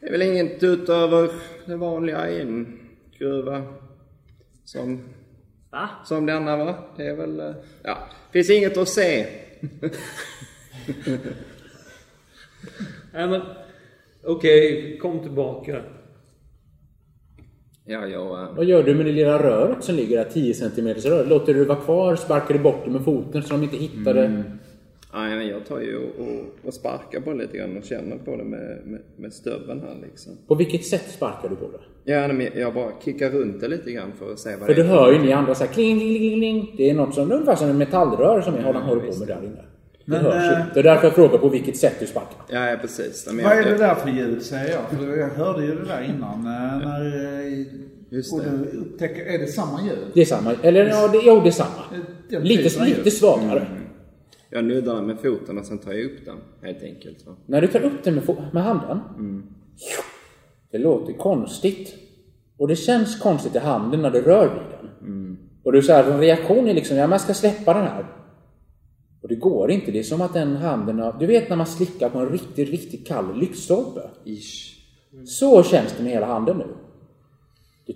[0.00, 1.30] Det är väl inget utöver
[1.66, 2.78] det vanliga i en
[3.18, 3.74] gruva.
[4.64, 5.00] Som,
[5.70, 5.88] Va?
[6.04, 6.84] som denna va?
[6.96, 7.40] Det är väl...
[7.40, 7.98] eh, Ja,
[8.32, 9.26] finns inget att se.
[13.12, 13.42] Nej men...
[14.22, 15.82] Okej, kom tillbaka.
[17.86, 18.42] Ja, jag...
[18.42, 20.24] eh, Vad gör du med det lilla röret som ligger där?
[20.24, 21.24] 10 cm rör?
[21.26, 22.16] Låter du det vara kvar?
[22.16, 24.42] Sparkar du bort det med foten så de inte hittar det?
[25.14, 28.36] Nej, men jag tar ju och, och, sparkar på det lite grann och känner på
[28.36, 30.32] det med, med, med stöveln här liksom.
[30.46, 32.12] På vilket sätt sparkar du på det?
[32.12, 34.74] Ja, men jag bara kickar runt det lite grann för att se vad För det
[34.74, 34.86] du är.
[34.92, 36.74] hör ju ni andra såhär kling, kling, kling, kling.
[36.76, 39.40] Det är något som ungefär som en metallrör som jag håller, håller på med där
[39.44, 39.64] inne.
[40.06, 40.64] Det Men, hörs eh, ju.
[40.74, 42.30] Det är därför jag frågar på vilket sätt du sparkar.
[42.48, 43.26] Ja, ja precis.
[43.26, 45.00] Vad är jag- det där för ljud säger jag?
[45.00, 46.38] För jag hörde ju det där innan.
[46.38, 47.06] eh, När,
[47.60, 47.66] eh,
[48.10, 48.50] Just och det.
[48.50, 49.98] du upptäcker, är det samma ljud?
[50.14, 50.54] Det är samma.
[50.62, 51.82] Eller ja, det, jo, det är samma.
[52.30, 53.12] Den Lite, av lite ljud.
[53.12, 53.66] svagare.
[54.50, 57.26] Jag nuddar den med foten och sen tar jag upp den helt enkelt.
[57.26, 57.36] Va?
[57.46, 59.00] När du tar upp den med, med handen.
[60.72, 61.94] Det låter konstigt.
[62.58, 65.36] Och det känns konstigt i handen när du rör vid den.
[65.64, 68.06] Och du säger reaktion är liksom, ja jag ska släppa den här.
[69.26, 69.90] Och det går inte.
[69.90, 71.16] Det är som att den handen har...
[71.20, 74.00] Du vet när man slickar på en riktigt, riktigt kall lyktstolpe?
[75.26, 76.66] Så känns det med hela handen nu.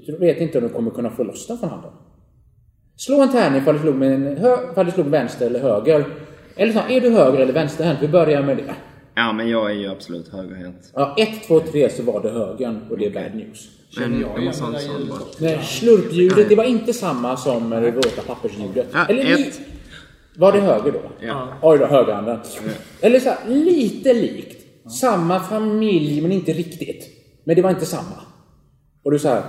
[0.07, 1.91] Du vet inte om du kommer kunna få loss den från handen.
[2.97, 6.05] Slå en tärning ifall du slog, med en hö- ifall du slog vänster eller höger.
[6.57, 7.99] Eller så, är du höger eller vänsterhänt?
[8.03, 8.75] Vi börjar med det.
[9.15, 10.93] Ja, men jag är ju absolut högerhänt.
[10.95, 13.69] Ja, 1, 2, 3 så var det högern och det är bad news.
[13.99, 18.87] Men jag jag igen det där slurpljudet, det var inte samma som det våta pappersljudet.
[18.93, 19.61] Ja, Eller ett.
[20.37, 21.27] Var det höger då?
[21.27, 21.49] Ja.
[21.63, 22.39] Oj då, högerhanden.
[23.01, 24.57] Eller så här, lite likt.
[24.91, 27.09] Samma familj, men inte riktigt.
[27.45, 28.23] Men det var inte samma.
[29.03, 29.43] Och du så här.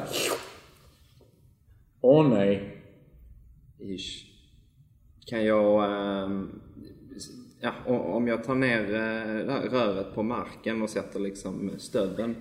[2.02, 2.78] Åh nej.
[3.80, 4.26] Ish.
[5.26, 5.84] Kan jag...
[6.24, 6.50] ehm,
[7.62, 12.36] ja, om jag tar ner rö- röret på marken och sätter liksom stöveln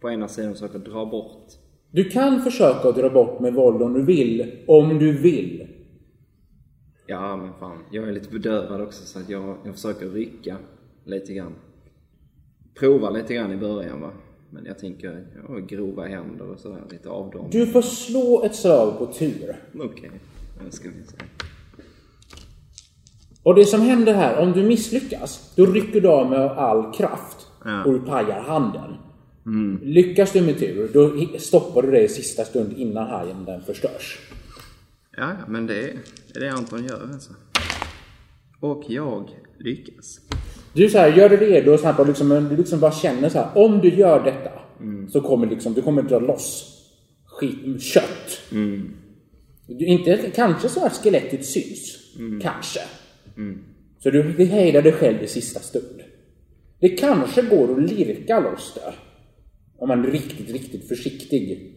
[0.00, 1.46] på ena sidan och försöker dra bort.
[1.90, 4.52] Du kan försöka dra bort med våld om du vill.
[4.66, 5.66] Om du vill.
[7.06, 7.78] Ja, men fan.
[7.90, 10.56] Jag är lite bedövad också så att jag, jag försöker rycka
[11.04, 11.54] lite grann.
[12.78, 14.10] Prova lite grann i början va.
[14.50, 17.48] Men jag tänker, ja, grova händer och sådär, lite av dem.
[17.50, 19.56] Du får slå ett slag på tur.
[19.80, 20.10] Okej,
[20.64, 21.16] nu ska vi se.
[23.42, 27.46] Och det som händer här, om du misslyckas, då rycker du av med all kraft
[27.64, 27.84] Ja.
[27.84, 28.94] och du pajar handen.
[29.82, 34.18] Lyckas du med tur, då stoppar du det i sista stund innan hajen den förstörs.
[35.16, 35.98] Ja, ja, men det är
[36.34, 37.32] det, Anton gör alltså.
[38.60, 40.20] Och jag lyckas.
[40.72, 43.28] Du så här, gör dig redo och så här, bara liksom, du liksom bara känner
[43.28, 44.50] så här, om du gör detta
[45.12, 46.72] så kommer liksom, du kommer dra loss
[47.24, 48.40] skit, kött.
[49.66, 51.98] Du, inte, kanske så att skelettet syns.
[52.42, 52.80] Kanske.
[54.02, 56.02] Så du, du hejdar dig själv i sista stund.
[56.80, 58.94] Det kanske går att lirka loss det.
[59.78, 61.72] Om man är riktigt, riktigt försiktig.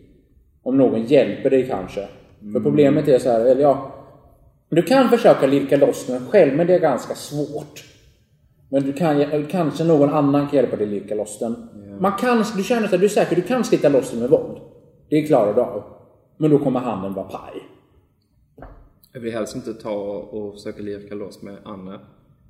[0.64, 2.08] Om någon hjälper dig kanske.
[2.54, 3.92] För problemet är så här, eller ja.
[4.70, 7.84] Du kan försöka lirka loss den själv, men det är ganska svårt.
[8.70, 11.70] Men du kan, kanske någon annan kan hjälpa dig lirka loss den.
[12.00, 14.58] Man kan, du känner att du är säker, du kan slita loss den med våld.
[15.10, 15.84] Det klarar du av.
[16.38, 17.64] Men då kommer handen vara paj.
[19.14, 22.00] Jag vill helst inte ta och försöka lirka loss med andra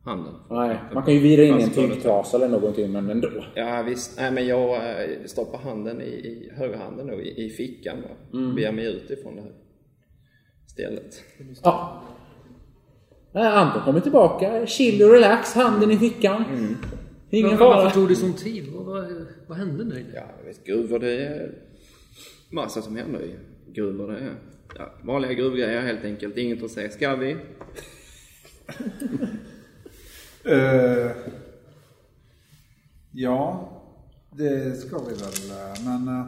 [0.03, 0.33] handen.
[0.49, 3.29] Nej, man kan ju vira in i en tyngdtrasa eller någonting, men ändå.
[3.55, 7.97] Ja visst, nej men jag eh, stoppar handen i, i högerhanden då, i, i fickan
[8.03, 8.55] och mm.
[8.55, 9.51] ber mig ut ifrån det här
[10.69, 11.23] stället.
[11.63, 12.01] Ja.
[13.31, 16.43] Nej, Anton kommer tillbaka, chill och relax, handen i fickan.
[17.29, 17.75] Ingen Men fara.
[17.83, 18.67] varför tog det sån tid?
[18.73, 20.09] Vad, vad, vad hände där inne?
[20.15, 21.51] Ja, jag vet gruvor det är
[22.49, 23.35] massa som händer i
[23.73, 24.35] gruvor det är.
[24.77, 26.89] Ja, vanliga gruvgrejer helt enkelt, inget att säga.
[26.89, 27.37] Ska vi?
[30.45, 31.11] Eh,
[33.11, 33.69] ja,
[34.31, 35.49] det ska vi väl.
[35.59, 36.27] eh, Men eh,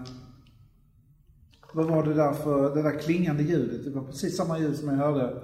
[1.73, 3.83] vad var det där för, det där klingande ljudet?
[3.83, 5.43] Det var precis samma ljud som jag hörde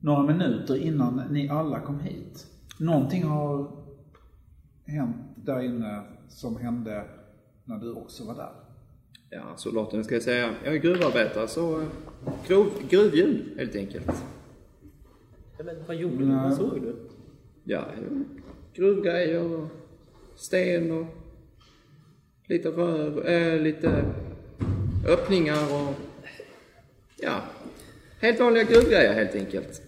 [0.00, 2.46] några minuter innan ni alla kom hit.
[2.80, 3.70] Någonting har
[4.86, 7.04] hänt där inne som hände
[7.64, 8.52] när du också var där.
[9.30, 10.54] Ja, soldaten ska jag säga.
[10.64, 11.86] Jag är gruvarbetare så eh,
[12.46, 14.24] grov, gruvljud helt enkelt.
[15.58, 16.26] Ja, men vad gjorde du?
[16.26, 16.96] Vad såg du?
[17.64, 17.84] Ja,
[18.74, 19.68] gruvgrejer och
[20.36, 21.06] sten och
[22.48, 24.04] lite rör, äh, lite
[25.06, 25.94] öppningar och
[27.16, 27.42] ja,
[28.20, 29.82] helt vanliga gruvgrejer helt enkelt.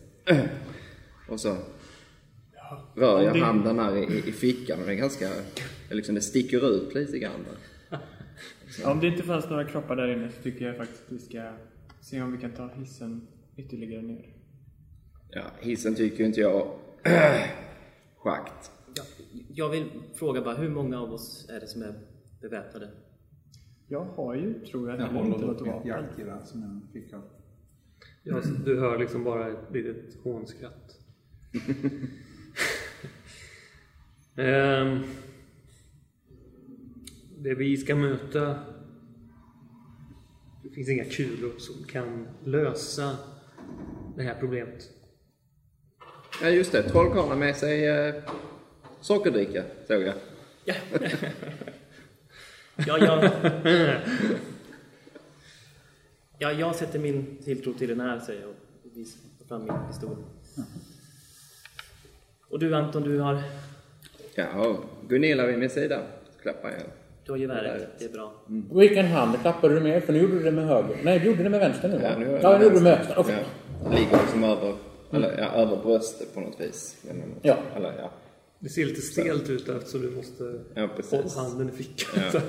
[1.29, 1.57] Och så
[2.95, 5.29] rör jag handen här i, i fickan och det är ganska,
[5.91, 7.47] liksom det sticker ut lite grann.
[8.85, 11.53] Om det inte fanns några kroppar där inne så tycker jag faktiskt att vi ska
[12.01, 14.27] se om vi kan ta hissen ytterligare ner.
[15.31, 16.73] Ja, hissen tycker inte jag
[18.17, 18.71] schakt.
[18.95, 19.03] Ja,
[19.55, 21.95] jag vill fråga bara, hur många av oss är det som är
[22.41, 22.91] beväpnade?
[23.93, 25.89] Jag har ju, tror jag, Jag heller håller inte något mitt vapen.
[25.89, 27.23] jaktgevär som jag fick av.
[28.23, 30.99] Ja, du hör liksom bara ett litet hånskratt.
[34.37, 35.01] Ehm,
[37.39, 38.59] det vi ska möta...
[40.63, 43.17] Det finns inga kulor som kan lösa
[44.17, 44.91] det här problemet.
[46.43, 46.83] Ja, just det.
[46.83, 48.15] Trollkarlen med sig eh,
[49.01, 50.15] sockerdricka, såg jag.
[50.65, 50.75] Ja,
[52.87, 53.31] ja, ja.
[56.39, 58.57] ja, jag sätter min tilltro till den här, säger jag och
[58.97, 60.17] visar fram min pistol.
[62.49, 63.43] Och du Anton, du har,
[64.35, 64.77] Ja,
[65.09, 66.01] Gunilla vid min sida.
[66.43, 66.81] Klappar jag.
[67.25, 67.89] du har geväret.
[67.99, 68.33] Det är bra.
[68.73, 70.05] Vilken hand klappade du med?
[70.05, 70.97] För nu gjorde du det med höger.
[71.03, 72.03] Nej, du gjorde det med vänster nu va?
[72.03, 73.19] Ja, nu jag ja gjorde du med vänster.
[73.19, 73.45] Okej.
[73.85, 74.75] Ja, ligger liksom över,
[75.13, 76.97] eller, ja, över bröstet på något vis.
[77.03, 77.57] Men, Ja.
[77.77, 78.11] Eller, ja.
[78.63, 82.23] Det ser lite stelt ut eftersom du måste Ja, hålla handen i fickan.
[82.33, 82.41] Ja.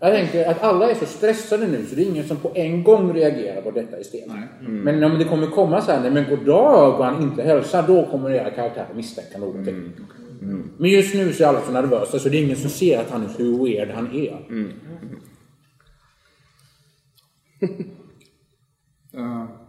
[0.00, 2.84] Jag tänker att alla är så stressade nu så det är ingen som på en
[2.84, 4.28] gång reagerar på detta i sten.
[4.28, 4.68] Nej.
[4.68, 8.30] Men om det kommer komma så här, men goddag och han inte hälsar, då kommer
[8.30, 9.92] era karaktärer misstänka någonting.
[10.78, 13.10] Men just nu så är alla så nervösa så det är ingen som ser att
[13.10, 14.46] han är hur weird han är.
[19.16, 19.44] Uh,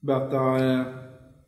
[0.00, 0.86] Berta, eh,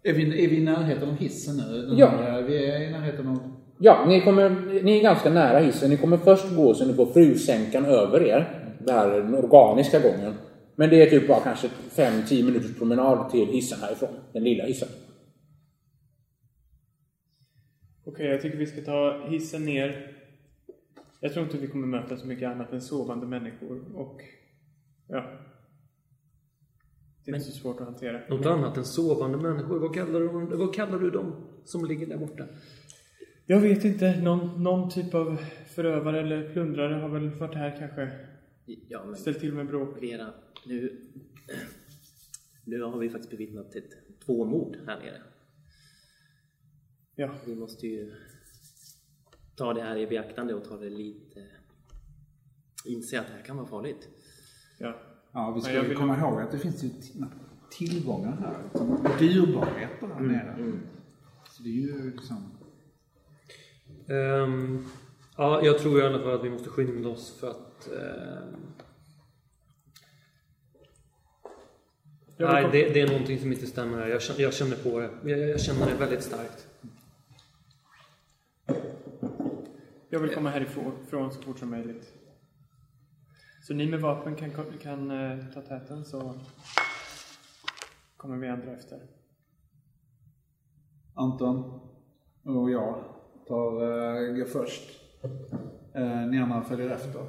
[0.02, 1.82] är, vi, är vi i närheten av hissen nu?
[1.86, 2.06] Den Ja.
[2.08, 3.38] här, vi är i närheten av...
[3.78, 4.50] Ja, ni, kommer,
[4.82, 5.90] ni är ganska nära hissen.
[5.90, 8.66] Ni kommer först gå så ni får frusänkan över er.
[8.88, 10.34] Här är den organiska gången.
[10.76, 14.08] Men det är typ bara kanske 5-10 minuters promenad till hissen härifrån.
[14.32, 14.88] Den lilla hissen.
[18.04, 20.16] Okej, jag tycker vi ska ta hissen ner.
[21.20, 24.20] Jag tror inte vi kommer möta så mycket annat än sovande människor och...
[25.08, 25.24] Ja.
[27.24, 28.20] Det är inte så svårt att hantera.
[28.28, 29.78] Något annat än sovande människor.
[29.78, 31.32] Vad kallar, du, vad kallar du dem
[31.64, 32.46] som ligger där borta?
[33.46, 34.20] Jag vet inte.
[34.20, 38.10] Någon, någon typ av förövare eller plundrare har väl varit här kanske.
[38.88, 40.02] Ja, men Ställt till med bråk.
[40.02, 40.34] Vera,
[40.66, 41.08] nu,
[42.64, 43.90] nu har vi faktiskt bevittnat ett,
[44.26, 45.22] två mord här nere.
[47.14, 47.34] Ja.
[47.46, 48.12] Vi måste ju
[49.56, 51.46] ta det här i beaktande och ta det lite...
[52.86, 54.08] Inse att det här kan vara farligt.
[54.78, 55.09] Ja.
[55.32, 56.90] Ja, vi ska vill- komma ihåg att det finns ju
[57.70, 59.18] tillgångar här.
[59.18, 60.72] Dyrbarheter här nere.
[61.50, 62.36] Så det är ju liksom...
[64.08, 64.84] Ehm,
[65.36, 67.88] ja, jag tror i alla fall att vi måste skynda oss för att...
[72.36, 74.06] Jag nej, det, det är någonting som inte stämmer här.
[74.08, 75.10] Jag känner, jag känner på det.
[75.30, 76.66] Jag, jag känner det väldigt starkt.
[80.08, 82.12] Jag vill komma härifrån från så fort som möjligt.
[83.70, 84.50] Så ni med vapen kan,
[84.82, 86.34] kan eh, ta täten så
[88.16, 88.98] kommer vi andra efter.
[91.14, 91.80] Anton
[92.44, 93.04] och jag
[93.46, 94.90] tar, uh, går först.
[95.96, 97.22] Uh, ni andra följer efter.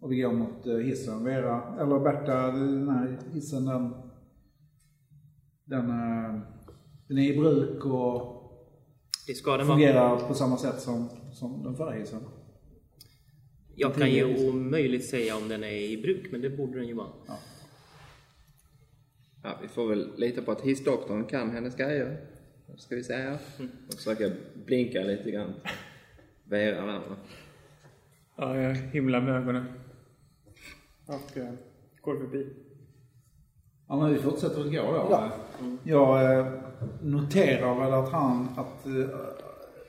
[0.00, 1.24] Och vi går mot uh, hissen.
[1.24, 3.94] Vera, eller Berta, den här hissen den,
[5.64, 6.40] den, eh,
[7.08, 8.40] den är i bruk och
[9.66, 12.20] fungerar på samma sätt som, som den förra hissen.
[13.80, 16.94] Jag kan ju omöjligt säga om den är i bruk, men det borde den ju
[16.94, 17.08] vara.
[19.42, 22.20] Ja, vi får väl lita på att hissdoktorn kan hennes grejer.
[22.76, 23.38] Ska vi säga.
[23.88, 24.30] Och försöka
[24.66, 25.54] blinka lite grann.
[26.44, 27.00] Vera där.
[28.36, 29.66] Ja, jag himlar med ögonen.
[31.06, 31.52] Och eh,
[32.00, 32.46] går förbi.
[33.88, 35.30] Ja, men vi fortsätter väl gå då.
[35.82, 36.52] Jag eh,
[37.02, 39.18] noterar väl att han, att eh,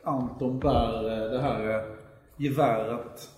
[0.03, 1.85] Anton bär eh, det här eh,
[2.37, 3.29] geväret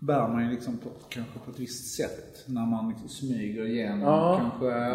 [0.00, 4.00] bär man ju liksom på, kanske på ett visst sätt när man liksom smyger igenom
[4.00, 4.38] Ja.
[4.40, 4.90] kanske här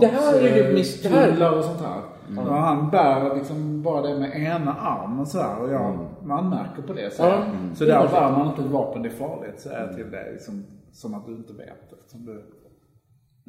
[0.00, 2.02] det här- avloppstunnlar och sånt här.
[2.38, 6.82] Och han bär liksom bara det med ena armen så här och jag, man märker
[6.82, 7.14] på det.
[7.14, 7.46] Så, Ja.
[7.74, 9.60] så Det där var bär man inte ett vapen, det är farligt.
[9.60, 12.44] Så är till det liksom, som att du inte vet eftersom du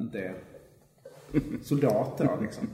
[0.04, 0.34] inte är
[1.62, 2.68] soldat då liksom.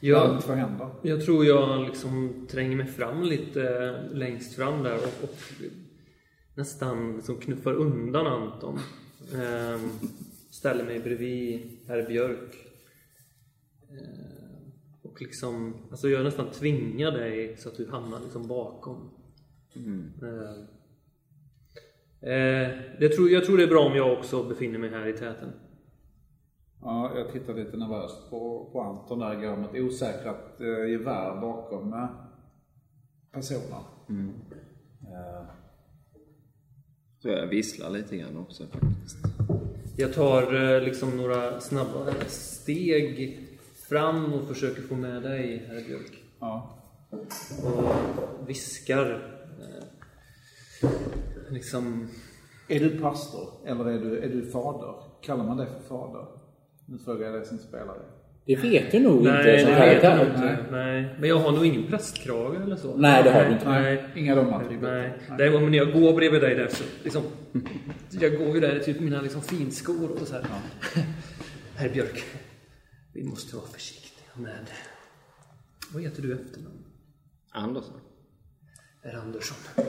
[0.00, 0.86] Jag, händer.
[1.02, 3.60] jag tror jag liksom tränger mig fram lite
[4.12, 5.34] längst fram där och, och
[6.58, 8.78] nästan liksom knuffar undan Anton.
[9.34, 9.90] Ehm,
[10.50, 12.56] ställer mig bredvid herr Björk.
[13.90, 14.72] Ehm,
[15.02, 19.10] och liksom, alltså jag nästan tvingar dig så att du hamnar liksom bakom.
[19.76, 20.12] Ehm,
[22.20, 22.68] eh,
[23.00, 25.52] det tror, jag tror det är bra om jag också befinner mig här i täten.
[26.80, 31.40] Ja, jag tittar lite nervöst på, på Anton där, går med ett osäkrat eh, gevär
[31.40, 32.08] bakom eh,
[33.32, 33.82] personen.
[35.00, 35.67] Eh,
[37.22, 39.16] Så jag visslar lite grann också faktiskt.
[39.96, 43.40] Jag tar eh, liksom några snabba steg
[43.88, 46.22] fram och försöker få med dig, herr Björk.
[46.40, 46.74] ja.
[47.64, 49.34] Och viskar.
[49.60, 50.90] Eh,
[51.50, 52.08] liksom...
[52.68, 54.94] Är du pastor eller är du, är du fader?
[55.22, 56.26] Kallar man det för fader?
[56.86, 58.02] Nu frågar jag dig som spelare.
[58.48, 60.30] Det vet du nog inte Nej, som vet jag karaktär.
[60.30, 60.70] inte.
[60.70, 61.14] Nej.
[61.20, 62.96] Men jag har nog ingen prästkrage eller så.
[62.96, 63.68] Nej, det har du inte.
[63.68, 64.04] Nej.
[64.16, 64.94] Inga de attributen?
[64.94, 65.12] Nej.
[65.38, 67.22] Däremot men när jag går bredvid dig där så liksom,
[68.10, 70.44] Jag går ju där i typ mina liksom finskor och så här.
[71.76, 72.24] Herr Björk.
[73.14, 74.66] Vi måste vara försiktiga med...
[75.92, 76.84] Vad heter du efternamn?
[77.50, 78.00] Andersson.
[79.02, 79.84] Herr Andersson.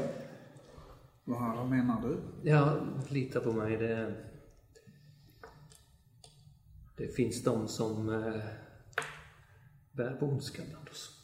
[1.25, 2.17] Vad, vad menar du?
[2.49, 2.75] Ja,
[3.09, 3.77] lita på mig.
[3.77, 4.13] Det,
[6.99, 8.41] det finns de som eh,
[9.91, 11.15] bär på ondska bland oss.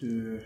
[0.00, 0.40] Du...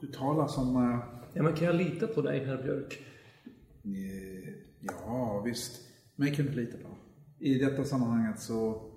[0.00, 0.76] Du talar som...
[0.76, 0.98] eh,
[1.36, 3.02] Ja, men kan jag lita på dig, herr Björk?
[4.80, 5.80] Ja, visst.
[6.16, 6.88] Mig kan du lita på.
[7.38, 8.90] I detta sammanhanget så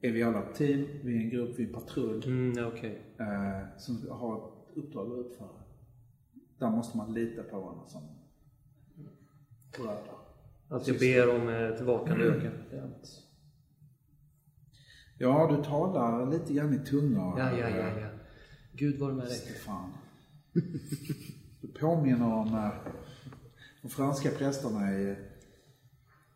[0.00, 2.66] är vi alla ett team, vi är en grupp, vi är en patrull Mm, ja,
[2.66, 3.02] okej.
[3.18, 5.48] eh, som har ett uppdrag att utföra.
[6.58, 8.02] Där måste man lita på varandra som.
[10.68, 12.50] Att jag ber om ett vakande öga.
[12.82, 13.20] Allt.
[15.18, 17.38] Ja, du talar lite grann i tungor.
[17.38, 18.08] Ja, ja, ja, ja.
[18.72, 19.36] Gud var med dig.
[19.36, 19.92] Stefan.
[21.60, 22.92] Du påminner om eh,
[23.82, 25.16] de franska prästerna i...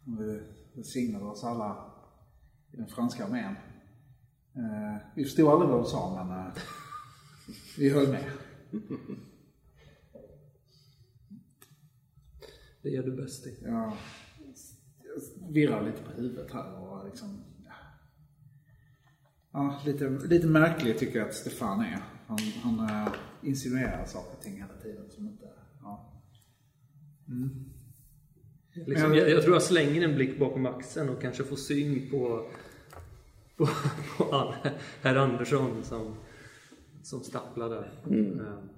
[0.05, 0.41] Vi
[0.75, 1.93] välsignade oss alla
[2.73, 3.55] i den franska armén.
[4.55, 6.53] Eh, Vi förstod aldrig vad de sa, men eh,
[7.79, 8.25] vi höll med.
[12.83, 13.59] Det gör du bäst i.
[13.63, 13.93] Jag
[15.15, 17.45] jag virrar lite på huvudet här och liksom...
[17.65, 17.73] ja.
[19.53, 22.03] Ja, lite, lite märklig tycker jag att Stefan är.
[22.27, 25.49] Han, han äh, insinuerar saker och ting hela tiden som inte...
[25.83, 26.23] Ja.
[28.87, 32.51] Liksom, jag, jag tror jag slänger en blick bakom axeln och kanske får syn på,
[33.57, 33.69] på,
[34.19, 34.55] på
[35.03, 36.17] herr Andersson som,
[37.03, 37.93] som stapplar där.
[38.11, 38.78] Eh,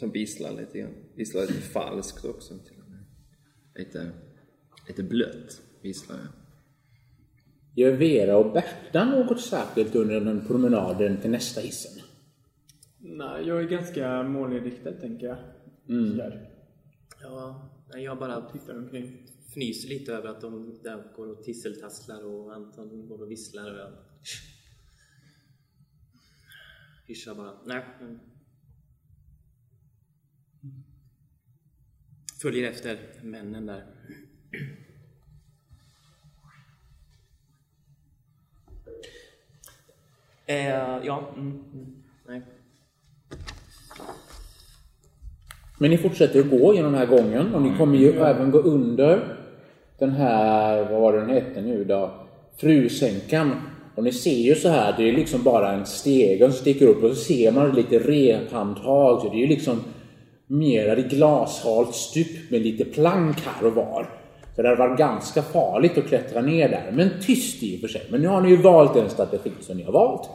[0.00, 0.94] Som visslar lite grann.
[1.14, 3.04] Visslar lite falskt också till och med.
[3.74, 4.10] Lite,
[4.88, 6.28] lite blött visslar jag.
[7.74, 12.02] Gör Vera och Berta något särskilt under den promenaden till nästa hissen?
[12.98, 15.38] Nej, jag är ganska målinriktad tänker jag.
[15.86, 16.50] Sådär.
[17.22, 19.26] Ja, jag bara Tittar omkring.
[19.48, 23.78] fnyser lite över att de där går och tisseltasslar och Anton går och visslar och
[23.78, 23.92] jag
[27.06, 27.52] hyschar bara.
[27.64, 27.84] Nej.
[32.42, 33.84] Följer efter männen där.
[40.46, 42.42] Eh, ja, mm, mm, nej.
[45.78, 48.58] Men ni fortsätter att gå genom den här gången och ni kommer ju även gå
[48.58, 49.36] under
[49.98, 52.26] den här, vad var det den hette nu då?
[52.56, 53.52] Frusänkan.
[53.94, 57.02] Och ni ser ju så här, det är liksom bara en stege som sticker upp
[57.02, 59.20] och så ser man lite rephandtag.
[59.20, 59.84] Så det är ju liksom
[60.50, 64.06] mera i glashalt stup med lite plank här och var.
[64.56, 66.90] Så det hade varit ganska farligt att klättra ner där.
[66.92, 68.02] Men tyst i och för sig.
[68.10, 70.28] Men nu har ni ju valt den strategi som ni har valt.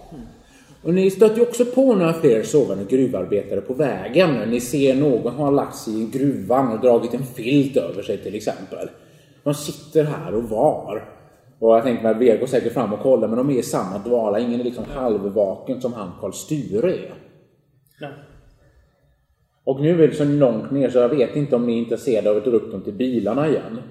[0.83, 4.49] Och ni stöter ju också på några fler sovande gruvarbetare på vägen.
[4.49, 8.35] Ni ser någon har lagt sig i gruvan och dragit en filt över sig till
[8.35, 8.89] exempel.
[9.43, 11.09] De sitter här och var.
[11.59, 13.63] Och jag tänker mig att Vega går säkert fram och kollar men de är i
[13.63, 14.39] samma dvala.
[14.39, 17.13] Ingen är liksom halvvaken som han Karl Sture är.
[18.01, 18.11] Nej.
[19.65, 22.29] Och nu är det så långt ner så jag vet inte om ni är intresserade
[22.29, 23.81] av att dra upp dem till bilarna igen.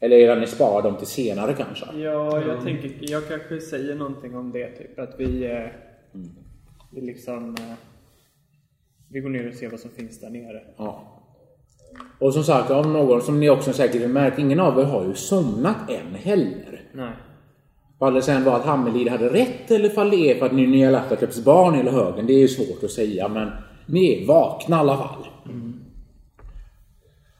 [0.00, 1.86] Eller är ni sparar dem till senare kanske?
[1.96, 4.98] Ja, jag tänker, jag kanske säger någonting om det typ.
[4.98, 5.66] Att vi, eh,
[6.92, 7.74] vi liksom, eh,
[9.08, 10.62] vi går ner och ser vad som finns där nere.
[10.76, 11.18] Ja.
[12.18, 15.04] Och som sagt, av någon som ni också säkert har märkt, ingen av er har
[15.04, 16.80] ju somnat än heller.
[16.92, 17.12] Nej.
[17.98, 20.66] Fall det sen var att Hammelid hade rätt eller fall det är för att ni,
[20.66, 23.50] ni har lagt barn hela högen, det är ju svårt att säga men
[23.86, 25.26] ni är vakna i alla fall.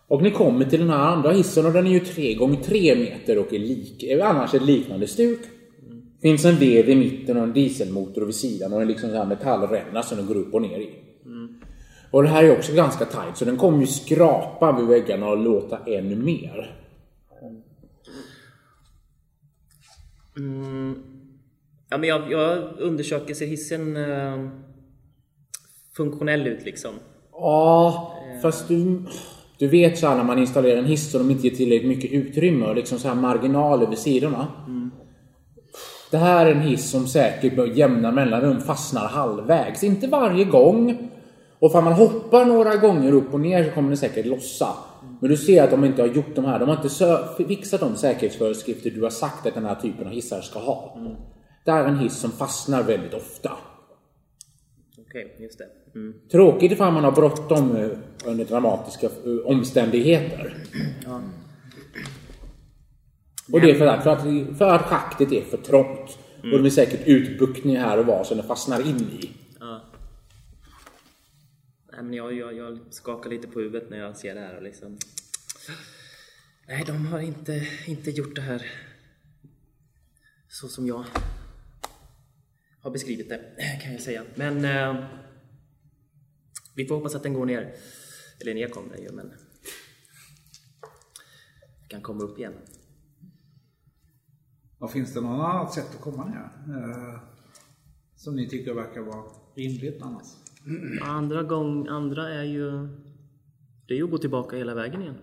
[0.09, 2.97] Och ni kommer till den här andra hissen och den är ju 3 gånger 3
[2.97, 5.41] meter och är lik, annars ett liknande stuk.
[6.23, 9.27] Finns en vev i mitten och en dieselmotor vid sidan och en liksom så här
[9.27, 10.91] metallränna som den går upp och ner i.
[12.11, 15.39] Och det här är också ganska tajt så den kommer ju skrapa vid väggarna och
[15.39, 16.79] låta ännu mer.
[20.37, 20.95] Mm.
[21.91, 24.49] Ja, men jag, jag undersöker, ser hissen eh,
[25.97, 26.91] funktionell ut liksom?
[27.33, 28.13] Ja,
[28.43, 29.03] fast du,
[29.59, 32.13] du vet så här när man installerar en hiss och de inte ger tillräckligt mycket
[32.13, 34.47] utrymme och liksom så här marginaler vid sidorna.
[36.11, 39.85] Det här är en hiss som säkert med jämna mellanrum fastnar halvvägs.
[39.85, 41.09] Inte varje gång.
[41.59, 44.69] Och för man hoppar några gånger upp och ner så kommer den säkert lossa.
[45.21, 46.59] Men du ser att de inte har gjort de här.
[46.59, 50.41] De har inte fixat de säkerhetsföreskrifter du har sagt att den här typen av hissar
[50.41, 50.97] ska ha.
[51.65, 53.51] Det här är en hiss som fastnar väldigt ofta.
[55.13, 55.69] Okej, just det.
[55.95, 56.15] Mm.
[56.31, 57.91] Tråkigt ifall man har bråttom eh,
[58.25, 60.57] under dramatiska eh, omständigheter.
[63.53, 66.19] Och det är för att, för att, för att schaktet är för trångt.
[66.43, 69.31] Och det blir säkert utbuktning här och var som den fastnar in i.
[69.61, 69.81] Ja.
[71.93, 74.63] Nej, men jag, jag, jag skakar lite på huvudet när jag ser det här och
[74.63, 74.99] liksom...
[76.69, 78.67] Nej, de har inte, inte gjort det här
[80.49, 81.05] så som jag
[82.83, 83.41] har beskrivit det,
[83.83, 84.23] kan jag säga.
[84.35, 85.05] Men eh,
[86.77, 87.75] vi får hoppas att den går ner.
[88.41, 89.33] Eller ner kommer den ju, men
[91.89, 92.55] kan komma upp igen.
[94.79, 96.75] Och finns det något annat sätt att komma ner?
[96.77, 97.21] Eh,
[98.17, 100.27] som ni tycker verkar vara rimligt annars?
[101.03, 102.89] Andra gång, andra är ju...
[103.87, 105.19] Det är ju att gå tillbaka hela vägen igen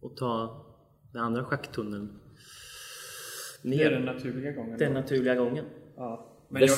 [0.00, 0.64] och ta
[1.12, 2.20] den andra schakttunneln.
[3.62, 4.78] Det är den ner naturliga gången.
[4.78, 5.00] den då.
[5.00, 5.64] naturliga gången.
[5.96, 6.29] Ja.
[6.50, 6.70] Men jag,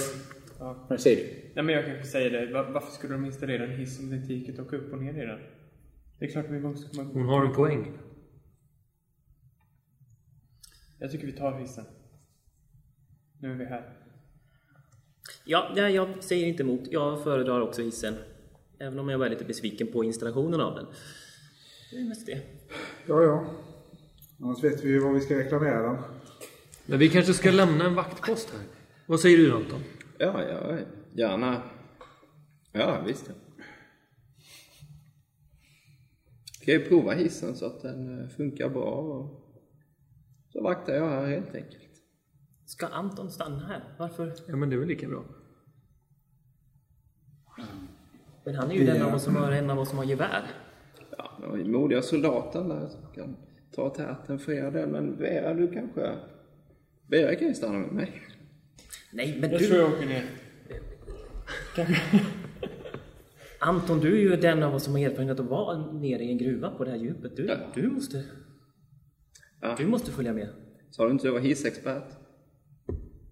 [0.59, 0.99] ja.
[0.99, 1.51] Säger du?
[1.55, 2.53] Nej, men jag kanske säger det.
[2.53, 4.99] Va- Varför skulle de installera en hiss om det inte gick att åka upp och
[5.03, 5.41] ner i den?
[6.19, 7.99] Det är klart vi måste komma Hon har en poäng.
[10.99, 11.85] Jag tycker vi tar hissen.
[13.41, 13.93] Nu är vi här.
[15.45, 16.81] Ja, ja, jag säger inte emot.
[16.91, 18.15] Jag föredrar också hissen.
[18.79, 20.87] Även om jag var lite besviken på installationen av den.
[21.91, 22.41] Det är mest det.
[23.07, 23.47] Ja, ja.
[24.41, 26.03] Annars vet vi ju vad vi ska reklamera den.
[26.87, 28.61] Men vi kanske ska lämna en vaktpost här.
[29.13, 29.81] Vad säger du Anton?
[30.19, 30.79] Ja, ja,
[31.13, 31.63] gärna.
[32.73, 33.29] Ja, visst.
[33.29, 33.35] Ja.
[36.63, 39.53] Ska ju prova hissen så att den eh, funkar bra och
[40.53, 41.83] så vaktar jag här helt enkelt.
[42.65, 43.83] Ska Anton stanna här?
[43.99, 44.33] Varför?
[44.49, 45.25] Ja men det är väl lika bra.
[48.45, 50.05] Men han är ju Det- den av oss som har, en av oss som har
[50.05, 50.47] gevär.
[51.19, 53.37] Ja, den modiga soldaten där som kan
[53.75, 54.89] ta täten för er del.
[54.89, 56.17] Men Vera, du kanske...
[57.07, 58.23] Vera kan ju stanna med mig.
[59.13, 59.67] Nej, men Jag du...
[59.67, 60.25] tror jag åker ner.
[63.59, 66.39] Anton, du är ju den av oss som har erfarenhet att vara nere i en
[66.39, 67.37] gruva på det här djupet.
[67.37, 67.57] Du, Ja.
[67.75, 68.25] du måste...
[69.61, 69.75] Ja.
[69.79, 70.49] Du måste följa med.
[70.91, 72.05] Sa du inte att jag var hissexpert?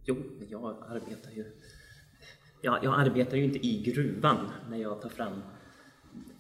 [0.05, 1.45] Jo, men jag arbetar ju...
[2.63, 5.41] Ja, jag arbetar ju inte i gruvan när jag tar fram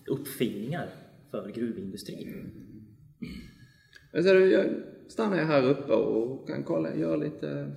[0.06, 0.88] uppfinningar
[1.30, 2.50] för gruvindustrin.
[4.12, 4.66] Men så jag
[5.08, 7.72] stannar jag här uppe och kan kolla, göra lite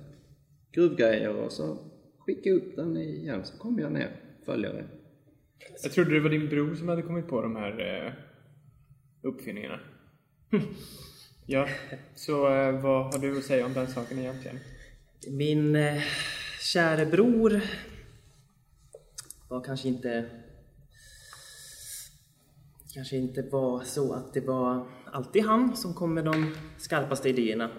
[0.74, 1.78] gruvgrejer och så
[2.18, 4.86] skicka upp den igen så kommer jag ner, följer er.
[5.82, 8.12] Jag trodde det var din bror som hade kommit på de här eh,
[9.22, 9.80] uppfinningarna.
[11.46, 11.68] ja,
[12.14, 14.58] så eh, vad har du att säga om den saken egentligen?
[15.30, 16.02] Min eh,
[16.60, 17.60] käre bror
[19.48, 20.30] var kanske inte
[22.94, 27.70] kanske inte var så att det var alltid han som kom med de skarpaste idéerna.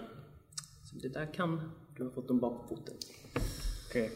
[0.84, 2.94] Så det där kan du ha fått dem bakfoten.
[3.88, 4.10] Okej.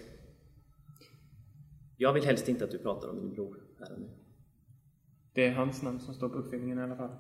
[1.97, 4.09] Jag vill helst inte att du pratar om din bror här och nu.
[5.33, 7.17] Det är hans namn som står på uppfinningen i alla fall.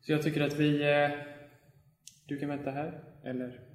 [0.00, 0.82] Så jag tycker att vi...
[0.82, 1.10] Eh,
[2.26, 3.68] du kan vänta här, eller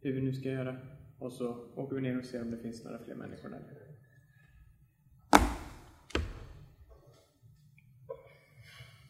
[0.00, 0.76] hur vi nu ska göra.
[1.18, 3.60] Och så åker vi ner och ser om det finns några fler människor där.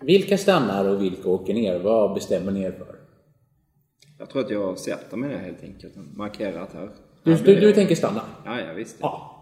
[0.01, 1.79] Vilka stannar och vilka åker ner?
[1.79, 2.98] Vad bestämmer ni er för?
[4.19, 6.91] Jag tror att jag sätter mig ner helt enkelt och markerat här.
[7.23, 7.75] Du, Här du, du jag.
[7.75, 8.21] tänker stanna?
[8.45, 8.97] Ja, ja visst.
[9.01, 9.35] Ja.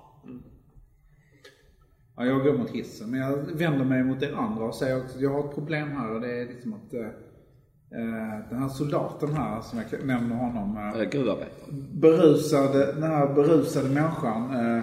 [2.16, 3.10] Ja, jag går mot hissen.
[3.10, 5.88] Men jag vänder mig mot er andra och säger också att jag har ett problem
[5.90, 7.00] här och det är liksom att eh,
[8.00, 10.76] eh, den här soldaten här som jag nämner honom.
[10.76, 11.72] Eh, Äh, gruvarbetare.
[11.92, 14.82] berusade, den här berusade människan eh,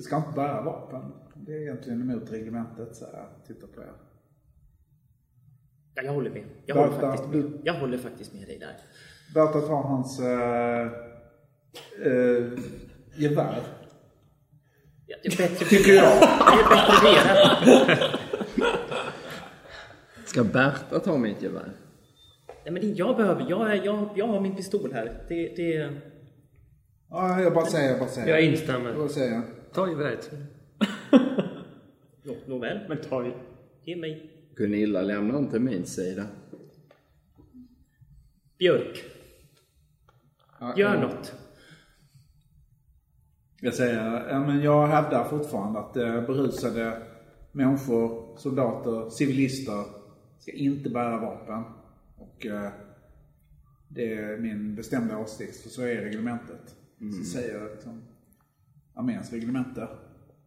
[0.00, 1.12] ska inte bära vapen.
[1.34, 3.92] Det är egentligen emot reglementet så här, titta på er.
[5.96, 6.44] Ja, jag håller med.
[6.66, 7.52] Jag Där- håller, där- faktiskt med.
[7.64, 8.76] jag håller faktiskt med dig där.
[9.34, 10.86] Berta tar hans eh,
[12.06, 12.44] eh,
[13.16, 13.58] gevär.
[15.06, 16.20] Ja, det är bättre Tycker jag.
[16.20, 16.96] Det är bättre
[17.86, 18.10] velat.
[20.24, 21.72] Ska Berta ta mitt gevär?
[22.64, 23.46] Nej, men det- jag behöver...
[23.50, 25.24] Jag, jag, jag har min pistol här.
[25.28, 25.48] Det...
[25.56, 25.90] det
[27.10, 28.28] Ja, jag bara säger, jag bara säger.
[28.28, 28.94] Jag Jag instämmer.
[28.94, 29.42] bara säger.
[29.74, 30.30] Ta geväret.
[32.22, 32.78] nå, nåväl.
[32.88, 33.24] Men ta.
[33.84, 36.26] Ge mig Gunilla lämnar inte min sida.
[38.58, 39.04] björk.
[40.60, 41.00] Gör ja.
[41.00, 41.34] något.
[43.60, 47.02] Jag säger, ja, men jag hävdar fortfarande att eh, berusade
[47.52, 49.84] människor, soldater, civilister
[50.38, 51.62] ska inte bära vapen.
[52.16, 52.70] Och eh,
[53.88, 56.76] det är min bestämda åsikt, för så är reglementet.
[57.18, 58.02] Så säger jag liksom
[58.94, 59.88] arméns reglemente.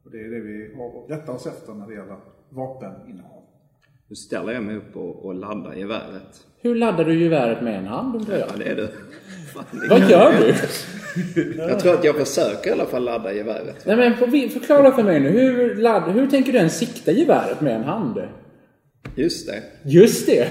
[0.03, 3.38] Och det är det vi har att rätta oss efter när det gäller vapeninnehav.
[4.09, 6.41] Nu ställer jag mig upp och, och laddar geväret.
[6.61, 8.47] Hur laddar du geväret med en hand undrar jag?
[8.47, 8.87] Ja, det är du.
[9.53, 10.53] Fan, det- Vad gör du?
[11.57, 13.85] Jag tror att jag försöker i alla fall ladda geväret.
[13.85, 15.29] Nej men för- förklara för mig nu.
[15.29, 18.21] Hur, ladd, hur tänker du ens sikta geväret med en hand?
[19.15, 19.63] Just det.
[19.85, 20.47] Just det!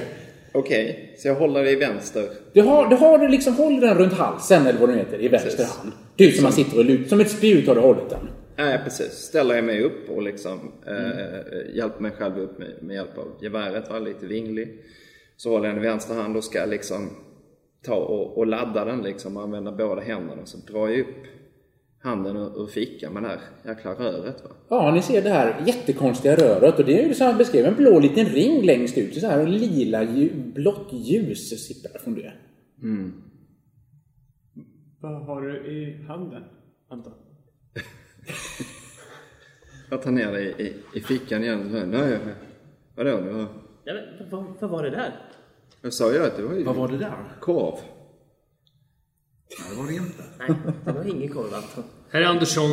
[0.55, 2.25] Okej, så jag håller i vänster.
[2.53, 5.28] Du har, du har du liksom, håller den runt halsen eller vad det heter, i
[5.28, 5.77] vänster Precis.
[5.77, 5.93] hand.
[6.17, 8.28] Du som man sitter och lutar, som ett spjut har du hållit den.
[8.59, 9.12] Nej, precis.
[9.12, 13.39] Ställer jag mig upp och liksom eh, hjälper mig själv upp med, med hjälp av
[13.43, 14.85] geväret, var lite vinglig.
[15.37, 17.11] Så håller jag den i vänster hand och ska liksom
[17.83, 20.47] ta och, och ladda den liksom och använda båda händerna.
[20.47, 21.25] Så drar jag upp
[22.03, 24.51] handen ur, ur fickan med det här jäkla röret va.
[24.69, 27.77] Ja, ni ser det här jättekonstiga röret och det är ju som jag beskrev, en
[27.77, 29.15] blå liten ring längst ut.
[29.15, 32.33] Så här och lila lju, blått ljus sipprar från det.
[35.01, 36.43] Vad har du i handen,
[36.89, 37.12] Anton?
[39.91, 42.19] Jag tar ner det i, i, i fickan igen så, nej,
[42.95, 43.17] vadå?
[43.21, 43.47] Det var,
[43.85, 45.15] Ja, men, vad, vad var det där?
[45.83, 47.13] jag sa ju att det var ju Vad var det där?
[47.41, 47.75] korv.
[49.61, 50.23] Nej, det var det inte.
[50.39, 51.85] Nej, det var ingen korv Anton.
[52.11, 52.67] Herr Andersson,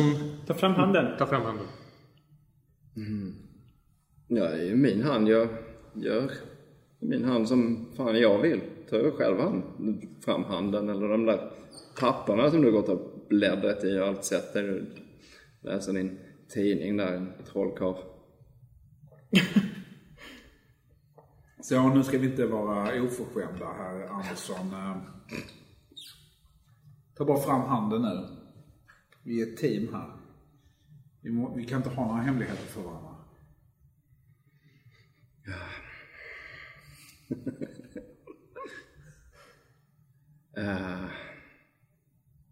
[0.46, 1.18] Ta fram handen.
[1.18, 1.66] ta fram handen.
[4.28, 5.28] Ja, i min hand.
[5.28, 5.48] Jag
[5.94, 6.30] gör
[7.00, 8.60] min hand som fan jag vill.
[8.90, 9.62] Tar jag själv hand,
[10.24, 11.50] fram handen eller de där
[12.00, 14.56] papperna som du gått och bläddrat i och allt sett
[15.66, 17.96] läser din tidning där, en trollkarl.
[21.62, 24.72] Så nu ska vi inte vara oförskämda här, Andersson.
[24.74, 24.96] Eh,
[27.14, 28.28] Ta bara fram handen nu.
[29.22, 30.16] Vi är ett team här.
[31.20, 33.16] Vi, må, vi kan inte ha några hemligheter för varandra.
[40.58, 41.04] Eh,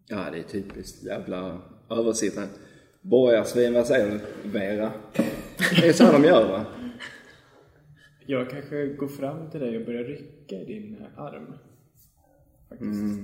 [0.05, 2.47] ja, det är typiskt jävla översittare.
[3.09, 4.49] Borgarsvin, vad säger du?
[4.49, 4.91] Vera?
[5.81, 6.65] Det är så de gör va?
[8.25, 11.53] Jag kanske går fram till dig och börjar rycka i din eh, arm.
[12.69, 13.19] Faktiskt.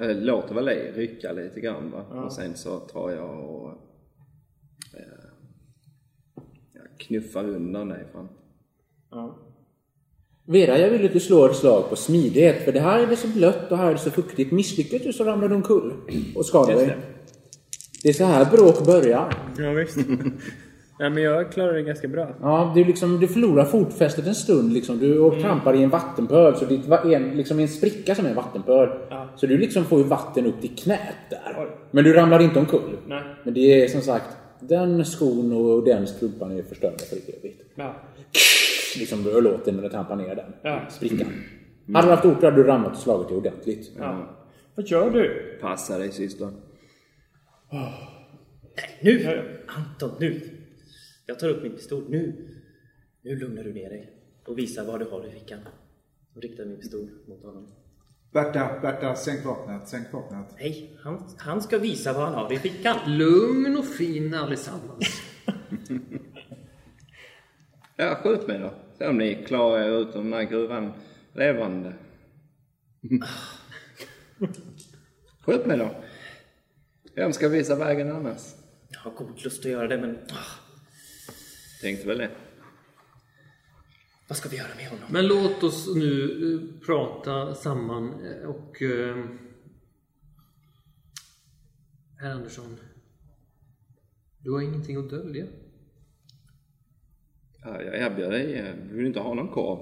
[0.00, 2.22] Eh, Låter väl dig rycka lite grann va?
[2.24, 3.68] Och sen så tar jag och
[4.94, 5.24] eh,
[6.72, 8.28] jag knuffar undan dig fram.
[9.10, 9.38] Ja.
[10.44, 12.64] Vera, jag vill att du slår ett slag på smidighet.
[12.64, 14.52] För det här är det så blött och här är det så fuktigt.
[14.52, 15.92] Misslyckas du så ramlar du omkull
[16.34, 16.96] och skadar Just dig.
[18.02, 18.08] Det.
[18.08, 19.34] Är så här bråk börjar.
[19.58, 19.96] Ja, visst.
[20.98, 22.28] Nej, men jag klarar det ganska bra.
[22.40, 24.72] Ja, du, liksom, du förlorar fotfästet en stund.
[24.72, 24.98] Liksom.
[24.98, 26.56] Du och trampar i en vattenpöl.
[26.56, 28.88] Så det är en, liksom en spricka som är en vattenpöl.
[29.10, 29.28] Ja.
[29.36, 31.00] Så du liksom får ju vatten upp till knät
[31.30, 31.56] där.
[31.58, 31.66] Oj.
[31.90, 32.96] Men du ramlar inte omkull.
[33.06, 33.22] Nej.
[33.44, 34.26] Men det är som sagt,
[34.60, 37.62] den skon och den strumpan är förstörda för evigt.
[37.74, 37.94] Ja.
[38.98, 40.80] Liksom du låter när du trampar ner den Ja.
[40.90, 41.26] sprickan.
[41.94, 43.90] Hade du haft otur hade du ramlat och slagit dig ordentligt.
[43.98, 44.28] ja.
[44.74, 45.58] Vad gör du?
[45.60, 46.48] Passa dig syster.
[49.00, 49.64] Nu!
[49.66, 50.40] Anton, nu!
[51.26, 52.04] Jag tar upp min pistol.
[52.08, 52.48] Nu!
[53.22, 54.10] Nu lugnar du ner dig
[54.46, 55.58] och visar vad du har i fickan.
[56.34, 57.68] Och riktar min pistol mot honom.
[58.32, 60.46] Berta, Berta, sänk vapnet, sänk vapnet.
[60.58, 62.96] Nej, han, han ska visa vad han har i fickan.
[63.06, 65.22] Lugn och fin allesammans.
[67.96, 68.74] Ja, skjut mig då.
[68.98, 70.92] Se om ni klarar er ut ur den här gruvan
[71.34, 71.94] levande.
[75.46, 75.90] skjut mig då.
[77.14, 78.54] Vem ska visa vägen annars?
[78.88, 80.58] Jag har god lust att göra det, men ah,
[81.82, 82.30] Tänkte väl det.
[84.28, 85.04] vad ska vi göra med honom?
[85.10, 86.24] Men låt oss nu
[86.54, 88.82] eh, prata samman eh, och...
[88.82, 89.24] Eh,
[92.20, 92.76] herr Andersson.
[94.38, 95.46] Du har ingenting att dölja.
[97.64, 99.78] Ja, jag erbjöd dig, du vill inte ha någon korv.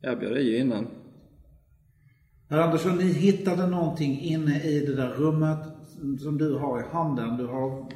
[0.00, 0.86] Jag erbjöd dig innan.
[2.48, 5.69] Herr Andersson, ni hittade någonting inne i det där rummet
[6.18, 7.36] som du har i handen.
[7.36, 7.86] Du har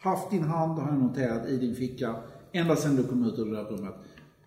[0.00, 2.14] haft din hand, har jag noterat, i din ficka
[2.52, 3.94] ända sedan du kom ut ur det där rummet.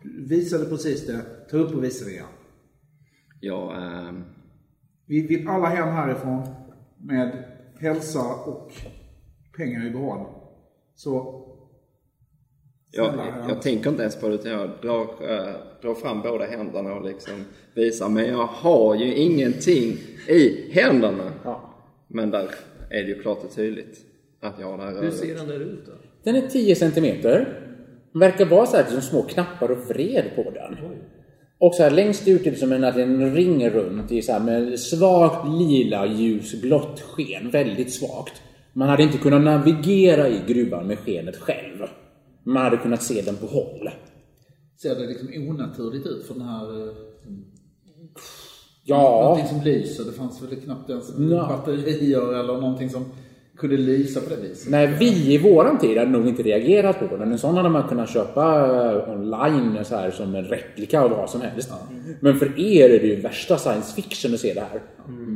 [0.01, 1.21] Du visade precis det.
[1.51, 2.25] Ta upp och visa det igen.
[3.39, 4.13] Jag, eh,
[5.05, 6.47] Vi vill alla hem härifrån
[6.97, 7.43] med
[7.79, 8.71] hälsa och
[9.57, 10.25] pengar i behåll.
[10.95, 11.41] Så...
[12.91, 16.21] jag, Snälla, herr jag tänker inte ens på det utan jag drar, eh, drar fram
[16.21, 18.09] båda händerna och liksom visar.
[18.09, 21.31] Men jag har ju ingenting i händerna.
[21.43, 21.69] Ja.
[22.07, 22.49] Men där
[22.93, 23.97] är det ju klart och tydligt
[24.41, 25.13] att jag har det här Hur röret.
[25.13, 25.91] ser den där ut då?
[26.23, 27.59] Den är 10 centimeter.
[28.13, 30.77] Verkar vara så här som små knappar och vred på den.
[31.57, 34.39] Och så här längst ut är det som en, en ring runt i så här
[34.39, 37.49] med svagt lila ljusblått sken.
[37.49, 38.41] Väldigt svagt.
[38.73, 41.77] Man hade inte kunnat navigera i gruvan med skenet själv.
[42.43, 43.89] Man hade kunnat se den på håll.
[44.81, 46.93] Ser det liksom onaturligt ut för den här...
[48.85, 50.03] Ja, Någonting som lyser.
[50.03, 51.47] Det fanns väl knappt ens Ja.
[51.47, 53.05] batterier eller någonting som
[53.57, 54.69] kunde lysa på det viset.
[54.71, 57.31] Nej, vi i våran tid hade nog inte reagerat på den.
[57.31, 61.29] En sån hade man kunnat köpa eh, online så här som en replika av vad
[61.29, 61.71] som helst.
[62.19, 64.81] Men för er är det ju värsta science fiction att se det här.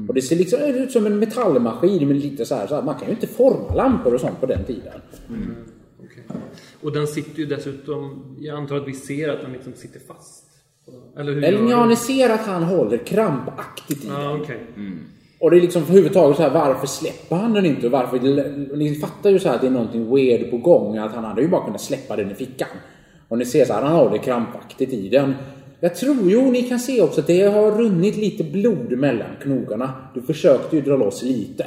[0.07, 2.81] Och det ser liksom ut som en metallmaskin med lite så här, så här.
[2.81, 4.93] Man kan ju inte forma lampor och sånt på den tiden.
[6.03, 6.23] Okej.
[6.81, 8.23] Och den sitter ju dessutom...
[8.39, 10.43] Jag antar att vi ser att den liksom sitter fast.
[11.17, 14.21] Eller hur Eller ja, ni ser att han håller krampaktigt i den.
[14.21, 14.59] Ja, okej.
[15.39, 17.85] Och det är liksom överhuvudtaget så här, varför släpper han den inte?
[17.85, 18.19] Och varför,
[18.77, 20.97] ni fattar ju så här att det är någonting weird på gång.
[20.97, 22.67] Att han hade ju bara kunnat släppa den i fickan.
[23.27, 25.33] Och ni ser så här, han håller krampaktigt i den.
[25.79, 29.93] Jag tror, jo ni kan se också att det har runnit lite blod mellan knogarna.
[30.13, 31.65] Du försökte ju dra loss lite.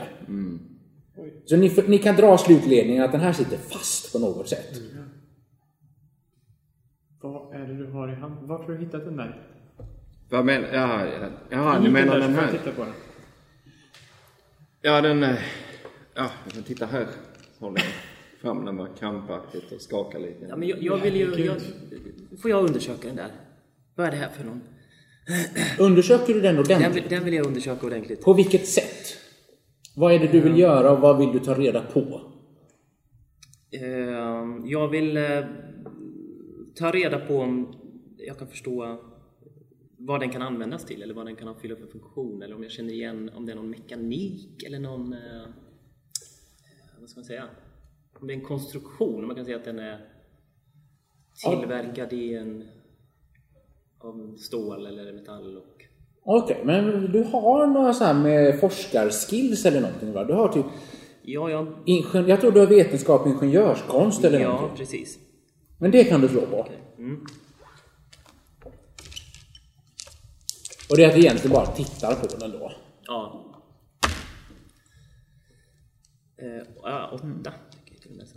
[1.44, 4.76] Så ni, ni kan dra slutledningen att den här sitter fast på något sätt.
[4.76, 4.99] Är
[7.70, 8.46] det du har i handen?
[8.48, 9.42] Varför har du hittat den där?
[10.30, 12.52] Vad menar Jaha, ja, jaha du menar den jag här?
[12.52, 12.92] titta på den.
[14.82, 15.22] Ja, den...
[15.22, 15.34] eh,
[16.14, 17.06] Ja, jag kan titta här.
[17.58, 17.86] Håller jag
[18.40, 20.46] fram den bara krampaktigt och skakar lite.
[20.48, 21.44] Ja, men jag, jag vill ju...
[21.44, 21.56] Jag,
[22.42, 23.30] får jag undersöka den där?
[23.94, 24.60] Vad är det här för någon?
[25.78, 27.04] Undersöker du den Den ordentligt?
[27.04, 28.22] vill, den vill jag undersöka ordentligt.
[28.24, 29.16] På vilket sätt?
[29.96, 32.20] Vad är det du vill göra och vad vill du ta reda på?
[33.70, 35.44] Eh, Jag vill eh,
[36.80, 37.74] ta reda på om
[38.18, 38.98] jag kan förstå
[39.98, 42.72] vad den kan användas till eller vad den kan fylla för funktion eller om jag
[42.72, 45.12] känner igen om det är någon mekanik eller någon...
[45.12, 45.46] eh,
[47.00, 47.44] Vad ska man säga?
[48.20, 50.00] Om det är en konstruktion, om man kan säga att den är
[51.44, 52.64] tillverkad i en
[53.98, 55.64] av stål eller metall och...
[56.22, 60.24] Okej, men du har några så här med forskarskills eller någonting va?
[60.24, 60.66] Du har typ...
[61.22, 64.76] Ja, ja, Ingen, jag tror du har vetenskap och ingenjörskonst eller ja någonting.
[64.76, 65.18] precis.
[65.80, 66.68] Men det kan du slå på.
[66.98, 67.20] Mm.
[70.90, 72.72] Och det är att du egentligen bara tittar på den då.
[73.06, 73.46] Ja.
[76.42, 77.52] Eh, ja, åtta.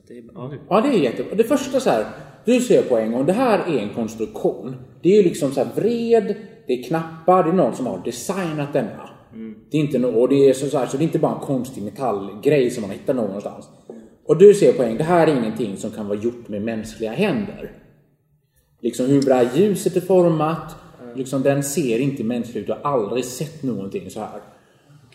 [0.08, 0.52] det är, ja.
[0.70, 1.36] Ja, det är jättebra.
[1.36, 2.06] Det första så här,
[2.46, 4.76] du ser på en gång, det här är en konstruktion.
[5.02, 6.36] Det är ju liksom så här vred,
[6.68, 9.10] det är knappar, det är någon som har designat denna.
[9.70, 11.36] Det är inte no och det är så, så, här, så det är inte bara
[11.36, 13.70] en konstig metallgrej som man hittar någonstans.
[14.26, 17.72] Och du ser en, det här är ingenting som kan vara gjort med mänskliga händer.
[18.82, 20.76] Liksom hur bra ljuset är format,
[21.16, 22.68] liksom den ser inte mänsklig ut.
[22.68, 24.42] Du har aldrig sett någonting så här.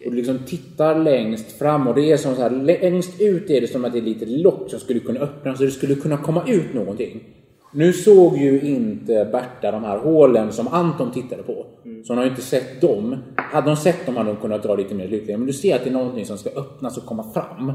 [0.05, 3.61] Och du liksom tittar längst fram och det är som så här, längst ut är
[3.61, 6.17] det som att det är lite lock som skulle kunna öppnas så det skulle kunna
[6.17, 7.25] komma ut någonting.
[7.73, 11.67] Nu såg ju inte Berta de här hålen som Anton tittade på.
[12.05, 13.17] Så hon har ju inte sett dem.
[13.37, 15.39] Hade de sett dem hade hon kunnat dra lite mer lyckliga.
[15.39, 17.73] Men du ser att det är någonting som ska öppnas och komma fram.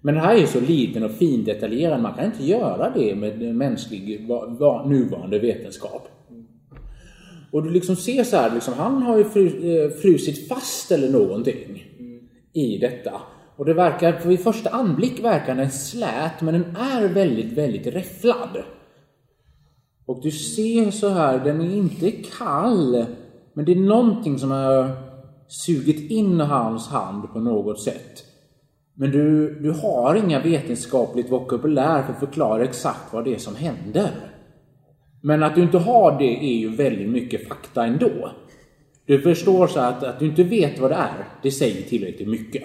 [0.00, 2.02] Men den här är ju så liten och fin detaljerad.
[2.02, 4.28] Man kan inte göra det med mänsklig
[4.86, 6.08] nuvarande vetenskap.
[7.52, 11.84] Och du liksom ser så här, liksom, han har ju eh, frusit fast eller någonting
[12.52, 13.20] i detta.
[13.56, 17.86] Och det verkar, för vid första anblick verkar den slät, men den är väldigt, väldigt
[17.86, 18.62] räfflad.
[20.06, 23.04] Och du ser så här, den är inte kall,
[23.54, 24.90] men det är någonting som har
[25.48, 28.24] sugit in hans hand på något sätt.
[29.00, 33.56] Men du, du har inga vetenskapligt vokabulär för att förklara exakt vad det är som
[33.56, 34.10] händer.
[35.20, 38.30] Men att du inte har det är ju väldigt mycket fakta ändå.
[39.06, 42.62] Du förstår så att, att du inte vet vad det är, det säger tillräckligt mycket.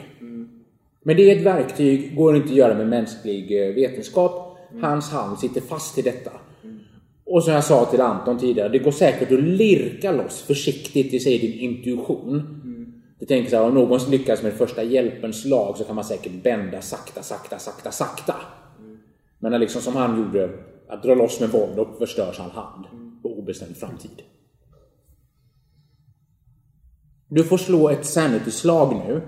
[1.03, 4.57] Men det är ett verktyg, går inte att göra med mänsklig eh, vetenskap.
[4.81, 6.31] Hans hand sitter fast i detta.
[7.25, 11.19] Och som jag sa till Anton tidigare, det går säkert att lirka loss försiktigt, det
[11.19, 12.61] säger din intuition.
[13.19, 16.44] Du tänker så här, om någon lyckas med första hjälpens lag så kan man säkert
[16.44, 18.35] bända sakta, sakta, sakta, sakta.
[19.40, 20.50] Men när liksom som han gjorde,
[20.88, 22.85] att dra loss med våld och förstörs all hand
[23.22, 24.22] på obestämd framtid.
[27.27, 29.22] Du får slå ett sanity-slag nu.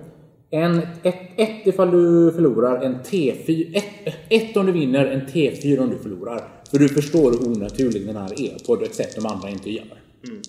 [0.50, 3.76] En, ett, ett ifall du förlorar, en T4.
[3.76, 6.48] Ett, ett om du vinner, en T4 om du förlorar.
[6.72, 10.02] För du förstår hur onaturlig den här är på ett sätt de andra inte gör.
[10.28, 10.42] Mm.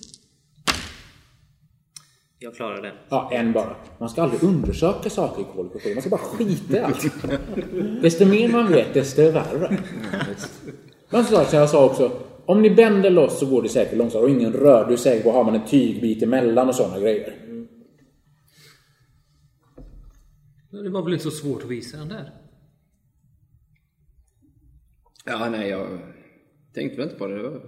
[2.41, 2.93] Jag klarar det.
[3.09, 3.75] Ja, en bara.
[3.99, 5.93] Man ska aldrig undersöka saker i kollision.
[5.93, 7.03] Man ska bara skita i allt.
[8.01, 9.77] desto mer man vet, desto värre.
[11.09, 12.11] Men som sagt, jag sa också.
[12.45, 14.87] Om ni bänder loss så går det säkert långsamt och ingen rör.
[14.87, 17.35] Du är säker på har man en tygbit emellan och sådana grejer.
[20.71, 22.31] Men Det var väl inte så svårt att visa den där?
[25.25, 25.87] Ja, nej, jag
[26.73, 27.43] tänkte väl inte på det.
[27.43, 27.61] Var-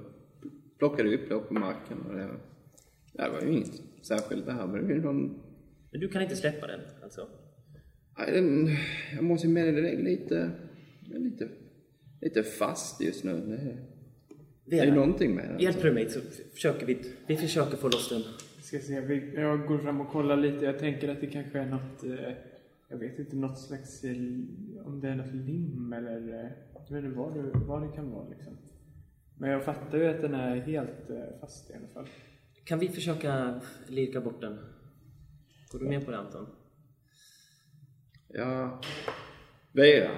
[0.80, 2.30] plockade upp det på marken och det,
[3.14, 4.68] det var ju inget särskilt det här.
[4.68, 5.42] Men det är någon,
[5.92, 7.28] Men du kan inte släppa den alltså?
[8.18, 8.68] nej, den,
[9.16, 10.52] jag måste ju med det, lite,
[11.10, 11.50] lite,
[12.22, 13.32] lite fast just nu.
[13.48, 13.78] Det är,
[14.66, 15.60] det är ju någonting med den.
[15.60, 16.20] Hjälper du mig så
[16.54, 16.98] försöker vi,
[17.28, 18.22] vi försöker få loss den.
[18.64, 20.66] Ska se, vi- jag går fram och kollar lite.
[20.66, 22.34] Jag tänker att det kanske är något, eh,
[22.90, 24.16] jag vet inte, något slags, eh,
[24.86, 26.50] om det är något lim eller, eh,
[26.90, 28.58] jag vet inte vad det, vad det kan vara liksom.
[29.38, 31.10] Men jag fattar ju att den är helt
[31.42, 32.06] fast i alla fall.
[32.66, 34.58] Kan vi försöka lirka bort den?
[35.72, 36.48] Går du med på det Anton?
[38.34, 38.80] Ja,
[39.72, 40.10] Vera.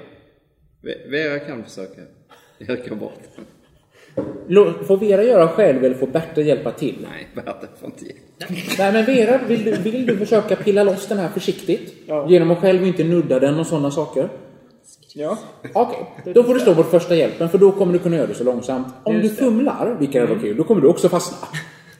[0.82, 2.02] Ve- Vera kan försöka
[2.58, 3.46] lirka bort den.
[4.86, 7.08] Får Vera göra själv eller får Berta hjälpa till?
[7.12, 8.14] Nej, Berta får inte ge.
[8.78, 11.94] Nej men Vera, vill du, vill du försöka pilla loss den här försiktigt?
[12.08, 12.30] Ja.
[12.30, 14.30] Genom att själv inte nudda den och sådana saker?
[15.16, 15.38] Ja.
[15.74, 18.34] Okej, då får du slå bort första hjälpen för då kommer du kunna göra det
[18.34, 18.88] så långsamt.
[19.04, 19.44] Om du Just det.
[19.46, 21.48] fumlar, vilket var kul, då kommer du också fastna.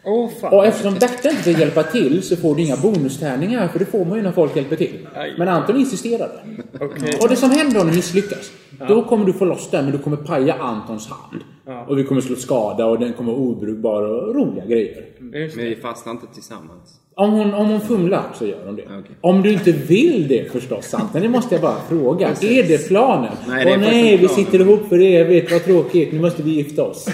[0.06, 0.54] Åh fan.
[0.54, 4.06] Och eftersom Berta inte vill hjälpa till så får du inga bonustärningar för det får
[4.06, 5.08] man ju när folk hjälper till.
[5.16, 5.34] Aj.
[5.38, 6.34] Men Anton insisterade.
[6.80, 7.18] Okej.
[7.22, 8.52] Och det som händer om du misslyckas,
[8.88, 11.42] då kommer du få loss den men du kommer paja Antons hand.
[11.66, 11.86] Ja.
[11.90, 15.04] Och vi kommer slå skada och den kommer vara obrukbar och roliga grejer.
[15.34, 15.70] Just Men det.
[15.70, 17.00] vi fastnar inte tillsammans.
[17.16, 18.82] Om hon, om hon fumlar så gör hon det.
[18.82, 19.16] Okej.
[19.22, 22.30] Om du inte vill det förstås, Anton, det måste jag bara fråga.
[22.30, 23.32] Är det planen?
[23.48, 24.36] Nej, det är Åh nej, vi planen.
[24.36, 27.08] sitter ihop för evigt, vad tråkigt, nu måste vi gifta oss.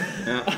[0.46, 0.52] Ja,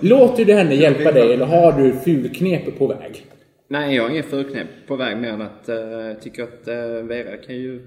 [0.00, 3.26] Låter du henne hjälpa dig eller har du fulknep på väg?
[3.68, 7.06] Nej, jag har inget förknäpp på väg mer än att eh, jag tycker att uh,
[7.06, 7.86] Vera kan ju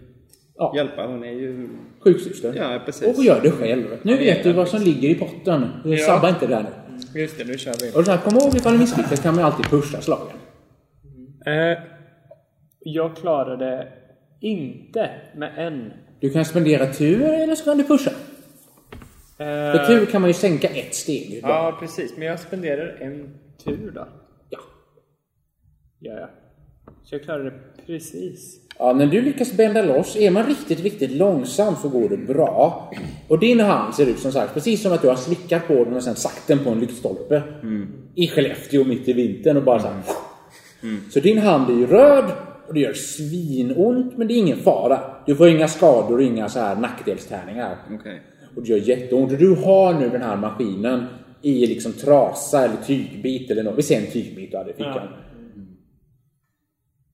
[0.56, 0.74] Ja.
[0.75, 1.06] hjälpa.
[1.06, 1.69] Hon är ju...
[2.00, 2.53] Sjuksyster.
[2.58, 3.17] Ja, precis.
[3.17, 3.83] Och gör det själv.
[4.01, 5.67] Nu vet du vad som ligger i potten.
[5.85, 5.98] Ja.
[5.98, 7.19] Sabba inte det där nu.
[7.22, 8.00] Just det, nu kör vi.
[8.00, 10.38] Och så här, kom ihåg ifall du misslyckas kan man alltid pusha slagen.
[11.45, 11.77] Eh,
[12.80, 13.88] jag klarade
[14.42, 15.93] inte med en.
[16.19, 18.11] Du kan spendera tur eller så kan du pusha.
[19.38, 21.40] För Eh, tur kan man ju sänka ett steg.
[21.44, 22.18] Ja, precis.
[22.18, 23.30] Men jag spenderar en
[23.66, 24.08] tur då.
[24.50, 24.60] Ja.
[26.00, 26.30] Ja, ja.
[27.03, 27.53] Så jag klarade det
[27.86, 28.60] precis.
[28.80, 32.92] Ja, när du lyckas bända loss, är man riktigt, riktigt långsam så går det bra.
[33.28, 35.94] Och din hand ser ut som sagt, precis som att du har slickat på den
[35.94, 37.44] och sen satt den på en lyktstolpe.
[38.16, 40.02] I Skellefteå mitt i vintern och bara så här.
[41.12, 42.26] Så din hand är ju röd
[42.68, 45.00] och det gör svinont men det är ingen fara.
[45.26, 47.78] Du får inga skador och inga så här nackdelstärningar.
[47.92, 48.22] Okej.
[48.56, 49.32] Och det gör jätteont.
[49.32, 51.06] Och du har nu den här maskinen
[51.41, 53.77] i liksom trasa eller tygbit eller något.
[53.77, 55.07] Vi ser en tygbit du hade i fickan.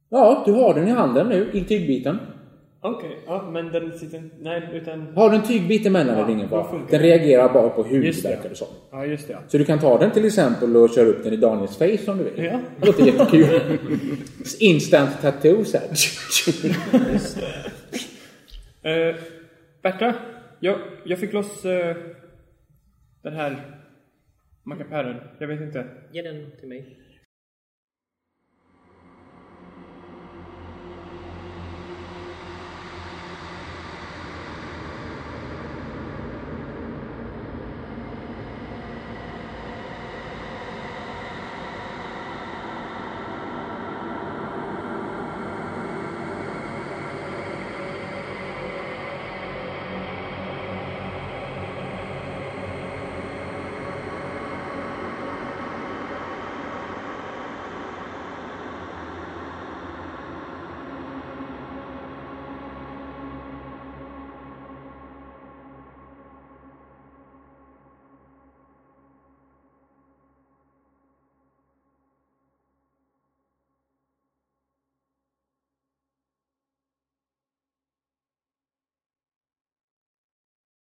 [0.09, 2.17] Ja, du har den i handen nu, i tygbiten.
[2.81, 4.29] Okej, ja, men den sitter.
[4.39, 5.07] Nej, utan...
[5.15, 6.81] Har du en tygbit emellan är det ingen fara.
[6.89, 8.67] Den reagerar bara på hud Just verkar det som.
[8.91, 9.33] Ja, just det.
[9.33, 9.39] ja.
[9.47, 12.17] Så du kan ta den till exempel och köra upp den i Daniels face om
[12.17, 12.43] du vill.
[12.43, 12.59] Ja.
[12.79, 13.45] Det låter jättekul.
[14.59, 15.87] Instant tattoo så här.
[18.83, 19.15] Eh,
[19.83, 20.13] Berta,
[20.59, 21.97] jag, jag fick loss eh,
[23.21, 23.81] den här
[24.63, 25.21] mackapären.
[25.39, 25.87] Jag vet inte.
[26.11, 26.98] Ge den till mig.